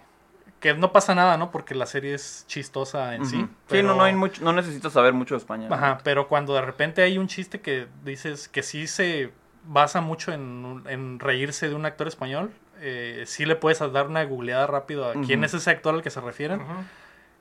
que 0.60 0.74
no 0.74 0.92
pasa 0.92 1.14
nada, 1.16 1.38
¿no? 1.38 1.52
Porque 1.52 1.76
la 1.76 1.86
serie 1.86 2.14
es 2.14 2.46
chistosa 2.48 3.16
en 3.16 3.26
sí. 3.26 3.38
Sí, 3.38 3.48
pero- 3.68 3.90
no, 3.90 3.96
no, 3.96 4.04
hay 4.04 4.14
mucho, 4.16 4.44
no 4.44 4.54
necesitas 4.54 4.94
saber 4.94 5.14
mucho 5.14 5.36
de 5.36 5.40
España. 5.40 5.68
Ajá, 5.72 6.00
pero 6.04 6.28
cuando 6.28 6.54
de 6.56 6.62
repente 6.62 7.02
hay 7.04 7.18
un 7.18 7.28
chiste 7.28 7.62
que 7.62 7.88
dices 8.04 8.48
que 8.48 8.64
sí 8.64 8.88
se 8.88 9.32
basa 9.66 10.02
mucho 10.02 10.32
en, 10.32 10.84
en 10.88 11.20
reírse 11.20 11.70
de 11.70 11.76
un 11.76 11.86
actor 11.86 12.08
español, 12.08 12.52
eh, 12.80 13.24
sí 13.28 13.46
le 13.46 13.56
puedes 13.56 13.80
dar 13.92 14.08
una 14.08 14.24
googleada 14.24 14.66
rápido 14.68 15.10
a 15.10 15.14
quién 15.14 15.44
es 15.44 15.54
ese 15.54 15.70
actor 15.72 15.94
al 15.96 16.02
que 16.04 16.10
se 16.10 16.22
refieren 16.22 16.62
Ujú. 16.62 16.74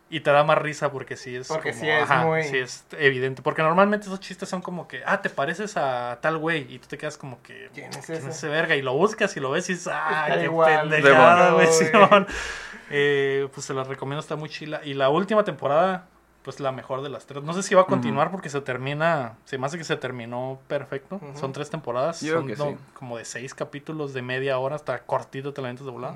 Y 0.08 0.20
te 0.20 0.30
da 0.30 0.44
más 0.44 0.56
risa 0.58 0.92
porque 0.92 1.16
sí 1.16 1.34
es 1.34 1.48
Porque 1.48 1.70
como- 1.70 1.82
sí 1.82 1.88
es 1.90 2.02
ajá, 2.02 2.24
muy- 2.26 2.44
sí 2.44 2.58
es 2.58 2.84
evidente 2.98 3.42
porque 3.42 3.62
normalmente 3.62 4.06
esos 4.06 4.20
chistes 4.20 4.48
son 4.48 4.62
como 4.62 4.86
que 4.86 5.02
ah 5.04 5.20
te 5.20 5.30
pareces 5.30 5.76
a 5.76 6.18
tal 6.20 6.38
güey 6.38 6.72
y 6.72 6.78
tú 6.78 6.86
te 6.86 6.96
quedas 6.96 7.18
como 7.18 7.42
que 7.42 7.70
¿Quién 7.74 7.90
es 7.90 8.06
¿quién 8.06 8.18
ese? 8.18 8.28
es 8.28 8.36
ese 8.36 8.48
verga 8.48 8.76
y 8.76 8.82
lo 8.82 8.92
buscas 8.94 9.36
y 9.36 9.40
lo 9.40 9.50
ves 9.50 9.68
y 9.68 9.72
dices 9.72 9.88
ah 9.92 10.26
Está 10.28 10.38
qué 10.38 10.44
igual, 10.44 10.88
pendejada 10.90 11.52
güey. 11.52 11.66
güey 11.66 11.78
Simón". 11.78 12.26
Eh, 12.88 13.48
pues 13.52 13.66
se 13.66 13.74
la 13.74 13.82
recomiendo 13.82 14.20
está 14.20 14.36
muy 14.36 14.48
chila 14.48 14.80
y 14.84 14.94
la 14.94 15.08
última 15.08 15.42
temporada 15.42 16.06
pues 16.44 16.60
la 16.60 16.70
mejor 16.70 17.02
de 17.02 17.08
las 17.08 17.26
tres 17.26 17.42
no 17.42 17.52
sé 17.52 17.64
si 17.64 17.74
va 17.74 17.82
a 17.82 17.86
continuar 17.86 18.30
porque 18.30 18.48
se 18.48 18.60
termina 18.60 19.32
se 19.44 19.58
me 19.58 19.66
hace 19.66 19.76
que 19.76 19.82
se 19.82 19.96
terminó 19.96 20.60
perfecto 20.68 21.20
son 21.34 21.52
tres 21.52 21.68
temporadas 21.68 22.20
Yo 22.20 22.28
creo 22.28 22.38
son 22.38 22.46
que 22.46 22.54
no, 22.56 22.78
sí. 22.78 22.84
como 22.94 23.18
de 23.18 23.24
seis 23.24 23.54
capítulos 23.54 24.14
de 24.14 24.22
media 24.22 24.56
hora 24.60 24.76
hasta 24.76 25.00
cortito 25.00 25.52
te 25.52 25.62
la 25.62 25.72
de 25.74 25.82
volada. 25.90 26.14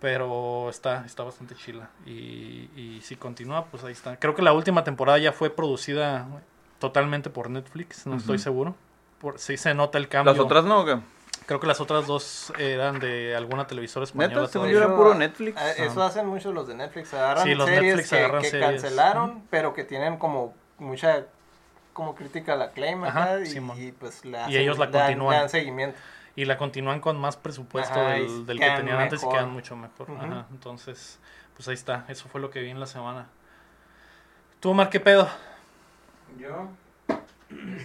Pero 0.00 0.68
está, 0.70 1.04
está 1.06 1.24
bastante 1.24 1.54
chila. 1.54 1.90
Y, 2.06 2.70
y 2.76 3.00
si 3.02 3.16
continúa, 3.16 3.64
pues 3.66 3.84
ahí 3.84 3.92
está. 3.92 4.16
Creo 4.18 4.34
que 4.34 4.42
la 4.42 4.52
última 4.52 4.84
temporada 4.84 5.18
ya 5.18 5.32
fue 5.32 5.50
producida 5.50 6.26
totalmente 6.78 7.30
por 7.30 7.50
Netflix, 7.50 8.06
no 8.06 8.16
estoy 8.16 8.38
seguro. 8.38 8.74
Por, 9.20 9.38
sí 9.38 9.56
se 9.56 9.74
nota 9.74 9.98
el 9.98 10.08
cambio. 10.08 10.32
Las 10.32 10.40
otras 10.40 10.64
no, 10.64 10.80
¿o 10.80 10.84
qué? 10.84 10.98
Creo 11.46 11.58
que 11.60 11.66
las 11.66 11.80
otras 11.80 12.06
dos 12.06 12.52
eran 12.58 13.00
de 13.00 13.34
alguna 13.34 13.66
televisora 13.66 14.04
española. 14.04 14.42
Neta, 14.42 14.52
según 14.52 14.68
yo 14.68 14.78
era 14.78 14.94
puro 14.94 15.14
Netflix. 15.14 15.56
ah, 15.60 15.70
Eso 15.72 16.02
hacen 16.02 16.26
muchos 16.26 16.52
los 16.54 16.68
de 16.68 16.74
Netflix. 16.74 17.14
Agarran 17.14 17.44
Sí, 17.44 17.54
los 17.54 17.66
series 17.68 17.82
Netflix 17.96 18.10
que, 18.10 18.18
agarran 18.18 18.42
que 18.42 18.50
series. 18.50 18.70
cancelaron, 18.82 19.42
pero 19.50 19.72
que 19.72 19.82
tienen 19.84 20.18
como 20.18 20.54
mucha 20.78 21.24
como 21.94 22.14
crítica 22.14 22.52
a 22.52 22.56
la 22.56 22.70
claim 22.70 23.02
Ajá, 23.02 23.34
acá, 23.34 23.40
y, 23.76 23.90
pues 23.92 24.24
le 24.24 24.38
Y 24.38 24.40
hacen- 24.40 24.56
ellos 24.60 24.78
la 24.78 24.86
dan- 24.86 25.02
continúan. 25.06 25.36
dan 25.40 25.48
seguimiento. 25.48 25.98
Y 26.38 26.44
la 26.44 26.56
continúan 26.56 27.00
con 27.00 27.18
más 27.18 27.36
presupuesto 27.36 27.98
Ajá, 28.00 28.10
del, 28.10 28.46
del 28.46 28.60
que 28.60 28.70
tenían 28.70 29.00
antes 29.00 29.24
y 29.24 29.28
quedan 29.28 29.50
mucho 29.50 29.74
mejor. 29.74 30.08
Ajá, 30.12 30.46
entonces, 30.52 31.18
pues 31.56 31.66
ahí 31.66 31.74
está. 31.74 32.04
Eso 32.06 32.28
fue 32.28 32.40
lo 32.40 32.48
que 32.48 32.60
vi 32.60 32.70
en 32.70 32.78
la 32.78 32.86
semana. 32.86 33.26
¿Tú, 34.60 34.70
Omar, 34.70 34.88
qué 34.88 35.00
pedo? 35.00 35.28
Yo, 36.38 36.68
esta 37.08 37.24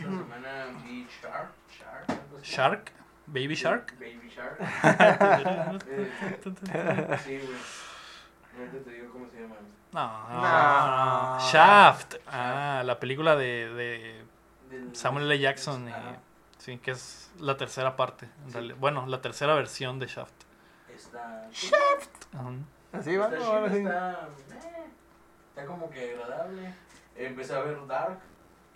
semana 0.04 0.66
vi 0.84 1.08
Shark. 1.20 1.50
Shark. 1.72 2.10
algo 2.10 2.38
así. 2.38 2.52
¿Shark? 2.52 2.92
¿Baby 3.26 3.56
Shark? 3.56 3.96
Baby 4.00 4.30
Shark. 4.30 4.60
Sí, 7.24 7.40
güey. 7.40 7.58
Ahorita 8.56 8.78
te 8.86 8.92
digo 8.92 9.12
cómo 9.14 9.28
se 9.32 9.42
llama. 9.42 9.56
No, 9.94 10.30
No. 10.30 11.40
Shaft. 11.52 12.18
Ah, 12.28 12.84
la 12.86 13.00
película 13.00 13.36
de, 13.36 13.74
de 13.74 14.24
Samuel 14.94 15.26
L. 15.26 15.40
Jackson. 15.40 15.90
y-. 15.90 16.33
sí, 16.64 16.78
que 16.78 16.92
es 16.92 17.32
la 17.40 17.58
tercera 17.58 17.96
parte. 17.96 18.26
en 18.44 18.48
Sí. 18.48 18.54
realidad. 18.54 18.76
Bueno, 18.80 19.06
la 19.08 19.22
tercera 19.22 19.54
versión 19.56 20.00
de 20.00 20.08
Shaft. 20.08 20.34
Está. 20.96 21.50
Ajá. 22.34 22.52
Así 22.94 23.18
va, 23.18 23.26
Está 23.28 23.66
está, 23.66 24.12
eh, 24.52 24.86
está 25.50 25.66
como 25.66 25.90
que 25.90 26.12
agradable. 26.14 26.74
Empecé 27.16 27.56
a 27.56 27.60
ver 27.62 27.86
Dark. 27.88 28.20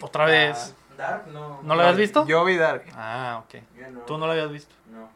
Otra 0.02 0.26
vez. 0.26 0.76
Dark 0.98 1.28
no. 1.28 1.62
¿No 1.64 1.76
lo 1.76 1.82
habías 1.82 1.98
visto? 1.98 2.26
Yo 2.26 2.44
vi 2.44 2.58
Dark. 2.58 2.86
Ah, 2.96 3.44
ok. 3.46 3.62
No. 3.92 4.00
¿Tú 4.02 4.18
no 4.18 4.26
lo 4.26 4.32
habías 4.32 4.52
visto? 4.52 4.74
No. 4.92 5.10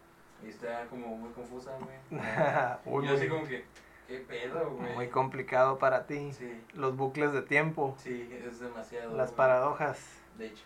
Y 0.46 0.50
está 0.50 0.86
como 0.90 1.08
muy 1.18 1.32
confusa, 1.34 1.72
güey. 1.80 2.22
Uy, 2.86 3.08
Yo 3.08 3.16
así 3.16 3.28
como 3.28 3.44
que, 3.48 3.66
¿qué 4.08 4.18
pedo, 4.20 4.72
güey? 4.72 4.94
muy 4.96 5.10
complicado 5.10 5.78
para 5.80 6.06
ti. 6.08 6.32
Sí, 6.34 6.64
Los 6.74 6.96
bucles 6.96 7.32
de 7.34 7.42
tiempo, 7.44 7.96
sí, 8.00 8.30
es 8.48 8.60
demasiado. 8.60 9.16
las 9.16 9.30
güey. 9.30 9.38
paradojas. 9.38 10.00
De 10.38 10.48
hecho. 10.48 10.64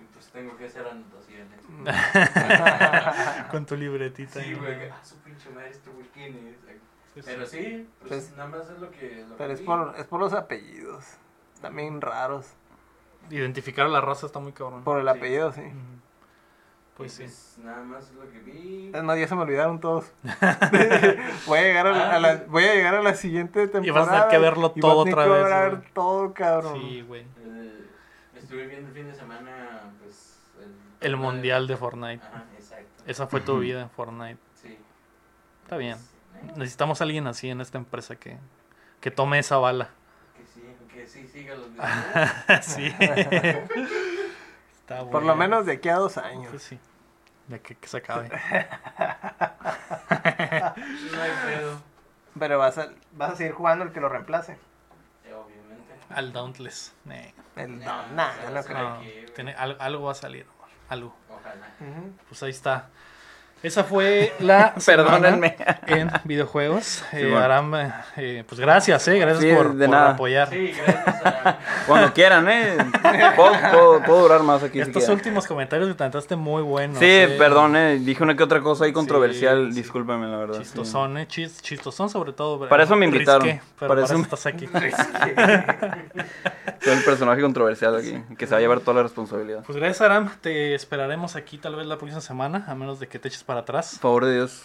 Y 0.00 0.04
pues 0.14 0.26
tengo 0.28 0.56
que 0.56 0.66
hacer 0.66 0.86
anotaciones. 0.86 1.60
Con 3.50 3.66
tu 3.66 3.76
libretita. 3.76 4.40
Sí, 4.42 4.54
güey. 4.54 4.88
Ah, 4.88 5.00
su 5.04 5.16
pinche 5.16 5.50
maestro, 5.50 5.92
güey, 5.92 6.06
¿quién 6.14 6.34
es? 6.48 6.56
Sí, 7.14 7.22
sí. 7.22 7.22
Pero 7.26 7.46
sí, 7.46 7.88
pues, 7.98 8.08
Pues- 8.08 8.30
nada 8.36 8.48
más 8.48 8.70
es 8.70 8.78
lo 8.78 8.90
que. 8.90 9.24
Lo 9.28 9.36
Pero 9.36 9.48
que 9.48 9.54
es 9.54 9.60
vi. 9.60 9.66
por, 9.66 9.94
es 9.98 10.04
por 10.06 10.20
los 10.20 10.32
apellidos. 10.32 11.04
También 11.60 12.00
raros. 12.00 12.46
Identificar 13.30 13.86
a 13.86 13.88
la 13.88 14.00
raza 14.00 14.26
está 14.26 14.38
muy 14.38 14.52
cabrón. 14.52 14.82
Por 14.84 14.98
el 15.00 15.04
Sí. 15.06 15.10
apellido, 15.18 15.52
sí. 15.52 15.62
Pues 16.96 17.12
sí. 17.12 17.22
Pues 17.24 17.56
nada 17.62 17.82
más 17.82 18.04
es 18.04 18.12
lo 18.14 18.30
que 18.30 18.38
vi. 18.40 18.90
Es 18.94 19.02
más, 19.02 19.18
ya 19.18 19.26
se 19.28 19.34
me 19.34 19.42
olvidaron 19.42 19.80
todos. 19.80 20.12
voy, 21.46 21.58
a 21.58 21.62
llegar 21.62 21.86
a, 21.86 21.92
la- 21.92 22.10
Ah, 22.12 22.16
a 22.16 22.20
la, 22.20 22.44
voy 22.48 22.64
a 22.64 22.74
llegar 22.74 22.94
a 22.94 23.02
la 23.02 23.14
siguiente 23.14 23.66
temporada. 23.68 23.86
Y 23.86 23.90
vas 23.90 24.08
a 24.08 24.12
tener 24.12 24.28
que 24.28 24.38
verlo 24.38 24.70
voy 24.70 24.78
a 24.78 24.80
todo 24.80 24.98
otra 24.98 25.26
vez, 25.26 25.44
ver 25.44 25.70
güey. 25.76 25.92
todo, 25.92 26.32
cabrón. 26.34 26.74
Sí, 26.80 27.02
güey. 27.02 27.22
Eh, 27.22 27.79
estuve 28.40 28.66
viendo 28.66 28.88
el 28.88 28.94
fin 28.94 29.06
de 29.06 29.14
semana, 29.14 29.92
pues. 30.02 30.38
El 31.00 31.16
mundial 31.16 31.66
de 31.66 31.76
Fortnite. 31.76 32.24
Ajá, 32.24 32.44
exacto. 32.54 33.02
Esa 33.06 33.26
fue 33.26 33.40
tu 33.40 33.58
vida 33.58 33.80
en 33.82 33.90
Fortnite. 33.90 34.38
Sí. 34.54 34.78
Está 35.62 35.76
bien. 35.76 35.96
Pues, 35.96 36.44
eh, 36.44 36.58
Necesitamos 36.58 37.00
a 37.00 37.04
alguien 37.04 37.26
así 37.26 37.48
en 37.48 37.60
esta 37.60 37.78
empresa 37.78 38.16
que, 38.16 38.36
que 39.00 39.10
tome 39.10 39.38
esa 39.38 39.56
bala. 39.56 39.90
Que 40.36 40.44
sí, 40.46 40.62
que 40.92 41.06
sí 41.06 41.26
siga 41.28 41.54
los 41.54 41.72
videos. 41.72 42.64
sí. 42.64 42.94
Está 44.80 45.04
Por 45.08 45.22
lo 45.22 45.34
menos 45.34 45.64
de 45.64 45.72
aquí 45.72 45.88
a 45.88 45.96
dos 45.96 46.18
años. 46.18 46.48
Pues 46.50 46.62
sí. 46.62 46.78
De 47.48 47.60
que, 47.60 47.74
que 47.74 47.88
se 47.88 47.96
acabe. 47.96 48.28
no 48.28 48.36
hay 51.22 51.30
pedo. 51.46 51.80
Pero 52.38 52.58
vas 52.58 52.78
a, 52.78 52.90
vas 53.12 53.32
a 53.32 53.36
seguir 53.36 53.52
jugando 53.52 53.84
el 53.84 53.92
que 53.92 54.00
lo 54.00 54.08
reemplace. 54.08 54.58
Al 56.14 56.32
Dauntless. 56.32 56.92
Eh, 57.08 57.32
El, 57.56 57.78
Nah, 57.80 58.06
no, 58.08 58.14
no 58.50 58.58
hacer 58.60 58.74
creo. 58.76 58.90
no, 58.90 59.00
tiene, 59.34 59.54
al- 59.54 59.76
algo 59.80 60.04
va 60.06 60.12
a 60.12 60.14
salir. 60.14 60.46
amor, 60.46 60.68
Algo. 60.88 61.16
Ojalá. 61.28 61.66
Ujú. 61.80 62.12
Pues 62.28 62.42
ahí 62.42 62.50
está. 62.50 62.88
Esa 63.62 63.84
fue 63.84 64.32
la 64.40 64.72
Perdónenme. 64.86 65.54
en 65.86 66.10
videojuegos. 66.24 67.04
Eh, 67.12 67.24
bueno. 67.30 67.38
Aram, 67.38 67.74
eh, 68.16 68.42
pues 68.48 68.58
gracias, 68.58 69.06
eh, 69.08 69.18
gracias 69.18 69.44
Sí, 69.44 69.52
por, 69.54 69.74
de 69.74 69.86
por 69.86 69.94
nada. 69.94 70.10
apoyar. 70.12 70.48
Sí, 70.48 70.72
gracias 70.76 71.26
a. 71.26 71.58
Cuando 71.86 72.12
quieran, 72.14 72.48
¿eh? 72.48 72.76
Puedo, 73.36 73.52
puedo- 73.72 74.02
puedo 74.02 74.20
durar 74.22 74.42
más 74.42 74.62
aquí 74.62 74.80
Estos 74.80 75.06
últimos 75.10 75.46
comentarios 75.46 75.88
que 75.88 75.94
te 75.94 76.02
aventaste 76.04 76.36
muy 76.36 76.62
buenos. 76.62 76.98
Sí, 76.98 77.04
eh. 77.04 77.34
perdón, 77.38 77.76
¿eh? 77.76 77.98
Dije 77.98 78.22
una 78.22 78.34
que 78.34 78.42
otra 78.42 78.60
cosa 78.60 78.86
ahí 78.86 78.92
controversial. 78.94 79.66
Sí, 79.68 79.74
sí. 79.74 79.82
Discúlpame, 79.82 80.26
la 80.26 80.38
verdad. 80.38 80.54
sí. 80.56 80.62
Chistosón, 80.62 81.18
eh, 81.18 81.28
chis- 81.28 81.60
chistosón 81.60 82.08
sobre 82.08 82.32
todo. 82.32 82.66
Para 82.68 82.84
eso 82.84 82.96
me 82.96 83.04
invitaron. 83.04 83.42
Risqué, 83.42 83.60
pero 83.78 83.88
Para 83.88 83.88
para, 83.88 84.04
eso 84.04 84.14
eso 84.14 84.18
me- 84.18 84.24
estás 84.24 84.46
aquí. 84.46 84.66
Soy 86.82 86.94
el 86.94 87.04
personaje 87.04 87.42
controversial 87.42 87.94
aquí, 87.96 88.22
que 88.38 88.46
se 88.46 88.52
va 88.52 88.58
a 88.58 88.60
llevar 88.60 88.80
toda 88.80 88.94
la 88.94 89.02
responsabilidad. 89.02 89.62
Pues 89.66 89.76
gracias, 89.76 90.00
Aram. 90.00 90.30
Te 90.40 90.74
esperaremos 90.74 91.36
aquí 91.36 91.58
tal 91.58 91.76
vez 91.76 91.86
la 91.86 91.98
próxima 91.98 92.22
semana, 92.22 92.64
a 92.68 92.74
menos 92.74 92.98
de 93.00 93.06
que 93.06 93.18
te 93.18 93.28
eches 93.28 93.44
para 93.50 93.62
atrás. 93.62 93.90
Por 93.94 94.02
favor 94.02 94.24
de 94.26 94.34
Dios. 94.34 94.62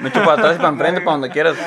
Me 0.00 0.08
echo 0.08 0.24
para 0.24 0.32
atrás 0.32 0.54
y 0.54 0.56
para 0.56 0.68
enfrente, 0.70 1.02
para 1.02 1.12
donde 1.12 1.28
quieras. 1.28 1.58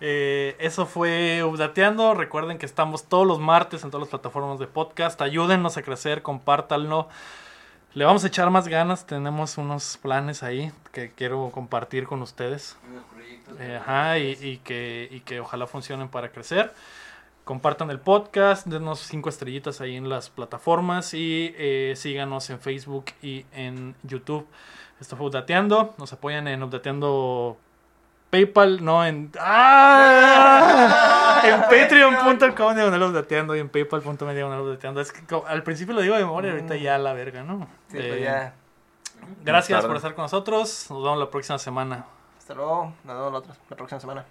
Eh, 0.00 0.54
eso 0.60 0.86
fue 0.86 1.42
Updateando. 1.42 2.14
Recuerden 2.14 2.58
que 2.58 2.66
estamos 2.66 3.08
todos 3.08 3.26
los 3.26 3.40
martes 3.40 3.82
en 3.82 3.90
todas 3.90 4.02
las 4.02 4.10
plataformas 4.10 4.60
de 4.60 4.68
podcast. 4.68 5.20
Ayúdennos 5.20 5.76
a 5.76 5.82
crecer, 5.82 6.22
compártanlo. 6.22 7.08
Le 7.94 8.04
vamos 8.04 8.22
a 8.22 8.28
echar 8.28 8.48
más 8.50 8.68
ganas. 8.68 9.04
Tenemos 9.04 9.58
unos 9.58 9.96
planes 9.96 10.44
ahí 10.44 10.70
que 10.92 11.10
quiero 11.10 11.50
compartir 11.50 12.06
con 12.06 12.22
ustedes. 12.22 12.76
Unos 12.88 13.02
proyectos. 13.06 13.56
Eh, 13.58 13.80
ajá, 13.82 14.18
y, 14.18 14.38
y 14.40 14.58
que, 14.58 15.08
y 15.10 15.18
que 15.20 15.40
ojalá 15.40 15.66
funcionen 15.66 16.08
para 16.08 16.28
crecer. 16.28 16.72
Compartan 17.44 17.90
el 17.90 17.98
podcast, 17.98 18.66
denos 18.66 19.00
cinco 19.00 19.28
estrellitas 19.28 19.80
ahí 19.80 19.96
en 19.96 20.08
las 20.08 20.30
plataformas 20.30 21.12
y 21.12 21.52
eh, 21.58 21.94
síganos 21.96 22.48
en 22.50 22.60
Facebook 22.60 23.06
y 23.20 23.44
en 23.52 23.96
YouTube. 24.04 24.46
Esto 25.00 25.16
fue 25.16 25.26
Updateando. 25.26 25.94
Nos 25.98 26.12
apoyan 26.12 26.46
en 26.46 26.62
Updateando 26.62 27.56
PayPal, 28.30 28.84
no 28.84 29.04
en. 29.04 29.32
¡Ah! 29.40 31.42
en 31.44 31.60
patreon.com 31.62 32.74
diagonal 32.74 33.02
updateando 33.02 33.56
y 33.56 33.60
en 33.60 33.68
paypal.me 33.68 34.34
diagonal 34.34 34.60
updateando. 34.60 35.00
Es 35.00 35.10
que 35.12 35.22
al 35.46 35.62
principio 35.64 35.94
lo 35.94 36.00
digo 36.02 36.14
de 36.14 36.24
memoria, 36.24 36.52
ahorita 36.52 36.76
ya 36.76 36.96
la 36.98 37.12
verga, 37.12 37.42
¿no? 37.42 37.66
Sí, 37.88 37.98
Eh, 37.98 38.06
pues 38.08 38.22
ya. 38.22 38.54
Gracias 39.44 39.84
por 39.84 39.96
estar 39.96 40.14
con 40.14 40.22
nosotros. 40.22 40.86
Nos 40.90 41.02
vemos 41.02 41.18
la 41.18 41.28
próxima 41.30 41.58
semana. 41.58 42.06
Hasta 42.38 42.54
luego. 42.54 42.92
Nos 43.04 43.16
vemos 43.16 43.32
la, 43.32 43.38
otra, 43.38 43.54
la 43.68 43.76
próxima 43.76 44.00
semana. 44.00 44.24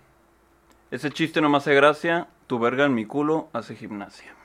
Ese 0.89 1.11
chiste 1.11 1.41
no 1.41 1.49
me 1.49 1.57
hace 1.57 1.73
gracia. 1.75 2.27
Tu 2.51 2.59
verga 2.59 2.83
en 2.83 2.93
mi 2.93 3.05
culo 3.05 3.47
hace 3.53 3.77
gimnasia. 3.77 4.35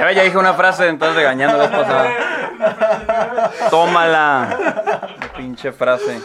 Ya, 0.00 0.10
ya 0.10 0.24
dije 0.24 0.36
una 0.36 0.52
frase, 0.52 0.88
entonces 0.88 1.14
regañando 1.14 1.56
la 1.56 1.70
pasada. 1.70 3.52
Tómala. 3.70 5.06
Pinche 5.36 5.70
frase. 5.70 6.20